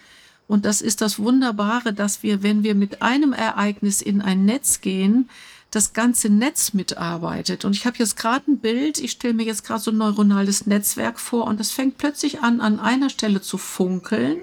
Und 0.46 0.66
das 0.66 0.82
ist 0.82 1.00
das 1.00 1.18
Wunderbare, 1.18 1.92
dass 1.92 2.22
wir, 2.22 2.42
wenn 2.42 2.62
wir 2.62 2.74
mit 2.74 3.02
einem 3.02 3.32
Ereignis 3.32 4.02
in 4.02 4.20
ein 4.20 4.44
Netz 4.44 4.82
gehen, 4.82 5.28
das 5.70 5.92
ganze 5.92 6.28
Netz 6.28 6.74
mitarbeitet. 6.74 7.64
Und 7.64 7.74
ich 7.74 7.86
habe 7.86 7.96
jetzt 7.98 8.16
gerade 8.16 8.48
ein 8.52 8.58
Bild, 8.58 8.98
ich 8.98 9.12
stelle 9.12 9.34
mir 9.34 9.44
jetzt 9.44 9.64
gerade 9.64 9.80
so 9.80 9.90
ein 9.90 9.96
neuronales 9.96 10.66
Netzwerk 10.66 11.18
vor 11.18 11.46
und 11.46 11.58
das 11.58 11.72
fängt 11.72 11.98
plötzlich 11.98 12.40
an, 12.40 12.60
an 12.60 12.78
einer 12.78 13.10
Stelle 13.10 13.40
zu 13.40 13.58
funkeln 13.58 14.36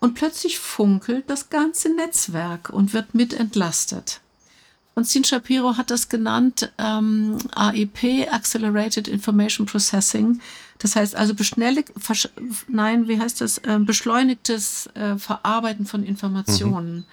und 0.00 0.14
plötzlich 0.14 0.58
funkelt 0.58 1.28
das 1.30 1.50
ganze 1.50 1.94
Netzwerk 1.94 2.70
und 2.70 2.92
wird 2.92 3.14
mit 3.14 3.32
entlastet. 3.32 4.20
Konstantin 4.94 5.24
Shapiro 5.24 5.76
hat 5.76 5.90
das 5.90 6.08
genannt 6.08 6.72
ähm, 6.78 7.36
AEP, 7.54 8.32
Accelerated 8.32 9.08
Information 9.08 9.66
Processing. 9.66 10.40
Das 10.78 10.96
heißt 10.96 11.14
also 11.14 11.34
beschnellig, 11.34 11.92
nein, 12.66 13.06
wie 13.06 13.20
heißt 13.20 13.42
das? 13.42 13.58
Äh, 13.58 13.78
beschleunigtes 13.78 14.88
äh, 14.94 15.18
Verarbeiten 15.18 15.84
von 15.84 16.02
Informationen. 16.02 16.96
Mhm. 16.96 17.04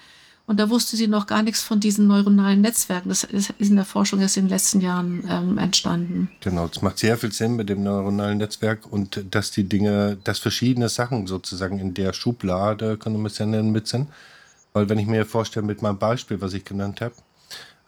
Und 0.46 0.60
da 0.60 0.70
wusste 0.70 0.98
sie 0.98 1.08
noch 1.08 1.26
gar 1.26 1.42
nichts 1.42 1.62
von 1.62 1.80
diesen 1.80 2.08
neuronalen 2.08 2.60
Netzwerken. 2.60 3.10
Das 3.10 3.24
ist 3.24 3.54
in 3.60 3.76
der 3.78 3.86
Forschung 3.86 4.20
erst 4.20 4.36
in 4.36 4.46
den 4.46 4.50
letzten 4.50 4.82
Jahren 4.82 5.24
ähm, 5.30 5.58
entstanden. 5.58 6.30
Genau, 6.42 6.66
es 6.66 6.82
macht 6.82 7.00
sehr 7.00 7.18
viel 7.18 7.32
Sinn 7.32 7.56
mit 7.56 7.70
dem 7.70 7.82
neuronalen 7.82 8.40
Netzwerk 8.40 8.86
und 8.92 9.24
dass 9.32 9.52
die 9.52 9.64
Dinge, 9.64 10.18
dass 10.24 10.40
verschiedene 10.40 10.90
Sachen 10.90 11.28
sozusagen 11.28 11.80
in 11.80 11.94
der 11.94 12.12
Schublade, 12.12 12.98
können 12.98 13.22
wir 13.22 13.28
es 13.28 13.38
ja 13.38 13.46
nennen, 13.46 13.72
mit 13.72 13.88
sind. 13.88 14.10
Weil 14.74 14.90
wenn 14.90 15.00
ich 15.00 15.08
mir 15.08 15.26
vorstelle, 15.26 15.66
mit 15.66 15.82
meinem 15.82 15.98
Beispiel, 15.98 16.42
was 16.42 16.54
ich 16.54 16.66
genannt 16.66 17.00
habe, 17.00 17.14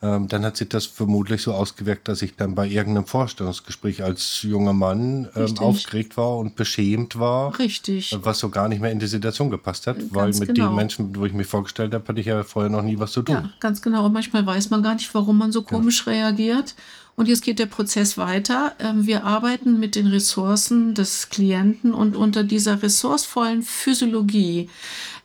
ähm, 0.01 0.27
dann 0.27 0.43
hat 0.43 0.57
sich 0.57 0.69
das 0.69 0.85
vermutlich 0.85 1.41
so 1.41 1.53
ausgewirkt, 1.53 2.07
dass 2.07 2.21
ich 2.21 2.35
dann 2.35 2.53
bei 2.53 2.67
irgendeinem 2.67 3.05
Vorstellungsgespräch 3.05 4.03
als 4.03 4.41
junger 4.41 4.73
Mann 4.73 5.29
ähm, 5.35 5.57
aufgeregt 5.57 6.17
war 6.17 6.37
und 6.37 6.55
beschämt 6.55 7.17
war. 7.17 7.57
Richtig. 7.57 8.15
Was 8.21 8.39
so 8.39 8.49
gar 8.49 8.67
nicht 8.67 8.81
mehr 8.81 8.91
in 8.91 8.99
die 8.99 9.07
Situation 9.07 9.49
gepasst 9.49 9.87
hat, 9.87 9.97
ganz 9.97 10.13
weil 10.13 10.33
mit 10.33 10.55
genau. 10.55 10.69
den 10.69 10.75
Menschen, 10.75 11.15
wo 11.15 11.25
ich 11.25 11.33
mich 11.33 11.47
vorgestellt 11.47 11.93
habe, 11.93 12.05
hatte 12.07 12.19
ich 12.19 12.27
ja 12.27 12.43
vorher 12.43 12.69
noch 12.69 12.81
nie 12.81 12.99
was 12.99 13.13
zu 13.13 13.21
tun. 13.21 13.35
Ja, 13.35 13.49
ganz 13.59 13.81
genau. 13.81 14.05
Und 14.05 14.13
manchmal 14.13 14.45
weiß 14.45 14.69
man 14.69 14.83
gar 14.83 14.95
nicht, 14.95 15.13
warum 15.15 15.37
man 15.37 15.51
so 15.51 15.61
komisch 15.61 16.05
ja. 16.05 16.13
reagiert. 16.13 16.75
Und 17.15 17.29
jetzt 17.29 17.43
geht 17.43 17.59
der 17.59 17.65
Prozess 17.65 18.17
weiter. 18.17 18.73
Ähm, 18.79 19.05
wir 19.05 19.23
arbeiten 19.23 19.79
mit 19.79 19.95
den 19.95 20.07
Ressourcen 20.07 20.93
des 20.93 21.29
Klienten 21.29 21.93
und 21.93 22.15
unter 22.15 22.43
dieser 22.43 22.83
ressourcevollen 22.83 23.63
Physiologie 23.63 24.69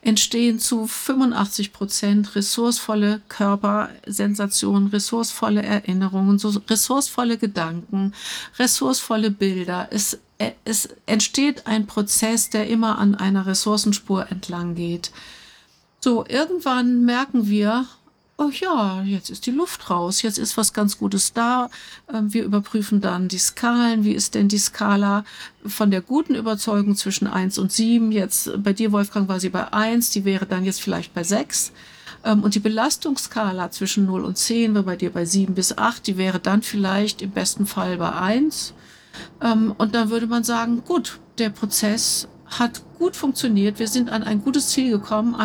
entstehen 0.01 0.57
zu 0.57 0.87
85 0.87 1.73
Prozent 1.73 2.35
ressourcevolle 2.35 3.21
Körpersensationen, 3.27 4.87
ressourcevolle 4.87 5.61
Erinnerungen, 5.61 6.39
so 6.39 6.49
ressourcevolle 6.69 7.37
Gedanken, 7.37 8.13
ressourcevolle 8.57 9.29
Bilder. 9.29 9.89
Es, 9.91 10.19
äh, 10.37 10.51
es 10.63 10.89
entsteht 11.05 11.67
ein 11.67 11.87
Prozess, 11.87 12.49
der 12.49 12.67
immer 12.67 12.99
an 12.99 13.15
einer 13.15 13.45
Ressourcenspur 13.45 14.31
entlang 14.31 14.75
geht. 14.75 15.11
So, 15.99 16.25
irgendwann 16.25 17.03
merken 17.05 17.47
wir, 17.47 17.85
oh 18.41 18.49
ja, 18.49 19.03
jetzt 19.03 19.29
ist 19.29 19.45
die 19.45 19.51
Luft 19.51 19.89
raus, 19.89 20.23
jetzt 20.23 20.39
ist 20.39 20.57
was 20.57 20.73
ganz 20.73 20.97
Gutes 20.97 21.33
da. 21.33 21.69
Ähm, 22.11 22.33
wir 22.33 22.43
überprüfen 22.43 22.99
dann 22.99 23.27
die 23.27 23.37
Skalen. 23.37 24.03
Wie 24.03 24.13
ist 24.13 24.33
denn 24.33 24.47
die 24.47 24.57
Skala 24.57 25.23
von 25.65 25.91
der 25.91 26.01
guten 26.01 26.33
Überzeugung 26.33 26.95
zwischen 26.95 27.27
1 27.27 27.59
und 27.59 27.71
7? 27.71 28.11
Jetzt 28.11 28.51
bei 28.63 28.73
dir, 28.73 28.91
Wolfgang, 28.91 29.29
war 29.29 29.39
sie 29.39 29.49
bei 29.49 29.71
1, 29.71 30.09
die 30.09 30.25
wäre 30.25 30.47
dann 30.47 30.65
jetzt 30.65 30.81
vielleicht 30.81 31.13
bei 31.13 31.23
6. 31.23 31.71
Ähm, 32.23 32.43
und 32.43 32.55
die 32.55 32.59
Belastungsskala 32.59 33.69
zwischen 33.69 34.05
0 34.05 34.23
und 34.23 34.37
10 34.37 34.73
war 34.73 34.83
bei 34.83 34.95
dir 34.95 35.11
bei 35.11 35.25
7 35.25 35.53
bis 35.53 35.77
8, 35.77 36.07
die 36.07 36.17
wäre 36.17 36.39
dann 36.39 36.63
vielleicht 36.63 37.21
im 37.21 37.31
besten 37.31 37.67
Fall 37.67 37.97
bei 37.97 38.11
1. 38.11 38.73
Ähm, 39.41 39.75
und 39.77 39.93
dann 39.93 40.09
würde 40.09 40.25
man 40.25 40.43
sagen, 40.43 40.83
gut, 40.83 41.19
der 41.37 41.51
Prozess 41.51 42.27
hat 42.45 42.81
gut 42.97 43.15
funktioniert, 43.15 43.77
wir 43.77 43.87
sind 43.87 44.09
an 44.09 44.23
ein 44.23 44.43
gutes 44.43 44.69
Ziel 44.69 44.91
gekommen, 44.91 45.35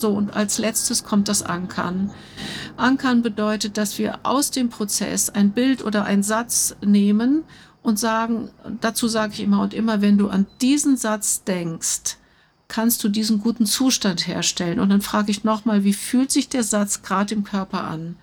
so, 0.00 0.10
und 0.10 0.34
als 0.34 0.58
letztes 0.58 1.04
kommt 1.04 1.28
das 1.28 1.42
Ankern. 1.42 2.10
Ankern 2.76 3.22
bedeutet, 3.22 3.76
dass 3.76 3.98
wir 3.98 4.20
aus 4.22 4.50
dem 4.50 4.70
Prozess 4.70 5.30
ein 5.30 5.50
Bild 5.50 5.84
oder 5.84 6.04
einen 6.04 6.22
Satz 6.22 6.74
nehmen 6.84 7.44
und 7.82 7.98
sagen, 7.98 8.50
dazu 8.80 9.08
sage 9.08 9.34
ich 9.34 9.40
immer 9.40 9.62
und 9.62 9.74
immer, 9.74 10.00
wenn 10.00 10.18
du 10.18 10.28
an 10.28 10.46
diesen 10.60 10.96
Satz 10.96 11.44
denkst, 11.44 12.16
kannst 12.68 13.02
du 13.02 13.08
diesen 13.08 13.40
guten 13.40 13.66
Zustand 13.66 14.26
herstellen. 14.26 14.80
Und 14.80 14.90
dann 14.90 15.00
frage 15.00 15.30
ich 15.30 15.44
nochmal, 15.44 15.84
wie 15.84 15.92
fühlt 15.92 16.30
sich 16.30 16.48
der 16.48 16.62
Satz 16.62 17.02
gerade 17.02 17.34
im 17.34 17.44
Körper 17.44 17.84
an? 17.84 18.16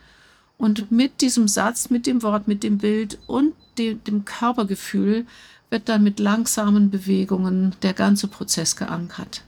Und 0.58 0.92
mit 0.92 1.22
diesem 1.22 1.48
Satz, 1.48 1.90
mit 1.90 2.08
dem 2.08 2.24
Wort, 2.24 2.48
mit 2.48 2.64
dem 2.64 2.80
Bild 2.80 3.20
und 3.28 3.54
dem, 3.78 4.04
dem 4.04 4.26
Körpergefühl 4.26 5.26
wird 5.70 5.90
dann 5.90 6.02
mit 6.02 6.20
langsamen 6.20 6.90
Bewegungen 6.90 7.76
der 7.84 7.94
ganze 7.94 8.28
Prozess 8.28 8.76
geankert. 8.76 9.44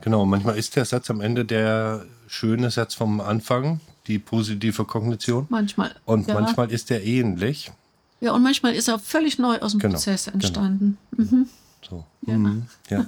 Genau, 0.00 0.24
manchmal 0.24 0.56
ist 0.56 0.76
der 0.76 0.84
Satz 0.84 1.10
am 1.10 1.20
Ende 1.20 1.44
der 1.44 2.04
schöne 2.28 2.70
Satz 2.70 2.94
vom 2.94 3.20
Anfang, 3.20 3.80
die 4.06 4.18
positive 4.18 4.84
Kognition. 4.84 5.46
Manchmal. 5.48 5.94
Und 6.04 6.28
ja. 6.28 6.34
manchmal 6.34 6.70
ist 6.70 6.90
der 6.90 7.04
ähnlich. 7.04 7.72
Ja, 8.20 8.32
und 8.32 8.42
manchmal 8.42 8.74
ist 8.74 8.88
er 8.88 8.98
völlig 8.98 9.38
neu 9.38 9.58
aus 9.58 9.72
dem 9.72 9.80
genau, 9.80 9.94
Prozess 9.94 10.24
genau. 10.24 10.34
entstanden. 10.34 10.98
Genau. 11.12 11.30
Mhm. 11.30 11.48
So. 11.88 12.04
Ja. 12.26 12.38
Mhm. 12.38 12.66
ja. 12.90 13.06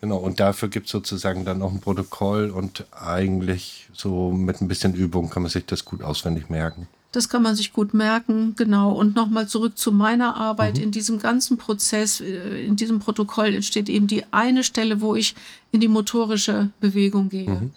genau, 0.00 0.18
und 0.18 0.40
dafür 0.40 0.68
gibt 0.68 0.86
es 0.86 0.92
sozusagen 0.92 1.44
dann 1.44 1.62
auch 1.62 1.72
ein 1.72 1.80
Protokoll 1.80 2.50
und 2.50 2.84
eigentlich 2.92 3.88
so 3.92 4.30
mit 4.30 4.60
ein 4.60 4.68
bisschen 4.68 4.94
Übung 4.94 5.30
kann 5.30 5.42
man 5.42 5.50
sich 5.50 5.66
das 5.66 5.84
gut 5.84 6.02
auswendig 6.02 6.48
merken. 6.50 6.88
Das 7.12 7.28
kann 7.28 7.42
man 7.42 7.54
sich 7.54 7.74
gut 7.74 7.92
merken, 7.92 8.54
genau. 8.56 8.92
Und 8.92 9.14
nochmal 9.14 9.46
zurück 9.46 9.76
zu 9.76 9.92
meiner 9.92 10.34
Arbeit. 10.34 10.78
Mhm. 10.78 10.84
In 10.84 10.90
diesem 10.92 11.18
ganzen 11.18 11.58
Prozess, 11.58 12.22
äh, 12.22 12.64
in 12.64 12.74
diesem 12.76 13.00
Protokoll 13.00 13.54
entsteht 13.54 13.90
eben 13.90 14.06
die 14.06 14.24
eine 14.32 14.64
Stelle, 14.64 15.02
wo 15.02 15.14
ich 15.14 15.34
in 15.72 15.80
die 15.80 15.88
motorische 15.88 16.70
Bewegung 16.80 17.28
gehe. 17.28 17.50
Mhm. 17.50 17.70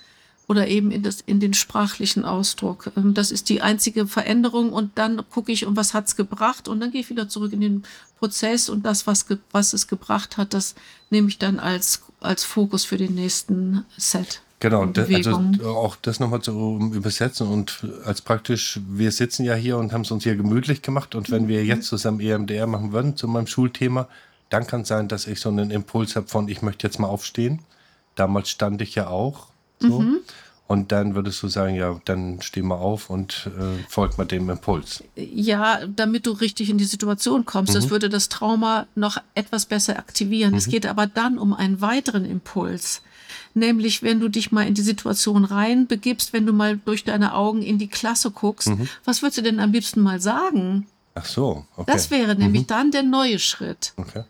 Oder 0.47 0.69
eben 0.69 0.89
in, 0.91 1.03
das, 1.03 1.21
in 1.21 1.41
den 1.41 1.53
sprachlichen 1.53 2.23
Ausdruck. 2.23 2.91
Ähm, 2.95 3.13
das 3.13 3.29
ist 3.31 3.49
die 3.49 3.61
einzige 3.61 4.07
Veränderung. 4.07 4.71
Und 4.71 4.91
dann 4.95 5.21
gucke 5.29 5.51
ich, 5.51 5.65
um 5.65 5.75
was 5.75 5.93
hat's 5.93 6.15
gebracht. 6.15 6.69
Und 6.69 6.79
dann 6.79 6.91
gehe 6.91 7.01
ich 7.01 7.09
wieder 7.09 7.27
zurück 7.27 7.51
in 7.51 7.59
den 7.59 7.83
Prozess. 8.19 8.69
Und 8.69 8.85
das, 8.85 9.05
was, 9.05 9.25
was 9.51 9.73
es 9.73 9.87
gebracht 9.87 10.37
hat, 10.37 10.53
das 10.53 10.75
nehme 11.09 11.27
ich 11.27 11.39
dann 11.39 11.59
als, 11.59 12.03
als 12.21 12.45
Fokus 12.45 12.85
für 12.85 12.97
den 12.97 13.15
nächsten 13.15 13.83
Set. 13.97 14.41
Genau, 14.69 14.83
das, 14.87 15.13
also 15.13 15.39
auch 15.63 15.95
das 15.95 16.19
nochmal 16.19 16.41
zu 16.41 16.91
übersetzen 16.91 17.47
und 17.47 17.85
als 18.03 18.21
praktisch, 18.21 18.79
wir 18.87 19.11
sitzen 19.11 19.45
ja 19.45 19.53
hier 19.53 19.77
und 19.77 19.93
haben 19.93 20.01
es 20.01 20.09
uns 20.09 20.23
hier 20.23 20.35
gemütlich 20.35 20.81
gemacht 20.81 21.13
und 21.13 21.29
wenn 21.29 21.47
wir 21.47 21.63
jetzt 21.63 21.85
zusammen 21.85 22.19
EMDR 22.19 22.65
machen 22.65 22.91
würden 22.91 23.15
zu 23.15 23.27
meinem 23.27 23.45
Schulthema, 23.45 24.07
dann 24.49 24.65
kann 24.65 24.81
es 24.81 24.87
sein, 24.87 25.07
dass 25.07 25.27
ich 25.27 25.39
so 25.39 25.49
einen 25.49 25.69
Impuls 25.69 26.15
habe 26.15 26.27
von, 26.27 26.47
ich 26.47 26.63
möchte 26.63 26.87
jetzt 26.87 26.97
mal 26.97 27.09
aufstehen. 27.09 27.59
Damals 28.15 28.49
stand 28.49 28.81
ich 28.81 28.95
ja 28.95 29.05
auch 29.05 29.49
so. 29.79 29.99
Mhm. 29.99 30.21
Und 30.67 30.91
dann 30.91 31.13
würdest 31.13 31.43
du 31.43 31.47
sagen, 31.47 31.75
ja, 31.75 32.01
dann 32.05 32.41
steh 32.41 32.63
mal 32.63 32.73
auf 32.73 33.11
und 33.11 33.51
äh, 33.55 33.83
folg 33.87 34.17
mal 34.17 34.25
dem 34.25 34.49
Impuls. 34.49 35.03
Ja, 35.15 35.85
damit 35.85 36.25
du 36.25 36.31
richtig 36.31 36.71
in 36.71 36.79
die 36.79 36.85
Situation 36.85 37.45
kommst. 37.45 37.73
Mhm. 37.73 37.75
Das 37.75 37.91
würde 37.91 38.09
das 38.09 38.29
Trauma 38.29 38.87
noch 38.95 39.17
etwas 39.35 39.67
besser 39.67 39.99
aktivieren. 39.99 40.53
Mhm. 40.53 40.57
Es 40.57 40.67
geht 40.67 40.87
aber 40.87 41.05
dann 41.05 41.37
um 41.37 41.53
einen 41.53 41.81
weiteren 41.81 42.25
Impuls 42.25 43.03
nämlich 43.53 44.03
wenn 44.03 44.19
du 44.19 44.29
dich 44.29 44.51
mal 44.51 44.67
in 44.67 44.73
die 44.73 44.81
Situation 44.81 45.45
reinbegibst, 45.45 46.33
wenn 46.33 46.45
du 46.45 46.53
mal 46.53 46.77
durch 46.77 47.03
deine 47.03 47.33
Augen 47.33 47.61
in 47.61 47.77
die 47.77 47.87
Klasse 47.87 48.31
guckst, 48.31 48.69
mhm. 48.69 48.87
was 49.03 49.21
würdest 49.21 49.39
du 49.39 49.41
denn 49.43 49.59
am 49.59 49.71
liebsten 49.71 50.01
mal 50.01 50.19
sagen? 50.19 50.87
Ach 51.15 51.25
so, 51.25 51.65
okay. 51.77 51.91
Das 51.91 52.11
wäre 52.11 52.35
nämlich 52.35 52.63
mhm. 52.63 52.67
dann 52.67 52.91
der 52.91 53.03
neue 53.03 53.39
Schritt. 53.39 53.93
Okay. 53.97 54.23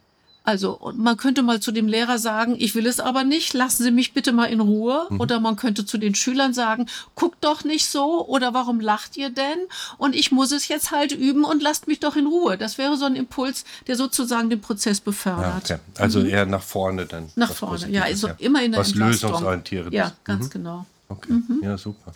Also 0.45 0.93
man 0.95 1.17
könnte 1.17 1.41
mal 1.41 1.59
zu 1.59 1.71
dem 1.71 1.87
Lehrer 1.87 2.19
sagen, 2.19 2.55
ich 2.57 2.75
will 2.75 2.85
es 2.85 2.99
aber 2.99 3.23
nicht, 3.23 3.53
lassen 3.53 3.83
Sie 3.83 3.91
mich 3.91 4.13
bitte 4.13 4.31
mal 4.31 4.45
in 4.45 4.59
Ruhe. 4.59 5.07
Mhm. 5.09 5.19
Oder 5.19 5.39
man 5.39 5.55
könnte 5.55 5.85
zu 5.85 5.97
den 5.97 6.13
Schülern 6.13 6.53
sagen, 6.53 6.85
guckt 7.15 7.43
doch 7.43 7.63
nicht 7.63 7.87
so 7.87 8.25
oder 8.27 8.53
warum 8.53 8.79
lacht 8.79 9.17
ihr 9.17 9.31
denn? 9.31 9.57
Und 9.97 10.15
ich 10.15 10.31
muss 10.31 10.51
es 10.51 10.67
jetzt 10.67 10.91
halt 10.91 11.11
üben 11.11 11.43
und 11.43 11.63
lasst 11.63 11.87
mich 11.87 11.99
doch 11.99 12.15
in 12.15 12.27
Ruhe. 12.27 12.57
Das 12.57 12.77
wäre 12.77 12.95
so 12.95 13.05
ein 13.05 13.15
Impuls, 13.15 13.65
der 13.87 13.95
sozusagen 13.95 14.51
den 14.51 14.61
Prozess 14.61 15.01
befördert. 15.01 15.69
Ja, 15.69 15.75
okay. 15.75 15.83
Also 15.97 16.19
mhm. 16.19 16.29
eher 16.29 16.45
nach 16.45 16.61
vorne 16.61 17.07
dann. 17.07 17.31
Nach 17.35 17.51
vorne, 17.51 17.89
ja, 17.89 18.03
also 18.03 18.27
ja. 18.27 18.35
immer 18.37 18.63
in 18.63 18.71
der 18.71 18.81
Was 18.81 18.93
lösungsorientiert 18.93 19.91
Ja, 19.91 20.11
ganz 20.23 20.45
mhm. 20.45 20.49
genau. 20.51 20.85
Okay, 21.09 21.33
mhm. 21.33 21.61
ja, 21.63 21.77
super. 21.77 22.13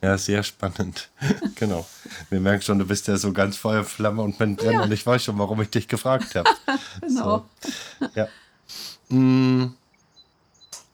Ja, 0.00 0.16
sehr 0.18 0.42
spannend. 0.42 1.10
genau. 1.56 1.86
Wir 2.30 2.40
merken 2.40 2.62
schon, 2.62 2.78
du 2.78 2.86
bist 2.86 3.08
ja 3.08 3.16
so 3.16 3.32
ganz 3.32 3.56
Feuerflamme 3.56 4.22
und 4.22 4.38
mit 4.38 4.60
drin 4.60 4.72
ja. 4.72 4.82
und 4.82 4.92
ich 4.92 5.04
weiß 5.04 5.24
schon, 5.24 5.38
warum 5.38 5.60
ich 5.62 5.70
dich 5.70 5.88
gefragt 5.88 6.34
habe. 6.34 6.48
genau. 7.00 7.44
So. 7.60 8.08
Ja. 8.14 8.28
Hm. 9.08 9.74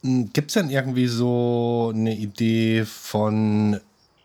Gibt 0.03 0.51
es 0.51 0.55
denn 0.55 0.71
irgendwie 0.71 1.09
so 1.09 1.93
eine 1.95 2.17
Idee 2.17 2.85
von, 2.85 3.81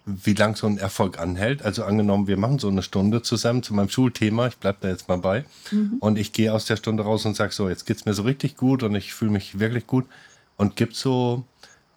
wie 0.05 0.34
lang 0.34 0.55
so 0.55 0.68
ein 0.68 0.78
Erfolg 0.78 1.20
anhält? 1.20 1.64
Also 1.64 1.84
angenommen, 1.84 2.28
wir 2.28 2.38
machen 2.38 2.59
so 2.59 2.68
eine 2.68 2.84
Stunde 2.84 3.24
zusammen 3.24 3.64
zu 3.64 3.74
meinem 3.74 3.89
Schulthema, 3.89 4.47
ich 4.47 4.57
bleibe 4.57 4.78
da 4.82 4.89
jetzt 4.89 5.07
mal 5.07 5.18
bei, 5.18 5.45
mhm. 5.72 5.97
und 5.99 6.20
ich 6.20 6.32
gehe 6.32 6.53
aus 6.53 6.66
der 6.66 6.78
Stunde 6.78 7.03
raus 7.03 7.26
und 7.26 7.36
sage 7.36 7.53
so, 7.53 7.70
jetzt 7.70 7.86
geht 7.86 7.97
es 7.97 8.05
mir 8.05 8.14
so 8.14 8.22
richtig 8.22 8.55
gut 8.55 8.84
und 8.84 8.93
ich 8.95 9.14
fühle 9.14 9.32
mich 9.32 9.59
wirklich 9.59 9.88
gut. 9.88 10.05
Und 10.57 10.76
gibt 10.76 10.93
es 10.93 10.99
so 10.99 11.43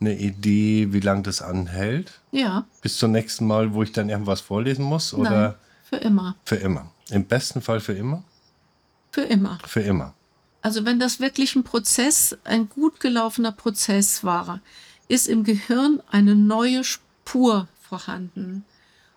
eine 0.01 0.19
Idee, 0.19 0.93
wie 0.93 1.01
lange 1.01 1.23
das 1.23 1.43
anhält? 1.43 2.21
Ja. 2.33 2.67
Bis 2.83 2.99
zum 2.99 3.13
nächsten 3.13 3.47
Mal, 3.47 3.75
wo 3.75 3.83
ich 3.83 3.93
dann 3.93 4.09
irgendwas 4.09 4.41
vorlesen 4.41 4.85
muss? 4.85 5.15
Oder? 5.15 5.31
Nein, 5.31 5.55
für 5.85 5.97
immer. 5.97 6.37
Für 6.45 6.57
immer. 6.57 6.91
Im 7.11 7.25
besten 7.25 7.63
Fall 7.63 7.81
für 7.81 7.95
immer? 7.95 8.25
Für 9.11 9.23
immer. 9.23 9.59
Für 9.67 9.81
immer. 9.81 10.15
Also 10.63 10.85
wenn 10.85 10.99
das 10.99 11.21
wirklich 11.21 11.55
ein 11.55 11.63
Prozess, 11.63 12.37
ein 12.45 12.69
gut 12.69 13.01
gelaufener 13.01 13.53
Prozess 13.53 14.25
war, 14.25 14.61
ist 15.09 15.29
im 15.29 15.45
Gehirn 15.45 16.03
eine 16.11 16.35
neue 16.35 16.83
Spur 16.83 17.69
vorhanden. 17.81 18.65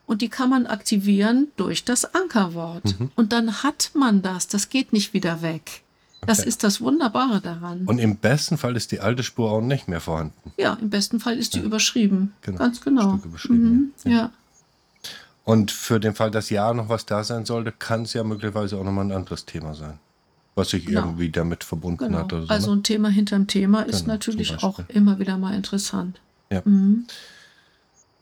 Und 0.05 0.21
die 0.21 0.29
kann 0.29 0.49
man 0.49 0.67
aktivieren 0.67 1.51
durch 1.55 1.85
das 1.85 2.15
Ankerwort. 2.15 2.99
Mhm. 2.99 3.11
Und 3.15 3.31
dann 3.31 3.63
hat 3.63 3.91
man 3.93 4.21
das. 4.21 4.47
Das 4.47 4.69
geht 4.69 4.93
nicht 4.93 5.13
wieder 5.13 5.41
weg. 5.41 5.83
Das 6.21 6.39
okay. 6.39 6.49
ist 6.49 6.63
das 6.63 6.81
Wunderbare 6.81 7.39
daran. 7.41 7.85
Und 7.85 7.97
im 7.97 8.17
besten 8.17 8.57
Fall 8.57 8.75
ist 8.75 8.91
die 8.91 8.99
alte 8.99 9.23
Spur 9.23 9.51
auch 9.51 9.61
nicht 9.61 9.87
mehr 9.87 10.01
vorhanden. 10.01 10.51
Ja, 10.57 10.77
im 10.81 10.89
besten 10.89 11.19
Fall 11.19 11.37
ist 11.37 11.55
die 11.55 11.59
ja. 11.59 11.65
überschrieben. 11.65 12.33
Genau. 12.41 12.57
Ganz 12.57 12.81
genau. 12.81 13.19
Mhm. 13.47 13.93
Ja. 14.03 14.11
ja. 14.11 14.31
Und 15.45 15.71
für 15.71 15.99
den 15.99 16.13
Fall, 16.13 16.29
dass 16.29 16.49
ja 16.49 16.73
noch 16.73 16.89
was 16.89 17.05
da 17.05 17.23
sein 17.23 17.45
sollte, 17.45 17.71
kann 17.71 18.03
es 18.03 18.13
ja 18.13 18.23
möglicherweise 18.23 18.77
auch 18.77 18.83
nochmal 18.83 19.05
ein 19.05 19.11
anderes 19.11 19.45
Thema 19.45 19.73
sein, 19.73 19.97
was 20.55 20.69
sich 20.69 20.85
genau. 20.85 21.01
irgendwie 21.05 21.31
damit 21.31 21.63
verbunden 21.63 21.97
genau. 21.97 22.19
hat. 22.19 22.31
So, 22.31 22.45
also 22.47 22.71
ne? 22.71 22.81
ein 22.81 22.83
Thema 22.83 23.09
hinterm 23.09 23.47
Thema 23.47 23.81
ist 23.81 24.01
genau, 24.01 24.13
natürlich 24.13 24.61
auch 24.61 24.79
immer 24.89 25.17
wieder 25.19 25.37
mal 25.37 25.55
interessant. 25.55 26.19
Ja. 26.51 26.61
Mhm. 26.65 27.07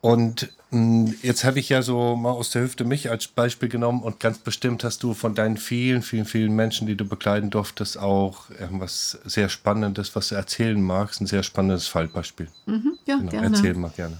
Und 0.02 0.50
hm, 0.70 1.16
jetzt 1.22 1.44
habe 1.44 1.60
ich 1.60 1.70
ja 1.70 1.82
so 1.82 2.16
mal 2.16 2.32
aus 2.32 2.52
der 2.52 2.64
Hüfte 2.64 2.84
mich 2.84 3.10
als 3.10 3.28
Beispiel 3.28 3.70
genommen 3.70 4.04
und 4.04 4.20
ganz 4.20 4.38
bestimmt 4.38 4.84
hast 4.84 5.02
du 5.02 5.14
von 5.14 5.34
deinen 5.34 5.58
vielen, 5.58 6.02
vielen, 6.02 6.26
vielen 6.26 6.56
Menschen, 6.56 6.88
die 6.88 6.96
du 6.96 7.06
begleiten 7.06 7.50
durftest, 7.50 7.98
auch 7.98 8.50
irgendwas 8.50 9.18
sehr 9.26 9.50
Spannendes, 9.50 10.16
was 10.16 10.30
du 10.30 10.36
erzählen 10.36 10.82
magst, 10.82 11.22
ein 11.22 11.28
sehr 11.28 11.44
spannendes 11.44 11.88
Fallbeispiel. 11.88 12.48
Mhm, 12.66 12.98
ja, 13.06 13.18
genau, 13.18 13.32
gerne. 13.32 13.48
Erzähl 13.48 13.74
mal 13.76 13.92
gerne. 13.96 14.18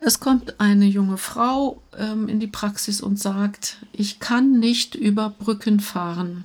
Es 0.00 0.20
kommt 0.20 0.60
eine 0.60 0.84
junge 0.84 1.16
Frau 1.16 1.82
ähm, 1.96 2.28
in 2.28 2.38
die 2.40 2.46
Praxis 2.46 3.00
und 3.00 3.18
sagt, 3.18 3.78
ich 3.92 4.20
kann 4.20 4.58
nicht 4.58 4.94
über 4.94 5.30
Brücken 5.30 5.80
fahren. 5.80 6.44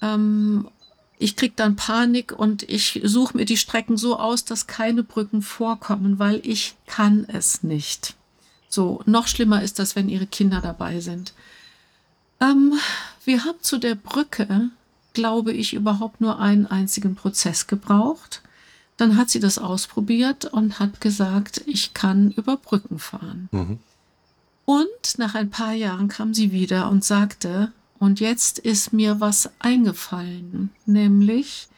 Ähm, 0.00 0.68
ich 1.18 1.36
kriege 1.36 1.54
dann 1.56 1.76
Panik 1.76 2.32
und 2.32 2.62
ich 2.64 3.00
suche 3.04 3.36
mir 3.36 3.44
die 3.44 3.56
Strecken 3.56 3.96
so 3.96 4.18
aus, 4.18 4.44
dass 4.44 4.66
keine 4.66 5.02
Brücken 5.02 5.42
vorkommen, 5.42 6.18
weil 6.18 6.40
ich 6.44 6.74
kann 6.86 7.24
es 7.28 7.62
nicht. 7.62 8.14
So, 8.68 9.02
noch 9.06 9.26
schlimmer 9.26 9.62
ist 9.62 9.78
das, 9.78 9.96
wenn 9.96 10.08
ihre 10.08 10.26
Kinder 10.26 10.60
dabei 10.60 11.00
sind. 11.00 11.32
Ähm, 12.40 12.74
wir 13.24 13.44
haben 13.44 13.58
zu 13.62 13.78
der 13.78 13.94
Brücke, 13.94 14.70
glaube 15.14 15.52
ich, 15.52 15.72
überhaupt 15.72 16.20
nur 16.20 16.38
einen 16.38 16.66
einzigen 16.66 17.14
Prozess 17.14 17.66
gebraucht. 17.66 18.42
Dann 18.98 19.16
hat 19.16 19.30
sie 19.30 19.40
das 19.40 19.58
ausprobiert 19.58 20.44
und 20.46 20.78
hat 20.78 21.00
gesagt, 21.00 21.62
ich 21.66 21.94
kann 21.94 22.30
über 22.30 22.56
Brücken 22.56 22.98
fahren. 22.98 23.48
Mhm. 23.52 23.78
Und 24.66 25.18
nach 25.18 25.34
ein 25.34 25.48
paar 25.48 25.72
Jahren 25.72 26.08
kam 26.08 26.34
sie 26.34 26.52
wieder 26.52 26.90
und 26.90 27.04
sagte, 27.04 27.72
und 27.98 28.20
jetzt 28.20 28.58
ist 28.58 28.92
mir 28.92 29.20
was 29.20 29.50
eingefallen, 29.58 30.70
nämlich 30.84 31.68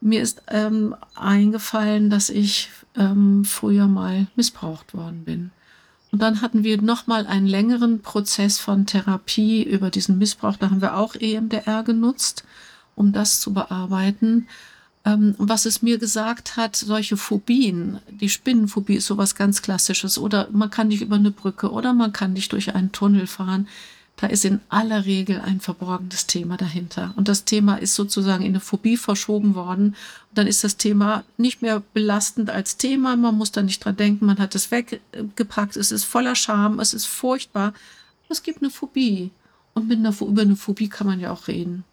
mir 0.00 0.22
ist 0.22 0.42
ähm, 0.48 0.94
eingefallen, 1.14 2.10
dass 2.10 2.30
ich 2.30 2.68
ähm, 2.96 3.44
früher 3.44 3.86
mal 3.86 4.26
missbraucht 4.36 4.94
worden 4.94 5.24
bin. 5.24 5.50
Und 6.12 6.22
dann 6.22 6.40
hatten 6.40 6.64
wir 6.64 6.80
nochmal 6.80 7.26
einen 7.26 7.46
längeren 7.46 8.00
Prozess 8.00 8.58
von 8.58 8.86
Therapie 8.86 9.62
über 9.62 9.90
diesen 9.90 10.18
Missbrauch. 10.18 10.56
Da 10.56 10.70
haben 10.70 10.80
wir 10.80 10.96
auch 10.96 11.14
EMDR 11.14 11.82
genutzt, 11.82 12.44
um 12.94 13.12
das 13.12 13.40
zu 13.40 13.52
bearbeiten. 13.52 14.48
Ähm, 15.04 15.34
was 15.38 15.66
es 15.66 15.82
mir 15.82 15.98
gesagt 15.98 16.56
hat, 16.56 16.76
solche 16.76 17.16
Phobien, 17.16 18.00
die 18.08 18.28
Spinnenphobie 18.28 18.96
ist 18.96 19.06
sowas 19.06 19.34
ganz 19.34 19.62
Klassisches. 19.62 20.18
Oder 20.18 20.48
man 20.52 20.70
kann 20.70 20.88
nicht 20.88 21.02
über 21.02 21.16
eine 21.16 21.30
Brücke 21.30 21.70
oder 21.70 21.92
man 21.92 22.12
kann 22.12 22.32
nicht 22.32 22.52
durch 22.52 22.74
einen 22.74 22.92
Tunnel 22.92 23.26
fahren. 23.26 23.68
Da 24.16 24.28
ist 24.28 24.46
in 24.46 24.60
aller 24.70 25.04
Regel 25.04 25.40
ein 25.40 25.60
verborgenes 25.60 26.26
Thema 26.26 26.56
dahinter. 26.56 27.12
Und 27.16 27.28
das 27.28 27.44
Thema 27.44 27.76
ist 27.76 27.94
sozusagen 27.94 28.44
in 28.44 28.52
eine 28.52 28.60
Phobie 28.60 28.96
verschoben 28.96 29.54
worden. 29.54 29.88
Und 29.88 30.38
dann 30.38 30.46
ist 30.46 30.64
das 30.64 30.78
Thema 30.78 31.22
nicht 31.36 31.60
mehr 31.60 31.82
belastend 31.92 32.48
als 32.48 32.78
Thema. 32.78 33.14
Man 33.16 33.34
muss 33.34 33.52
da 33.52 33.62
nicht 33.62 33.84
dran 33.84 33.96
denken. 33.96 34.24
Man 34.24 34.38
hat 34.38 34.54
es 34.54 34.70
weggepackt. 34.70 35.76
Es 35.76 35.92
ist 35.92 36.04
voller 36.04 36.34
Scham. 36.34 36.80
Es 36.80 36.94
ist 36.94 37.04
furchtbar. 37.04 37.74
Es 38.30 38.42
gibt 38.42 38.62
eine 38.62 38.70
Phobie. 38.70 39.32
Und 39.74 39.88
mit 39.88 39.98
einer, 39.98 40.14
über 40.22 40.42
eine 40.42 40.56
Phobie 40.56 40.88
kann 40.88 41.06
man 41.06 41.20
ja 41.20 41.30
auch 41.30 41.46
reden. 41.46 41.84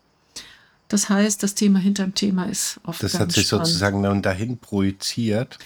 Das 0.88 1.09
heißt, 1.09 1.43
das 1.43 1.55
Thema 1.55 1.80
hinterm 1.80 2.13
Thema 2.13 2.45
ist 2.45 2.80
oft. 2.84 3.03
Das 3.03 3.19
hat 3.19 3.34
sich 3.34 3.47
spannend. 3.47 3.67
sozusagen 3.67 4.03
dann 4.03 4.21
dahin 4.21 4.57
projiziert. 4.57 5.59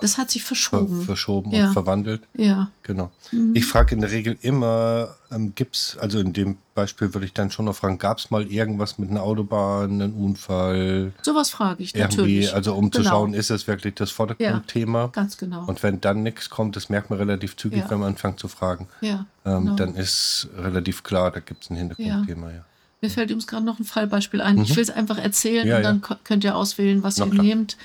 Das 0.00 0.16
hat 0.16 0.30
sich 0.30 0.44
verschoben. 0.44 0.98
Ver 0.98 1.06
verschoben 1.06 1.50
ja. 1.50 1.66
und 1.66 1.72
verwandelt. 1.72 2.22
Ja. 2.34 2.70
Genau. 2.84 3.10
Mhm. 3.32 3.52
Ich 3.54 3.66
frage 3.66 3.96
in 3.96 4.00
der 4.00 4.12
Regel 4.12 4.38
immer, 4.42 5.16
ähm, 5.32 5.54
gibt 5.56 5.74
es, 5.74 5.98
also 6.00 6.20
in 6.20 6.32
dem 6.32 6.56
Beispiel 6.74 7.12
würde 7.14 7.26
ich 7.26 7.32
dann 7.32 7.50
schon 7.50 7.64
noch 7.64 7.74
fragen, 7.74 7.98
gab 7.98 8.18
es 8.18 8.30
mal 8.30 8.46
irgendwas 8.46 8.98
mit 8.98 9.10
einer 9.10 9.22
Autobahn, 9.22 10.00
einen 10.00 10.12
Unfall? 10.12 11.12
Sowas 11.22 11.50
frage 11.50 11.82
ich 11.82 11.96
irgendwie, 11.96 12.16
natürlich. 12.16 12.54
Also 12.54 12.74
um 12.74 12.90
genau. 12.90 13.02
zu 13.02 13.08
schauen, 13.08 13.34
ist 13.34 13.50
es 13.50 13.66
wirklich 13.66 13.96
das 13.96 14.12
Vordergrundthema? 14.12 15.00
Ja, 15.00 15.06
ganz 15.08 15.36
genau. 15.36 15.64
Und 15.66 15.82
wenn 15.82 16.00
dann 16.00 16.22
nichts 16.22 16.48
kommt, 16.48 16.76
das 16.76 16.88
merkt 16.88 17.10
man 17.10 17.18
relativ 17.18 17.56
zügig, 17.56 17.80
ja. 17.80 17.90
wenn 17.90 17.98
man 17.98 18.10
anfängt 18.10 18.38
zu 18.38 18.46
fragen. 18.46 18.86
Ja, 19.00 19.26
ähm, 19.44 19.64
genau. 19.64 19.74
Dann 19.74 19.96
ist 19.96 20.48
relativ 20.56 21.02
klar, 21.02 21.32
da 21.32 21.40
gibt 21.40 21.64
es 21.64 21.70
ein 21.70 21.76
Hintergrundthema, 21.76 22.52
ja. 22.52 22.64
Mir 23.00 23.10
fällt 23.10 23.30
übrigens 23.30 23.46
gerade 23.46 23.64
noch 23.64 23.78
ein 23.78 23.84
Fallbeispiel 23.84 24.40
ein. 24.40 24.56
Mhm. 24.56 24.62
Ich 24.62 24.76
will 24.76 24.82
es 24.82 24.90
einfach 24.90 25.18
erzählen 25.18 25.76
und 25.76 25.82
dann 25.82 26.18
könnt 26.24 26.44
ihr 26.44 26.56
auswählen, 26.56 27.02
was 27.02 27.16
Na, 27.18 27.26
ihr 27.26 27.30
klar. 27.30 27.44
nehmt. 27.44 27.76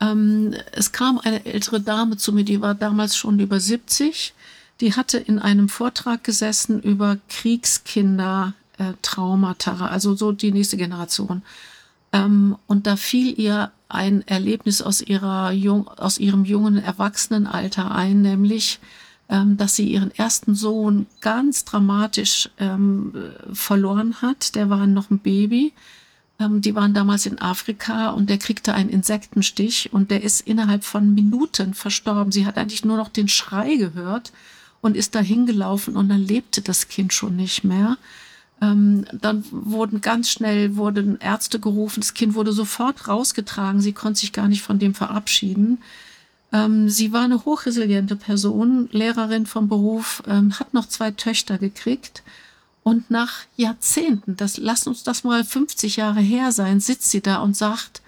Ähm, 0.00 0.54
es 0.72 0.92
kam 0.92 1.18
eine 1.18 1.44
ältere 1.44 1.80
Dame 1.80 2.16
zu 2.16 2.32
mir, 2.32 2.44
die 2.44 2.60
war 2.60 2.74
damals 2.74 3.16
schon 3.16 3.38
über 3.38 3.58
70. 3.58 4.34
Die 4.80 4.94
hatte 4.94 5.18
in 5.18 5.38
einem 5.38 5.68
Vortrag 5.68 6.22
gesessen 6.22 6.80
über 6.80 7.18
Kriegskinder, 7.28 8.54
äh, 8.78 8.92
Traumata, 9.02 9.86
also 9.86 10.14
so 10.14 10.32
die 10.32 10.52
nächste 10.52 10.76
Generation. 10.76 11.42
Ähm, 12.12 12.56
und 12.66 12.86
da 12.86 12.96
fiel 12.96 13.38
ihr 13.38 13.72
ein 13.88 14.26
Erlebnis 14.26 14.82
aus, 14.82 15.00
ihrer 15.00 15.50
jung, 15.50 15.88
aus 15.88 16.18
ihrem 16.18 16.44
jungen 16.44 16.76
Erwachsenenalter 16.76 17.90
ein, 17.90 18.22
nämlich, 18.22 18.78
ähm, 19.28 19.56
dass 19.56 19.74
sie 19.74 19.90
ihren 19.90 20.14
ersten 20.14 20.54
Sohn 20.54 21.06
ganz 21.20 21.64
dramatisch 21.64 22.50
ähm, 22.58 23.12
verloren 23.52 24.22
hat. 24.22 24.54
Der 24.54 24.70
war 24.70 24.86
noch 24.86 25.10
ein 25.10 25.18
Baby 25.18 25.72
ähm, 26.38 26.60
die 26.60 26.74
waren 26.74 26.94
damals 26.94 27.26
in 27.26 27.40
Afrika 27.40 28.10
und 28.10 28.30
der 28.30 28.38
kriegte 28.38 28.74
einen 28.74 28.90
Insektenstich 28.90 29.92
und 29.92 30.10
der 30.10 30.22
ist 30.22 30.40
innerhalb 30.40 30.84
von 30.84 31.14
Minuten 31.14 31.74
verstorben. 31.74 32.32
Sie 32.32 32.46
hat 32.46 32.56
eigentlich 32.56 32.84
nur 32.84 32.96
noch 32.96 33.08
den 33.08 33.28
Schrei 33.28 33.76
gehört 33.76 34.32
und 34.80 34.96
ist 34.96 35.14
da 35.14 35.20
hingelaufen 35.20 35.96
und 35.96 36.08
dann 36.08 36.20
lebte 36.20 36.62
das 36.62 36.88
Kind 36.88 37.12
schon 37.12 37.36
nicht 37.36 37.64
mehr. 37.64 37.98
Ähm, 38.60 39.04
dann 39.12 39.44
wurden 39.50 40.00
ganz 40.00 40.30
schnell 40.30 40.76
wurden 40.76 41.18
Ärzte 41.20 41.60
gerufen. 41.60 42.00
Das 42.00 42.14
Kind 42.14 42.34
wurde 42.34 42.52
sofort 42.52 43.08
rausgetragen. 43.08 43.80
Sie 43.80 43.92
konnte 43.92 44.20
sich 44.20 44.32
gar 44.32 44.48
nicht 44.48 44.62
von 44.62 44.78
dem 44.78 44.94
verabschieden. 44.94 45.78
Ähm, 46.52 46.88
sie 46.88 47.12
war 47.12 47.22
eine 47.22 47.44
hochresiliente 47.44 48.16
Person, 48.16 48.88
Lehrerin 48.90 49.46
vom 49.46 49.68
Beruf, 49.68 50.22
ähm, 50.26 50.58
hat 50.58 50.72
noch 50.72 50.86
zwei 50.86 51.10
Töchter 51.10 51.58
gekriegt 51.58 52.22
und 52.88 53.10
nach 53.10 53.40
Jahrzehnten, 53.54 54.34
das 54.38 54.56
lass 54.56 54.86
uns 54.86 55.02
das 55.02 55.22
mal 55.22 55.44
50 55.44 55.96
Jahre 55.96 56.20
her 56.20 56.52
sein, 56.52 56.80
sitzt 56.80 57.10
sie 57.10 57.20
da 57.20 57.36
und 57.42 57.54
sagt, 57.54 58.00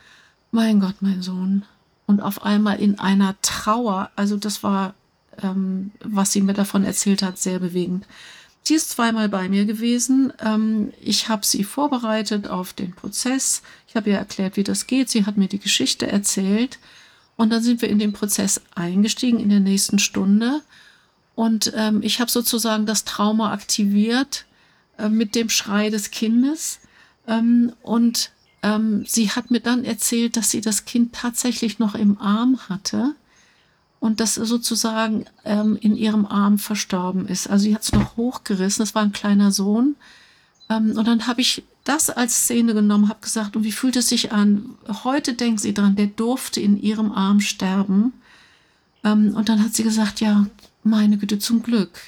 mein 0.52 0.80
Gott, 0.80 0.94
mein 1.00 1.20
Sohn. 1.20 1.66
Und 2.06 2.20
auf 2.22 2.46
einmal 2.46 2.80
in 2.80 2.98
einer 2.98 3.36
Trauer, 3.42 4.10
also 4.16 4.38
das 4.38 4.62
war, 4.62 4.94
ähm, 5.42 5.90
was 6.02 6.32
sie 6.32 6.40
mir 6.40 6.54
davon 6.54 6.84
erzählt 6.84 7.22
hat, 7.22 7.36
sehr 7.36 7.58
bewegend. 7.58 8.06
Sie 8.62 8.72
ist 8.72 8.88
zweimal 8.88 9.28
bei 9.28 9.50
mir 9.50 9.66
gewesen. 9.66 10.32
Ähm, 10.40 10.94
ich 10.98 11.28
habe 11.28 11.44
sie 11.44 11.62
vorbereitet 11.62 12.48
auf 12.48 12.72
den 12.72 12.94
Prozess. 12.94 13.60
Ich 13.86 13.96
habe 13.96 14.08
ihr 14.08 14.16
erklärt, 14.16 14.56
wie 14.56 14.64
das 14.64 14.86
geht. 14.86 15.10
Sie 15.10 15.26
hat 15.26 15.36
mir 15.36 15.48
die 15.48 15.60
Geschichte 15.60 16.10
erzählt. 16.10 16.78
Und 17.36 17.50
dann 17.50 17.62
sind 17.62 17.82
wir 17.82 17.90
in 17.90 17.98
den 17.98 18.14
Prozess 18.14 18.62
eingestiegen 18.74 19.40
in 19.40 19.50
der 19.50 19.60
nächsten 19.60 19.98
Stunde. 19.98 20.62
Und 21.34 21.70
ähm, 21.76 22.00
ich 22.02 22.18
habe 22.18 22.30
sozusagen 22.30 22.86
das 22.86 23.04
Trauma 23.04 23.52
aktiviert 23.52 24.46
äh, 25.00 25.08
mit 25.08 25.34
dem 25.34 25.48
Schrei 25.48 25.90
des 25.90 26.10
Kindes. 26.10 26.80
Ähm, 27.26 27.72
und 27.82 28.30
ähm, 28.62 29.04
sie 29.06 29.30
hat 29.30 29.50
mir 29.50 29.60
dann 29.60 29.84
erzählt, 29.84 30.36
dass 30.36 30.50
sie 30.50 30.60
das 30.60 30.84
Kind 30.84 31.14
tatsächlich 31.14 31.78
noch 31.78 31.94
im 31.94 32.18
Arm 32.18 32.58
hatte 32.68 33.14
und 34.00 34.20
das 34.20 34.34
sozusagen 34.34 35.26
ähm, 35.44 35.78
in 35.80 35.96
ihrem 35.96 36.26
Arm 36.26 36.58
verstorben 36.58 37.26
ist. 37.26 37.48
Also 37.48 37.64
sie 37.64 37.74
hat 37.74 37.82
es 37.82 37.92
noch 37.92 38.16
hochgerissen, 38.16 38.82
das 38.82 38.94
war 38.94 39.02
ein 39.02 39.12
kleiner 39.12 39.52
Sohn. 39.52 39.96
Ähm, 40.68 40.96
und 40.96 41.06
dann 41.06 41.26
habe 41.26 41.40
ich 41.40 41.62
das 41.84 42.10
als 42.10 42.44
Szene 42.44 42.74
genommen, 42.74 43.08
habe 43.08 43.20
gesagt, 43.20 43.56
und 43.56 43.64
wie 43.64 43.72
fühlt 43.72 43.96
es 43.96 44.08
sich 44.08 44.32
an? 44.32 44.76
Heute 45.04 45.34
denkt 45.34 45.60
sie 45.60 45.74
dran, 45.74 45.96
der 45.96 46.06
durfte 46.06 46.60
in 46.60 46.80
ihrem 46.80 47.12
Arm 47.12 47.40
sterben. 47.40 48.12
Ähm, 49.04 49.34
und 49.34 49.48
dann 49.48 49.62
hat 49.62 49.74
sie 49.74 49.82
gesagt, 49.82 50.20
ja, 50.20 50.46
meine 50.82 51.18
Güte, 51.18 51.38
zum 51.38 51.62
Glück. 51.62 51.98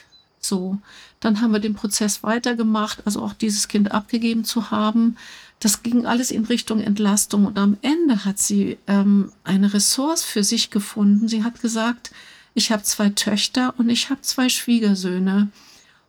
So, 0.41 0.79
dann 1.23 1.41
haben 1.41 1.53
wir 1.53 1.61
den 1.61 1.75
Prozess 1.75 2.25
weitergemacht, 2.25 3.07
also 3.07 3.23
auch 3.23 3.33
dieses 3.33 3.69
Kind 3.69 3.93
abgegeben 3.93 4.45
zu 4.45 4.73
haben. 4.73 5.17
Das 5.61 5.85
ging 5.85 6.05
alles 6.05 6.33
in 6.33 6.45
Richtung 6.45 6.81
Entlastung 6.81 7.47
und 7.47 7.59
am 7.59 7.79
Ende 7.81 8.25
hat 8.25 8.41
sie 8.41 8.77
ähm, 8.89 9.31
eine 9.45 9.73
Ressource 9.73 10.25
für 10.25 10.43
sich 10.43 10.71
gefunden. 10.71 11.29
Sie 11.29 11.45
hat 11.45 11.63
gesagt, 11.63 12.11
ich 12.55 12.73
habe 12.73 12.83
zwei 12.83 13.11
Töchter 13.11 13.73
und 13.79 13.89
ich 13.89 14.11
habe 14.11 14.21
zwei 14.23 14.49
Schwiegersöhne 14.49 15.49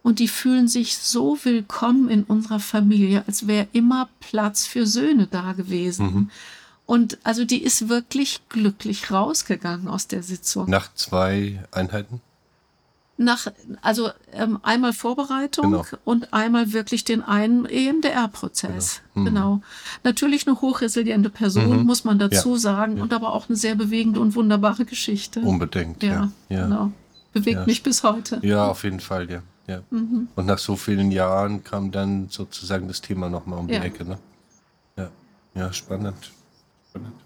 und 0.01 0.17
die 0.17 0.27
fühlen 0.27 0.67
sich 0.67 0.97
so 0.97 1.37
willkommen 1.43 2.09
in 2.09 2.23
unserer 2.23 2.59
Familie, 2.59 3.23
als 3.27 3.45
wäre 3.45 3.67
immer 3.71 4.09
Platz 4.19 4.65
für 4.65 4.87
Söhne 4.87 5.27
da 5.27 5.53
gewesen. 5.53 6.05
Mhm. 6.05 6.31
Und 6.87 7.19
also 7.23 7.45
die 7.45 7.61
ist 7.61 7.87
wirklich 7.87 8.41
glücklich 8.49 9.11
rausgegangen 9.11 9.87
aus 9.87 10.07
der 10.07 10.23
Sitzung. 10.23 10.67
Nach 10.71 10.91
zwei 10.95 11.63
Einheiten? 11.71 12.19
Nach, 13.23 13.47
also 13.81 14.09
ähm, 14.31 14.59
einmal 14.63 14.93
Vorbereitung 14.93 15.71
genau. 15.71 15.85
und 16.03 16.33
einmal 16.33 16.73
wirklich 16.73 17.03
den 17.03 17.21
einen 17.21 17.65
EMDR-Prozess. 17.65 19.01
Genau. 19.13 19.21
Mhm. 19.21 19.25
genau. 19.25 19.61
Natürlich 20.03 20.47
eine 20.47 20.61
hochresiliente 20.61 21.29
Person, 21.29 21.79
mhm. 21.79 21.85
muss 21.85 22.03
man 22.03 22.19
dazu 22.19 22.53
ja. 22.53 22.59
sagen, 22.59 22.97
ja. 22.97 23.03
und 23.03 23.13
aber 23.13 23.33
auch 23.33 23.49
eine 23.49 23.55
sehr 23.55 23.75
bewegende 23.75 24.19
und 24.19 24.35
wunderbare 24.35 24.85
Geschichte. 24.85 25.41
Unbedingt, 25.41 26.03
ja. 26.03 26.31
ja. 26.49 26.63
Genau. 26.63 26.91
Bewegt 27.33 27.65
mich 27.65 27.81
bis 27.81 28.03
heute. 28.03 28.39
Ja, 28.43 28.67
auf 28.67 28.83
jeden 28.83 28.99
Fall, 28.99 29.29
ja. 29.29 29.41
ja. 29.67 29.81
Mhm. 29.89 30.27
Und 30.35 30.45
nach 30.45 30.59
so 30.59 30.75
vielen 30.75 31.11
Jahren 31.11 31.63
kam 31.63 31.91
dann 31.91 32.29
sozusagen 32.29 32.87
das 32.87 33.01
Thema 33.01 33.29
nochmal 33.29 33.59
um 33.59 33.67
die 33.67 33.73
Ecke, 33.73 34.05
ne? 34.05 34.19
Ja. 34.97 35.09
Ja, 35.55 35.73
spannend. 35.73 36.31
Spannend. 36.89 37.22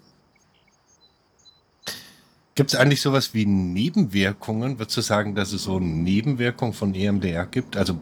Gibt 2.58 2.74
es 2.74 2.80
eigentlich 2.80 3.02
sowas 3.02 3.34
wie 3.34 3.46
Nebenwirkungen? 3.46 4.80
Würdest 4.80 4.96
du 4.96 5.00
sagen, 5.00 5.36
dass 5.36 5.52
es 5.52 5.62
so 5.62 5.78
Nebenwirkungen 5.78 6.72
von 6.72 6.92
EMDR 6.92 7.46
gibt? 7.46 7.76
Also 7.76 8.00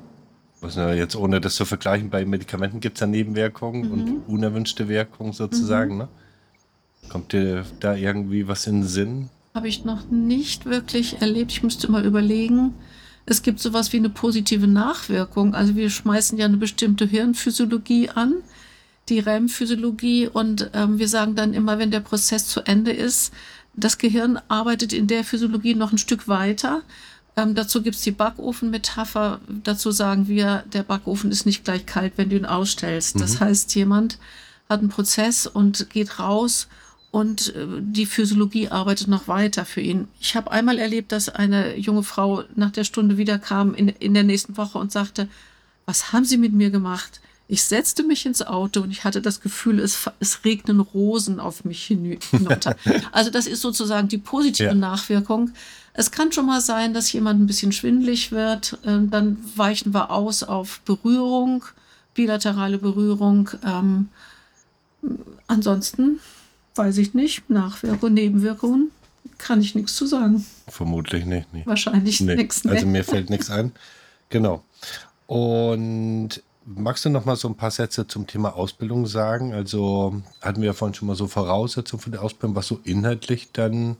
was 0.62 0.76
jetzt 0.76 1.14
ohne 1.14 1.42
das 1.42 1.56
zu 1.56 1.66
vergleichen, 1.66 2.08
bei 2.08 2.24
Medikamenten 2.24 2.80
gibt 2.80 2.96
es 2.96 3.02
ja 3.02 3.06
Nebenwirkungen 3.06 3.82
mhm. 3.82 3.92
und 3.92 4.22
unerwünschte 4.26 4.88
Wirkungen 4.88 5.34
sozusagen. 5.34 5.92
Mhm. 5.92 5.98
Ne? 5.98 6.08
Kommt 7.10 7.34
dir 7.34 7.66
da 7.80 7.96
irgendwie 7.96 8.48
was 8.48 8.66
in 8.66 8.80
den 8.80 8.88
Sinn? 8.88 9.28
Habe 9.52 9.68
ich 9.68 9.84
noch 9.84 10.08
nicht 10.10 10.64
wirklich 10.64 11.20
erlebt. 11.20 11.52
Ich 11.52 11.62
müsste 11.62 11.92
mal 11.92 12.06
überlegen. 12.06 12.72
Es 13.26 13.42
gibt 13.42 13.60
sowas 13.60 13.92
wie 13.92 13.98
eine 13.98 14.08
positive 14.08 14.66
Nachwirkung. 14.66 15.54
Also 15.54 15.76
wir 15.76 15.90
schmeißen 15.90 16.38
ja 16.38 16.46
eine 16.46 16.56
bestimmte 16.56 17.04
Hirnphysiologie 17.04 18.08
an, 18.08 18.36
die 19.10 19.18
REM-Physiologie, 19.18 20.28
und 20.28 20.70
ähm, 20.72 20.98
wir 20.98 21.08
sagen 21.08 21.34
dann 21.34 21.52
immer, 21.52 21.78
wenn 21.78 21.90
der 21.90 22.00
Prozess 22.00 22.48
zu 22.48 22.62
Ende 22.62 22.92
ist, 22.92 23.34
das 23.76 23.98
Gehirn 23.98 24.38
arbeitet 24.48 24.92
in 24.92 25.06
der 25.06 25.24
Physiologie 25.24 25.74
noch 25.74 25.92
ein 25.92 25.98
Stück 25.98 26.28
weiter. 26.28 26.82
Ähm, 27.36 27.54
dazu 27.54 27.82
gibt's 27.82 28.00
die 28.00 28.12
Backofen-Metapher. 28.12 29.40
Dazu 29.62 29.90
sagen 29.90 30.26
wir, 30.28 30.64
der 30.72 30.82
Backofen 30.82 31.30
ist 31.30 31.44
nicht 31.44 31.64
gleich 31.64 31.84
kalt, 31.84 32.14
wenn 32.16 32.30
du 32.30 32.36
ihn 32.36 32.46
ausstellst. 32.46 33.16
Mhm. 33.16 33.20
Das 33.20 33.40
heißt, 33.40 33.74
jemand 33.74 34.18
hat 34.68 34.80
einen 34.80 34.88
Prozess 34.88 35.46
und 35.46 35.90
geht 35.90 36.18
raus 36.18 36.68
und 37.10 37.54
äh, 37.54 37.66
die 37.80 38.06
Physiologie 38.06 38.68
arbeitet 38.68 39.08
noch 39.08 39.28
weiter 39.28 39.64
für 39.64 39.80
ihn. 39.80 40.08
Ich 40.20 40.36
habe 40.36 40.50
einmal 40.50 40.78
erlebt, 40.78 41.12
dass 41.12 41.28
eine 41.28 41.76
junge 41.76 42.02
Frau 42.02 42.44
nach 42.56 42.70
der 42.70 42.84
Stunde 42.84 43.16
wiederkam 43.16 43.74
in, 43.74 43.88
in 43.88 44.14
der 44.14 44.24
nächsten 44.24 44.56
Woche 44.56 44.78
und 44.78 44.90
sagte, 44.90 45.28
was 45.84 46.12
haben 46.12 46.24
Sie 46.24 46.36
mit 46.36 46.52
mir 46.52 46.70
gemacht? 46.70 47.20
Ich 47.48 47.62
setzte 47.62 48.02
mich 48.02 48.26
ins 48.26 48.42
Auto 48.42 48.80
und 48.80 48.90
ich 48.90 49.04
hatte 49.04 49.22
das 49.22 49.40
Gefühl, 49.40 49.78
es, 49.78 50.10
es 50.18 50.44
regnen 50.44 50.80
Rosen 50.80 51.38
auf 51.38 51.64
mich 51.64 51.84
hinunter. 51.84 52.74
also 53.12 53.30
das 53.30 53.46
ist 53.46 53.60
sozusagen 53.60 54.08
die 54.08 54.18
positive 54.18 54.68
ja. 54.68 54.74
Nachwirkung. 54.74 55.52
Es 55.92 56.10
kann 56.10 56.32
schon 56.32 56.46
mal 56.46 56.60
sein, 56.60 56.92
dass 56.92 57.12
jemand 57.12 57.40
ein 57.40 57.46
bisschen 57.46 57.70
schwindlig 57.70 58.32
wird. 58.32 58.78
Ähm, 58.84 59.10
dann 59.10 59.38
weichen 59.54 59.94
wir 59.94 60.10
aus 60.10 60.42
auf 60.42 60.80
Berührung, 60.80 61.64
bilaterale 62.14 62.78
Berührung. 62.78 63.50
Ähm, 63.64 64.08
ansonsten 65.46 66.18
weiß 66.74 66.98
ich 66.98 67.14
nicht, 67.14 67.48
Nachwirkungen, 67.48 68.14
Nebenwirkungen, 68.14 68.90
kann 69.38 69.60
ich 69.60 69.74
nichts 69.74 69.94
zu 69.94 70.06
sagen. 70.06 70.44
Vermutlich 70.68 71.24
nicht. 71.24 71.52
Nee. 71.52 71.62
Wahrscheinlich 71.64 72.20
nee. 72.20 72.34
nichts. 72.34 72.66
Also 72.66 72.86
mir 72.86 73.04
fällt 73.04 73.30
nichts 73.30 73.50
ein. 73.50 73.72
Genau. 74.30 74.64
Und 75.26 76.42
magst 76.66 77.04
du 77.04 77.10
noch 77.10 77.24
mal 77.24 77.36
so 77.36 77.48
ein 77.48 77.54
paar 77.54 77.70
Sätze 77.70 78.06
zum 78.06 78.26
Thema 78.26 78.54
Ausbildung 78.54 79.06
sagen? 79.06 79.54
Also 79.54 80.20
hatten 80.42 80.60
wir 80.60 80.66
ja 80.66 80.72
vorhin 80.72 80.94
schon 80.94 81.08
mal 81.08 81.16
so 81.16 81.26
Voraussetzungen 81.26 82.00
für 82.00 82.10
die 82.10 82.18
Ausbildung, 82.18 82.56
was 82.56 82.66
so 82.66 82.80
inhaltlich 82.84 83.52
dann 83.52 83.96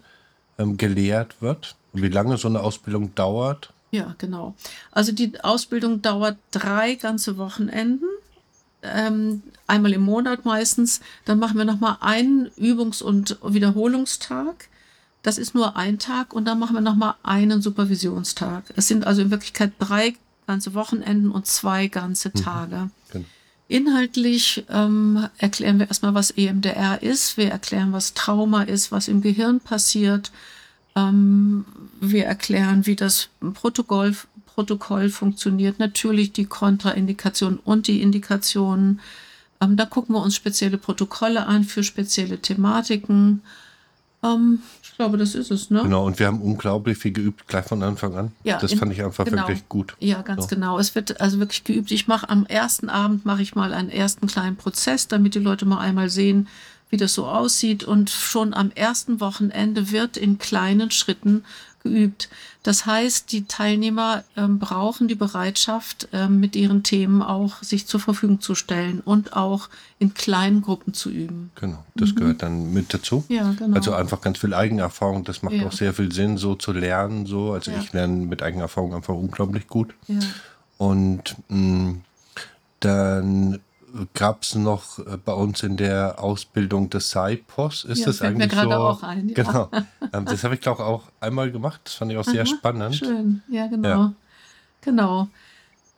ähm, 0.59 0.77
gelehrt 0.77 1.41
wird? 1.41 1.77
Wie 1.93 2.09
lange 2.09 2.37
so 2.37 2.49
eine 2.49 2.61
Ausbildung 2.61 3.15
dauert? 3.15 3.73
Ja, 3.93 4.15
genau. 4.19 4.55
Also 4.91 5.13
die 5.13 5.41
Ausbildung 5.43 6.03
dauert 6.03 6.37
drei 6.51 6.97
ganze 6.97 7.39
Wochenenden. 7.39 8.09
Ähm, 8.83 9.43
einmal 9.67 9.93
im 9.93 10.03
Monat 10.03 10.45
meistens. 10.45 11.01
Dann 11.25 11.39
machen 11.39 11.57
wir 11.57 11.65
nochmal 11.65 11.97
einen 12.01 12.49
Übungs- 12.59 13.03
und 13.03 13.39
Wiederholungstag. 13.43 14.69
Das 15.23 15.39
ist 15.39 15.55
nur 15.55 15.77
ein 15.77 15.99
Tag 15.99 16.33
und 16.33 16.45
dann 16.45 16.59
machen 16.59 16.75
wir 16.75 16.81
nochmal 16.81 17.15
einen 17.23 17.63
Supervisionstag. 17.63 18.65
Es 18.77 18.87
sind 18.87 19.07
also 19.07 19.23
in 19.23 19.31
Wirklichkeit 19.31 19.73
drei 19.79 20.15
ganze 20.47 20.75
Wochenenden 20.75 21.31
und 21.31 21.47
zwei 21.47 21.89
ganze 21.89 22.31
mhm. 22.35 22.43
Tage. 22.43 22.77
Mhm, 22.77 22.91
genau. 23.13 23.25
Inhaltlich 23.69 24.65
ähm, 24.71 25.29
erklären 25.39 25.81
wir 25.81 25.89
erstmal, 25.89 26.15
was 26.15 26.31
EMDR 26.31 27.03
ist. 27.03 27.37
Wir 27.37 27.51
erklären, 27.51 27.93
was 27.93 28.15
Trauma 28.15 28.63
ist, 28.63 28.93
was 28.93 29.09
im 29.09 29.23
Gehirn 29.23 29.59
passiert. 29.59 30.31
Ähm, 30.95 31.65
wir 32.01 32.27
erklären, 32.27 32.87
wie 32.87 32.95
das 32.95 33.29
Protokoll, 33.55 34.15
Protokoll 34.47 35.11
funktioniert. 35.11 35.81
Natürlich 35.81 36.33
die 36.33 36.47
Kontraindikationen 36.47 37.59
und 37.59 37.89
die 37.89 38.03
Indikationen. 38.03 39.01
Ähm, 39.61 39.77
da 39.77 39.85
gucken 39.85 40.15
wir 40.15 40.23
uns 40.23 40.37
spezielle 40.37 40.79
Protokolle 40.79 41.47
an 41.47 41.65
für 41.65 41.83
spezielle 41.83 42.39
Thematiken. 42.39 43.43
Ähm, 44.23 44.61
ich 44.83 44.97
glaube, 44.97 45.19
das 45.19 45.35
ist 45.35 45.51
es, 45.51 45.71
ne? 45.71 45.83
Genau, 45.83 46.07
und 46.07 46.19
wir 46.19 46.27
haben 46.27 46.41
unglaublich 46.41 46.97
viel 46.99 47.13
geübt, 47.13 47.47
gleich 47.49 47.67
von 47.67 47.83
Anfang 47.83 48.17
an. 48.17 48.33
Ja, 48.45 48.59
das 48.59 48.73
in, 48.73 48.79
fand 48.79 48.93
ich 48.93 49.03
einfach 49.03 49.25
genau. 49.25 49.43
wirklich 49.43 49.69
gut. 49.69 49.95
Ja, 50.01 50.23
ganz 50.23 50.45
so. 50.45 50.49
genau. 50.49 50.79
Es 50.79 50.95
wird 50.95 51.21
also 51.21 51.39
wirklich 51.39 51.65
geübt. 51.65 51.91
Ich 51.91 52.09
mache 52.09 52.29
am 52.29 52.47
ersten 52.47 52.89
Abend 52.89 53.27
mache 53.27 53.43
ich 53.43 53.55
mal 53.55 53.75
einen 53.75 53.91
ersten 53.91 54.27
kleinen 54.27 54.57
Prozess, 54.57 55.09
damit 55.09 55.35
die 55.35 55.41
Leute 55.41 55.67
mal 55.67 55.79
einmal 55.79 56.09
sehen, 56.09 56.49
wie 56.89 56.97
das 56.97 57.15
so 57.15 57.27
aussieht. 57.27 57.85
Und 57.85 58.11
schon 58.11 58.55
am 58.55 58.71
ersten 58.71 59.21
Wochenende 59.21 59.91
wird 59.91 60.17
in 60.17 60.39
kleinen 60.39 60.91
Schritten 60.91 61.45
geübt. 61.87 62.29
Das 62.63 62.85
heißt, 62.85 63.31
die 63.31 63.45
Teilnehmer 63.45 64.25
ähm, 64.37 64.59
brauchen 64.59 65.07
die 65.07 65.15
Bereitschaft, 65.15 66.09
ähm, 66.13 66.41
mit 66.41 66.57
ihren 66.57 66.83
Themen 66.83 67.23
auch 67.23 67.63
sich 67.63 67.87
zur 67.87 68.01
Verfügung 68.01 68.41
zu 68.41 68.57
stellen 68.57 69.01
und 69.05 69.35
auch 69.35 69.69
in 69.99 70.15
kleinen 70.15 70.63
Gruppen 70.63 70.93
zu 70.93 71.11
üben. 71.11 71.51
Genau, 71.55 71.85
das 71.95 72.11
mhm. 72.11 72.15
gehört 72.17 72.43
dann 72.43 72.73
mit 72.73 72.93
dazu. 72.93 73.25
Ja, 73.29 73.55
genau. 73.57 73.77
Also 73.77 73.95
einfach 73.95 74.21
ganz 74.21 74.39
viel 74.39 74.53
Eigenerfahrung, 74.53 75.23
das 75.23 75.43
macht 75.43 75.55
ja. 75.55 75.67
auch 75.67 75.73
sehr 75.73 75.95
viel 75.95 76.11
Sinn, 76.11 76.39
so 76.39 76.57
zu 76.57 76.73
lernen. 76.73 77.27
So. 77.27 77.53
Also 77.53 77.71
ja. 77.71 77.79
ich 77.79 77.93
lerne 77.93 78.27
mit 78.27 78.43
Eigenerfahrung 78.43 78.95
einfach 78.95 79.15
unglaublich 79.15 79.69
gut. 79.69 79.95
Ja. 80.09 80.19
Und 80.79 81.37
mh, 81.49 81.59
mm, 81.59 82.01
dann 82.81 83.61
gab 84.15 84.43
es 84.43 84.55
noch 84.55 84.99
äh, 84.99 85.17
bei 85.17 85.33
uns 85.33 85.63
in 85.63 85.77
der 85.77 86.23
Ausbildung 86.23 86.91
des 86.91 87.11
SciPos. 87.11 87.85
Ist 87.85 88.01
ja, 88.01 88.07
das 88.07 88.23
eigentlich 88.23 88.53
mir 88.53 88.63
so? 88.63 88.71
auch 88.71 89.03
ein. 89.03 89.29
Ja. 89.29 89.35
Genau. 89.35 89.71
Ähm, 90.13 90.25
das 90.25 90.45
habe 90.45 90.55
ich 90.55 90.61
glaube 90.61 90.85
auch 90.85 91.05
einmal 91.21 91.51
gemacht. 91.51 91.81
Das 91.85 91.95
fand 91.95 92.13
ich 92.13 92.19
auch 92.19 92.25
sehr 92.25 92.43
Aha, 92.43 92.47
spannend. 92.47 92.97
Schön, 92.97 93.43
ja 93.49 93.67
genau. 93.67 93.89
Ja. 93.89 94.13
Genau. 94.83 95.29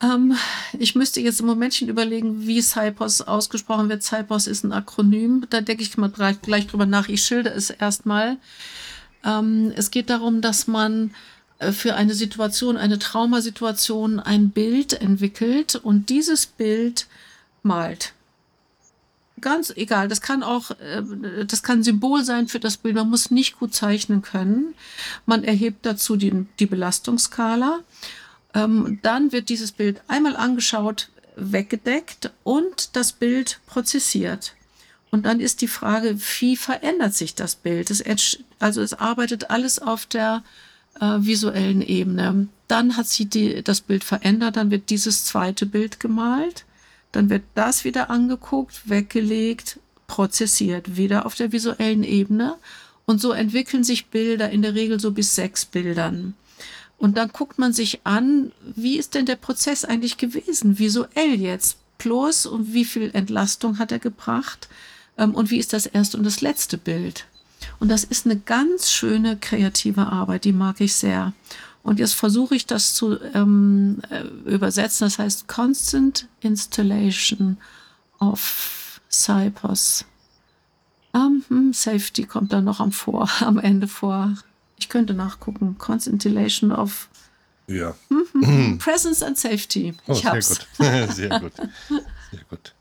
Ähm, 0.00 0.34
ich 0.78 0.94
müsste 0.94 1.20
jetzt 1.20 1.40
im 1.40 1.46
Momentchen 1.46 1.88
überlegen, 1.88 2.46
wie 2.46 2.62
SciPos 2.62 3.22
ausgesprochen 3.22 3.88
wird. 3.88 4.02
SciPos 4.02 4.46
ist 4.46 4.64
ein 4.64 4.72
Akronym. 4.72 5.46
Da 5.50 5.60
denke 5.60 5.82
ich 5.82 5.96
mal 5.96 6.10
gleich, 6.10 6.40
gleich 6.40 6.66
drüber 6.66 6.86
nach. 6.86 7.08
Ich 7.08 7.24
schilde 7.24 7.50
es 7.50 7.70
erstmal. 7.70 8.36
Ähm, 9.24 9.72
es 9.76 9.90
geht 9.90 10.10
darum, 10.10 10.40
dass 10.40 10.68
man 10.68 11.10
äh, 11.58 11.72
für 11.72 11.94
eine 11.94 12.14
Situation, 12.14 12.76
eine 12.76 12.98
Traumasituation 12.98 14.20
ein 14.20 14.50
Bild 14.50 14.92
entwickelt 14.92 15.74
und 15.76 16.08
dieses 16.08 16.46
Bild 16.46 17.06
malt. 17.68 18.12
Ganz 19.40 19.70
egal, 19.76 20.08
das 20.08 20.20
kann 20.20 20.42
auch, 20.42 20.72
äh, 20.72 21.44
das 21.46 21.62
kann 21.62 21.84
Symbol 21.84 22.24
sein 22.24 22.48
für 22.48 22.58
das 22.58 22.76
Bild. 22.76 22.96
Man 22.96 23.08
muss 23.08 23.30
nicht 23.30 23.58
gut 23.60 23.72
zeichnen 23.74 24.22
können. 24.22 24.74
Man 25.26 25.44
erhebt 25.44 25.86
dazu 25.86 26.16
die, 26.16 26.46
die 26.58 26.66
Belastungsskala. 26.66 27.80
Ähm, 28.54 28.98
dann 29.02 29.30
wird 29.30 29.48
dieses 29.48 29.70
Bild 29.70 30.00
einmal 30.08 30.36
angeschaut, 30.36 31.10
weggedeckt 31.36 32.32
und 32.42 32.96
das 32.96 33.12
Bild 33.12 33.60
prozessiert. 33.66 34.54
Und 35.10 35.24
dann 35.24 35.40
ist 35.40 35.62
die 35.62 35.68
Frage, 35.68 36.18
wie 36.40 36.56
verändert 36.56 37.14
sich 37.14 37.34
das 37.34 37.54
Bild? 37.54 37.90
Es, 37.90 38.38
also 38.58 38.82
es 38.82 38.94
arbeitet 38.94 39.50
alles 39.50 39.78
auf 39.78 40.04
der 40.06 40.42
äh, 41.00 41.06
visuellen 41.20 41.82
Ebene. 41.82 42.48
Dann 42.66 42.96
hat 42.96 43.06
sich 43.06 43.28
die, 43.28 43.62
das 43.62 43.80
Bild 43.80 44.04
verändert, 44.04 44.56
dann 44.56 44.70
wird 44.70 44.90
dieses 44.90 45.24
zweite 45.24 45.64
Bild 45.64 46.00
gemalt. 46.00 46.64
Dann 47.12 47.30
wird 47.30 47.42
das 47.54 47.84
wieder 47.84 48.10
angeguckt, 48.10 48.88
weggelegt, 48.88 49.80
prozessiert, 50.06 50.96
wieder 50.96 51.26
auf 51.26 51.34
der 51.34 51.52
visuellen 51.52 52.04
Ebene. 52.04 52.56
Und 53.06 53.20
so 53.20 53.32
entwickeln 53.32 53.84
sich 53.84 54.06
Bilder 54.06 54.50
in 54.50 54.62
der 54.62 54.74
Regel 54.74 55.00
so 55.00 55.12
bis 55.12 55.34
sechs 55.34 55.64
Bildern. 55.64 56.34
Und 56.98 57.16
dann 57.16 57.28
guckt 57.28 57.58
man 57.58 57.72
sich 57.72 58.00
an, 58.04 58.52
wie 58.60 58.98
ist 58.98 59.14
denn 59.14 59.24
der 59.24 59.36
Prozess 59.36 59.84
eigentlich 59.84 60.16
gewesen, 60.16 60.78
visuell 60.78 61.40
jetzt. 61.40 61.78
Plus 61.96 62.46
und 62.46 62.72
wie 62.72 62.84
viel 62.84 63.10
Entlastung 63.12 63.78
hat 63.78 63.90
er 63.90 63.98
gebracht 63.98 64.68
ähm, 65.16 65.34
und 65.34 65.50
wie 65.50 65.58
ist 65.58 65.72
das 65.72 65.86
erste 65.86 66.16
und 66.16 66.24
das 66.24 66.40
letzte 66.40 66.78
Bild. 66.78 67.26
Und 67.80 67.88
das 67.88 68.04
ist 68.04 68.24
eine 68.24 68.36
ganz 68.36 68.90
schöne 68.90 69.36
kreative 69.36 70.06
Arbeit, 70.06 70.44
die 70.44 70.52
mag 70.52 70.80
ich 70.80 70.94
sehr. 70.94 71.32
Und 71.88 71.98
jetzt 71.98 72.12
versuche 72.12 72.54
ich 72.54 72.66
das 72.66 72.92
zu 72.92 73.18
ähm, 73.32 74.02
äh, 74.10 74.20
übersetzen. 74.44 75.06
Das 75.06 75.18
heißt 75.18 75.48
Constant 75.48 76.28
Installation 76.40 77.56
of 78.20 79.00
Cypers. 79.10 80.04
Um, 81.12 81.42
hm, 81.48 81.72
Safety 81.72 82.24
kommt 82.24 82.52
dann 82.52 82.64
noch 82.64 82.80
am, 82.80 82.92
vor, 82.92 83.30
am 83.40 83.58
Ende 83.58 83.88
vor. 83.88 84.34
Ich 84.78 84.90
könnte 84.90 85.14
nachgucken. 85.14 85.78
Constant 85.78 86.26
Installation 86.26 86.72
of 86.72 87.08
ja. 87.68 87.94
Mhm. 88.10 88.76
Presence 88.82 89.22
and 89.22 89.38
Safety. 89.38 89.94
Oh, 90.06 90.12
ich 90.12 90.20
sehr 90.20 90.32
hab's. 90.32 90.58
gut. 90.58 90.68
sehr 91.14 91.40
gut. 91.40 91.52
Sehr 92.30 92.44
gut. 92.50 92.74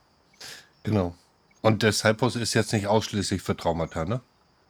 Genau. 0.84 1.16
Und 1.62 1.82
der 1.82 1.94
Cypos 1.94 2.36
ist 2.36 2.54
jetzt 2.54 2.74
nicht 2.74 2.88
ausschließlich 2.88 3.42
für 3.42 3.56
Traumata, 3.56 4.04
ne? 4.04 4.20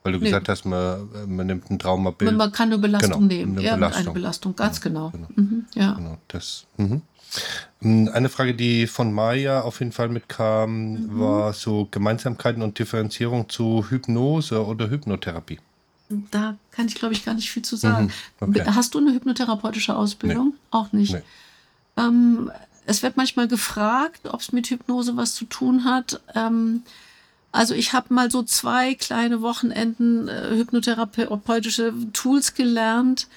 Weil 0.08 0.14
du 0.14 0.20
nee. 0.20 0.26
gesagt 0.28 0.48
hast, 0.48 0.64
man, 0.64 1.10
man 1.28 1.48
nimmt 1.48 1.70
ein 1.70 1.78
Traumabild. 1.78 2.34
Man 2.34 2.50
kann 2.54 2.70
eine 2.70 2.78
Belastung 2.78 3.12
genau, 3.12 3.26
nehmen. 3.26 3.58
Eine 3.58 3.68
ja, 3.68 3.76
Belastung. 3.76 4.06
eine 4.06 4.14
Belastung, 4.14 4.56
ganz 4.56 4.78
ja, 4.78 4.84
genau. 4.84 5.10
Genau. 5.10 5.28
Mhm, 5.36 5.66
ja. 5.76 5.94
genau 5.96 6.18
das, 6.30 6.66
mhm. 6.78 7.02
Ähm, 7.82 8.10
eine 8.14 8.30
Frage, 8.30 8.54
die 8.56 8.88
von 8.88 9.12
Maya 9.12 9.64
auf 9.64 9.80
jeden 9.80 9.92
Fall 9.92 10.08
mitkam, 10.08 10.94
mhm. 10.94 11.20
war 11.20 11.52
so 11.52 11.90
Gemeinsamkeiten 11.92 12.64
und 12.64 12.80
Differenzierung 12.80 13.50
zu 13.50 13.86
Hypnose 13.90 14.66
oder 14.66 14.90
Hypnotherapie. 14.90 15.60
Da 16.32 16.56
kann 16.72 16.88
ich, 16.88 16.96
glaube 16.96 17.14
ich, 17.14 17.26
gar 17.26 17.34
nicht 17.34 17.52
viel 17.52 17.64
zu 17.64 17.76
sagen. 17.76 18.14
Mhm. 18.40 18.50
Okay. 18.52 18.64
Hast 18.66 18.94
du 18.94 19.00
eine 19.00 19.12
hypnotherapeutische 19.12 19.94
Ausbildung? 19.94 20.54
Nee. 20.54 20.60
Auch 20.72 20.94
nicht. 20.94 21.16
Nee. 21.16 21.22
Ähm, 21.98 22.50
es 22.86 23.04
wird 23.04 23.18
manchmal 23.18 23.50
gefragt, 23.50 24.22
ob 24.30 24.40
es 24.40 24.54
mit 24.54 24.68
Hypnose 24.68 25.18
was 25.18 25.36
zu 25.36 25.44
tun 25.44 25.84
hat. 25.84 26.22
Ähm, 26.34 26.84
also 27.52 27.74
ich 27.74 27.94
habe 27.94 28.14
mal 28.14 28.30
so 28.30 28.44
zwei 28.44 28.96
kleine 28.96 29.42
Wochenenden 29.42 30.28
äh, 30.28 30.56
hypnotherapeutische 30.56 31.94
Tools 32.14 32.54
gelernt. 32.54 33.28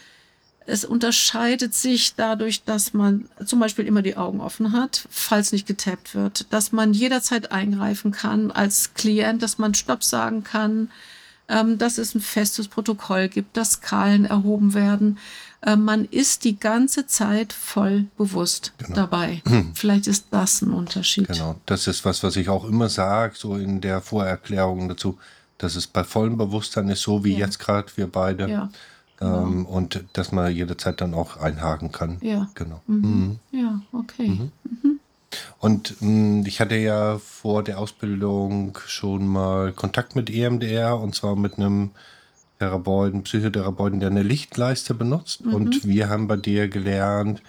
Es 0.67 0.85
unterscheidet 0.85 1.75
sich 1.75 2.15
dadurch, 2.15 2.65
dass 2.65 2.93
man 2.93 3.29
zum 3.45 3.61
Beispiel 3.61 3.87
immer 3.87 4.03
die 4.03 4.17
Augen 4.17 4.41
offen 4.41 4.73
hat, 4.73 5.07
falls 5.11 5.53
nicht 5.53 5.67
getappt 5.67 6.15
wird, 6.15 6.53
dass 6.53 6.71
man 6.73 6.93
jederzeit 6.93 7.51
eingreifen 7.51 8.13
kann 8.13 8.51
als 8.51 8.95
Klient, 8.95 9.43
dass 9.43 9.59
man 9.59 9.75
Stopp 9.75 10.05
sagen 10.05 10.45
kann, 10.45 10.91
ähm, 11.49 11.79
dass 11.79 11.99
es 11.99 12.15
ein 12.15 12.21
festes 12.21 12.69
Protokoll 12.69 13.29
gibt, 13.29 13.57
dass 13.57 13.73
Skalen 13.73 14.25
erhoben 14.25 14.75
werden. 14.75 15.19
Äh, 15.63 15.77
man 15.77 16.05
ist 16.07 16.45
die 16.45 16.59
ganze 16.59 17.07
Zeit 17.07 17.53
voll 17.53 18.07
bewusst 18.17 18.73
genau. 18.79 18.95
dabei. 18.95 19.43
Vielleicht 19.75 20.07
ist 20.07 20.27
das 20.31 20.63
ein 20.63 20.73
Unterschied. 20.73 21.29
Genau, 21.29 21.57
das 21.67 21.87
ist 21.87 22.05
was, 22.05 22.23
was 22.23 22.37
ich 22.37 22.49
auch 22.49 22.65
immer 22.65 22.89
sage, 22.89 23.35
so 23.37 23.57
in 23.57 23.81
der 23.81 24.01
Vorerklärung 24.01 24.89
dazu, 24.89 25.19
dass 25.59 25.77
es 25.77 25.87
bei 25.87 26.05
vollem 26.05 26.39
Bewusstsein 26.39 26.89
ist, 26.89 27.03
so 27.03 27.25
wie 27.25 27.35
ja. 27.35 27.41
jetzt 27.41 27.59
gerade 27.59 27.89
wir 27.97 28.07
beide. 28.07 28.49
Ja. 28.49 28.71
Genau. 29.19 29.43
Ähm, 29.43 29.67
und 29.67 30.03
dass 30.15 30.33
man 30.33 30.51
jederzeit 30.51 31.03
dann 31.03 31.13
auch 31.13 31.37
einhaken 31.37 31.93
kann. 31.93 32.17
Ja. 32.23 32.49
Genau. 32.55 32.81
Mhm. 32.87 33.39
Mhm. 33.53 33.61
Ja, 33.61 33.83
okay. 33.93 34.29
Mhm. 34.29 34.53
mhm. 34.65 35.01
Und 35.59 36.01
mh, 36.01 36.09
hm, 36.09 36.47
ich 36.47 36.61
hatte 36.61 36.77
ja 36.77 37.19
vor 37.19 37.63
der 37.63 37.79
Ausbildung 37.79 38.79
schon 38.87 39.27
mal 39.27 39.73
Kontakt 39.73 40.17
mit 40.17 40.31
EMDR 40.31 40.99
und 40.99 41.15
zwar 41.15 41.37
mit 41.37 41.59
einem 41.59 41.91
Therapeuten, 42.61 43.23
Psychotherapeuten, 43.23 44.01
der 44.01 44.11
eine 44.11 44.23
Lichtleiste 44.23 44.93
benutzt. 44.93 45.47
Mhm. 45.47 45.55
Und 45.55 45.85
wir 45.89 46.11
haben 46.11 46.29
bei 46.29 46.37
dir 46.37 46.69
gelernt, 46.69 47.43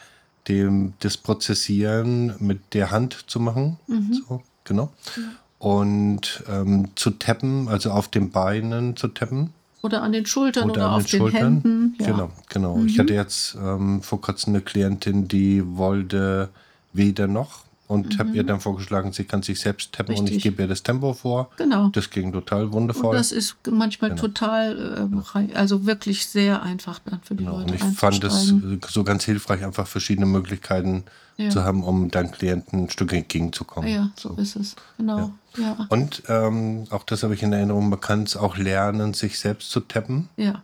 dem, 0.47 0.93
das 0.99 1.18
Prozessieren 1.18 2.34
mit 2.39 2.74
der 2.74 2.91
Hand 2.91 3.26
zu 3.28 3.41
machen. 3.41 3.78
Mhm. 3.88 4.14
So, 4.14 4.41
genau. 4.64 4.89
Ja. 5.18 5.24
Und 5.59 6.43
ähm, 6.49 6.88
zu 6.95 7.12
tappen, 7.12 7.68
also 7.68 7.91
auf 7.91 8.07
den 8.07 8.32
Beinen 8.32 8.95
zu 8.95 9.09
tappen. 9.09 9.51
Oder 9.84 10.01
an 10.01 10.14
den 10.14 10.26
Schultern 10.26 10.70
oder, 10.70 10.86
oder 10.86 10.91
auf 10.93 11.05
den, 11.05 11.26
den 11.26 11.34
Händen. 11.34 11.95
Ja. 11.99 12.05
Genau, 12.05 12.32
genau. 12.47 12.78
Mhm. 12.78 12.88
Ich 12.88 12.97
hatte 12.97 13.14
jetzt 13.14 13.55
ähm, 13.62 14.01
vor 14.01 14.22
kurzem 14.22 14.53
eine 14.53 14.62
Klientin, 14.62 15.28
die 15.28 15.62
wollte 15.78 16.49
weder 16.93 17.28
noch 17.28 17.66
und 17.91 18.13
mhm. 18.13 18.19
habe 18.19 18.29
ihr 18.31 18.43
dann 18.45 18.61
vorgeschlagen, 18.61 19.11
sie 19.11 19.25
kann 19.25 19.43
sich 19.43 19.59
selbst 19.59 19.91
tappen 19.91 20.13
Richtig. 20.13 20.31
und 20.31 20.37
ich 20.37 20.43
gebe 20.43 20.61
ihr 20.61 20.67
das 20.69 20.81
Tempo 20.81 21.13
vor. 21.13 21.49
Genau. 21.57 21.89
Das 21.89 22.09
ging 22.09 22.31
total 22.31 22.71
wundervoll. 22.71 23.09
Und 23.09 23.15
das 23.15 23.33
ist 23.33 23.57
manchmal 23.69 24.11
genau. 24.11 24.21
total, 24.21 25.11
äh, 25.35 25.53
also 25.55 25.85
wirklich 25.85 26.25
sehr 26.25 26.63
einfach 26.63 26.99
dann 26.99 27.19
für 27.21 27.35
die 27.35 27.43
genau. 27.43 27.57
Leute. 27.57 27.73
Und 27.73 27.75
ich 27.75 27.99
fand 27.99 28.23
es 28.23 28.53
so 28.87 29.03
ganz 29.03 29.25
hilfreich, 29.25 29.65
einfach 29.65 29.87
verschiedene 29.87 30.25
Möglichkeiten 30.25 31.03
ja. 31.35 31.49
zu 31.49 31.65
haben, 31.65 31.83
um 31.83 32.09
deinen 32.09 32.31
Klienten 32.31 32.85
ein 32.85 32.89
Stück 32.89 33.11
entgegenzukommen. 33.11 33.91
Ja, 33.91 34.09
so, 34.15 34.35
so 34.35 34.41
ist 34.41 34.55
es. 34.55 34.77
Genau. 34.97 35.33
Ja. 35.57 35.63
ja. 35.63 35.87
Und 35.89 36.23
ähm, 36.29 36.85
auch 36.91 37.03
das 37.03 37.23
habe 37.23 37.33
ich 37.33 37.43
in 37.43 37.51
Erinnerung, 37.51 37.89
man 37.89 37.99
kann 37.99 38.23
es 38.23 38.37
auch 38.37 38.55
lernen, 38.55 39.13
sich 39.13 39.37
selbst 39.37 39.69
zu 39.69 39.81
tappen. 39.81 40.29
Ja 40.37 40.63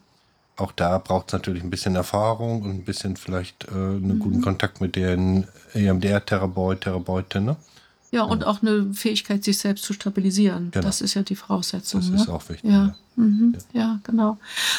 auch 0.58 0.72
da 0.72 0.98
braucht 0.98 1.28
es 1.28 1.34
natürlich 1.34 1.64
ein 1.64 1.70
bisschen 1.70 1.96
Erfahrung 1.96 2.64
und 2.64 2.72
ein 2.72 2.84
bisschen 2.84 3.16
vielleicht 3.16 3.66
äh, 3.66 3.72
einen 3.72 4.16
mhm. 4.16 4.20
guten 4.20 4.42
Kontakt 4.42 4.82
mit 4.82 4.96
den 4.96 5.48
EMDR-Therapeut, 5.74 6.82
Therapeutin. 6.82 7.46
Ne? 7.46 7.56
Ja, 8.12 8.24
und 8.24 8.42
ja. 8.42 8.48
auch 8.48 8.62
eine 8.62 8.94
Fähigkeit, 8.94 9.44
sich 9.44 9.60
selbst 9.60 9.84
zu 9.84 9.94
stabilisieren. 9.94 10.72
Genau. 10.72 10.86
Das 10.86 11.02
ist 11.02 11.14
ja 11.14 11.22
die 11.22 11.36
Voraussetzung. 11.36 12.02
Das 12.02 12.10
ne? 12.10 12.16
ist 12.18 12.30
auch 12.30 12.50
wichtig. 12.50 12.70
Ja. 12.70 12.96
Mhm. 13.16 13.56
ja. 13.74 13.82
ja. 13.82 14.00
genau. 14.04 14.38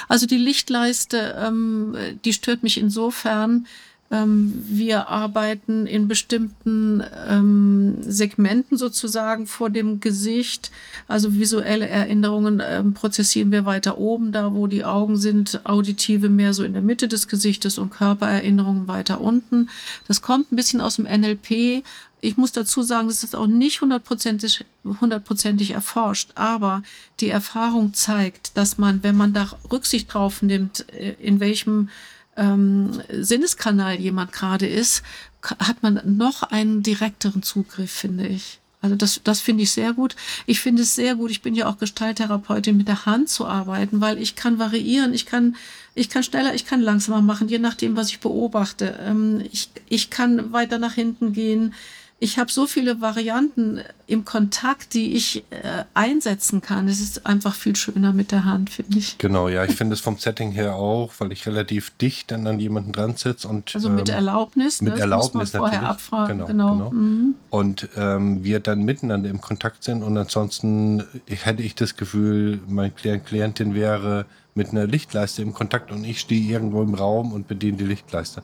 Also 0.09 0.27
die 0.27 0.37
Lichtleiste, 0.37 1.37
ähm, 1.39 1.97
die 2.25 2.33
stört 2.33 2.63
mich 2.63 2.79
insofern, 2.79 3.67
wir 4.11 5.09
arbeiten 5.09 5.87
in 5.87 6.09
bestimmten 6.09 7.03
ähm, 7.29 7.97
Segmenten 8.01 8.79
sozusagen 8.79 9.47
vor 9.47 9.69
dem 9.69 10.01
Gesicht. 10.01 10.71
Also 11.09 11.35
visuelle 11.35 11.87
Erinnerungen 11.87 12.63
ähm, 12.65 12.95
prozessieren 12.95 13.53
wir 13.53 13.67
weiter 13.67 13.99
oben, 13.99 14.33
da 14.33 14.55
wo 14.55 14.67
die 14.67 14.85
Augen 14.85 15.19
sind, 15.19 15.61
auditive 15.67 16.31
mehr 16.31 16.55
so 16.55 16.65
in 16.65 16.73
der 16.73 16.81
Mitte 16.81 17.07
des 17.07 17.29
Gesichtes 17.29 17.77
und 17.77 17.91
Körpererinnerungen 17.91 18.89
weiter 18.89 19.21
unten. 19.21 19.69
Das 20.07 20.23
kommt 20.23 20.53
ein 20.53 20.57
bisschen 20.57 20.81
aus 20.81 20.97
dem 20.97 21.05
NLP. 21.05 21.85
Ich 22.21 22.37
muss 22.39 22.53
dazu 22.53 22.83
sagen, 22.83 23.09
das 23.09 23.23
ist 23.23 23.37
auch 23.37 23.47
nicht 23.47 23.83
hundertprozentig, 23.83 24.65
hundertprozentig 24.85 25.73
erforscht, 25.73 26.31
aber 26.35 26.83
die 27.21 27.29
Erfahrung 27.29 27.93
zeigt, 27.93 28.57
dass 28.57 28.79
man, 28.79 29.03
wenn 29.03 29.17
man 29.17 29.35
da 29.35 29.51
Rücksicht 29.71 30.13
drauf 30.13 30.41
nimmt, 30.41 30.87
äh, 30.95 31.15
in 31.21 31.41
welchem 31.41 31.91
ähm, 32.39 33.03
Sinneskanal 33.11 33.97
jemand 33.97 34.33
gerade 34.33 34.67
ist, 34.67 35.03
hat 35.43 35.83
man 35.83 36.01
noch 36.05 36.43
einen 36.43 36.83
direkteren 36.83 37.43
Zugriff, 37.43 37.91
finde 37.91 38.27
ich. 38.27 38.59
Also 38.81 38.95
das, 38.95 39.21
das 39.25 39.41
finde 39.41 39.65
ich 39.65 39.73
sehr 39.73 39.93
gut. 39.93 40.15
Ich 40.47 40.61
finde 40.61 40.83
es 40.83 40.95
sehr 40.95 41.17
gut, 41.17 41.33
ich 41.33 41.43
bin 41.43 41.55
ja 41.55 41.67
auch 41.67 41.79
Gestalttherapeutin, 41.79 42.77
mit 42.77 42.87
der 42.87 43.07
Hand 43.07 43.29
zu 43.29 43.47
arbeiten, 43.47 44.01
weil 44.01 44.19
ich 44.19 44.37
kann 44.37 44.61
variieren, 44.61 45.13
ich 45.13 45.27
kann, 45.27 45.57
ich 45.95 46.09
kann 46.09 46.23
schneller, 46.23 46.55
ich 46.55 46.65
kann 46.65 46.81
langsamer 46.81 47.21
machen, 47.21 47.49
je 47.49 47.59
nachdem, 47.59 47.97
was 47.97 48.09
ich 48.09 48.21
beobachte. 48.21 48.99
Ähm, 49.01 49.43
ich, 49.51 49.69
ich 49.89 50.11
kann 50.11 50.53
weiter 50.53 50.79
nach 50.79 50.95
hinten 50.95 51.33
gehen 51.33 51.75
ich 52.21 52.39
habe 52.39 52.51
so 52.51 52.67
viele 52.67 53.01
Varianten 53.01 53.81
im 54.09 54.25
Kontakt, 54.25 54.95
die 54.95 55.15
ich 55.15 55.45
äh, 55.51 55.85
einsetzen 55.95 56.61
kann. 56.61 56.89
Es 56.89 57.01
ist 57.01 57.27
einfach 57.27 57.55
viel 57.55 57.77
schöner 57.77 58.13
mit 58.13 58.33
der 58.33 58.45
Hand, 58.45 58.71
finde 58.71 58.99
ich. 58.99 59.19
Genau, 59.19 59.49
ja, 59.49 59.65
ich 59.65 59.77
finde 59.77 59.95
es 59.95 60.01
vom 60.01 60.19
Setting 60.19 60.51
her 60.51 60.75
auch, 60.75 61.13
weil 61.19 61.31
ich 61.31 61.47
relativ 61.47 61.91
dicht 61.99 62.33
dann 62.33 62.45
an 62.49 62.59
jemanden 62.59 62.91
dran 62.91 63.15
sitze 63.15 63.47
und 63.47 63.73
also 63.73 63.89
mit 63.89 64.09
ähm, 64.09 64.17
Erlaubnis, 64.17 64.83
mit 64.83 64.95
ne? 64.95 65.01
Erlaubnis 65.01 65.35
muss 65.35 65.53
man 65.53 65.61
vorher 65.61 65.83
natürlich. 65.83 66.03
abfragen. 66.03 66.39
Genau, 66.39 66.47
genau. 66.47 66.91
genau. 66.91 66.91
Mhm. 66.91 67.35
Und 67.51 67.89
ähm, 67.97 68.43
wir 68.43 68.59
dann 68.59 68.83
miteinander 68.83 69.31
im 69.31 69.41
Kontakt 69.41 69.85
sind 69.85 70.03
und 70.03 70.17
ansonsten 70.17 71.05
hätte 71.29 71.63
ich 71.63 71.77
das 71.77 71.97
Gefühl, 71.97 72.61
mein 72.67 72.95
Klient, 72.97 73.27
Klientin 73.27 73.75
wäre 73.75 74.27
mit 74.57 74.71
einer 74.71 74.89
Lichtleiste 74.89 75.43
im 75.43 75.55
Kontakt 75.55 75.93
und 75.93 76.03
ich 76.03 76.19
stehe 76.19 76.51
irgendwo 76.51 76.83
im 76.83 76.95
Raum 76.95 77.33
und 77.33 77.47
bediene 77.47 77.77
die 77.77 77.85
Lichtleiste. 77.85 78.43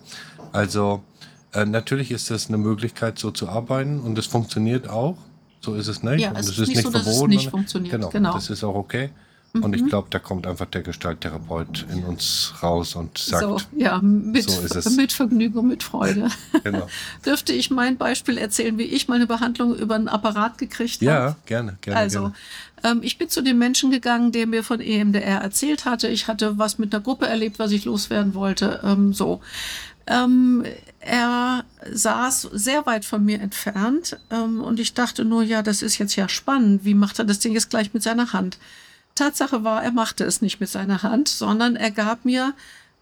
Also 0.53 1.03
äh, 1.55 1.65
natürlich 1.65 2.11
ist 2.11 2.31
das 2.31 2.49
eine 2.49 2.59
Möglichkeit, 2.59 3.19
so 3.19 3.31
zu 3.31 3.49
arbeiten 3.49 4.01
und 4.01 4.19
es 4.19 4.27
funktioniert 4.27 4.89
auch. 4.89 5.17
So 5.61 5.75
ist 5.75 5.89
es 5.89 6.03
nicht. 6.03 6.21
Ja, 6.21 6.31
und 6.31 6.39
es 6.39 6.49
ist, 6.49 6.59
ist 6.59 6.69
nicht, 6.69 6.83
so, 6.83 6.91
verboten. 6.91 7.07
Dass 7.07 7.17
es 7.17 7.29
nicht 7.29 7.51
funktioniert. 7.51 7.93
Genau, 7.93 8.11
genau. 8.11 8.35
Das 8.35 8.51
ist 8.51 8.63
auch 8.65 8.75
okay. 8.75 9.11
Und 9.61 9.75
ich 9.77 9.83
mhm. 9.83 9.89
glaube, 9.89 10.09
da 10.11 10.19
kommt 10.19 10.49
einfach 10.49 10.67
der 10.67 10.83
Gestalttherapeut 10.83 11.87
in 11.93 12.03
uns 12.03 12.53
raus 12.61 12.97
und 12.97 13.17
sagt, 13.17 13.43
so, 13.43 13.61
ja, 13.77 14.01
mit, 14.03 14.51
so 14.51 14.61
ist 14.61 14.75
es. 14.75 14.97
mit 14.97 15.13
Vergnügen 15.13 15.57
und 15.59 15.69
mit 15.69 15.85
Freude. 15.85 16.29
Genau. 16.65 16.89
Dürfte 17.25 17.53
ich 17.53 17.71
mein 17.71 17.97
Beispiel 17.97 18.37
erzählen, 18.37 18.79
wie 18.79 18.85
ich 18.85 19.07
meine 19.07 19.27
Behandlung 19.27 19.77
über 19.77 19.95
einen 19.95 20.09
Apparat 20.09 20.59
gekriegt 20.59 20.97
habe? 20.97 21.05
Ja, 21.05 21.37
gerne, 21.47 21.77
gerne. 21.83 22.01
Also, 22.01 22.21
gerne. 22.21 22.35
Ähm, 22.83 23.01
ich 23.03 23.17
bin 23.17 23.29
zu 23.29 23.43
dem 23.43 23.59
Menschen 23.59 23.93
gegangen, 23.93 24.33
der 24.33 24.47
mir 24.47 24.65
von 24.65 24.81
EMDR 24.81 25.41
erzählt 25.41 25.85
hatte. 25.85 26.09
Ich 26.09 26.27
hatte 26.27 26.59
was 26.59 26.79
mit 26.79 26.93
einer 26.93 27.03
Gruppe 27.03 27.27
erlebt, 27.27 27.61
was 27.61 27.71
ich 27.71 27.85
loswerden 27.85 28.35
wollte. 28.35 28.81
Ähm, 28.83 29.13
so. 29.13 29.41
Ähm, 30.07 30.65
er 31.05 31.65
saß 31.91 32.49
sehr 32.53 32.87
weit 32.87 33.05
von 33.05 33.25
mir 33.25 33.41
entfernt 33.41 34.19
ähm, 34.31 34.63
und 34.63 34.81
ich 34.81 34.95
dachte 34.95 35.25
nur, 35.25 35.43
ja, 35.43 35.63
das 35.63 35.83
ist 35.83 35.99
jetzt 35.99 36.17
ja 36.17 36.29
spannend. 36.29 36.85
Wie 36.85 36.95
macht 36.95 37.19
er 37.19 37.25
das 37.25 37.39
Ding 37.39 37.53
jetzt 37.53 37.71
gleich 37.71 37.93
mit 37.93 38.03
seiner 38.03 38.33
Hand? 38.33 38.59
Tatsache 39.15 39.63
war, 39.65 39.83
er 39.85 39.93
machte 39.93 40.25
es 40.25 40.41
nicht 40.41 40.61
mit 40.61 40.69
seiner 40.69 41.03
Hand, 41.03 41.29
sondern 41.29 41.77
er 41.77 41.91
gab 41.91 42.25
mir 42.25 42.55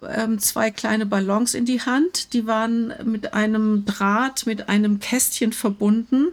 ähm, 0.02 0.38
zwei 0.38 0.70
kleine 0.70 1.06
Ballons 1.06 1.54
in 1.54 1.64
die 1.64 1.80
Hand. 1.80 2.32
Die 2.32 2.46
waren 2.46 2.92
mit 3.04 3.34
einem 3.34 3.84
Draht, 3.84 4.46
mit 4.46 4.68
einem 4.68 4.98
Kästchen 4.98 5.52
verbunden. 5.52 6.32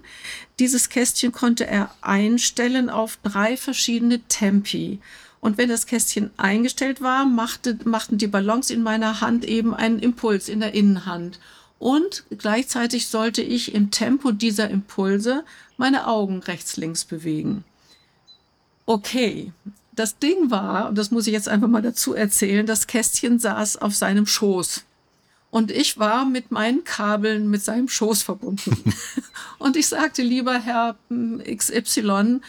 Dieses 0.60 0.90
Kästchen 0.90 1.32
konnte 1.32 1.68
er 1.68 1.92
einstellen 2.02 2.90
auf 2.90 3.20
drei 3.24 3.58
verschiedene 3.58 4.20
Tempi. 4.22 5.00
Und 5.40 5.58
wenn 5.58 5.70
das 5.70 5.86
Kästchen 5.86 6.32
eingestellt 6.36 7.02
war, 7.02 7.26
machte, 7.26 7.78
machten 7.86 8.18
die 8.18 8.28
Ballons 8.28 8.70
in 8.70 8.84
meiner 8.84 9.22
Hand 9.22 9.46
eben 9.46 9.74
einen 9.74 10.00
Impuls 10.00 10.50
in 10.50 10.60
der 10.60 10.74
Innenhand. 10.74 11.40
Und 11.80 12.26
gleichzeitig 12.38 13.08
sollte 13.08 13.42
ich 13.42 13.74
im 13.74 13.90
Tempo 13.90 14.32
dieser 14.32 14.70
Impulse 14.70 15.46
meine 15.78 16.08
Augen 16.08 16.40
rechts-links 16.40 17.06
bewegen. 17.06 17.64
Okay, 18.86 19.54
das 19.94 20.20
Ding 20.20 20.52
war, 20.52 20.90
und 20.90 20.98
das 20.98 21.12
muss 21.12 21.28
ich 21.28 21.34
jetzt 21.34 21.48
einfach 21.48 21.68
mal 21.68 21.82
dazu 21.82 22.14
erzählen, 22.14 22.66
das 22.66 22.88
Kästchen 22.88 23.40
saß 23.40 23.78
auf 23.78 23.96
seinem 23.96 24.26
Schoß. 24.26 24.84
Und 25.52 25.72
ich 25.72 25.98
war 25.98 26.26
mit 26.26 26.52
meinen 26.52 26.84
Kabeln 26.84 27.50
mit 27.50 27.64
seinem 27.64 27.88
Schoß 27.88 28.24
verbunden. 28.24 28.84
und 29.58 29.78
ich 29.78 29.88
sagte, 29.88 30.22
lieber 30.22 30.60
Herr 30.60 30.96
hm, 31.10 31.42
XY, 31.44 32.42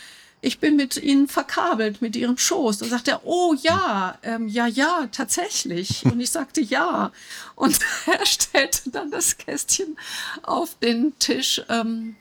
ich 0.42 0.58
bin 0.58 0.76
mit 0.76 0.96
ihnen 0.96 1.28
verkabelt, 1.28 2.00
mit 2.00 2.16
ihrem 2.16 2.38
Schoß. 2.38 2.78
Da 2.78 2.86
sagt 2.86 3.08
er, 3.08 3.26
oh 3.26 3.54
ja, 3.60 4.18
ähm, 4.22 4.48
ja, 4.48 4.66
ja, 4.66 5.08
tatsächlich. 5.12 6.04
Und 6.04 6.20
ich 6.20 6.30
sagte 6.30 6.60
ja. 6.60 7.12
Und 7.56 7.78
er 8.06 8.24
stellte 8.24 8.90
dann 8.90 9.10
das 9.10 9.36
Kästchen 9.36 9.96
auf 10.42 10.76
den 10.78 11.18
Tisch. 11.18 11.62
Ähm, 11.68 12.16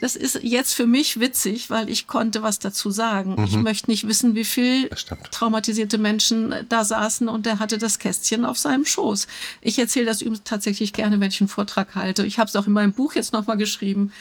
das 0.00 0.16
ist 0.16 0.40
jetzt 0.42 0.74
für 0.74 0.86
mich 0.86 1.20
witzig, 1.20 1.70
weil 1.70 1.88
ich 1.88 2.06
konnte 2.06 2.42
was 2.42 2.58
dazu 2.58 2.90
sagen. 2.90 3.36
Mhm. 3.36 3.44
Ich 3.44 3.56
möchte 3.56 3.90
nicht 3.90 4.06
wissen, 4.06 4.34
wie 4.34 4.44
viel 4.44 4.88
traumatisierte 5.30 5.98
Menschen 5.98 6.54
da 6.68 6.84
saßen 6.84 7.28
und 7.28 7.46
er 7.46 7.58
hatte 7.58 7.78
das 7.78 7.98
Kästchen 7.98 8.44
auf 8.44 8.58
seinem 8.58 8.84
Schoß. 8.84 9.26
Ich 9.60 9.78
erzähle 9.78 10.06
das 10.06 10.22
übrigens 10.22 10.42
tatsächlich 10.44 10.92
gerne, 10.92 11.20
wenn 11.20 11.28
ich 11.28 11.40
einen 11.40 11.48
Vortrag 11.48 11.94
halte. 11.94 12.26
Ich 12.26 12.38
habe 12.38 12.48
es 12.48 12.56
auch 12.56 12.66
in 12.66 12.72
meinem 12.72 12.92
Buch 12.92 13.14
jetzt 13.14 13.32
nochmal 13.32 13.56
geschrieben 13.56 14.12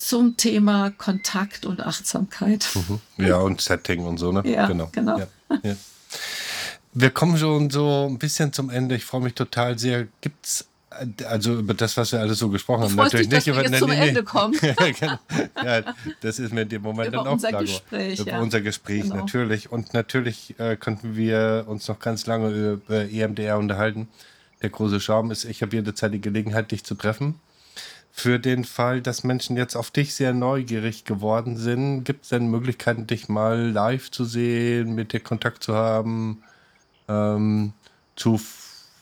zum 0.00 0.36
Thema 0.36 0.90
Kontakt 0.90 1.66
und 1.66 1.80
Achtsamkeit. 1.80 2.68
Mhm. 2.74 3.00
Ja, 3.24 3.36
und 3.36 3.60
Setting 3.60 4.04
und 4.04 4.18
so, 4.18 4.32
ne? 4.32 4.42
Ja, 4.44 4.66
genau. 4.66 4.88
genau. 4.92 5.18
Ja, 5.18 5.26
ja. 5.62 5.76
Wir 6.92 7.10
kommen 7.10 7.36
schon 7.36 7.70
so 7.70 8.08
ein 8.08 8.18
bisschen 8.18 8.52
zum 8.52 8.70
Ende. 8.70 8.96
Ich 8.96 9.04
freue 9.04 9.20
mich 9.20 9.34
total 9.34 9.78
sehr. 9.78 10.08
Gibt 10.20 10.44
es 10.44 10.66
also 11.24 11.58
über 11.58 11.74
das, 11.74 11.96
was 11.96 12.10
wir 12.12 12.18
alles 12.18 12.40
so 12.40 12.48
gesprochen 12.48 12.82
haben, 12.82 12.96
natürlich 12.96 13.28
dich, 13.28 13.38
nicht 13.38 13.46
über 13.46 13.62
jetzt 13.62 13.70
nee, 13.70 13.78
zum 13.78 13.90
nee, 13.90 14.08
Ende 14.08 14.24
kommen. 14.24 14.58
Genau. 14.98 15.18
ja, 15.62 15.82
das 16.20 16.40
ist 16.40 16.52
mir 16.52 16.62
in 16.62 16.68
dem 16.68 16.82
Moment 16.82 17.08
über 17.08 17.18
dann 17.18 17.26
auch 17.28 17.32
unser 17.34 17.50
klar. 17.50 17.60
Gespräch, 17.62 18.18
über 18.18 18.30
ja. 18.32 18.40
unser 18.40 18.60
Gespräch 18.60 19.02
genau. 19.02 19.16
natürlich. 19.16 19.70
Und 19.70 19.94
natürlich 19.94 20.58
äh, 20.58 20.76
könnten 20.76 21.14
wir 21.14 21.66
uns 21.68 21.86
noch 21.86 22.00
ganz 22.00 22.26
lange 22.26 22.72
über 22.72 23.08
EMDR 23.08 23.58
unterhalten. 23.58 24.08
Der 24.62 24.70
große 24.70 25.00
Charme 25.00 25.30
ist, 25.30 25.44
ich 25.44 25.62
habe 25.62 25.76
jederzeit 25.76 26.12
die 26.12 26.20
Gelegenheit, 26.20 26.72
dich 26.72 26.84
zu 26.84 26.96
treffen 26.96 27.36
für 28.20 28.38
den 28.38 28.64
Fall, 28.64 29.00
dass 29.00 29.24
Menschen 29.24 29.56
jetzt 29.56 29.76
auf 29.76 29.90
dich 29.90 30.14
sehr 30.14 30.34
neugierig 30.34 31.04
geworden 31.04 31.56
sind, 31.56 32.04
gibt 32.04 32.24
es 32.24 32.28
denn 32.28 32.48
Möglichkeiten, 32.48 33.06
dich 33.06 33.28
mal 33.28 33.70
live 33.70 34.10
zu 34.10 34.24
sehen, 34.24 34.94
mit 34.94 35.14
dir 35.14 35.20
Kontakt 35.20 35.64
zu 35.64 35.74
haben, 35.74 36.42
ähm, 37.08 37.72
zu 38.16 38.38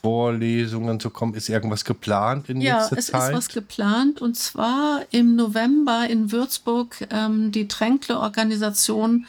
Vorlesungen 0.02 1.00
zu 1.00 1.10
kommen? 1.10 1.34
Ist 1.34 1.48
irgendwas 1.48 1.84
geplant 1.84 2.48
in 2.48 2.60
ja, 2.60 2.76
nächster 2.76 2.96
Zeit? 2.96 3.12
Ja, 3.12 3.18
es 3.18 3.28
ist 3.28 3.36
was 3.36 3.48
geplant 3.48 4.22
und 4.22 4.36
zwar 4.36 5.02
im 5.10 5.34
November 5.34 6.06
in 6.08 6.30
Würzburg. 6.30 7.08
Ähm, 7.10 7.50
die 7.50 7.66
Tränkle-Organisation 7.66 9.26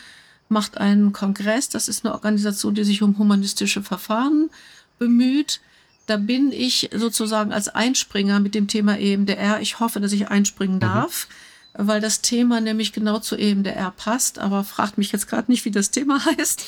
macht 0.50 0.78
einen 0.78 1.14
Kongress. 1.14 1.70
Das 1.70 1.88
ist 1.88 2.06
eine 2.06 2.14
Organisation, 2.14 2.76
die 2.76 2.84
sich 2.84 3.02
um 3.02 3.18
humanistische 3.18 3.82
Verfahren 3.82 4.52
bemüht. 5.00 5.62
Da 6.10 6.18
bin 6.18 6.52
ich 6.52 6.90
sozusagen 6.94 7.54
als 7.54 7.70
Einspringer 7.70 8.40
mit 8.40 8.56
dem 8.56 8.68
Thema 8.68 8.98
EMDR. 8.98 9.62
Ich 9.62 9.80
hoffe, 9.80 10.00
dass 10.00 10.12
ich 10.12 10.30
einspringen 10.30 10.78
mhm. 10.78 10.82
darf. 10.82 11.28
Mhm 11.30 11.34
weil 11.74 12.02
das 12.02 12.22
Thema 12.22 12.62
nämlich 12.62 12.94
genau 12.94 13.20
zu 13.20 13.36
EMDR 13.36 13.92
passt, 13.92 14.40
aber 14.40 14.64
fragt 14.64 14.98
mich 14.98 15.12
jetzt 15.12 15.28
gerade 15.28 15.52
nicht, 15.52 15.66
wie 15.66 15.72
das 15.72 15.92
Thema 15.92 16.24
heißt. 16.38 16.66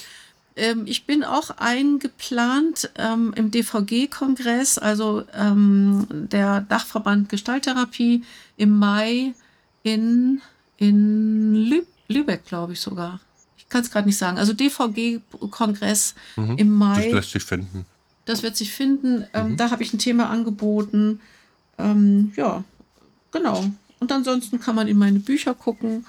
Ähm, 0.55 0.83
ich 0.85 1.05
bin 1.05 1.23
auch 1.23 1.49
eingeplant 1.57 2.91
ähm, 2.97 3.33
im 3.35 3.51
DVG-Kongress, 3.51 4.77
also 4.77 5.23
ähm, 5.33 6.07
der 6.09 6.61
Dachverband 6.61 7.29
Gestalttherapie 7.29 8.23
im 8.57 8.77
Mai 8.77 9.33
in, 9.83 10.41
in 10.77 11.55
Lü 11.55 11.83
Lübeck, 12.07 12.45
glaube 12.45 12.73
ich 12.73 12.81
sogar. 12.81 13.21
Ich 13.57 13.69
kann 13.69 13.81
es 13.81 13.89
gerade 13.89 14.05
nicht 14.05 14.17
sagen. 14.17 14.37
Also 14.37 14.51
DVG-Kongress 14.51 16.13
mhm. 16.35 16.57
im 16.57 16.73
Mai. 16.73 17.05
Das 17.05 17.13
lässt 17.13 17.31
sich 17.31 17.43
finden. 17.43 17.85
Das 18.31 18.41
wird 18.43 18.55
sich 18.55 18.71
finden. 18.71 19.25
Ähm, 19.33 19.49
mhm. 19.49 19.57
Da 19.57 19.71
habe 19.71 19.83
ich 19.83 19.91
ein 19.93 19.99
Thema 19.99 20.29
angeboten. 20.29 21.19
Ähm, 21.77 22.31
ja, 22.37 22.63
genau. 23.33 23.65
Und 23.99 24.09
ansonsten 24.09 24.61
kann 24.61 24.73
man 24.73 24.87
in 24.87 24.97
meine 24.97 25.19
Bücher 25.19 25.53
gucken. 25.53 26.05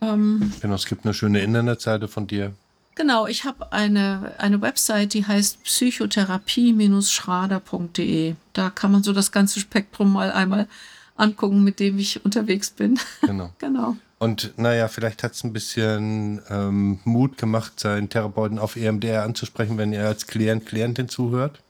Ähm, 0.00 0.52
genau, 0.62 0.76
es 0.76 0.86
gibt 0.86 1.04
eine 1.04 1.12
schöne 1.12 1.40
Internetseite 1.40 2.06
von 2.06 2.28
dir. 2.28 2.52
Genau, 2.94 3.26
ich 3.26 3.44
habe 3.44 3.72
eine, 3.72 4.34
eine 4.38 4.62
Website, 4.62 5.12
die 5.12 5.26
heißt 5.26 5.64
psychotherapie-schrader.de. 5.64 8.36
Da 8.52 8.70
kann 8.70 8.92
man 8.92 9.02
so 9.02 9.12
das 9.12 9.32
ganze 9.32 9.58
Spektrum 9.58 10.12
mal 10.12 10.30
einmal 10.30 10.68
angucken, 11.16 11.64
mit 11.64 11.80
dem 11.80 11.98
ich 11.98 12.24
unterwegs 12.24 12.70
bin. 12.70 12.98
Genau. 13.22 13.50
genau. 13.58 13.96
Und 14.18 14.54
naja, 14.56 14.88
vielleicht 14.88 15.22
hat 15.22 15.32
es 15.32 15.44
ein 15.44 15.52
bisschen 15.52 16.40
ähm, 16.48 17.00
Mut 17.04 17.36
gemacht, 17.36 17.78
seinen 17.78 18.08
Therapeuten 18.08 18.58
auf 18.58 18.76
EMDR 18.76 19.24
anzusprechen, 19.24 19.76
wenn 19.76 19.92
ihr 19.92 20.06
als 20.06 20.26
Klient, 20.26 20.66
Klientin 20.66 21.08
zuhört. 21.08 21.60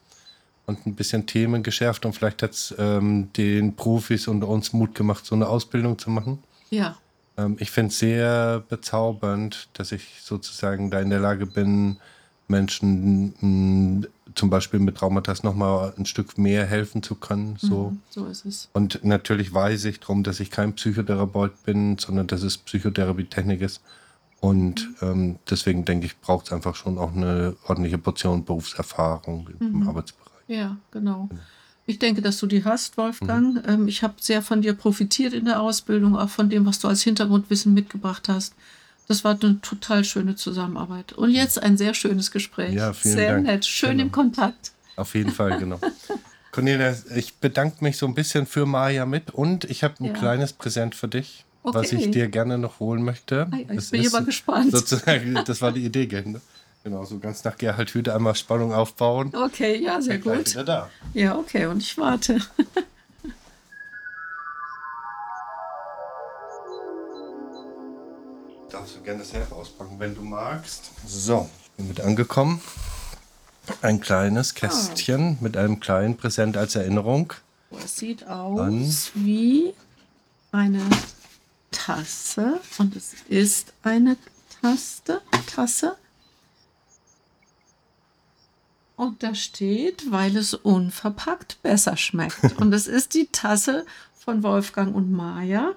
Und 0.67 0.85
ein 0.85 0.97
bisschen 0.97 1.27
Themen 1.27 1.63
geschärft 1.63 2.05
und 2.07 2.13
vielleicht 2.13 2.43
hat 2.43 2.51
es 2.51 2.75
ähm, 2.77 3.33
den 3.37 3.77
Profis 3.77 4.27
und 4.27 4.43
uns 4.43 4.73
Mut 4.73 4.97
gemacht, 4.97 5.25
so 5.25 5.37
eine 5.37 5.49
Ausbildung 5.49 5.97
zu 5.97 6.11
machen. 6.11 6.43
Ja. 6.71 6.97
Ähm, 7.37 7.57
ich 7.61 7.71
finde 7.71 7.91
es 7.91 8.01
sehr 8.01 8.65
bezaubernd, 8.69 9.69
dass 9.75 9.93
ich 9.93 10.21
sozusagen 10.23 10.91
da 10.91 11.01
in 11.01 11.11
der 11.11 11.21
Lage 11.21 11.47
bin, 11.47 11.99
Menschen 12.49 13.35
mh, 13.41 13.47
mm, 13.47 14.07
zum 14.35 14.51
Beispiel 14.51 14.81
mit 14.81 14.97
Traumata 14.97 15.35
nochmal 15.43 15.95
ein 15.97 16.07
Stück 16.07 16.37
mehr 16.39 16.67
helfen 16.67 17.03
zu 17.03 17.15
können. 17.15 17.57
So. 17.59 17.91
Mhm, 17.91 18.01
so 18.11 18.27
ist 18.27 18.45
es. 18.45 18.69
Und 18.73 19.03
natürlich 19.03 19.53
weiß 19.53 19.87
ich 19.87 20.01
darum, 20.01 20.23
dass 20.23 20.41
ich 20.41 20.51
kein 20.51 20.75
Psychotherapeut 20.75 21.65
bin, 21.65 21.99
sondern 21.99 22.27
dass 22.27 22.43
es 22.43 22.59
Psychotherapietechnik 22.59 23.61
ist. 23.63 23.81
Und 24.41 24.89
mhm. 25.01 25.09
ähm, 25.09 25.39
deswegen 25.49 25.85
denke 25.85 26.07
ich, 26.07 26.21
braucht 26.21 26.47
es 26.47 26.53
einfach 26.53 26.75
schon 26.75 26.99
auch 26.99 27.15
eine 27.15 27.57
ordentliche 27.67 27.99
Portion 27.99 28.45
Berufserfahrung 28.45 29.49
mhm. 29.59 29.67
im 29.67 29.89
Arbeitsbereich. 29.89 30.33
Ja, 30.49 30.77
genau. 30.91 31.27
genau. 31.31 31.41
Ich 31.87 32.01
denke, 32.01 32.21
dass 32.21 32.39
du 32.39 32.47
die 32.47 32.65
hast, 32.65 32.99
Wolfgang. 32.99 33.55
Mhm. 33.55 33.63
Ähm, 33.67 33.89
ich 33.89 34.03
habe 34.03 34.15
sehr 34.19 34.43
von 34.43 34.61
dir 34.61 34.75
profitiert 34.75 35.33
in 35.33 35.45
der 35.45 35.61
Ausbildung, 35.61 36.17
auch 36.17 36.29
von 36.29 36.51
dem, 36.51 36.67
was 36.67 36.81
du 36.81 36.89
als 36.89 37.03
Hintergrundwissen 37.03 37.73
mitgebracht 37.73 38.29
hast. 38.29 38.55
Das 39.09 39.25
war 39.25 39.39
eine 39.41 39.61
total 39.61 40.05
schöne 40.05 40.35
Zusammenarbeit. 40.35 41.13
Und 41.13 41.31
jetzt 41.31 41.63
ein 41.63 41.77
sehr 41.77 41.95
schönes 41.95 42.31
Gespräch. 42.31 42.75
Ja, 42.75 42.93
vielen 42.93 43.15
sehr 43.15 43.33
Dank. 43.35 43.47
nett. 43.47 43.65
Schön 43.65 43.91
genau. 43.93 44.03
im 44.05 44.13
Kontakt. 44.13 44.73
Auf 44.97 45.15
jeden 45.15 45.31
Fall, 45.31 45.59
genau. 45.59 45.79
Cornelia, 46.53 46.97
ich 47.15 47.37
bedanke 47.37 47.85
mich 47.85 47.99
so 47.99 48.07
ein 48.07 48.15
bisschen 48.15 48.47
für 48.47 48.65
Maya 48.65 49.05
mit 49.05 49.31
und 49.31 49.65
ich 49.65 49.85
habe 49.85 49.95
ein 50.01 50.07
ja. 50.07 50.13
kleines 50.13 50.55
Präsent 50.55 50.95
für 50.95 51.07
dich, 51.07 51.45
okay. 51.63 51.79
was 51.79 51.93
ich 51.93 52.11
dir 52.11 52.29
gerne 52.29 52.57
noch 52.57 52.81
holen 52.81 53.03
möchte. 53.03 53.47
Ich 53.57 53.67
das 53.69 53.91
bin 53.91 54.07
aber 54.07 54.23
gespannt. 54.23 54.73
Sozusagen, 54.73 55.39
das 55.45 55.61
war 55.61 55.71
die 55.71 55.85
Idee, 55.85 56.07
ne? 56.25 56.41
Genau, 56.83 57.05
so 57.05 57.19
ganz 57.19 57.45
nach 57.45 57.59
Gerhard 57.59 57.91
Hüther 57.91 58.15
einmal 58.15 58.37
Spannung 58.37 58.73
aufbauen. 58.73 59.33
Okay, 59.35 59.83
ja, 59.83 60.01
sehr 60.01 60.19
gut. 60.19 60.53
Wieder 60.53 60.65
da. 60.65 60.91
Ja, 61.15 61.37
okay, 61.37 61.67
und 61.67 61.83
ich 61.83 61.99
warte. 61.99 62.39
Darfst 68.71 68.97
du 68.97 69.01
gerne 69.01 69.21
das 69.21 69.33
Heft 69.33 69.53
auspacken, 69.53 69.99
wenn 69.99 70.15
du 70.15 70.23
magst. 70.23 70.91
So, 71.07 71.49
ich 71.63 71.71
bin 71.77 71.89
mit 71.89 72.01
angekommen. 72.01 72.61
Ein 73.83 74.01
kleines 74.01 74.55
Kästchen 74.55 75.39
oh. 75.39 75.43
mit 75.43 75.57
einem 75.57 75.81
kleinen 75.81 76.17
Präsent 76.17 76.57
als 76.57 76.75
Erinnerung. 76.75 77.33
Es 77.85 77.97
sieht 77.97 78.27
aus 78.27 78.61
An 78.61 78.95
wie 79.15 79.75
eine 80.53 80.83
Tasse 81.71 82.61
und 82.79 82.97
es 82.97 83.15
ist 83.29 83.73
eine 83.83 84.17
Taste, 84.63 85.21
Tasse 85.47 85.97
und 88.97 89.23
da 89.23 89.35
steht, 89.35 90.11
weil 90.11 90.37
es 90.37 90.55
unverpackt 90.55 91.63
besser 91.63 91.97
schmeckt. 91.97 92.39
Und 92.61 92.73
es 92.73 92.87
ist 92.87 93.13
die 93.13 93.27
Tasse 93.27 93.85
von 94.15 94.43
Wolfgang 94.43 94.95
und 94.95 95.13
Maja. 95.13 95.75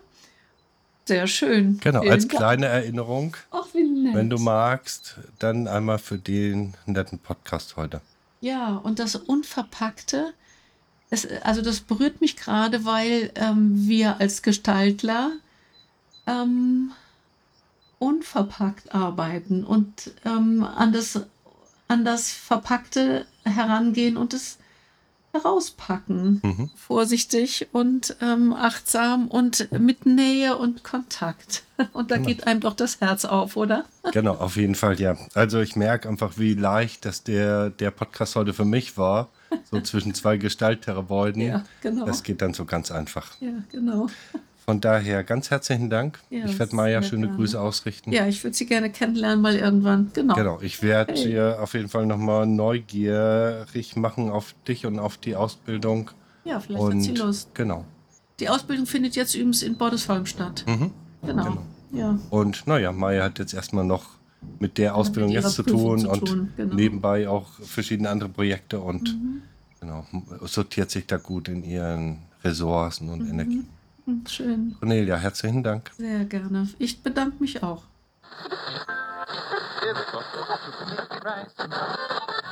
Sehr 1.10 1.26
schön. 1.26 1.80
Genau, 1.80 2.02
Vielen 2.02 2.14
als 2.14 2.28
Dank. 2.28 2.38
kleine 2.38 2.68
Erinnerung. 2.68 3.36
Ach. 3.50 3.66
Wenn 3.74 4.30
du 4.30 4.38
magst, 4.38 5.16
dann 5.40 5.68
einmal 5.68 5.98
für 5.98 6.20
den 6.20 6.76
netten 6.86 7.18
Podcast 7.18 7.78
heute. 7.78 8.02
Ja, 8.42 8.76
und 8.76 9.00
das 9.00 9.16
Unverpackte, 9.16 10.36
es, 11.10 11.26
also 11.42 11.64
das 11.64 11.80
berührt 11.80 12.22
mich 12.22 12.36
gerade, 12.36 12.86
weil 12.86 13.32
ähm, 13.34 13.88
wir 13.88 14.22
als 14.22 14.44
Gestaltler 14.44 15.32
ähm, 16.28 16.92
unverpackt 17.98 18.94
arbeiten 18.94 19.64
und 19.64 20.12
ähm, 20.26 20.64
an 20.64 20.94
das 20.94 21.22
an 21.88 22.06
das 22.06 22.30
Verpackte 22.30 23.26
herangehen 23.46 24.16
und 24.16 24.36
es 24.36 24.59
herauspacken. 25.32 26.42
Mhm. 26.44 26.70
Vorsichtig 26.76 27.68
und 27.72 28.16
ähm, 28.22 28.54
achtsam 28.54 29.28
und 29.28 29.72
mit 29.72 30.06
Nähe 30.06 30.58
und 30.58 30.84
Kontakt. 30.84 31.64
Und 31.94 32.12
da 32.12 32.18
genau. 32.18 32.28
geht 32.28 32.46
einem 32.46 32.60
doch 32.60 32.74
das 32.74 33.00
Herz 33.00 33.24
auf, 33.24 33.56
oder? 33.56 33.86
Genau, 34.12 34.34
auf 34.34 34.58
jeden 34.58 34.76
Fall, 34.76 35.00
ja. 35.00 35.16
Also 35.34 35.62
ich 35.62 35.78
merke 35.78 36.10
einfach, 36.10 36.38
wie 36.38 36.54
leicht 36.54 37.06
dass 37.06 37.24
der, 37.24 37.70
der 37.70 37.92
Podcast 37.92 38.36
heute 38.36 38.54
für 38.54 38.66
mich 38.66 38.98
war. 38.98 39.30
So 39.72 39.80
zwischen 39.82 40.14
zwei 40.14 40.36
Gestalttherapeuten. 40.36 41.42
Ja, 41.42 41.64
genau. 41.82 42.06
Das 42.06 42.24
geht 42.24 42.42
dann 42.42 42.54
so 42.54 42.66
ganz 42.66 42.92
einfach. 42.92 43.32
Ja, 43.40 43.52
genau. 43.72 44.08
Von 44.70 44.82
daher 44.82 45.24
ganz 45.24 45.50
herzlichen 45.50 45.90
Dank. 45.90 46.20
Ja, 46.30 46.46
ich 46.46 46.60
werde 46.60 46.76
Maja 46.76 47.02
schöne 47.02 47.24
gerne. 47.24 47.38
Grüße 47.38 47.60
ausrichten. 47.60 48.12
Ja, 48.12 48.28
ich 48.28 48.44
würde 48.44 48.56
sie 48.56 48.68
gerne 48.68 48.92
kennenlernen, 48.92 49.42
mal 49.42 49.56
irgendwann. 49.56 50.12
Genau. 50.14 50.36
Genau, 50.36 50.60
ich 50.62 50.84
werde 50.84 51.14
hey. 51.14 51.32
ihr 51.34 51.58
auf 51.60 51.74
jeden 51.74 51.90
Fall 51.90 52.06
nochmal 52.06 52.46
neugierig 52.46 53.96
machen 53.96 54.30
auf 54.30 54.54
dich 54.68 54.86
und 54.86 55.00
auf 55.00 55.18
die 55.18 55.36
Ausbildung. 55.36 56.12
Ja, 56.46 56.60
vielleicht 56.60 56.84
und, 56.84 56.98
hat 56.98 57.02
sie 57.02 57.16
Lust. 57.16 57.56
Genau. 57.56 57.84
Die 58.40 58.48
Ausbildung 58.48 58.86
findet 58.86 59.16
jetzt 59.16 59.34
übrigens 59.34 59.64
in 59.64 59.76
Bordesholm 59.76 60.28
statt. 60.28 60.64
Mhm. 60.68 60.92
Genau. 61.26 61.44
genau. 61.46 61.64
Ja. 61.92 62.20
Und 62.30 62.68
naja, 62.68 62.92
Maja 62.92 63.24
hat 63.24 63.40
jetzt 63.40 63.56
erstmal 63.56 63.86
noch 63.86 64.06
mit 64.60 64.78
der 64.78 64.94
Ausbildung 64.94 65.34
mit 65.34 65.42
jetzt 65.42 65.56
zu 65.56 65.64
tun, 65.64 65.98
zu 65.98 66.12
tun, 66.12 66.40
und 66.42 66.58
genau. 66.58 66.76
nebenbei 66.76 67.28
auch 67.28 67.54
verschiedene 67.54 68.08
andere 68.12 68.30
Projekte 68.30 68.80
und 68.80 69.16
mhm. 69.16 69.42
genau, 69.80 70.06
sortiert 70.44 70.92
sich 70.92 71.08
da 71.08 71.18
gut 71.18 71.48
in 71.48 71.64
ihren 71.64 72.20
Ressourcen 72.44 73.10
und 73.10 73.24
mhm. 73.24 73.32
Energien. 73.32 73.79
Schön. 74.28 74.76
Cornelia, 74.80 75.18
herzlichen 75.18 75.64
Dank. 75.64 75.92
Sehr 75.98 76.26
gerne. 76.26 76.70
Ich 76.80 77.02
bedanke 77.04 77.38
mich 77.40 77.62
auch. 77.64 77.84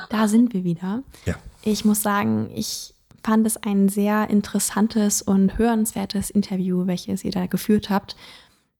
Da 0.08 0.28
sind 0.28 0.52
wir 0.52 0.64
wieder. 0.64 1.02
Ja. 1.26 1.34
Ich 1.62 1.84
muss 1.84 2.02
sagen, 2.02 2.50
ich 2.54 2.94
fand 3.22 3.46
es 3.46 3.56
ein 3.62 3.88
sehr 3.88 4.30
interessantes 4.30 5.22
und 5.22 5.58
hörenswertes 5.58 6.30
Interview, 6.30 6.86
welches 6.86 7.24
ihr 7.24 7.32
da 7.32 7.46
geführt 7.46 7.90
habt. 7.90 8.16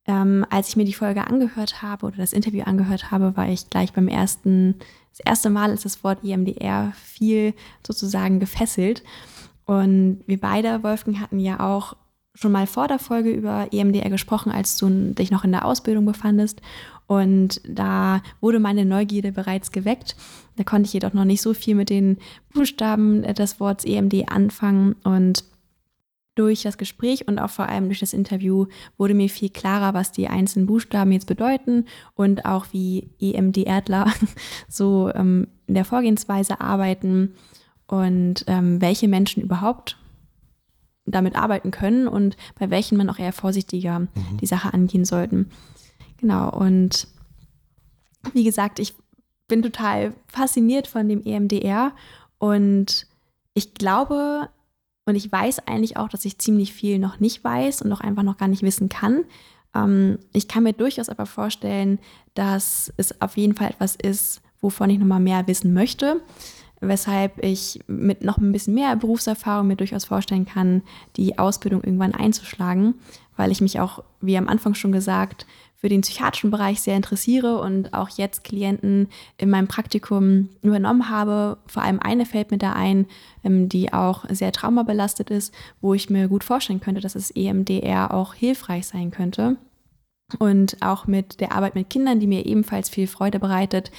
Ähm, 0.06 0.46
als 0.48 0.68
ich 0.68 0.76
mir 0.76 0.84
die 0.84 0.94
Folge 0.94 1.26
angehört 1.26 1.82
habe 1.82 2.06
oder 2.06 2.16
das 2.16 2.32
Interview 2.32 2.62
angehört 2.62 3.10
habe, 3.10 3.36
war 3.36 3.48
ich 3.48 3.68
gleich 3.68 3.92
beim 3.92 4.08
ersten, 4.08 4.78
das 5.10 5.20
erste 5.24 5.50
Mal, 5.50 5.70
als 5.70 5.82
das 5.82 6.02
Wort 6.02 6.24
EMDR 6.24 6.92
viel 6.96 7.52
sozusagen 7.86 8.40
gefesselt. 8.40 9.02
Und 9.66 10.22
wir 10.26 10.40
beide, 10.40 10.82
Wolfgang, 10.82 11.20
hatten 11.20 11.38
ja 11.40 11.60
auch 11.60 11.94
schon 12.38 12.52
mal 12.52 12.68
vor 12.68 12.86
der 12.86 13.00
Folge 13.00 13.30
über 13.30 13.68
EMDR 13.72 14.10
gesprochen, 14.10 14.52
als 14.52 14.76
du 14.76 15.12
dich 15.12 15.32
noch 15.32 15.42
in 15.42 15.50
der 15.50 15.64
Ausbildung 15.64 16.04
befandest. 16.04 16.60
Und 17.08 17.60
da 17.68 18.22
wurde 18.40 18.60
meine 18.60 18.84
Neugierde 18.84 19.32
bereits 19.32 19.72
geweckt. 19.72 20.14
Da 20.56 20.62
konnte 20.62 20.86
ich 20.86 20.92
jedoch 20.92 21.14
noch 21.14 21.24
nicht 21.24 21.42
so 21.42 21.52
viel 21.52 21.74
mit 21.74 21.90
den 21.90 22.18
Buchstaben 22.54 23.22
des 23.22 23.58
Wortes 23.58 23.84
EMD 23.86 24.30
anfangen. 24.30 24.94
Und 25.02 25.42
durch 26.36 26.62
das 26.62 26.78
Gespräch 26.78 27.26
und 27.26 27.40
auch 27.40 27.50
vor 27.50 27.68
allem 27.68 27.86
durch 27.86 27.98
das 27.98 28.12
Interview 28.12 28.66
wurde 28.98 29.14
mir 29.14 29.28
viel 29.28 29.48
klarer, 29.48 29.92
was 29.92 30.12
die 30.12 30.28
einzelnen 30.28 30.68
Buchstaben 30.68 31.10
jetzt 31.10 31.26
bedeuten 31.26 31.86
und 32.14 32.44
auch 32.44 32.66
wie 32.70 33.10
EMD-Erdler 33.20 34.12
so 34.68 35.10
ähm, 35.12 35.48
in 35.66 35.74
der 35.74 35.84
Vorgehensweise 35.84 36.60
arbeiten 36.60 37.34
und 37.88 38.44
ähm, 38.46 38.80
welche 38.80 39.08
Menschen 39.08 39.42
überhaupt 39.42 39.96
damit 41.10 41.36
arbeiten 41.36 41.70
können 41.70 42.08
und 42.08 42.36
bei 42.58 42.70
welchen 42.70 42.96
man 42.96 43.10
auch 43.10 43.18
eher 43.18 43.32
vorsichtiger 43.32 44.00
mhm. 44.00 44.08
die 44.40 44.46
Sache 44.46 44.72
angehen 44.72 45.04
sollten. 45.04 45.50
Genau, 46.18 46.50
und 46.50 47.08
wie 48.32 48.44
gesagt, 48.44 48.78
ich 48.78 48.94
bin 49.46 49.62
total 49.62 50.12
fasziniert 50.26 50.86
von 50.86 51.08
dem 51.08 51.24
EMDR 51.24 51.92
und 52.38 53.06
ich 53.54 53.74
glaube 53.74 54.48
und 55.06 55.14
ich 55.14 55.30
weiß 55.32 55.66
eigentlich 55.66 55.96
auch, 55.96 56.08
dass 56.08 56.26
ich 56.26 56.38
ziemlich 56.38 56.74
viel 56.74 56.98
noch 56.98 57.18
nicht 57.18 57.42
weiß 57.42 57.80
und 57.80 57.90
auch 57.92 58.00
einfach 58.00 58.22
noch 58.22 58.36
gar 58.36 58.48
nicht 58.48 58.62
wissen 58.62 58.90
kann. 58.90 59.24
Ähm, 59.74 60.18
ich 60.34 60.48
kann 60.48 60.64
mir 60.64 60.74
durchaus 60.74 61.08
aber 61.08 61.24
vorstellen, 61.24 61.98
dass 62.34 62.92
es 62.98 63.20
auf 63.22 63.38
jeden 63.38 63.54
Fall 63.54 63.70
etwas 63.70 63.96
ist, 63.96 64.42
wovon 64.60 64.90
ich 64.90 64.98
nochmal 64.98 65.20
mehr 65.20 65.46
wissen 65.46 65.72
möchte 65.72 66.20
weshalb 66.80 67.42
ich 67.42 67.80
mit 67.86 68.22
noch 68.22 68.38
ein 68.38 68.52
bisschen 68.52 68.74
mehr 68.74 68.94
Berufserfahrung 68.96 69.66
mir 69.66 69.76
durchaus 69.76 70.04
vorstellen 70.04 70.46
kann, 70.46 70.82
die 71.16 71.38
Ausbildung 71.38 71.82
irgendwann 71.82 72.14
einzuschlagen, 72.14 72.94
weil 73.36 73.50
ich 73.50 73.60
mich 73.60 73.80
auch, 73.80 74.02
wie 74.20 74.36
am 74.36 74.48
Anfang 74.48 74.74
schon 74.74 74.92
gesagt, 74.92 75.46
für 75.78 75.88
den 75.88 76.00
psychiatrischen 76.00 76.50
Bereich 76.50 76.80
sehr 76.80 76.96
interessiere 76.96 77.60
und 77.60 77.94
auch 77.94 78.08
jetzt 78.08 78.42
Klienten 78.42 79.08
in 79.36 79.48
meinem 79.48 79.68
Praktikum 79.68 80.48
übernommen 80.60 81.08
habe. 81.08 81.58
Vor 81.68 81.84
allem 81.84 82.00
eine 82.00 82.26
fällt 82.26 82.50
mir 82.50 82.58
da 82.58 82.72
ein, 82.72 83.06
ähm, 83.44 83.68
die 83.68 83.92
auch 83.92 84.24
sehr 84.28 84.50
traumabelastet 84.50 85.30
ist, 85.30 85.54
wo 85.80 85.94
ich 85.94 86.10
mir 86.10 86.26
gut 86.26 86.42
vorstellen 86.42 86.80
könnte, 86.80 87.00
dass 87.00 87.14
es 87.14 87.30
EMDR 87.30 88.12
auch 88.12 88.34
hilfreich 88.34 88.88
sein 88.88 89.12
könnte. 89.12 89.56
Und 90.40 90.76
auch 90.80 91.06
mit 91.06 91.40
der 91.40 91.52
Arbeit 91.52 91.76
mit 91.76 91.88
Kindern, 91.88 92.18
die 92.18 92.26
mir 92.26 92.44
ebenfalls 92.44 92.88
viel 92.88 93.06
Freude 93.06 93.38
bereitet, 93.38 93.92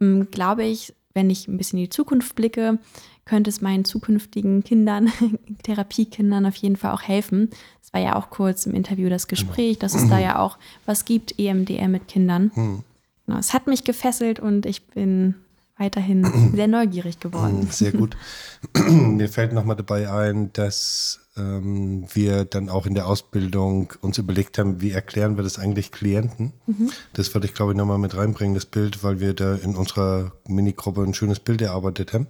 ähm, 0.00 0.32
glaube 0.32 0.64
ich, 0.64 0.94
wenn 1.14 1.30
ich 1.30 1.48
ein 1.48 1.56
bisschen 1.56 1.78
in 1.78 1.84
die 1.84 1.90
Zukunft 1.90 2.34
blicke, 2.34 2.78
könnte 3.24 3.50
es 3.50 3.60
meinen 3.60 3.84
zukünftigen 3.84 4.64
Kindern, 4.64 5.12
Therapiekindern 5.62 6.46
auf 6.46 6.56
jeden 6.56 6.76
Fall 6.76 6.92
auch 6.92 7.02
helfen. 7.02 7.50
Es 7.82 7.92
war 7.92 8.00
ja 8.00 8.16
auch 8.16 8.30
kurz 8.30 8.66
im 8.66 8.74
Interview 8.74 9.08
das 9.08 9.26
genau. 9.28 9.40
Gespräch, 9.40 9.78
dass 9.78 9.94
es 9.94 10.08
da 10.08 10.18
ja 10.20 10.38
auch 10.38 10.58
was 10.86 11.04
gibt, 11.04 11.38
EMDR 11.38 11.88
mit 11.88 12.08
Kindern. 12.08 12.50
Hm. 12.54 12.82
Genau, 13.26 13.38
es 13.38 13.54
hat 13.54 13.66
mich 13.66 13.84
gefesselt 13.84 14.40
und 14.40 14.66
ich 14.66 14.86
bin 14.88 15.36
weiterhin 15.76 16.24
sehr 16.54 16.68
neugierig 16.68 17.20
geworden. 17.20 17.68
Sehr 17.70 17.92
gut. 17.92 18.16
Mir 18.90 19.28
fällt 19.28 19.52
nochmal 19.52 19.76
dabei 19.76 20.10
ein, 20.10 20.52
dass 20.52 21.20
ähm, 21.36 22.06
wir 22.12 22.44
dann 22.44 22.68
auch 22.68 22.86
in 22.86 22.94
der 22.94 23.06
Ausbildung 23.06 23.92
uns 24.00 24.18
überlegt 24.18 24.58
haben, 24.58 24.80
wie 24.80 24.90
erklären 24.90 25.36
wir 25.36 25.44
das 25.44 25.58
eigentlich 25.58 25.92
Klienten. 25.92 26.52
Mhm. 26.66 26.90
Das 27.12 27.34
würde 27.34 27.46
ich, 27.46 27.54
glaube 27.54 27.72
ich, 27.72 27.78
nochmal 27.78 27.98
mit 27.98 28.16
reinbringen, 28.16 28.54
das 28.54 28.66
Bild, 28.66 29.02
weil 29.02 29.20
wir 29.20 29.34
da 29.34 29.54
in 29.54 29.76
unserer 29.76 30.32
Minigruppe 30.46 31.02
ein 31.02 31.14
schönes 31.14 31.40
Bild 31.40 31.62
erarbeitet 31.62 32.12
haben. 32.12 32.26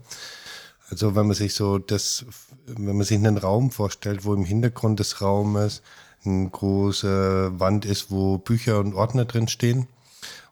Also 0.91 1.15
wenn 1.15 1.27
man 1.27 1.37
sich 1.37 1.55
so 1.55 1.79
das, 1.79 2.27
wenn 2.67 2.97
man 2.97 3.07
sich 3.07 3.17
einen 3.17 3.39
Raum 3.39 3.71
vorstellt, 3.71 4.25
wo 4.25 4.35
im 4.35 4.45
Hintergrund 4.45 5.01
des 5.01 5.23
Raumes 5.23 5.83
eine 6.25 6.51
große 6.51 7.59
Wand 7.59 7.85
ist, 7.87 8.11
wo 8.11 8.39
Bücher 8.39 8.81
und 8.81 8.95
Ordner 8.95 9.25
drin 9.25 9.49
stehen. 9.49 9.87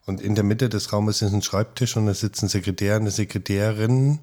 Und 0.06 0.22
in 0.22 0.34
der 0.34 0.44
Mitte 0.44 0.70
des 0.70 0.92
Raumes 0.92 1.20
ist 1.20 1.34
ein 1.34 1.42
Schreibtisch 1.42 1.96
und 1.96 2.06
da 2.06 2.14
sitzen 2.14 2.48
Sekretär, 2.48 2.96
eine 2.96 3.10
Sekretärin 3.10 4.20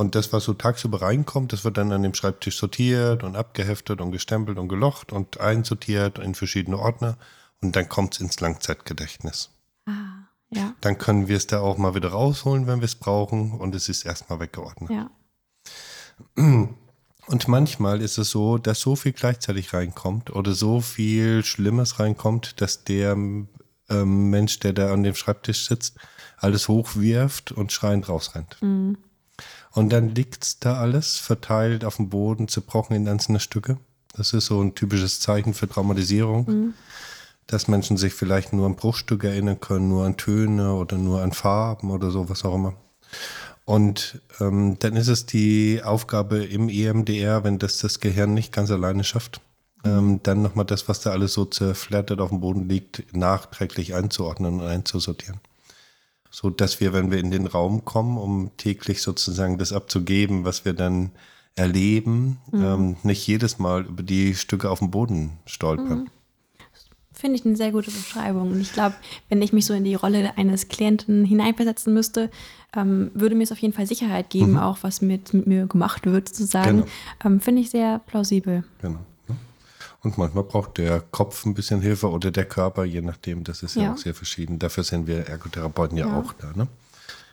und 0.00 0.14
das, 0.14 0.32
was 0.32 0.44
so 0.44 0.54
tagsüber 0.54 1.02
reinkommt, 1.02 1.52
das 1.52 1.64
wird 1.64 1.76
dann 1.76 1.90
an 1.90 2.04
dem 2.04 2.14
Schreibtisch 2.14 2.56
sortiert 2.56 3.24
und 3.24 3.34
abgeheftet 3.34 4.00
und 4.00 4.12
gestempelt 4.12 4.56
und 4.56 4.68
gelocht 4.68 5.12
und 5.12 5.40
einsortiert 5.40 6.20
in 6.20 6.36
verschiedene 6.36 6.78
Ordner. 6.78 7.18
Und 7.60 7.74
dann 7.74 7.88
kommt 7.88 8.14
es 8.14 8.20
ins 8.20 8.38
Langzeitgedächtnis. 8.38 9.50
Ah, 9.86 10.28
ja. 10.50 10.72
Dann 10.80 10.98
können 10.98 11.26
wir 11.26 11.36
es 11.36 11.48
da 11.48 11.58
auch 11.58 11.78
mal 11.78 11.96
wieder 11.96 12.10
rausholen, 12.10 12.68
wenn 12.68 12.78
wir 12.78 12.84
es 12.84 12.94
brauchen. 12.94 13.50
Und 13.50 13.74
es 13.74 13.88
ist 13.88 14.06
erstmal 14.06 14.38
weggeordnet. 14.38 14.90
Ja. 14.90 15.10
Und 17.26 17.48
manchmal 17.48 18.00
ist 18.00 18.18
es 18.18 18.30
so, 18.30 18.56
dass 18.56 18.80
so 18.80 18.94
viel 18.94 19.12
gleichzeitig 19.12 19.74
reinkommt 19.74 20.30
oder 20.30 20.52
so 20.52 20.80
viel 20.80 21.44
Schlimmes 21.44 21.98
reinkommt, 21.98 22.60
dass 22.60 22.84
der 22.84 23.12
ähm, 23.12 23.48
Mensch, 24.30 24.60
der 24.60 24.72
da 24.72 24.92
an 24.92 25.02
dem 25.02 25.16
Schreibtisch 25.16 25.66
sitzt, 25.66 25.98
alles 26.36 26.68
hochwirft 26.68 27.50
und 27.50 27.72
schreiend 27.72 28.08
rausrennt. 28.08 28.56
Mhm. 28.62 28.96
Und 29.72 29.90
dann 29.90 30.14
liegt 30.14 30.64
da 30.64 30.78
alles 30.78 31.16
verteilt 31.18 31.84
auf 31.84 31.96
dem 31.96 32.08
Boden, 32.08 32.48
zerbrochen 32.48 32.96
in 32.96 33.08
einzelne 33.08 33.40
Stücke. 33.40 33.78
Das 34.14 34.32
ist 34.32 34.46
so 34.46 34.60
ein 34.60 34.74
typisches 34.74 35.20
Zeichen 35.20 35.54
für 35.54 35.68
Traumatisierung, 35.68 36.46
mhm. 36.46 36.74
dass 37.46 37.68
Menschen 37.68 37.96
sich 37.96 38.14
vielleicht 38.14 38.52
nur 38.52 38.66
an 38.66 38.76
Bruchstücke 38.76 39.28
erinnern 39.28 39.60
können, 39.60 39.88
nur 39.88 40.04
an 40.04 40.16
Töne 40.16 40.74
oder 40.74 40.96
nur 40.96 41.22
an 41.22 41.32
Farben 41.32 41.90
oder 41.90 42.10
so, 42.10 42.28
was 42.28 42.44
auch 42.44 42.54
immer. 42.54 42.74
Und 43.64 44.20
ähm, 44.40 44.78
dann 44.78 44.96
ist 44.96 45.08
es 45.08 45.26
die 45.26 45.82
Aufgabe 45.84 46.42
im 46.44 46.68
EMDR, 46.68 47.44
wenn 47.44 47.58
das 47.58 47.78
das 47.78 48.00
Gehirn 48.00 48.32
nicht 48.34 48.52
ganz 48.52 48.70
alleine 48.70 49.04
schafft, 49.04 49.40
mhm. 49.84 49.90
ähm, 49.90 50.20
dann 50.22 50.42
nochmal 50.42 50.64
das, 50.64 50.88
was 50.88 51.00
da 51.00 51.10
alles 51.10 51.34
so 51.34 51.44
zerflattert 51.44 52.20
auf 52.20 52.30
dem 52.30 52.40
Boden 52.40 52.68
liegt, 52.68 53.14
nachträglich 53.14 53.94
einzuordnen 53.94 54.60
und 54.60 54.66
einzusortieren 54.66 55.40
so 56.30 56.50
dass 56.50 56.80
wir, 56.80 56.92
wenn 56.92 57.10
wir 57.10 57.18
in 57.18 57.30
den 57.30 57.46
Raum 57.46 57.84
kommen, 57.84 58.18
um 58.18 58.50
täglich 58.56 59.02
sozusagen 59.02 59.58
das 59.58 59.72
abzugeben, 59.72 60.44
was 60.44 60.64
wir 60.64 60.72
dann 60.72 61.10
erleben, 61.54 62.38
mhm. 62.52 62.62
ähm, 62.62 62.96
nicht 63.02 63.26
jedes 63.26 63.58
Mal 63.58 63.84
über 63.84 64.02
die 64.02 64.34
Stücke 64.34 64.70
auf 64.70 64.78
dem 64.78 64.90
Boden 64.90 65.38
stolpern. 65.44 66.00
Mhm. 66.00 66.10
Finde 67.12 67.34
ich 67.34 67.44
eine 67.44 67.56
sehr 67.56 67.72
gute 67.72 67.90
Beschreibung. 67.90 68.52
Und 68.52 68.60
ich 68.60 68.72
glaube, 68.72 68.94
wenn 69.28 69.42
ich 69.42 69.52
mich 69.52 69.66
so 69.66 69.74
in 69.74 69.82
die 69.82 69.96
Rolle 69.96 70.38
eines 70.38 70.68
Klienten 70.68 71.24
hineinversetzen 71.24 71.92
müsste, 71.92 72.30
ähm, 72.76 73.10
würde 73.12 73.34
mir 73.34 73.42
es 73.42 73.50
auf 73.50 73.58
jeden 73.58 73.74
Fall 73.74 73.88
Sicherheit 73.88 74.30
geben, 74.30 74.52
mhm. 74.52 74.58
auch 74.58 74.78
was 74.82 75.00
mit, 75.00 75.34
mit, 75.34 75.48
mir 75.48 75.66
gemacht 75.66 76.06
wird, 76.06 76.28
sozusagen. 76.28 76.82
Genau. 76.82 76.86
Ähm, 77.24 77.40
Finde 77.40 77.62
ich 77.62 77.70
sehr 77.70 77.98
plausibel. 78.06 78.62
Genau. 78.80 79.00
Und 80.08 80.16
manchmal 80.18 80.44
braucht 80.44 80.78
der 80.78 81.00
Kopf 81.00 81.44
ein 81.44 81.52
bisschen 81.52 81.82
Hilfe 81.82 82.08
oder 82.08 82.30
der 82.30 82.46
Körper, 82.46 82.84
je 82.84 83.02
nachdem. 83.02 83.44
Das 83.44 83.62
ist 83.62 83.76
ja, 83.76 83.82
ja 83.82 83.92
auch 83.92 83.98
sehr 83.98 84.14
verschieden. 84.14 84.58
Dafür 84.58 84.84
sind 84.84 85.06
wir 85.06 85.26
Ergotherapeuten 85.28 85.98
ja, 85.98 86.06
ja. 86.06 86.18
auch 86.18 86.32
da. 86.32 86.52
Ne? 86.54 86.66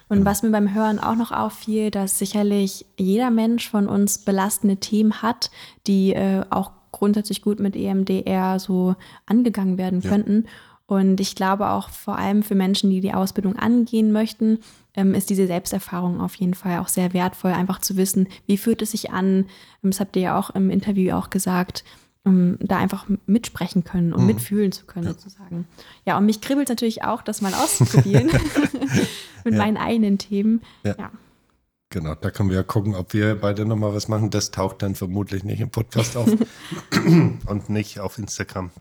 Und 0.09 0.17
genau. 0.17 0.29
was 0.29 0.43
mir 0.43 0.51
beim 0.51 0.73
Hören 0.73 0.99
auch 0.99 1.15
noch 1.15 1.31
auffiel, 1.31 1.89
dass 1.89 2.19
sicherlich 2.19 2.85
jeder 2.97 3.31
Mensch 3.31 3.69
von 3.69 3.87
uns 3.87 4.17
belastende 4.17 4.77
Themen 4.77 5.21
hat, 5.21 5.51
die 5.87 6.13
äh, 6.13 6.43
auch 6.49 6.71
grundsätzlich 6.91 7.41
gut 7.41 7.59
mit 7.59 7.75
EMDR 7.75 8.59
so 8.59 8.95
angegangen 9.25 9.77
werden 9.77 10.01
ja. 10.01 10.09
könnten. 10.09 10.45
Und 10.85 11.19
ich 11.19 11.35
glaube 11.35 11.69
auch 11.69 11.89
vor 11.89 12.17
allem 12.17 12.43
für 12.43 12.55
Menschen, 12.55 12.91
die 12.91 13.01
die 13.01 13.13
Ausbildung 13.13 13.55
angehen 13.55 14.11
möchten, 14.11 14.59
ähm, 14.95 15.13
ist 15.13 15.29
diese 15.29 15.47
Selbsterfahrung 15.47 16.21
auf 16.21 16.35
jeden 16.35 16.53
Fall 16.53 16.79
auch 16.79 16.87
sehr 16.87 17.13
wertvoll, 17.13 17.51
einfach 17.51 17.79
zu 17.79 17.97
wissen, 17.97 18.27
wie 18.45 18.57
fühlt 18.57 18.81
es 18.81 18.91
sich 18.91 19.11
an. 19.11 19.45
Das 19.81 19.99
habt 19.99 20.15
ihr 20.15 20.21
ja 20.21 20.39
auch 20.39 20.51
im 20.51 20.69
Interview 20.69 21.13
auch 21.15 21.29
gesagt, 21.29 21.83
um 22.25 22.57
da 22.59 22.77
einfach 22.77 23.05
mitsprechen 23.27 23.83
können 23.83 24.11
und 24.11 24.21
mhm. 24.21 24.27
mitfühlen 24.27 24.71
zu 24.71 24.85
können, 24.85 25.05
ja. 25.05 25.11
sozusagen. 25.13 25.67
Ja, 26.05 26.17
und 26.17 26.25
mich 26.25 26.41
kribbelt 26.41 26.69
natürlich 26.69 27.03
auch, 27.03 27.21
das 27.21 27.41
mal 27.41 27.53
auszuprobieren 27.53 28.27
mit 29.45 29.53
ja. 29.53 29.59
meinen 29.59 29.77
eigenen 29.77 30.17
Themen. 30.17 30.61
Ja. 30.83 30.95
ja. 30.97 31.11
Genau, 31.89 32.15
da 32.15 32.31
können 32.31 32.49
wir 32.49 32.57
ja 32.57 32.63
gucken, 32.63 32.95
ob 32.95 33.13
wir 33.13 33.35
beide 33.35 33.63
nochmal 33.65 33.93
was 33.93 34.07
machen. 34.07 34.31
Das 34.31 34.51
taucht 34.51 34.81
dann 34.81 34.95
vermutlich 34.95 35.43
nicht 35.43 35.61
im 35.61 35.69
Podcast 35.69 36.17
auf 36.17 36.27
und 36.91 37.69
nicht 37.69 37.99
auf 37.99 38.17
Instagram, 38.17 38.71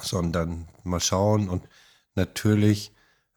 sondern 0.00 0.68
mal 0.84 1.00
schauen 1.00 1.48
und 1.48 1.64
natürlich 2.14 2.92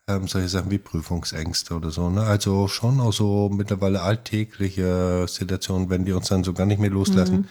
ähm, 0.07 0.27
solche 0.27 0.49
Sachen 0.49 0.69
wie 0.69 0.77
Prüfungsängste 0.77 1.75
oder 1.75 1.89
so. 1.89 2.09
Ne? 2.11 2.21
Also 2.21 2.67
schon 2.67 2.99
auch 2.99 3.11
so 3.11 3.49
mittlerweile 3.49 4.01
alltägliche 4.01 5.25
Situationen, 5.27 5.89
wenn 5.89 6.05
die 6.05 6.13
uns 6.13 6.27
dann 6.27 6.43
so 6.43 6.53
gar 6.53 6.67
nicht 6.67 6.79
mehr 6.79 6.91
loslassen. 6.91 7.37
Mhm 7.37 7.47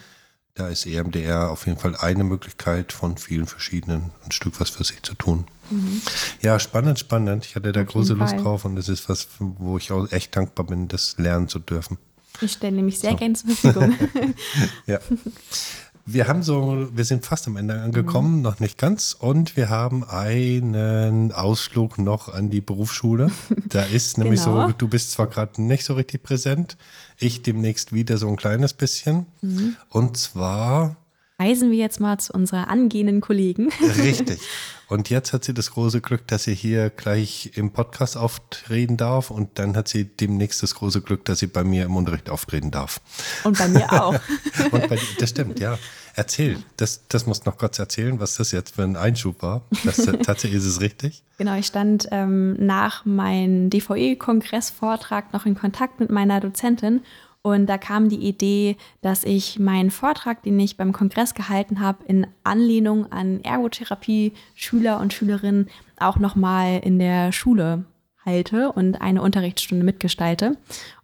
da 0.55 0.67
ist 0.67 0.85
EMDR 0.85 1.49
auf 1.49 1.65
jeden 1.65 1.79
Fall 1.79 1.95
eine 1.95 2.23
Möglichkeit 2.23 2.91
von 2.91 3.17
vielen 3.17 3.47
verschiedenen, 3.47 4.11
ein 4.25 4.31
Stück 4.31 4.59
was 4.59 4.69
für 4.69 4.83
sich 4.83 5.01
zu 5.01 5.13
tun. 5.15 5.45
Mhm. 5.69 6.01
Ja, 6.41 6.59
spannend, 6.59 6.99
spannend. 6.99 7.45
Ich 7.45 7.55
hatte 7.55 7.71
da 7.71 7.81
auf 7.81 7.87
große 7.87 8.13
Lust 8.13 8.35
drauf 8.37 8.65
und 8.65 8.77
es 8.77 8.89
ist 8.89 9.07
was, 9.09 9.27
wo 9.39 9.77
ich 9.77 9.91
auch 9.91 10.11
echt 10.11 10.35
dankbar 10.35 10.65
bin, 10.65 10.87
das 10.87 11.15
lernen 11.17 11.47
zu 11.47 11.59
dürfen. 11.59 11.97
Ich 12.41 12.53
stelle 12.53 12.75
nämlich 12.75 12.99
sehr 12.99 13.11
so. 13.11 13.17
gerne 13.17 13.33
zur 13.35 13.51
Verfügung. 13.51 13.95
ja. 14.87 14.99
Wir 16.13 16.27
haben 16.27 16.43
so, 16.43 16.89
wir 16.93 17.05
sind 17.05 17.25
fast 17.25 17.47
am 17.47 17.57
Ende 17.57 17.79
angekommen, 17.79 18.37
mhm. 18.37 18.41
noch 18.41 18.59
nicht 18.59 18.77
ganz. 18.77 19.15
Und 19.17 19.55
wir 19.55 19.69
haben 19.69 20.03
einen 20.03 21.31
Ausflug 21.31 21.97
noch 21.97 22.29
an 22.29 22.49
die 22.49 22.61
Berufsschule. 22.61 23.31
Da 23.67 23.83
ist 23.83 24.17
nämlich 24.19 24.43
genau. 24.43 24.67
so, 24.67 24.73
du 24.73 24.87
bist 24.87 25.11
zwar 25.11 25.27
gerade 25.27 25.61
nicht 25.61 25.85
so 25.85 25.93
richtig 25.93 26.23
präsent, 26.23 26.77
ich 27.17 27.41
demnächst 27.41 27.93
wieder 27.93 28.17
so 28.17 28.27
ein 28.27 28.35
kleines 28.35 28.73
bisschen. 28.73 29.25
Mhm. 29.41 29.75
Und 29.89 30.17
zwar 30.17 30.95
reisen 31.41 31.71
wir 31.71 31.77
jetzt 31.77 31.99
mal 31.99 32.19
zu 32.19 32.33
unserer 32.33 32.67
angehenden 32.67 33.19
Kollegen. 33.19 33.69
Richtig. 33.97 34.39
Und 34.87 35.09
jetzt 35.09 35.33
hat 35.33 35.43
sie 35.43 35.53
das 35.53 35.71
große 35.71 36.01
Glück, 36.01 36.27
dass 36.27 36.43
sie 36.43 36.53
hier 36.53 36.89
gleich 36.89 37.51
im 37.55 37.71
Podcast 37.71 38.17
auftreten 38.17 38.97
darf. 38.97 39.31
Und 39.31 39.57
dann 39.57 39.75
hat 39.75 39.87
sie 39.87 40.05
demnächst 40.05 40.61
das 40.61 40.75
große 40.75 41.01
Glück, 41.01 41.25
dass 41.25 41.39
sie 41.39 41.47
bei 41.47 41.63
mir 41.63 41.85
im 41.85 41.95
Unterricht 41.95 42.29
auftreten 42.29 42.71
darf. 42.71 43.01
Und 43.43 43.57
bei 43.57 43.67
mir 43.69 43.91
auch. 43.91 44.13
und 44.71 44.87
bei, 44.87 44.99
das 45.17 45.29
stimmt, 45.29 45.59
ja. 45.59 45.79
Erzähl, 46.15 46.57
das, 46.77 47.07
das 47.07 47.25
musst 47.25 47.45
du 47.45 47.49
noch 47.49 47.57
kurz 47.57 47.79
erzählen, 47.79 48.19
was 48.19 48.35
das 48.35 48.51
jetzt 48.51 48.75
für 48.75 48.83
ein 48.83 48.95
Einschub 48.95 49.41
war. 49.41 49.61
Das, 49.83 49.97
tatsächlich 49.97 50.55
ist 50.55 50.65
es 50.65 50.81
richtig. 50.81 51.23
Genau, 51.37 51.55
ich 51.55 51.65
stand 51.65 52.07
ähm, 52.11 52.53
nach 52.63 53.03
meinem 53.03 53.71
DVE-Kongressvortrag 53.71 55.33
noch 55.33 55.47
in 55.47 55.55
Kontakt 55.55 55.99
mit 55.99 56.11
meiner 56.11 56.39
Dozentin 56.39 57.01
Und 57.41 57.65
da 57.65 57.79
kam 57.79 58.09
die 58.09 58.27
Idee, 58.27 58.77
dass 59.01 59.23
ich 59.23 59.57
meinen 59.57 59.89
Vortrag, 59.89 60.43
den 60.43 60.59
ich 60.59 60.77
beim 60.77 60.91
Kongress 60.91 61.33
gehalten 61.33 61.79
habe, 61.79 62.03
in 62.05 62.27
Anlehnung 62.43 63.11
an 63.11 63.41
Ergotherapie-Schüler 63.41 64.99
und 64.99 65.13
Schülerinnen 65.13 65.67
auch 65.97 66.19
nochmal 66.19 66.79
in 66.83 66.99
der 66.99 67.31
Schule 67.31 67.85
halte 68.23 68.71
und 68.71 69.01
eine 69.01 69.23
Unterrichtsstunde 69.23 69.83
mitgestalte. 69.83 70.57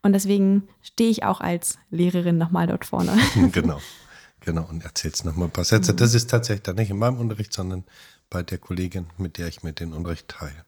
Und 0.03 0.13
deswegen 0.13 0.67
stehe 0.83 1.09
ich 1.09 1.23
auch 1.23 1.41
als 1.41 1.79
Lehrerin 1.89 2.37
nochmal 2.37 2.67
dort 2.67 2.85
vorne. 2.85 3.17
Genau, 3.51 3.79
genau. 4.47 4.65
Und 4.67 4.83
erzählst 4.83 5.25
nochmal 5.25 5.49
ein 5.49 5.51
paar 5.51 5.65
Sätze. 5.65 5.93
Das 5.93 6.13
ist 6.13 6.29
tatsächlich 6.29 6.63
dann 6.63 6.77
nicht 6.77 6.89
in 6.89 6.97
meinem 6.97 7.17
Unterricht, 7.17 7.53
sondern 7.53 7.83
bei 8.29 8.41
der 8.41 8.57
Kollegin, 8.57 9.07
mit 9.17 9.37
der 9.37 9.47
ich 9.47 9.61
mir 9.61 9.73
den 9.73 9.93
Unterricht 9.93 10.29
teile. 10.29 10.65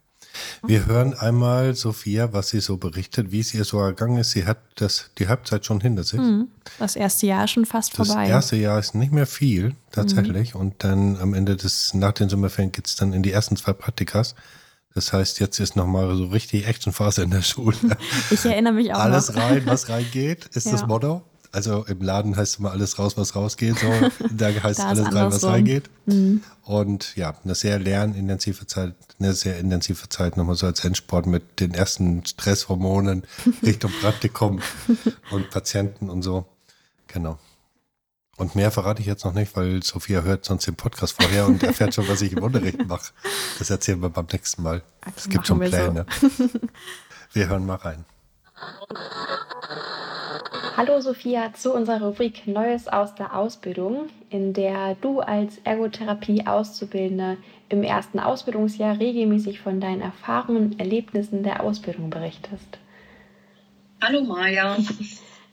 Wir 0.62 0.86
hören 0.86 1.14
einmal 1.16 1.74
Sophia, 1.74 2.34
was 2.34 2.50
sie 2.50 2.60
so 2.60 2.78
berichtet, 2.78 3.32
wie 3.32 3.40
es 3.40 3.54
ihr 3.54 3.64
so 3.64 3.80
ergangen 3.80 4.18
ist. 4.18 4.32
Sie 4.32 4.46
hat 4.46 4.58
das, 4.76 5.10
die 5.18 5.28
Halbzeit 5.28 5.66
schon 5.66 5.80
hinter 5.82 6.04
sich. 6.04 6.20
Mhm. 6.20 6.50
Das 6.78 6.96
erste 6.96 7.26
Jahr 7.26 7.46
ist 7.46 7.52
schon 7.52 7.66
fast 7.66 7.98
das 7.98 8.08
vorbei. 8.08 8.24
Das 8.24 8.30
erste 8.30 8.56
Jahr 8.58 8.78
ist 8.80 8.94
nicht 8.94 9.12
mehr 9.12 9.26
viel, 9.26 9.76
tatsächlich. 9.92 10.54
Mhm. 10.54 10.60
Und 10.60 10.84
dann 10.84 11.18
am 11.18 11.34
Ende 11.34 11.56
des, 11.56 11.94
nach 11.94 12.12
den 12.12 12.30
Sommerferien 12.30 12.72
geht 12.72 12.86
es 12.86 12.96
dann 12.96 13.14
in 13.14 13.24
die 13.24 13.32
ersten 13.32 13.56
zwei 13.56 13.74
Praktikas. 13.74 14.36
Das 14.94 15.14
heißt, 15.14 15.40
jetzt 15.40 15.60
ist 15.60 15.76
nochmal 15.76 16.16
so 16.16 16.26
richtig 16.26 16.68
Actionphase 16.68 17.24
in 17.24 17.32
der 17.32 17.42
Schule. 17.42 17.78
Ich 18.30 18.46
erinnere 18.46 18.74
mich 18.74 18.94
auch 18.94 19.00
Alles 19.00 19.30
noch. 19.30 19.42
rein, 19.42 19.66
was 19.66 19.90
reingeht, 19.90 20.48
ist 20.54 20.66
ja. 20.68 20.74
das 20.74 20.86
Motto. 20.86 21.24
Also 21.52 21.84
im 21.86 22.02
Laden 22.02 22.36
heißt 22.38 22.60
immer 22.60 22.72
alles 22.72 23.00
raus, 23.00 23.18
was 23.18 23.36
rausgeht. 23.36 23.80
So. 23.80 23.88
Da 24.32 24.50
heißt 24.50 24.80
da 24.80 24.90
alles 24.90 25.06
rein, 25.08 25.32
was 25.32 25.44
reingeht. 25.44 25.90
Mhm. 26.06 26.44
Und 26.64 27.16
ja, 27.16 27.36
eine 27.44 27.56
sehr 27.56 27.80
lernintensive 27.80 28.68
Zeit, 28.68 28.94
eine 29.20 29.34
sehr 29.34 29.58
intensive 29.58 30.10
Zeit 30.10 30.38
nochmal 30.38 30.56
so 30.56 30.68
als 30.68 30.86
Endsport 30.86 31.26
mit 31.26 31.60
den 31.60 31.74
ersten 31.74 32.26
Stresshormonen 32.26 33.24
Richtung 33.64 33.92
Praktikum 34.00 34.62
und 35.32 35.50
Patienten 35.50 36.10
und 36.10 36.22
so. 36.22 36.46
Genau. 37.08 37.40
Und 38.38 38.56
mehr 38.56 38.72
verrate 38.72 39.02
ich 39.02 39.08
jetzt 39.08 39.26
noch 39.26 39.34
nicht, 39.34 39.58
weil 39.58 39.84
Sophia 39.84 40.22
hört 40.22 40.46
sonst 40.46 40.66
den 40.66 40.76
Podcast 40.76 41.22
vorher 41.22 41.46
und 41.46 41.62
erfährt 41.62 41.94
schon, 41.94 42.08
was 42.08 42.22
ich 42.22 42.32
im 42.32 42.42
Unterricht 42.42 42.88
mache. 42.88 43.12
Das 43.58 43.70
erzählen 43.70 44.02
wir 44.02 44.10
beim 44.10 44.28
nächsten 44.32 44.64
Mal. 44.64 44.82
Es 45.18 45.28
gibt 45.28 45.46
schon 45.46 45.60
Pläne. 45.60 46.06
Wir, 46.22 46.30
so. 46.30 46.50
wir 47.34 47.50
hören 47.50 47.66
mal 47.66 47.76
rein. 47.76 48.06
Hallo 50.80 51.02
Sophia 51.02 51.52
zu 51.54 51.74
unserer 51.74 52.02
Rubrik 52.02 52.48
Neues 52.48 52.88
aus 52.88 53.14
der 53.14 53.36
Ausbildung, 53.36 54.08
in 54.30 54.54
der 54.54 54.96
du 55.02 55.20
als 55.20 55.58
Ergotherapie-Auszubildende 55.66 57.36
im 57.68 57.84
ersten 57.84 58.18
Ausbildungsjahr 58.18 58.98
regelmäßig 58.98 59.60
von 59.60 59.82
deinen 59.82 60.00
Erfahrungen 60.00 60.68
und 60.68 60.80
Erlebnissen 60.80 61.44
der 61.44 61.62
Ausbildung 61.62 62.10
berichtest. 62.10 62.80
Hallo 64.02 64.24
Maja. 64.24 64.78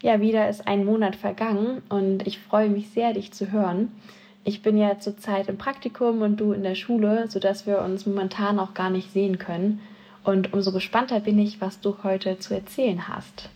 Ja, 0.01 0.20
wieder 0.20 0.48
ist 0.48 0.69
ein 0.69 0.85
Monat 0.85 1.16
vergangen 1.16 1.82
und 1.89 2.24
ich 2.24 2.39
freue 2.39 2.69
mich 2.69 2.90
sehr, 2.90 3.12
dich 3.12 3.32
zu 3.32 3.51
hören. 3.51 3.90
Ich 4.44 4.62
bin 4.62 4.78
ja 4.78 5.01
zurzeit 5.01 5.48
im 5.48 5.59
Praktikum 5.59 6.23
und 6.23 6.36
du 6.36 6.53
in 6.53 6.62
der 6.62 6.77
Schule, 6.77 7.28
sodass 7.28 7.66
wir 7.66 7.81
uns 7.81 8.07
momentan 8.07 8.61
auch 8.61 8.74
gar 8.74 8.90
nicht 8.90 9.11
sehen 9.12 9.39
können. 9.39 9.81
Und 10.23 10.53
umso 10.53 10.70
gespannter 10.70 11.19
bin 11.19 11.36
ich, 11.40 11.61
was 11.61 11.81
du 11.81 11.97
heute 12.05 12.39
zu 12.39 12.55
erzählen 12.55 13.09
hast. 13.09 13.48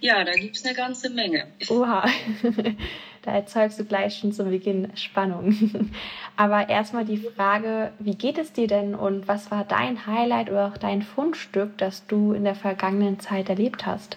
Ja, 0.00 0.24
da 0.24 0.32
gibt 0.32 0.56
es 0.56 0.64
eine 0.64 0.74
ganze 0.74 1.10
Menge. 1.10 1.46
Oha, 1.68 2.08
da 3.22 3.32
erzeugst 3.32 3.80
du 3.80 3.84
gleich 3.84 4.18
schon 4.18 4.32
zu 4.32 4.44
Beginn 4.44 4.96
Spannung. 4.96 5.90
Aber 6.36 6.68
erstmal 6.68 7.04
die 7.04 7.18
Frage, 7.18 7.92
wie 7.98 8.14
geht 8.14 8.38
es 8.38 8.52
dir 8.52 8.68
denn 8.68 8.94
und 8.94 9.26
was 9.26 9.50
war 9.50 9.64
dein 9.64 10.06
Highlight 10.06 10.50
oder 10.50 10.68
auch 10.68 10.78
dein 10.78 11.02
Fundstück, 11.02 11.76
das 11.78 12.06
du 12.06 12.32
in 12.32 12.44
der 12.44 12.54
vergangenen 12.54 13.18
Zeit 13.18 13.48
erlebt 13.48 13.86
hast? 13.86 14.16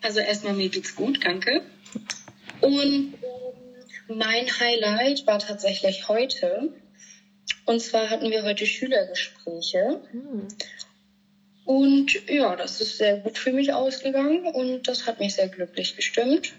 Also 0.00 0.20
erstmal 0.20 0.54
mir 0.54 0.68
geht's 0.68 0.96
gut, 0.96 1.24
danke. 1.24 1.62
Und 2.60 3.14
mein 4.08 4.46
Highlight 4.60 5.26
war 5.26 5.38
tatsächlich 5.38 6.08
heute. 6.08 6.72
Und 7.66 7.80
zwar 7.80 8.10
hatten 8.10 8.30
wir 8.30 8.42
heute 8.42 8.66
Schülergespräche. 8.66 10.00
Hm. 10.10 10.48
Und 11.64 12.28
ja, 12.28 12.56
das 12.56 12.80
ist 12.80 12.98
sehr 12.98 13.18
gut 13.18 13.38
für 13.38 13.52
mich 13.52 13.72
ausgegangen 13.72 14.46
und 14.46 14.88
das 14.88 15.06
hat 15.06 15.20
mich 15.20 15.34
sehr 15.34 15.48
glücklich 15.48 15.94
gestimmt. 15.96 16.52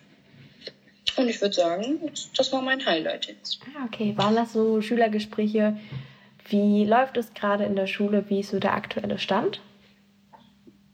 Und 1.18 1.30
ich 1.30 1.42
würde 1.42 1.54
sagen, 1.54 2.00
das 2.36 2.52
war 2.52 2.62
mein 2.62 2.86
Highlight 2.86 3.28
jetzt. 3.28 3.60
Ah, 3.76 3.86
okay. 3.86 4.14
Waren 4.16 4.36
das 4.36 4.54
so 4.54 4.82
Schülergespräche? 4.82 5.78
Wie 6.48 6.86
läuft 6.86 7.18
es 7.18 7.34
gerade 7.34 7.66
in 7.66 7.76
der 7.76 7.88
Schule? 7.88 8.26
Wie 8.30 8.40
ist 8.40 8.50
so 8.50 8.60
der 8.60 8.74
aktuelle 8.74 9.20
Stand? 9.20 9.62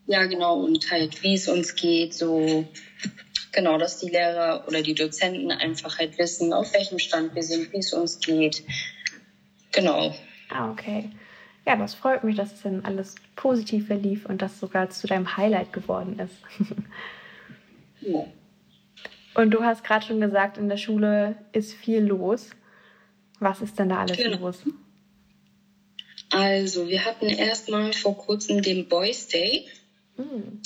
Ja, 0.07 0.26
genau. 0.26 0.60
Und 0.60 0.90
halt, 0.91 1.22
wie 1.23 1.36
es 1.36 1.48
uns 1.48 1.76
geht, 1.76 2.14
so 2.14 2.65
genau, 3.52 3.77
dass 3.77 3.99
die 3.99 4.10
Lehrer 4.10 4.65
oder 4.68 4.81
die 4.81 4.95
Dozenten 4.95 5.52
einfach 5.52 5.98
halt 5.99 6.18
wissen, 6.18 6.52
auf 6.52 6.73
welchem 6.73 6.99
Stand 6.99 7.36
wir 7.36 7.44
sind, 7.44 7.72
wie 7.72 7.77
es 7.77 7.94
uns 7.94 8.19
geht. 8.19 8.64
Genau. 9.72 10.15
Ah, 10.49 10.72
okay. 10.72 11.10
Ja, 11.65 11.76
das 11.76 11.94
freut 11.94 12.23
mich, 12.23 12.36
dass 12.36 12.53
es 12.53 12.61
dann 12.64 12.84
alles 12.84 13.15
positiv 13.40 13.88
verlief 13.88 14.26
und 14.26 14.41
das 14.41 14.60
sogar 14.60 14.90
zu 14.90 15.07
deinem 15.07 15.38
Highlight 15.38 15.72
geworden 15.72 16.20
ist. 16.20 16.36
ja. 18.02 18.26
Und 19.34 19.52
du 19.52 19.64
hast 19.64 19.86
gerade 19.86 20.06
schon 20.06 20.20
gesagt, 20.20 20.57
in 20.57 20.68
der 20.68 20.76
Schule 20.76 21.38
ist 21.53 21.74
viel 21.74 22.02
los. 22.02 22.49
Was 23.40 23.61
ist 23.61 23.80
denn 23.80 23.88
da 23.88 23.99
alles 23.99 24.18
genau. 24.18 24.40
los? 24.40 24.57
Also, 26.32 26.90
wir 26.90 27.06
hatten 27.06 27.28
erstmal 27.28 27.94
vor 27.94 28.18
kurzem 28.18 28.61
den 28.61 28.90
Boys 28.90 29.30
Day. 29.30 29.68
Hm. 30.18 30.61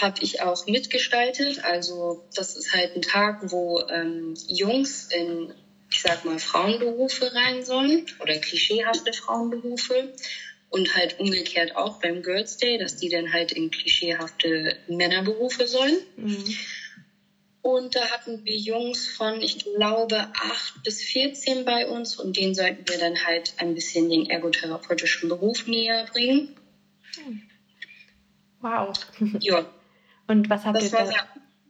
Habe 0.00 0.16
ich 0.22 0.40
auch 0.40 0.66
mitgestaltet. 0.66 1.62
Also, 1.62 2.24
das 2.34 2.56
ist 2.56 2.74
halt 2.74 2.96
ein 2.96 3.02
Tag, 3.02 3.52
wo 3.52 3.80
ähm, 3.90 4.34
Jungs 4.48 5.12
in 5.12 5.52
ich 5.90 6.02
sag 6.02 6.24
mal, 6.24 6.38
Frauenberufe 6.38 7.32
rein 7.32 7.64
sollen 7.64 8.06
oder 8.20 8.36
klischeehafte 8.38 9.12
Frauenberufe. 9.12 10.12
Und 10.68 10.94
halt 10.94 11.20
umgekehrt 11.20 11.76
auch 11.76 12.00
beim 12.00 12.22
Girls 12.22 12.56
Day, 12.56 12.76
dass 12.76 12.96
die 12.96 13.08
dann 13.08 13.32
halt 13.32 13.52
in 13.52 13.70
klischeehafte 13.70 14.76
Männerberufe 14.88 15.66
sollen. 15.66 15.96
Mhm. 16.16 16.44
Und 17.62 17.96
da 17.96 18.10
hatten 18.10 18.44
wir 18.44 18.56
Jungs 18.56 19.08
von, 19.08 19.40
ich 19.40 19.58
glaube, 19.58 20.18
8 20.18 20.84
bis 20.84 21.02
14 21.02 21.64
bei 21.64 21.88
uns 21.88 22.16
und 22.16 22.36
denen 22.36 22.54
sollten 22.54 22.88
wir 22.88 22.98
dann 22.98 23.24
halt 23.26 23.54
ein 23.56 23.74
bisschen 23.74 24.08
den 24.08 24.30
ergotherapeutischen 24.30 25.28
Beruf 25.28 25.66
näher 25.66 26.06
bringen. 26.12 26.56
Wow. 28.60 28.94
Ja. 29.40 29.66
Und 30.28 30.48
was 30.48 30.64
habt 30.64 30.76
das 30.76 30.84
ihr 30.84 30.90
da? 30.90 31.10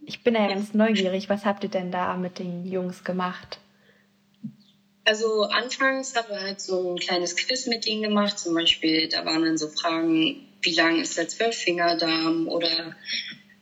Ich 0.05 0.23
bin 0.23 0.35
ja 0.35 0.49
ganz 0.49 0.75
neugierig. 0.75 1.29
Was 1.29 1.45
habt 1.45 1.65
ihr 1.65 1.71
denn 1.71 1.91
da 1.91 2.17
mit 2.17 2.39
den 2.39 2.67
Jungs 2.67 3.03
gemacht? 3.03 3.59
Also 5.07 5.45
anfangs 5.45 6.17
haben 6.17 6.31
wir 6.31 6.41
halt 6.41 6.61
so 6.61 6.93
ein 6.93 6.99
kleines 6.99 7.37
Quiz 7.37 7.67
mit 7.67 7.87
ihnen 7.87 8.03
gemacht. 8.03 8.41
Zum 8.41 8.55
Beispiel, 8.55 9.09
da 9.09 9.25
waren 9.25 9.45
dann 9.45 9.57
so 9.57 9.69
Fragen, 9.69 10.49
wie 10.63 10.75
lang 10.75 11.01
ist 11.01 11.17
der 11.17 11.29
Zwölffingerdarm 11.29 12.49
oder 12.49 12.97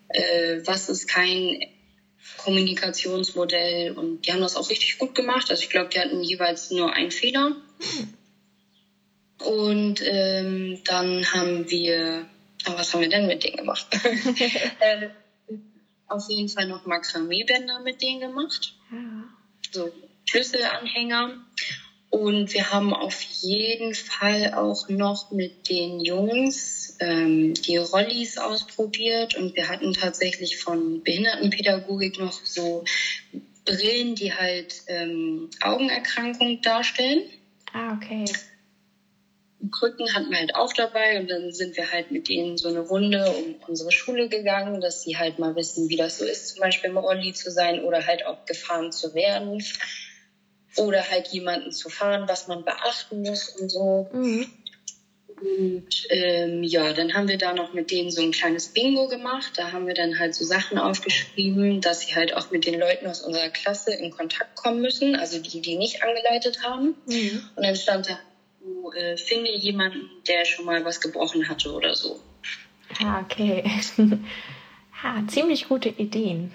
äh, 0.08 0.60
was 0.64 0.88
ist 0.88 1.06
kein 1.06 1.66
Kommunikationsmodell. 2.38 3.92
Und 3.92 4.22
die 4.22 4.32
haben 4.32 4.40
das 4.40 4.56
auch 4.56 4.70
richtig 4.70 4.96
gut 4.96 5.14
gemacht. 5.14 5.50
Also 5.50 5.62
ich 5.62 5.68
glaube, 5.68 5.90
die 5.90 6.00
hatten 6.00 6.22
jeweils 6.22 6.70
nur 6.70 6.94
einen 6.94 7.10
Fehler. 7.10 7.54
Und 9.44 10.00
ähm, 10.02 10.80
dann 10.86 11.30
haben 11.30 11.70
wir, 11.70 12.26
oh, 12.66 12.72
was 12.74 12.94
haben 12.94 13.02
wir 13.02 13.10
denn 13.10 13.26
mit 13.26 13.44
denen 13.44 13.58
gemacht? 13.58 13.86
äh, 14.80 15.08
auf 16.08 16.26
jeden 16.30 16.48
Fall 16.48 16.68
noch 16.68 16.86
Makramee-Bänder 16.86 17.80
mit 17.80 18.00
denen 18.00 18.20
gemacht. 18.20 18.74
Ja. 18.90 19.24
So 19.72 19.92
Schlüsselanhänger. 20.24 21.38
Und 22.10 22.54
wir 22.54 22.70
haben 22.70 22.94
auf 22.94 23.20
jeden 23.20 23.92
Fall 23.94 24.54
auch 24.54 24.88
noch 24.88 25.32
mit 25.32 25.68
den 25.68 25.98
Jungs 25.98 26.96
ähm, 27.00 27.54
die 27.54 27.76
Rollis 27.76 28.38
ausprobiert 28.38 29.34
und 29.34 29.56
wir 29.56 29.68
hatten 29.68 29.92
tatsächlich 29.94 30.58
von 30.58 31.02
Behindertenpädagogik 31.02 32.20
noch 32.20 32.32
so 32.44 32.84
Brillen, 33.64 34.14
die 34.14 34.32
halt 34.32 34.82
ähm, 34.86 35.50
Augenerkrankung 35.60 36.60
darstellen. 36.62 37.22
Ah, 37.72 37.94
okay. 37.94 38.26
Krücken 39.72 40.14
hatten 40.14 40.30
wir 40.30 40.38
halt 40.38 40.54
auch 40.54 40.72
dabei 40.72 41.18
und 41.18 41.28
dann 41.30 41.50
sind 41.50 41.76
wir 41.76 41.90
halt 41.90 42.10
mit 42.10 42.28
denen 42.28 42.58
so 42.58 42.68
eine 42.68 42.80
Runde 42.80 43.28
um 43.30 43.56
unsere 43.66 43.90
Schule 43.90 44.28
gegangen, 44.28 44.80
dass 44.80 45.02
sie 45.02 45.16
halt 45.16 45.38
mal 45.38 45.56
wissen, 45.56 45.88
wie 45.88 45.96
das 45.96 46.18
so 46.18 46.24
ist, 46.24 46.48
zum 46.48 46.60
Beispiel 46.60 46.90
im 46.90 46.98
Rolli 46.98 47.32
zu 47.32 47.50
sein 47.50 47.82
oder 47.82 48.06
halt 48.06 48.26
auch 48.26 48.44
gefahren 48.44 48.92
zu 48.92 49.14
werden 49.14 49.64
oder 50.76 51.08
halt 51.10 51.28
jemanden 51.28 51.72
zu 51.72 51.88
fahren, 51.88 52.24
was 52.26 52.46
man 52.46 52.64
beachten 52.64 53.22
muss 53.22 53.48
und 53.48 53.70
so. 53.70 54.08
Mhm. 54.12 54.46
Und 55.40 56.06
ähm, 56.10 56.62
ja, 56.62 56.92
dann 56.92 57.12
haben 57.12 57.28
wir 57.28 57.36
da 57.36 57.52
noch 57.52 57.74
mit 57.74 57.90
denen 57.90 58.10
so 58.10 58.22
ein 58.22 58.30
kleines 58.30 58.68
Bingo 58.68 59.08
gemacht. 59.08 59.52
Da 59.56 59.72
haben 59.72 59.86
wir 59.86 59.94
dann 59.94 60.18
halt 60.18 60.34
so 60.34 60.44
Sachen 60.44 60.78
aufgeschrieben, 60.78 61.80
dass 61.80 62.00
sie 62.00 62.14
halt 62.14 62.34
auch 62.36 62.50
mit 62.50 62.66
den 62.66 62.78
Leuten 62.78 63.06
aus 63.06 63.20
unserer 63.20 63.48
Klasse 63.50 63.92
in 63.94 64.10
Kontakt 64.10 64.56
kommen 64.56 64.80
müssen, 64.80 65.16
also 65.16 65.38
die, 65.40 65.60
die 65.60 65.76
nicht 65.76 66.02
angeleitet 66.02 66.62
haben. 66.62 66.94
Mhm. 67.06 67.42
Und 67.56 67.66
dann 67.66 67.76
stand 67.76 68.08
da, 68.08 68.18
oh, 68.64 68.92
äh, 68.92 69.16
finde 69.16 69.50
jemanden, 69.50 70.08
der 70.28 70.44
schon 70.44 70.64
mal 70.64 70.84
was 70.84 71.00
gebrochen 71.00 71.48
hatte 71.48 71.72
oder 71.72 71.94
so. 71.94 72.20
Ah, 73.00 73.20
okay. 73.20 73.64
ha, 75.02 75.22
ziemlich 75.28 75.68
gute 75.68 75.88
Ideen. 75.88 76.54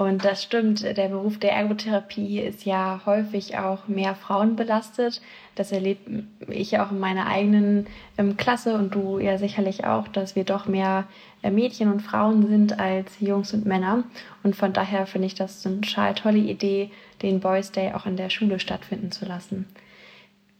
Und 0.00 0.24
das 0.24 0.42
stimmt, 0.42 0.82
der 0.82 1.08
Beruf 1.08 1.38
der 1.38 1.52
Ergotherapie 1.52 2.40
ist 2.40 2.64
ja 2.64 3.02
häufig 3.04 3.58
auch 3.58 3.86
mehr 3.86 4.14
Frauen 4.14 4.56
belastet. 4.56 5.20
Das 5.56 5.72
erlebe 5.72 6.24
ich 6.48 6.78
auch 6.78 6.90
in 6.90 6.98
meiner 6.98 7.26
eigenen 7.26 7.86
ähm, 8.16 8.38
Klasse 8.38 8.76
und 8.76 8.94
du 8.94 9.18
ja 9.18 9.36
sicherlich 9.36 9.84
auch, 9.84 10.08
dass 10.08 10.34
wir 10.34 10.44
doch 10.44 10.64
mehr 10.64 11.06
äh, 11.42 11.50
Mädchen 11.50 11.92
und 11.92 12.00
Frauen 12.00 12.48
sind 12.48 12.80
als 12.80 13.12
Jungs 13.20 13.52
und 13.52 13.66
Männer. 13.66 14.04
Und 14.42 14.56
von 14.56 14.72
daher 14.72 15.06
finde 15.06 15.26
ich 15.26 15.34
das 15.34 15.66
eine 15.66 15.82
total 15.82 16.14
tolle 16.14 16.38
Idee, 16.38 16.90
den 17.20 17.40
Boys 17.40 17.70
Day 17.70 17.92
auch 17.92 18.06
in 18.06 18.16
der 18.16 18.30
Schule 18.30 18.58
stattfinden 18.58 19.12
zu 19.12 19.26
lassen. 19.26 19.68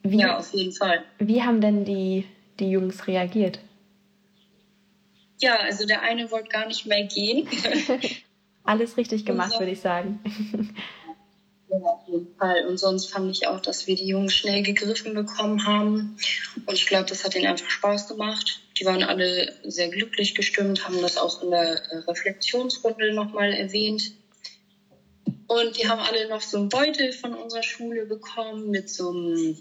Wie, 0.03 0.19
ja, 0.19 0.37
auf 0.37 0.53
jeden 0.53 0.73
Fall. 0.73 1.03
Wie 1.19 1.43
haben 1.43 1.63
denn 1.63 1.87
die, 1.87 2.27
die 2.59 2.71
Jungs 2.71 3.07
reagiert? 3.07 3.59
Ja, 5.39 5.57
also 5.61 5.87
der 5.87 6.03
eine 6.03 6.31
wollte 6.31 6.51
gar 6.51 6.67
nicht 6.67 6.85
mehr 6.85 7.05
gehen. 7.05 7.49
Alles 8.71 8.97
richtig 8.97 9.27
gemacht, 9.27 9.59
würde 9.59 9.73
ich 9.73 9.81
sagen. 9.81 10.21
Ja, 11.73 11.77
auf 11.77 12.09
jeden 12.09 12.35
Fall. 12.35 12.67
Und 12.67 12.79
sonst 12.79 13.13
fand 13.13 13.31
ich 13.31 13.47
auch, 13.47 13.61
dass 13.61 13.87
wir 13.87 13.95
die 13.95 14.09
Jungs 14.09 14.35
schnell 14.35 14.65
gegriffen 14.65 15.15
bekommen 15.15 15.65
haben. 15.69 16.17
Und 16.67 16.75
ich 16.75 16.85
glaube, 16.87 17.09
das 17.09 17.23
hat 17.23 17.37
ihnen 17.37 17.47
einfach 17.47 17.71
Spaß 17.71 18.09
gemacht. 18.09 18.61
Die 18.77 18.85
waren 18.85 19.05
alle 19.05 19.55
sehr 19.63 19.89
glücklich 19.89 20.35
gestimmt, 20.35 20.85
haben 20.85 21.01
das 21.01 21.17
auch 21.17 21.41
in 21.45 21.53
der 21.53 21.81
äh, 21.93 21.99
Reflexionsrunde 22.09 23.15
nochmal 23.15 23.53
erwähnt. 23.53 24.15
Und 25.47 25.79
die 25.79 25.89
haben 25.89 26.01
alle 26.01 26.29
noch 26.29 26.43
so 26.43 26.59
einen 26.59 26.71
Beutel 26.71 27.13
von 27.13 27.35
unserer 27.35 27.63
Schule 27.63 28.07
bekommen 28.07 28.71
mit 28.71 28.91
so 28.91 29.11
einem 29.11 29.57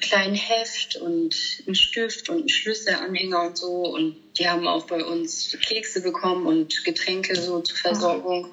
kleinen 0.00 0.34
Heft 0.34 0.96
und 0.96 1.34
einen 1.66 1.74
Stift 1.74 2.28
und 2.28 2.38
einen 2.38 2.48
Schlüsselanhänger 2.48 3.42
und 3.42 3.58
so. 3.58 3.94
Und 3.94 4.16
die 4.38 4.48
haben 4.48 4.66
auch 4.66 4.86
bei 4.86 5.04
uns 5.04 5.56
Kekse 5.62 6.02
bekommen 6.02 6.46
und 6.46 6.84
Getränke 6.84 7.36
so 7.36 7.60
zur 7.60 7.76
Versorgung. 7.76 8.52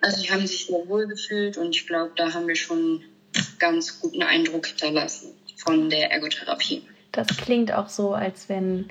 Also 0.00 0.22
die 0.22 0.30
haben 0.30 0.46
sich 0.46 0.66
sehr 0.66 0.88
wohl 0.88 1.06
gefühlt 1.06 1.56
und 1.56 1.74
ich 1.74 1.86
glaube, 1.86 2.12
da 2.16 2.32
haben 2.32 2.46
wir 2.46 2.56
schon 2.56 3.04
ganz 3.58 4.00
guten 4.00 4.22
Eindruck 4.22 4.66
hinterlassen 4.66 5.34
von 5.56 5.90
der 5.90 6.10
Ergotherapie. 6.10 6.82
Das 7.12 7.28
klingt 7.28 7.72
auch 7.72 7.88
so, 7.88 8.14
als 8.14 8.48
wenn, 8.48 8.88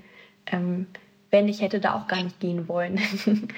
ähm, 0.47 0.87
wenn 1.31 1.47
ich 1.47 1.61
hätte 1.61 1.79
da 1.79 1.95
auch 1.95 2.07
gar 2.07 2.23
nicht 2.23 2.39
gehen 2.39 2.67
wollen. 2.67 2.99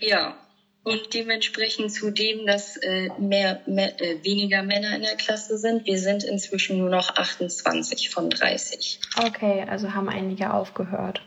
ja, 0.00 0.36
und 0.82 1.12
dementsprechend 1.12 1.92
zu 1.92 2.10
dem, 2.10 2.46
dass 2.46 2.76
äh, 2.78 3.10
mehr, 3.18 3.60
mehr 3.66 4.00
äh, 4.00 4.24
weniger 4.24 4.62
Männer 4.62 4.96
in 4.96 5.02
der 5.02 5.16
Klasse 5.16 5.58
sind. 5.58 5.84
Wir 5.86 5.98
sind 5.98 6.24
inzwischen 6.24 6.78
nur 6.78 6.90
noch 6.90 7.16
28 7.16 8.10
von 8.10 8.30
30. 8.30 9.00
Okay, 9.26 9.66
also 9.68 9.94
haben 9.94 10.08
einige 10.08 10.52
aufgehört. 10.52 11.20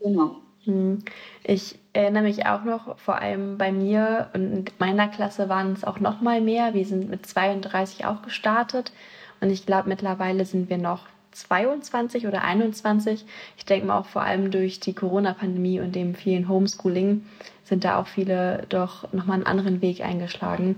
Genau. 0.00 0.36
Hm. 0.64 1.02
Ich 1.44 1.76
erinnere 1.92 2.24
mich 2.24 2.46
auch 2.46 2.64
noch, 2.64 2.98
vor 2.98 3.18
allem 3.18 3.58
bei 3.58 3.72
mir 3.72 4.30
und 4.34 4.52
in 4.52 4.64
meiner 4.78 5.08
Klasse 5.08 5.48
waren 5.48 5.72
es 5.72 5.84
auch 5.84 5.98
noch 5.98 6.20
mal 6.20 6.40
mehr. 6.40 6.74
Wir 6.74 6.84
sind 6.84 7.08
mit 7.08 7.26
32 7.26 8.04
auch 8.04 8.22
gestartet 8.22 8.92
und 9.40 9.50
ich 9.50 9.66
glaube 9.66 9.88
mittlerweile 9.88 10.44
sind 10.44 10.70
wir 10.70 10.78
noch 10.78 11.06
22 11.32 12.26
oder 12.26 12.42
21. 12.42 13.24
Ich 13.56 13.64
denke 13.64 13.86
mal 13.86 13.98
auch 13.98 14.06
vor 14.06 14.22
allem 14.22 14.50
durch 14.50 14.78
die 14.78 14.92
Corona-Pandemie 14.92 15.80
und 15.80 15.94
dem 15.96 16.14
vielen 16.14 16.48
Homeschooling 16.48 17.24
sind 17.72 17.84
da 17.84 17.98
auch 17.98 18.06
viele 18.06 18.66
doch 18.68 19.10
nochmal 19.14 19.36
einen 19.36 19.46
anderen 19.46 19.80
Weg 19.80 20.02
eingeschlagen. 20.02 20.76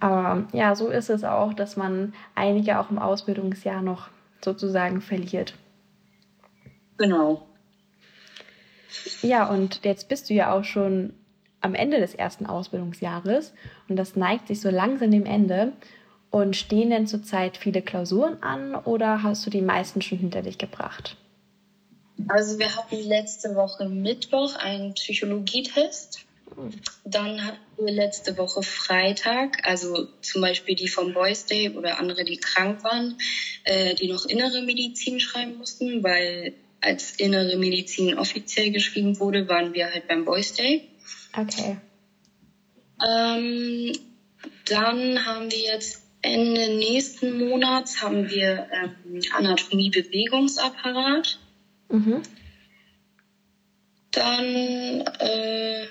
Aber 0.00 0.48
ja, 0.54 0.74
so 0.74 0.88
ist 0.88 1.10
es 1.10 1.22
auch, 1.22 1.52
dass 1.52 1.76
man 1.76 2.14
einige 2.34 2.80
auch 2.80 2.90
im 2.90 2.98
Ausbildungsjahr 2.98 3.82
noch 3.82 4.08
sozusagen 4.42 5.02
verliert. 5.02 5.52
Genau. 6.96 7.46
Ja, 9.20 9.50
und 9.50 9.84
jetzt 9.84 10.08
bist 10.08 10.30
du 10.30 10.34
ja 10.34 10.50
auch 10.54 10.64
schon 10.64 11.12
am 11.60 11.74
Ende 11.74 12.00
des 12.00 12.14
ersten 12.14 12.46
Ausbildungsjahres 12.46 13.52
und 13.90 13.96
das 13.96 14.16
neigt 14.16 14.48
sich 14.48 14.62
so 14.62 14.70
langsam 14.70 15.10
dem 15.10 15.26
Ende. 15.26 15.74
Und 16.30 16.56
stehen 16.56 16.90
denn 16.90 17.08
zurzeit 17.08 17.56
viele 17.56 17.82
Klausuren 17.82 18.40
an 18.40 18.76
oder 18.76 19.24
hast 19.24 19.44
du 19.44 19.50
die 19.50 19.60
meisten 19.60 20.00
schon 20.00 20.18
hinter 20.18 20.42
dich 20.42 20.58
gebracht? 20.58 21.16
Also 22.28 22.56
wir 22.60 22.76
hatten 22.76 23.00
letzte 23.02 23.56
Woche 23.56 23.88
Mittwoch 23.88 24.54
einen 24.54 24.94
Psychologietest. 24.94 26.26
Dann 27.04 27.44
hatten 27.44 27.58
wir 27.78 27.92
letzte 27.92 28.36
Woche 28.36 28.62
Freitag, 28.62 29.66
also 29.66 30.08
zum 30.20 30.42
Beispiel 30.42 30.74
die 30.74 30.88
vom 30.88 31.12
Boys 31.12 31.46
Day 31.46 31.70
oder 31.70 31.98
andere, 31.98 32.24
die 32.24 32.36
krank 32.36 32.84
waren, 32.84 33.16
äh, 33.64 33.94
die 33.94 34.08
noch 34.08 34.26
innere 34.26 34.62
Medizin 34.62 35.20
schreiben 35.20 35.58
mussten, 35.58 36.02
weil 36.02 36.54
als 36.80 37.12
innere 37.16 37.56
Medizin 37.56 38.18
offiziell 38.18 38.70
geschrieben 38.70 39.18
wurde, 39.20 39.48
waren 39.48 39.74
wir 39.74 39.90
halt 39.90 40.08
beim 40.08 40.24
Boys 40.24 40.54
Day. 40.54 40.88
Okay. 41.36 41.76
Ähm, 43.06 43.92
dann 44.66 45.26
haben 45.26 45.50
wir 45.50 45.58
jetzt 45.58 46.02
Ende 46.22 46.76
nächsten 46.76 47.38
Monats 47.38 48.02
haben 48.02 48.28
wir 48.28 48.68
ähm, 48.72 49.22
Anatomie-Bewegungsapparat. 49.32 51.38
Mhm. 51.88 52.22
Dann 54.10 54.44
äh, 54.44 55.86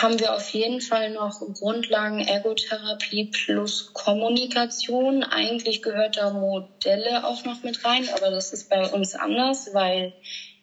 haben 0.00 0.18
wir 0.20 0.34
auf 0.34 0.48
jeden 0.50 0.80
Fall 0.80 1.10
noch 1.10 1.40
Grundlagen 1.40 2.20
Ergotherapie 2.20 3.26
plus 3.26 3.92
Kommunikation. 3.92 5.22
Eigentlich 5.22 5.82
gehört 5.82 6.16
da 6.16 6.30
Modelle 6.30 7.26
auch 7.26 7.44
noch 7.44 7.62
mit 7.62 7.84
rein, 7.84 8.08
aber 8.14 8.30
das 8.30 8.52
ist 8.52 8.68
bei 8.68 8.86
uns 8.86 9.14
anders, 9.14 9.70
weil 9.72 10.12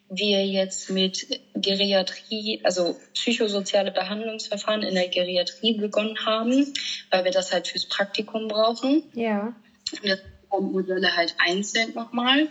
wir 0.09 0.45
jetzt 0.45 0.89
mit 0.89 1.25
Geriatrie, 1.55 2.59
also 2.63 2.97
psychosoziale 3.13 3.91
Behandlungsverfahren 3.91 4.83
in 4.83 4.95
der 4.95 5.07
Geriatrie 5.07 5.73
begonnen 5.73 6.25
haben, 6.25 6.73
weil 7.09 7.23
wir 7.23 7.31
das 7.31 7.53
halt 7.53 7.67
fürs 7.67 7.85
Praktikum 7.85 8.49
brauchen. 8.49 9.03
Ja. 9.13 9.53
Das 10.03 10.19
Modelle 10.59 11.15
halt 11.15 11.35
einzeln 11.39 11.93
nochmal. 11.93 12.47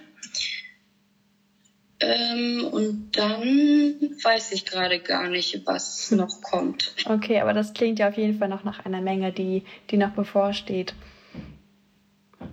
Ähm, 2.00 2.66
und 2.70 3.12
dann 3.12 4.00
weiß 4.22 4.52
ich 4.52 4.64
gerade 4.64 5.00
gar 5.00 5.28
nicht, 5.28 5.66
was 5.66 6.10
noch 6.10 6.40
kommt. 6.40 6.94
Okay, 7.04 7.40
aber 7.40 7.52
das 7.52 7.74
klingt 7.74 7.98
ja 7.98 8.08
auf 8.08 8.16
jeden 8.16 8.38
Fall 8.38 8.48
noch 8.48 8.64
nach 8.64 8.84
einer 8.86 9.02
Menge, 9.02 9.32
die, 9.32 9.64
die 9.90 9.98
noch 9.98 10.12
bevorsteht. 10.12 10.94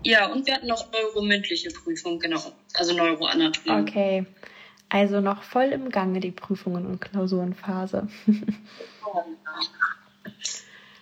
Ja, 0.04 0.28
und 0.28 0.46
wir 0.46 0.56
hatten 0.56 0.68
noch 0.68 0.92
neuromündliche 0.92 1.70
Prüfung, 1.70 2.20
genau. 2.20 2.42
Also 2.74 2.94
Neuroanatomie. 2.94 3.82
Okay. 3.82 4.26
Also 4.90 5.22
noch 5.22 5.44
voll 5.44 5.66
im 5.66 5.90
Gange 5.90 6.20
die 6.20 6.32
Prüfungen 6.32 6.86
und 6.86 7.00
Klausurenphase. 7.02 8.08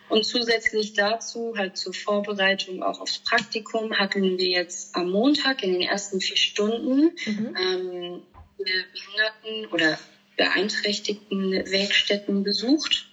Und 0.07 0.23
zusätzlich 0.23 0.93
dazu, 0.93 1.55
halt 1.57 1.77
zur 1.77 1.93
Vorbereitung 1.93 2.83
auch 2.83 3.01
aufs 3.01 3.19
Praktikum, 3.19 3.91
hatten 3.91 4.37
wir 4.37 4.49
jetzt 4.49 4.95
am 4.95 5.09
Montag 5.09 5.63
in 5.63 5.73
den 5.73 5.81
ersten 5.81 6.21
vier 6.21 6.37
Stunden 6.37 7.11
mhm. 7.25 7.55
ähm, 7.59 8.21
Behinderten 8.57 9.71
oder 9.71 9.97
beeinträchtigten 10.37 11.51
Werkstätten 11.51 12.43
besucht. 12.43 13.07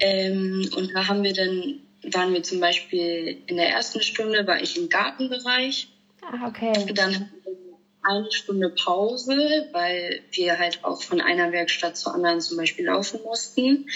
Ähm, 0.00 0.68
und 0.74 0.92
da 0.94 1.06
haben 1.06 1.22
wir 1.22 1.32
dann, 1.32 1.80
waren 2.12 2.32
wir 2.32 2.42
zum 2.42 2.60
Beispiel 2.60 3.42
in 3.46 3.56
der 3.56 3.68
ersten 3.68 4.02
Stunde, 4.02 4.46
war 4.46 4.60
ich 4.60 4.76
im 4.76 4.88
Gartenbereich. 4.88 5.88
Ah, 6.22 6.48
okay. 6.48 6.72
Dann 6.94 7.30
eine 8.02 8.30
Stunde 8.32 8.68
Pause, 8.70 9.68
weil 9.72 10.20
wir 10.30 10.58
halt 10.58 10.84
auch 10.84 11.02
von 11.02 11.20
einer 11.20 11.52
Werkstatt 11.52 11.96
zur 11.96 12.14
anderen 12.14 12.40
zum 12.40 12.58
Beispiel 12.58 12.86
laufen 12.86 13.20
mussten. 13.22 13.88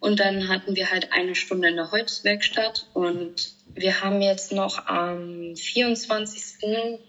Und 0.00 0.20
dann 0.20 0.48
hatten 0.48 0.76
wir 0.76 0.90
halt 0.90 1.12
eine 1.12 1.34
Stunde 1.34 1.68
in 1.68 1.76
der 1.76 1.90
Holzwerkstatt 1.90 2.86
und 2.94 3.57
wir 3.80 4.00
haben 4.02 4.20
jetzt 4.20 4.52
noch 4.52 4.86
am 4.86 5.54
24. 5.54 6.58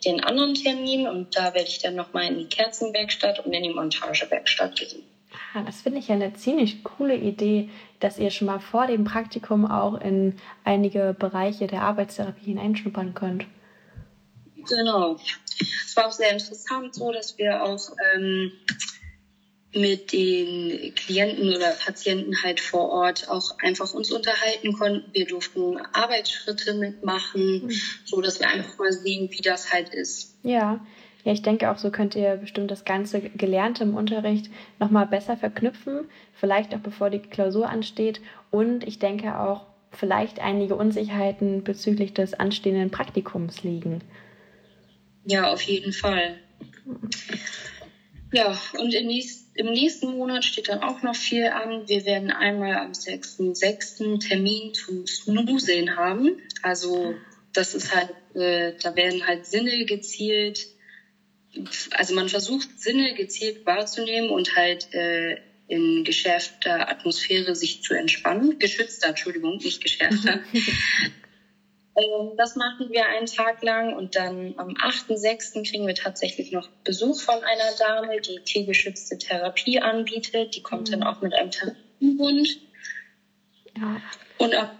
den 0.05 0.23
anderen 0.23 0.53
Termin 0.53 1.07
und 1.07 1.35
da 1.35 1.53
werde 1.53 1.67
ich 1.67 1.79
dann 1.79 1.95
nochmal 1.95 2.27
in 2.27 2.37
die 2.37 2.47
Kerzenwerkstatt 2.47 3.45
und 3.45 3.53
in 3.53 3.63
die 3.63 3.73
Montagewerkstatt 3.73 4.75
gehen. 4.75 5.03
Ah, 5.53 5.63
das 5.63 5.81
finde 5.81 5.99
ich 5.99 6.07
ja 6.07 6.15
eine 6.15 6.33
ziemlich 6.33 6.83
coole 6.83 7.15
Idee, 7.15 7.69
dass 7.99 8.19
ihr 8.19 8.29
schon 8.29 8.47
mal 8.47 8.59
vor 8.59 8.87
dem 8.87 9.03
Praktikum 9.03 9.69
auch 9.69 9.99
in 9.99 10.35
einige 10.63 11.15
Bereiche 11.17 11.67
der 11.67 11.81
Arbeitstherapie 11.81 12.45
hineinschnuppern 12.45 13.13
könnt. 13.13 13.45
Genau. 14.67 15.17
Es 15.85 15.95
war 15.95 16.07
auch 16.07 16.11
sehr 16.11 16.31
interessant, 16.31 16.93
so 16.93 17.11
dass 17.11 17.37
wir 17.37 17.63
auch 17.63 17.89
ähm, 18.13 18.51
mit 19.73 20.11
den 20.13 20.93
Klienten 20.95 21.55
oder 21.55 21.71
Patienten 21.71 22.41
halt 22.43 22.59
vor 22.59 22.89
Ort 22.89 23.29
auch 23.29 23.57
einfach 23.59 23.93
uns 23.93 24.11
unterhalten 24.11 24.73
konnten. 24.73 25.13
Wir 25.13 25.27
durften 25.27 25.77
Arbeitsschritte 25.93 26.73
mitmachen, 26.73 27.65
mhm. 27.65 27.71
so 28.03 28.19
dass 28.21 28.39
wir 28.39 28.49
einfach 28.49 28.77
mal 28.79 28.91
sehen, 28.91 29.29
wie 29.31 29.41
das 29.41 29.71
halt 29.71 29.89
ist. 29.93 30.37
Ja. 30.43 30.83
Ja, 31.25 31.33
ich 31.33 31.41
denke 31.41 31.69
auch, 31.69 31.77
so 31.77 31.91
könnt 31.91 32.15
ihr 32.15 32.37
bestimmt 32.37 32.71
das 32.71 32.85
ganze 32.85 33.19
Gelernte 33.19 33.83
im 33.83 33.93
Unterricht 33.93 34.49
nochmal 34.79 35.05
besser 35.05 35.35
verknüpfen, 35.35 36.09
vielleicht 36.33 36.73
auch 36.73 36.79
bevor 36.79 37.09
die 37.09 37.19
Klausur 37.19 37.69
ansteht. 37.69 38.21
Und 38.51 38.87
ich 38.87 38.99
denke 38.99 39.37
auch, 39.37 39.65
vielleicht 39.91 40.39
einige 40.39 40.75
Unsicherheiten 40.75 41.63
bezüglich 41.63 42.13
des 42.13 42.33
anstehenden 42.35 42.89
Praktikums 42.89 43.63
liegen. 43.63 44.01
Ja, 45.25 45.51
auf 45.51 45.61
jeden 45.63 45.91
Fall. 45.91 46.39
Ja, 48.31 48.59
und 48.77 48.93
im 48.93 49.07
nächsten, 49.07 49.55
im 49.55 49.71
nächsten 49.71 50.11
Monat 50.11 50.45
steht 50.45 50.69
dann 50.69 50.83
auch 50.83 51.01
noch 51.01 51.15
viel 51.15 51.47
an. 51.47 51.87
Wir 51.87 52.05
werden 52.05 52.31
einmal 52.31 52.77
am 52.77 52.91
6.6. 52.91 54.19
Termin 54.19 54.73
zum 54.73 55.07
Snuseln 55.07 55.95
haben. 55.95 56.39
Also 56.61 57.15
das 57.53 57.73
ist 57.73 57.95
halt, 57.95 58.09
äh, 58.35 58.73
da 58.81 58.95
werden 58.95 59.25
halt 59.25 59.47
Sinne 59.47 59.85
gezielt, 59.85 60.67
also 61.91 62.13
man 62.13 62.29
versucht 62.29 62.79
Sinne 62.79 63.15
gezielt 63.15 63.65
wahrzunehmen 63.65 64.29
und 64.29 64.55
halt 64.55 64.93
äh, 64.93 65.37
in 65.67 66.03
geschärfter 66.03 66.89
Atmosphäre 66.89 67.55
sich 67.55 67.81
zu 67.81 67.93
entspannen. 67.95 68.59
Geschützter, 68.59 69.09
Entschuldigung, 69.09 69.57
nicht 69.57 69.81
geschärfter. 69.81 70.41
Ähm, 71.95 72.31
das 72.37 72.55
machen 72.55 72.89
wir 72.89 73.05
einen 73.05 73.25
Tag 73.25 73.63
lang 73.63 73.93
und 73.93 74.15
dann 74.15 74.53
am 74.57 74.69
8.6. 74.69 75.69
kriegen 75.69 75.87
wir 75.87 75.95
tatsächlich 75.95 76.51
noch 76.51 76.67
Besuch 76.83 77.21
von 77.21 77.35
einer 77.35 77.77
Dame, 77.77 78.21
die 78.21 78.39
tiergeschützte 78.39 79.17
Therapie 79.17 79.79
anbietet. 79.79 80.55
Die 80.55 80.61
kommt 80.61 80.89
mhm. 80.89 80.99
dann 80.99 81.03
auch 81.03 81.21
mit 81.21 81.33
einem 81.33 81.51
Therapiebund. 81.51 82.59
Ja. 83.77 84.01
Und 84.37 84.55
ab 84.55 84.75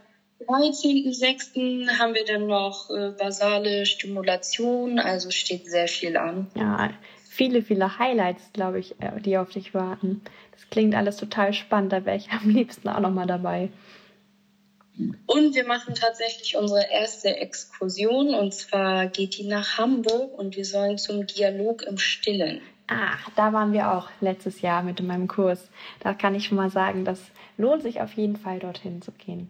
13.06. 0.47 1.99
haben 1.99 2.13
wir 2.13 2.25
dann 2.25 2.47
noch 2.47 2.89
äh, 2.89 3.11
basale 3.11 3.85
Stimulation, 3.85 4.99
also 4.99 5.31
steht 5.31 5.69
sehr 5.69 5.87
viel 5.87 6.17
an. 6.17 6.49
Ja, 6.55 6.91
viele, 7.29 7.61
viele 7.61 7.99
Highlights, 7.99 8.51
glaube 8.53 8.79
ich, 8.79 8.99
äh, 9.01 9.19
die 9.19 9.37
auf 9.37 9.49
dich 9.49 9.73
warten. 9.73 10.21
Das 10.51 10.69
klingt 10.69 10.95
alles 10.95 11.17
total 11.17 11.53
spannend, 11.53 11.91
da 11.91 12.05
wäre 12.05 12.17
ich 12.17 12.29
am 12.31 12.49
liebsten 12.49 12.87
auch 12.89 12.99
nochmal 12.99 13.27
dabei. 13.27 13.69
Und 15.25 15.55
wir 15.55 15.65
machen 15.65 15.95
tatsächlich 15.95 16.57
unsere 16.57 16.89
erste 16.91 17.37
Exkursion 17.37 18.33
und 18.33 18.53
zwar 18.53 19.07
geht 19.07 19.37
die 19.37 19.45
nach 19.45 19.77
Hamburg 19.77 20.37
und 20.37 20.55
wir 20.57 20.65
sollen 20.65 20.97
zum 20.97 21.25
Dialog 21.25 21.83
im 21.83 21.97
Stillen. 21.97 22.61
Ah, 22.87 23.17
da 23.35 23.53
waren 23.53 23.71
wir 23.71 23.93
auch 23.93 24.09
letztes 24.19 24.61
Jahr 24.61 24.83
mit 24.83 24.99
in 24.99 25.07
meinem 25.07 25.27
Kurs. 25.27 25.69
Da 25.99 26.13
kann 26.13 26.35
ich 26.35 26.45
schon 26.45 26.57
mal 26.57 26.71
sagen, 26.71 27.05
das 27.05 27.21
lohnt 27.57 27.83
sich 27.83 28.01
auf 28.01 28.13
jeden 28.13 28.35
Fall 28.35 28.59
dorthin 28.59 29.01
zu 29.01 29.11
gehen. 29.11 29.49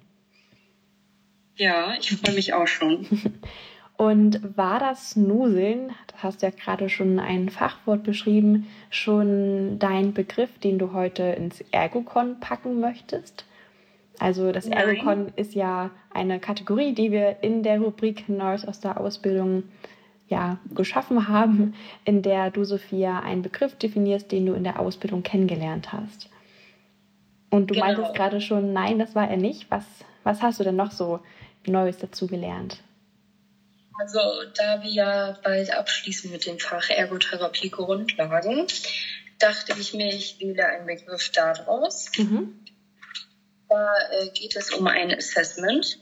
Ja, 1.56 1.94
ich 2.00 2.12
freue 2.12 2.36
mich 2.36 2.54
auch 2.54 2.68
schon. 2.68 3.08
Und 3.98 4.58
war 4.58 4.80
das 4.80 5.18
Nuseln, 5.18 5.94
das 6.08 6.24
hast 6.24 6.42
du 6.42 6.46
ja 6.46 6.52
gerade 6.52 6.90
schon 6.90 7.20
ein 7.20 7.50
Fachwort 7.50 8.04
beschrieben, 8.04 8.68
schon 8.90 9.78
dein 9.78 10.14
Begriff, 10.14 10.58
den 10.60 10.80
du 10.80 10.94
heute 10.94 11.24
ins 11.24 11.62
Ergokon 11.72 12.40
packen 12.40 12.80
möchtest? 12.80 13.44
Also 14.20 14.52
das. 14.52 14.68
Ergokon 14.68 15.32
ist 15.36 15.56
ja 15.56 15.92
eine 16.14 16.40
Kategorie, 16.40 16.94
die 16.94 17.12
wir 17.12 17.42
in 17.42 17.64
der 17.64 17.80
Rubrik 17.80 18.30
Neues 18.30 18.68
aus 18.68 18.80
der 18.80 19.00
Ausbildung 19.00 19.64
ja, 20.28 20.60
geschaffen 20.76 21.28
haben, 21.28 21.74
in 22.06 22.22
der 22.22 22.52
du, 22.52 22.64
Sophia, 22.64 23.20
einen 23.22 23.42
Begriff 23.42 23.76
definierst, 23.76 24.32
den 24.32 24.46
du 24.46 24.54
in 24.54 24.64
der 24.64 24.80
Ausbildung 24.80 25.24
kennengelernt 25.24 25.92
hast. 25.92 26.30
Und 27.50 27.72
du 27.72 27.74
genau. 27.74 27.88
meintest 27.88 28.14
gerade 28.14 28.42
schon, 28.42 28.74
nein, 28.74 29.00
das 29.00 29.16
war 29.16 29.28
er 29.28 29.38
nicht. 29.38 29.72
Was, 29.72 29.84
was 30.24 30.42
hast 30.42 30.60
du 30.60 30.64
denn 30.64 30.76
noch 30.76 30.92
so 30.92 31.20
Neues 31.66 31.98
dazu 31.98 32.28
gelernt? 32.28 32.84
Also, 34.00 34.20
da 34.56 34.82
wir 34.84 34.92
ja 34.92 35.38
bald 35.44 35.74
abschließen 35.74 36.32
mit 36.32 36.46
dem 36.46 36.60
Fach 36.60 36.90
Ergotherapie 36.90 37.70
Grundlagen, 37.70 38.68
dachte 39.40 39.74
ich 39.80 39.94
mir, 39.94 40.14
ich 40.14 40.40
wähle 40.40 40.66
einen 40.68 40.86
Begriff 40.86 41.32
daraus. 41.32 42.10
Mhm. 42.18 42.60
Da 43.70 43.94
äh, 44.12 44.30
geht 44.30 44.56
es 44.56 44.74
um 44.74 44.88
ein 44.88 45.16
Assessment. 45.16 46.00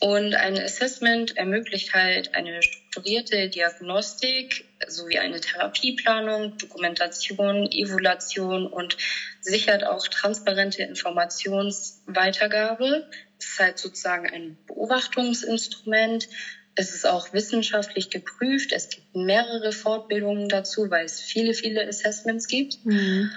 Und 0.00 0.34
ein 0.34 0.58
Assessment 0.58 1.36
ermöglicht 1.36 1.94
halt 1.94 2.34
eine 2.34 2.60
strukturierte 2.62 3.48
Diagnostik 3.48 4.66
sowie 4.86 5.18
eine 5.18 5.40
Therapieplanung, 5.40 6.58
Dokumentation, 6.58 7.70
Evaluation 7.70 8.66
und 8.66 8.96
sichert 9.40 9.86
auch 9.86 10.06
transparente 10.08 10.82
Informationsweitergabe. 10.82 13.06
Es 13.38 13.46
ist 13.46 13.58
halt 13.58 13.78
sozusagen 13.78 14.26
ein 14.26 14.58
Beobachtungsinstrument. 14.66 16.28
Es 16.74 16.92
ist 16.92 17.06
auch 17.06 17.32
wissenschaftlich 17.32 18.10
geprüft. 18.10 18.72
Es 18.72 18.88
gibt 18.88 19.14
mehrere 19.14 19.70
Fortbildungen 19.72 20.48
dazu, 20.48 20.90
weil 20.90 21.04
es 21.04 21.20
viele, 21.20 21.54
viele 21.54 21.86
Assessments 21.86 22.48
gibt. 22.48 22.84
Mhm. 22.84 23.30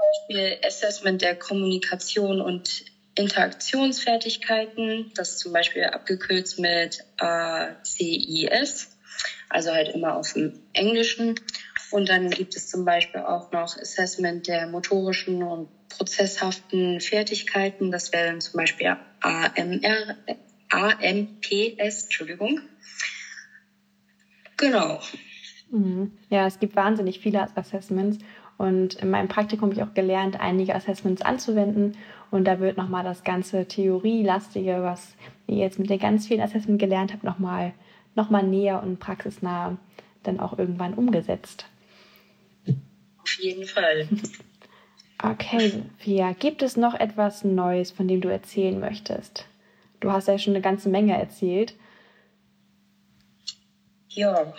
Beispiel 0.00 0.58
Assessment 0.64 1.22
der 1.22 1.36
Kommunikation 1.36 2.40
und 2.40 2.84
Interaktionsfertigkeiten, 3.14 5.12
das 5.14 5.38
zum 5.38 5.52
Beispiel 5.52 5.84
abgekürzt 5.84 6.58
mit 6.58 7.04
ACIS, 7.18 8.96
also 9.48 9.72
halt 9.72 9.88
immer 9.88 10.16
auf 10.16 10.32
dem 10.32 10.60
Englischen. 10.72 11.34
Und 11.90 12.08
dann 12.08 12.30
gibt 12.30 12.56
es 12.56 12.68
zum 12.68 12.84
Beispiel 12.84 13.20
auch 13.20 13.50
noch 13.50 13.76
Assessment 13.76 14.46
der 14.46 14.68
motorischen 14.68 15.42
und 15.42 15.68
prozesshaften 15.88 17.00
Fertigkeiten. 17.00 17.90
Das 17.90 18.12
wäre 18.12 18.28
dann 18.28 18.40
zum 18.40 18.58
Beispiel 18.58 18.96
AMR, 19.20 20.16
AMPS, 20.70 22.04
Entschuldigung. 22.04 22.60
Genau. 24.56 25.00
Mhm. 25.70 26.12
Ja, 26.28 26.46
es 26.46 26.58
gibt 26.58 26.76
wahnsinnig 26.76 27.18
viele 27.18 27.48
Assessments 27.56 28.18
und 28.60 28.96
in 28.96 29.08
meinem 29.08 29.28
Praktikum 29.28 29.70
habe 29.70 29.74
ich 29.74 29.82
auch 29.82 29.94
gelernt, 29.94 30.38
einige 30.38 30.74
Assessments 30.74 31.22
anzuwenden. 31.22 31.96
Und 32.30 32.44
da 32.44 32.60
wird 32.60 32.76
nochmal 32.76 33.02
das 33.02 33.24
ganze 33.24 33.64
Theorielastige, 33.64 34.82
was 34.82 35.14
ihr 35.46 35.56
jetzt 35.56 35.78
mit 35.78 35.88
den 35.88 35.98
ganz 35.98 36.26
vielen 36.26 36.42
Assessments 36.42 36.78
gelernt 36.78 37.14
habt, 37.14 37.24
nochmal 37.24 37.72
noch 38.14 38.28
mal 38.28 38.42
näher 38.42 38.82
und 38.82 39.00
praxisnah 39.00 39.78
dann 40.24 40.40
auch 40.40 40.58
irgendwann 40.58 40.92
umgesetzt. 40.92 41.64
Auf 42.66 43.38
jeden 43.40 43.64
Fall. 43.64 44.06
Okay, 45.22 45.68
Sophia, 45.68 46.32
gibt 46.32 46.62
es 46.62 46.78
noch 46.78 46.94
etwas 46.94 47.44
Neues, 47.44 47.90
von 47.90 48.08
dem 48.08 48.22
du 48.22 48.30
erzählen 48.30 48.80
möchtest? 48.80 49.44
Du 50.00 50.10
hast 50.10 50.28
ja 50.28 50.38
schon 50.38 50.54
eine 50.54 50.62
ganze 50.62 50.88
Menge 50.88 51.12
erzählt. 51.14 51.74
Ja, 54.08 54.54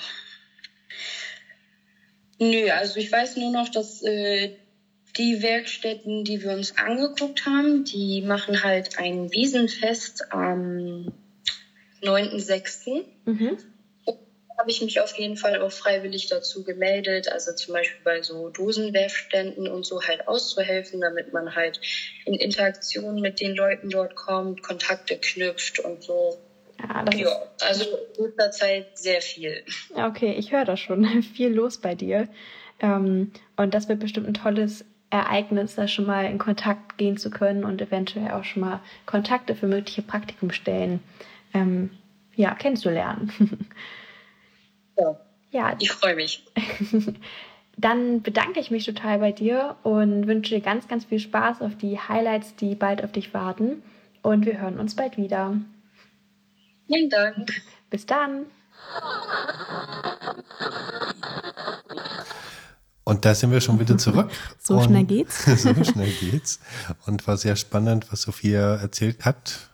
Nö, 2.42 2.72
also 2.72 2.98
ich 2.98 3.12
weiß 3.12 3.36
nur 3.38 3.52
noch, 3.52 3.70
dass 3.70 4.02
äh, 4.02 4.50
die 5.16 5.44
Werkstätten, 5.44 6.24
die 6.24 6.42
wir 6.42 6.54
uns 6.54 6.76
angeguckt 6.76 7.46
haben, 7.46 7.84
die 7.84 8.24
machen 8.24 8.64
halt 8.64 8.98
ein 8.98 9.32
Wiesenfest 9.32 10.24
am 10.32 11.14
9.6. 12.02 13.04
Mhm. 13.26 13.58
habe 14.58 14.72
ich 14.72 14.82
mich 14.82 15.00
auf 15.00 15.16
jeden 15.20 15.38
Fall 15.38 15.62
auch 15.62 15.72
freiwillig 15.72 16.30
dazu 16.30 16.64
gemeldet, 16.64 17.32
also 17.32 17.54
zum 17.54 17.76
Beispiel 17.76 18.02
bei 18.04 18.24
so 18.24 18.50
Dosenwerfständen 18.50 19.68
und 19.68 19.86
so 19.86 20.02
halt 20.02 20.28
auszuhelfen, 20.28 21.00
damit 21.00 21.32
man 21.32 21.54
halt 21.54 21.80
in 22.26 22.34
Interaktion 22.34 23.22
mit 23.22 23.40
den 23.40 23.56
Leuten 23.56 23.92
dort 23.92 24.16
kommt, 24.16 24.64
Kontakte 24.64 25.16
knüpft 25.16 25.78
und 25.78 26.02
so. 26.02 26.40
Ja, 26.82 27.04
das 27.04 27.20
ja 27.20 27.28
also 27.62 27.86
in 28.18 28.26
letzter 28.26 28.52
Zeit 28.52 28.98
sehr 28.98 29.22
viel. 29.22 29.64
Okay, 29.94 30.34
ich 30.38 30.52
höre 30.52 30.66
das 30.66 30.80
schon. 30.80 31.06
viel 31.36 31.54
los 31.54 31.78
bei 31.78 31.96
dir. 31.96 32.28
Ähm, 32.80 33.32
und 33.58 33.74
das 33.74 33.90
wird 33.90 34.00
bestimmt 34.00 34.28
ein 34.28 34.34
tolles 34.34 34.86
Ereignis, 35.10 35.76
da 35.76 35.88
schon 35.88 36.06
mal 36.06 36.26
in 36.26 36.38
Kontakt 36.38 36.98
gehen 36.98 37.18
zu 37.18 37.30
können 37.30 37.66
und 37.66 37.82
eventuell 37.82 38.32
auch 38.32 38.46
schon 38.46 38.62
mal 38.62 38.80
Kontakte 39.06 39.56
für 39.56 39.68
mögliche 39.68 40.02
Praktikumstellen 40.02 41.02
ähm, 41.54 41.92
ja, 42.36 42.56
kennenzulernen. 42.56 43.32
ja, 44.98 45.20
ja, 45.52 45.76
ich 45.80 45.92
freue 45.92 46.16
mich. 46.16 46.46
Dann 47.78 48.22
bedanke 48.22 48.60
ich 48.60 48.72
mich 48.72 48.86
total 48.86 49.20
bei 49.20 49.32
dir 49.32 49.76
und 49.84 50.28
wünsche 50.28 50.56
dir 50.56 50.62
ganz, 50.62 50.88
ganz 50.88 51.06
viel 51.06 51.20
Spaß 51.20 51.62
auf 51.62 51.76
die 51.76 52.00
Highlights, 52.00 52.56
die 52.56 52.76
bald 52.76 53.04
auf 53.04 53.12
dich 53.12 53.34
warten. 53.34 53.84
Und 54.22 54.46
wir 54.46 54.62
hören 54.62 54.80
uns 54.80 54.96
bald 54.96 55.18
wieder. 55.18 55.56
Vielen 56.92 57.10
Dank. 57.10 57.62
Bis 57.90 58.06
dann. 58.06 58.46
Und 63.04 63.26
da 63.26 63.34
sind 63.34 63.52
wir 63.52 63.62
schon 63.62 63.80
wieder 63.80 63.98
zurück. 63.98 64.30
so 64.60 64.78
und 64.78 64.86
schnell 64.86 65.06
geht's. 65.06 65.46
so 65.64 65.84
schnell 65.84 66.12
geht's. 66.20 66.60
Und 67.06 67.28
war 67.28 67.38
sehr 67.38 67.56
spannend, 67.56 68.12
was 68.12 68.24
Sophia 68.24 68.76
erzählt 68.76 69.26
hat. 69.26 69.70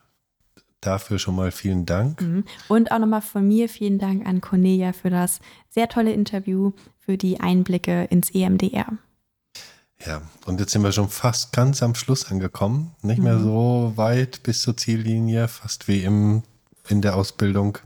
Dafür 0.80 1.18
schon 1.18 1.36
mal 1.36 1.52
vielen 1.52 1.86
Dank. 1.86 2.22
Mhm. 2.22 2.46
Und 2.68 2.92
auch 2.92 3.00
nochmal 3.00 3.22
von 3.22 3.48
mir 3.48 3.68
vielen 3.68 3.98
Dank 3.98 4.26
an 4.28 4.42
Cornelia 4.42 4.94
für 4.94 5.10
das 5.10 5.40
sehr 5.70 5.90
tolle 5.90 6.14
Interview, 6.14 6.74
für 7.00 7.18
die 7.18 7.40
Einblicke 7.40 8.06
ins 8.06 8.30
EMDR. 8.30 8.94
Ja, 10.06 10.22
und 10.46 10.60
jetzt 10.60 10.74
sind 10.74 10.84
wir 10.84 10.92
schon 10.92 11.10
fast 11.10 11.52
ganz 11.52 11.82
am 11.82 11.96
Schluss 11.96 12.30
angekommen. 12.30 12.96
Nicht 13.02 13.20
mehr 13.20 13.38
mhm. 13.38 13.44
so 13.44 13.94
weit 13.96 14.44
bis 14.44 14.62
zur 14.62 14.78
Ziellinie, 14.78 15.48
fast 15.48 15.88
wie 15.88 16.04
im 16.04 16.44
in 16.90 17.02
der 17.02 17.16
Ausbildung. 17.16 17.78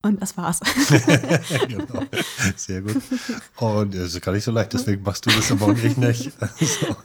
Und 0.00 0.22
das 0.22 0.36
war's. 0.36 0.60
genau. 1.68 2.04
Sehr 2.56 2.82
gut. 2.82 3.02
Und 3.56 3.94
es 3.96 4.14
ist 4.14 4.22
gar 4.22 4.30
nicht 4.30 4.44
so 4.44 4.52
leicht, 4.52 4.72
deswegen 4.72 5.02
machst 5.02 5.26
du 5.26 5.30
das 5.30 5.50
aber 5.50 5.66
auch 5.66 5.74
nicht. 5.74 5.98
nicht. 5.98 6.32
Also. 6.40 6.96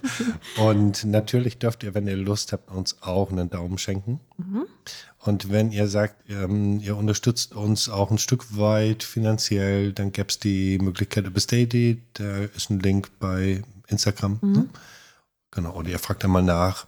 Und 0.58 1.04
natürlich 1.06 1.58
dürft 1.58 1.84
ihr, 1.84 1.96
wenn 1.96 2.08
ihr 2.08 2.16
Lust 2.16 2.54
habt, 2.54 2.70
uns 2.70 3.02
auch 3.02 3.32
einen 3.32 3.50
Daumen 3.50 3.80
schenken. 3.80 4.20
Mhm. 4.38 4.66
Und 5.18 5.52
wenn 5.52 5.72
ihr 5.72 5.88
sagt, 5.88 6.30
ähm, 6.30 6.80
ihr 6.82 6.96
unterstützt 6.96 7.56
uns 7.56 7.90
auch 7.90 8.12
ein 8.12 8.20
Stück 8.20 8.58
weit 8.58 9.02
finanziell, 9.02 9.92
dann 9.94 10.12
gäbe 10.12 10.28
es 10.30 10.38
die 10.38 10.78
Möglichkeit 10.78 11.26
über 11.26 11.40
Steady. 11.40 12.04
Da 12.14 12.44
ist 12.56 12.70
ein 12.70 12.80
Link 12.80 13.10
bei 13.20 13.64
Instagram. 13.88 14.38
Mhm. 14.42 14.52
Ne? 14.52 14.70
Genau. 15.50 15.74
Oder 15.74 15.90
ihr 15.90 16.00
fragt 16.00 16.24
einmal 16.24 16.44
nach. 16.44 16.86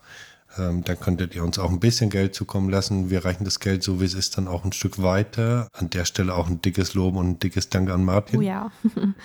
Ähm, 0.57 0.84
dann 0.86 0.99
könntet 0.99 1.36
ihr 1.36 1.44
uns 1.44 1.60
auch 1.60 1.69
ein 1.69 1.80
bisschen 1.80 2.10
Geld 2.10 2.34
zukommen 2.34 2.69
lassen. 2.69 3.10
Wir 3.10 3.26
reichen 3.26 3.44
das 3.44 3.60
Geld, 3.60 3.84
so 3.84 3.99
wie 3.99 4.06
es 4.06 4.14
ist, 4.14 4.38
dann 4.38 4.48
auch 4.48 4.64
ein 4.64 4.72
Stück 4.72 5.02
weiter. 5.02 5.68
An 5.73 5.90
der 5.90 6.06
Stelle 6.06 6.34
auch 6.34 6.48
ein 6.48 6.61
dickes 6.61 6.94
Lob 6.94 7.15
und 7.15 7.30
ein 7.30 7.40
dickes 7.40 7.69
Dank 7.69 7.90
an 7.90 8.06
Martin. 8.06 8.40
Oh 8.40 8.41
ja. 8.41 8.72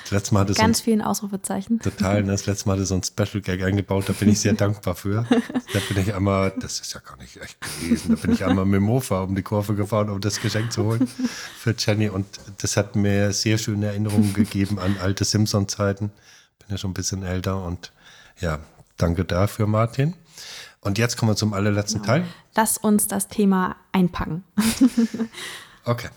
Das 0.03 0.11
letzte 0.11 0.35
Mal 0.35 0.47
Ganz 0.47 0.59
so 0.59 0.63
ein, 0.63 0.75
vielen 0.75 1.03
Ausrufezeichen. 1.03 1.79
Total. 1.79 2.23
Ne? 2.23 2.33
Das 2.33 2.47
letzte 2.47 2.69
Mal 2.69 2.75
hatte 2.75 2.87
so 2.87 2.97
ein 2.97 3.03
Special 3.05 3.41
Gag 3.43 3.63
eingebaut. 3.63 4.09
Da 4.09 4.13
bin 4.13 4.29
ich 4.29 4.41
sehr 4.41 4.55
dankbar 4.55 4.95
für. 4.97 5.25
Da 5.73 5.79
bin 5.89 6.03
ich 6.03 6.15
einmal, 6.15 6.53
das 6.59 6.81
ist 6.81 6.95
ja 6.95 7.01
gar 7.01 7.17
nicht 7.19 7.37
echt 7.37 7.59
gewesen, 7.61 8.17
da 8.17 8.21
bin 8.21 8.33
ich 8.33 8.45
einmal 8.45 8.65
mit 8.65 8.77
dem 8.77 8.85
Mofa 8.85 9.23
um 9.23 9.35
die 9.35 9.43
Kurve 9.43 9.75
gefahren, 9.75 10.11
um 10.11 10.21
das 10.21 10.41
Geschenk 10.41 10.73
zu 10.73 10.85
holen 10.85 11.07
für 11.59 11.75
Jenny. 11.79 12.09
Und 12.09 12.27
das 12.59 12.77
hat 12.77 12.97
mir 12.97 13.33
sehr 13.33 13.59
schöne 13.59 13.87
Erinnerungen 13.87 14.35
gegeben 14.35 14.79
an 14.81 14.97
alte 15.01 15.25
Simpson-Zeiten. 15.25 16.11
Bin 16.59 16.69
ja 16.69 16.79
schon 16.79 16.91
ein 16.91 16.95
bisschen 16.95 17.23
älter 17.23 17.63
und 17.63 17.93
ja, 18.41 18.59
danke 18.97 19.25
dafür, 19.25 19.67
Martin. 19.67 20.15
Und 20.83 20.99
jetzt 20.99 21.17
kommen 21.17 21.33
wir 21.33 21.37
zum 21.37 21.53
allerletzten 21.53 22.01
genau. 22.01 22.15
Teil. 22.15 22.27
Lass 22.55 22.79
uns 22.79 23.07
das 23.07 23.29
Thema 23.29 23.77
einpacken. 23.93 24.45
okay. 25.85 26.09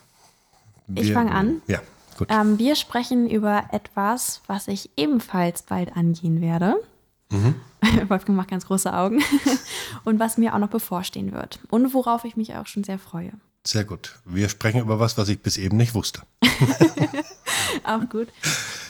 Wir, 0.87 1.03
ich 1.03 1.13
fange 1.13 1.31
an. 1.31 1.61
Ja, 1.67 1.81
gut. 2.17 2.29
Ähm, 2.31 2.57
wir 2.59 2.75
sprechen 2.75 3.29
über 3.29 3.65
etwas, 3.71 4.41
was 4.47 4.67
ich 4.67 4.89
ebenfalls 4.95 5.63
bald 5.63 5.95
angehen 5.95 6.41
werde. 6.41 6.75
Mhm. 7.29 7.55
Wolfgang 8.09 8.37
macht 8.37 8.49
ganz 8.49 8.65
große 8.65 8.93
Augen. 8.93 9.21
und 10.05 10.19
was 10.19 10.37
mir 10.37 10.53
auch 10.53 10.59
noch 10.59 10.69
bevorstehen 10.69 11.33
wird. 11.33 11.59
Und 11.69 11.93
worauf 11.93 12.23
ich 12.23 12.37
mich 12.37 12.55
auch 12.55 12.67
schon 12.67 12.83
sehr 12.83 12.99
freue. 12.99 13.33
Sehr 13.65 13.85
gut. 13.85 14.19
Wir 14.25 14.49
sprechen 14.49 14.81
über 14.81 14.99
was, 14.99 15.17
was 15.17 15.29
ich 15.29 15.41
bis 15.41 15.57
eben 15.57 15.77
nicht 15.77 15.93
wusste. 15.93 16.21
auch 17.83 18.07
gut. 18.09 18.27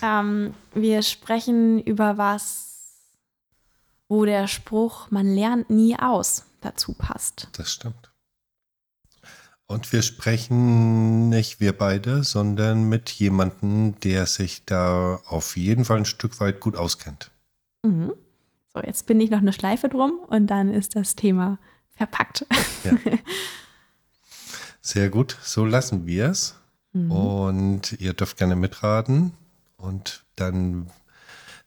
Ähm, 0.01 0.53
wir 0.73 1.03
sprechen 1.03 1.81
über 1.81 2.17
was, 2.17 2.72
wo 4.07 4.25
der 4.25 4.47
Spruch, 4.47 5.11
man 5.11 5.27
lernt 5.27 5.69
nie 5.69 5.97
aus, 5.97 6.45
dazu 6.61 6.93
passt. 6.93 7.47
Das 7.53 7.71
stimmt. 7.71 8.11
Und 9.65 9.91
wir 9.91 10.01
sprechen 10.01 11.29
nicht 11.29 11.59
wir 11.59 11.75
beide, 11.75 12.23
sondern 12.23 12.89
mit 12.89 13.09
jemandem, 13.09 13.99
der 14.01 14.25
sich 14.25 14.65
da 14.65 15.21
auf 15.25 15.57
jeden 15.57 15.85
Fall 15.85 15.97
ein 15.97 16.05
Stück 16.05 16.39
weit 16.39 16.59
gut 16.59 16.75
auskennt. 16.75 17.31
Mhm. 17.83 18.13
So, 18.73 18.81
jetzt 18.81 19.05
bin 19.07 19.21
ich 19.21 19.29
noch 19.29 19.39
eine 19.39 19.53
Schleife 19.53 19.87
drum 19.89 20.19
und 20.27 20.47
dann 20.47 20.73
ist 20.73 20.95
das 20.95 21.15
Thema 21.15 21.59
verpackt. 21.95 22.45
Ja. 22.83 22.97
Sehr 24.81 25.09
gut, 25.09 25.37
so 25.41 25.65
lassen 25.65 26.05
wir 26.05 26.29
es. 26.29 26.55
Mhm. 26.91 27.11
Und 27.11 27.93
ihr 27.93 28.13
dürft 28.13 28.37
gerne 28.37 28.55
mitraten. 28.55 29.33
Und 29.77 30.23
dann 30.35 30.91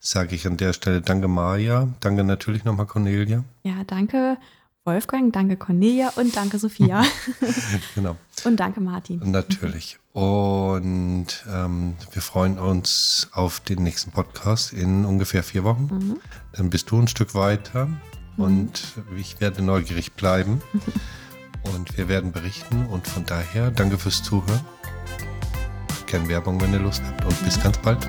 sage 0.06 0.36
ich 0.36 0.46
an 0.46 0.56
der 0.56 0.72
Stelle 0.72 1.00
danke 1.00 1.26
Maja, 1.26 1.88
danke 2.00 2.22
natürlich 2.22 2.64
nochmal 2.64 2.86
Cornelia. 2.86 3.44
Ja, 3.64 3.82
danke 3.86 4.38
Wolfgang, 4.84 5.32
danke 5.32 5.56
Cornelia 5.56 6.12
und 6.14 6.36
danke 6.36 6.58
Sophia. 6.58 7.02
genau. 7.96 8.16
Und 8.44 8.60
danke 8.60 8.80
Martin. 8.80 9.20
Natürlich. 9.24 9.98
Und 10.12 11.26
ähm, 11.52 11.94
wir 12.12 12.22
freuen 12.22 12.56
uns 12.58 13.28
auf 13.32 13.58
den 13.58 13.82
nächsten 13.82 14.12
Podcast 14.12 14.72
in 14.72 15.04
ungefähr 15.04 15.42
vier 15.42 15.64
Wochen. 15.64 15.88
Mhm. 15.90 16.16
Dann 16.52 16.70
bist 16.70 16.90
du 16.90 17.00
ein 17.00 17.08
Stück 17.08 17.34
weiter 17.34 17.86
mhm. 17.86 17.98
und 18.44 18.82
ich 19.18 19.40
werde 19.40 19.60
neugierig 19.62 20.12
bleiben. 20.12 20.62
und 21.74 21.98
wir 21.98 22.08
werden 22.08 22.30
berichten. 22.30 22.86
Und 22.86 23.08
von 23.08 23.26
daher 23.26 23.72
danke 23.72 23.98
fürs 23.98 24.22
Zuhören. 24.22 24.60
Gerne 26.06 26.28
Werbung, 26.28 26.60
wenn 26.60 26.72
ihr 26.72 26.78
Lust 26.78 27.02
habt. 27.04 27.24
Und 27.24 27.44
bis 27.44 27.60
ganz 27.60 27.76
bald. 27.78 28.08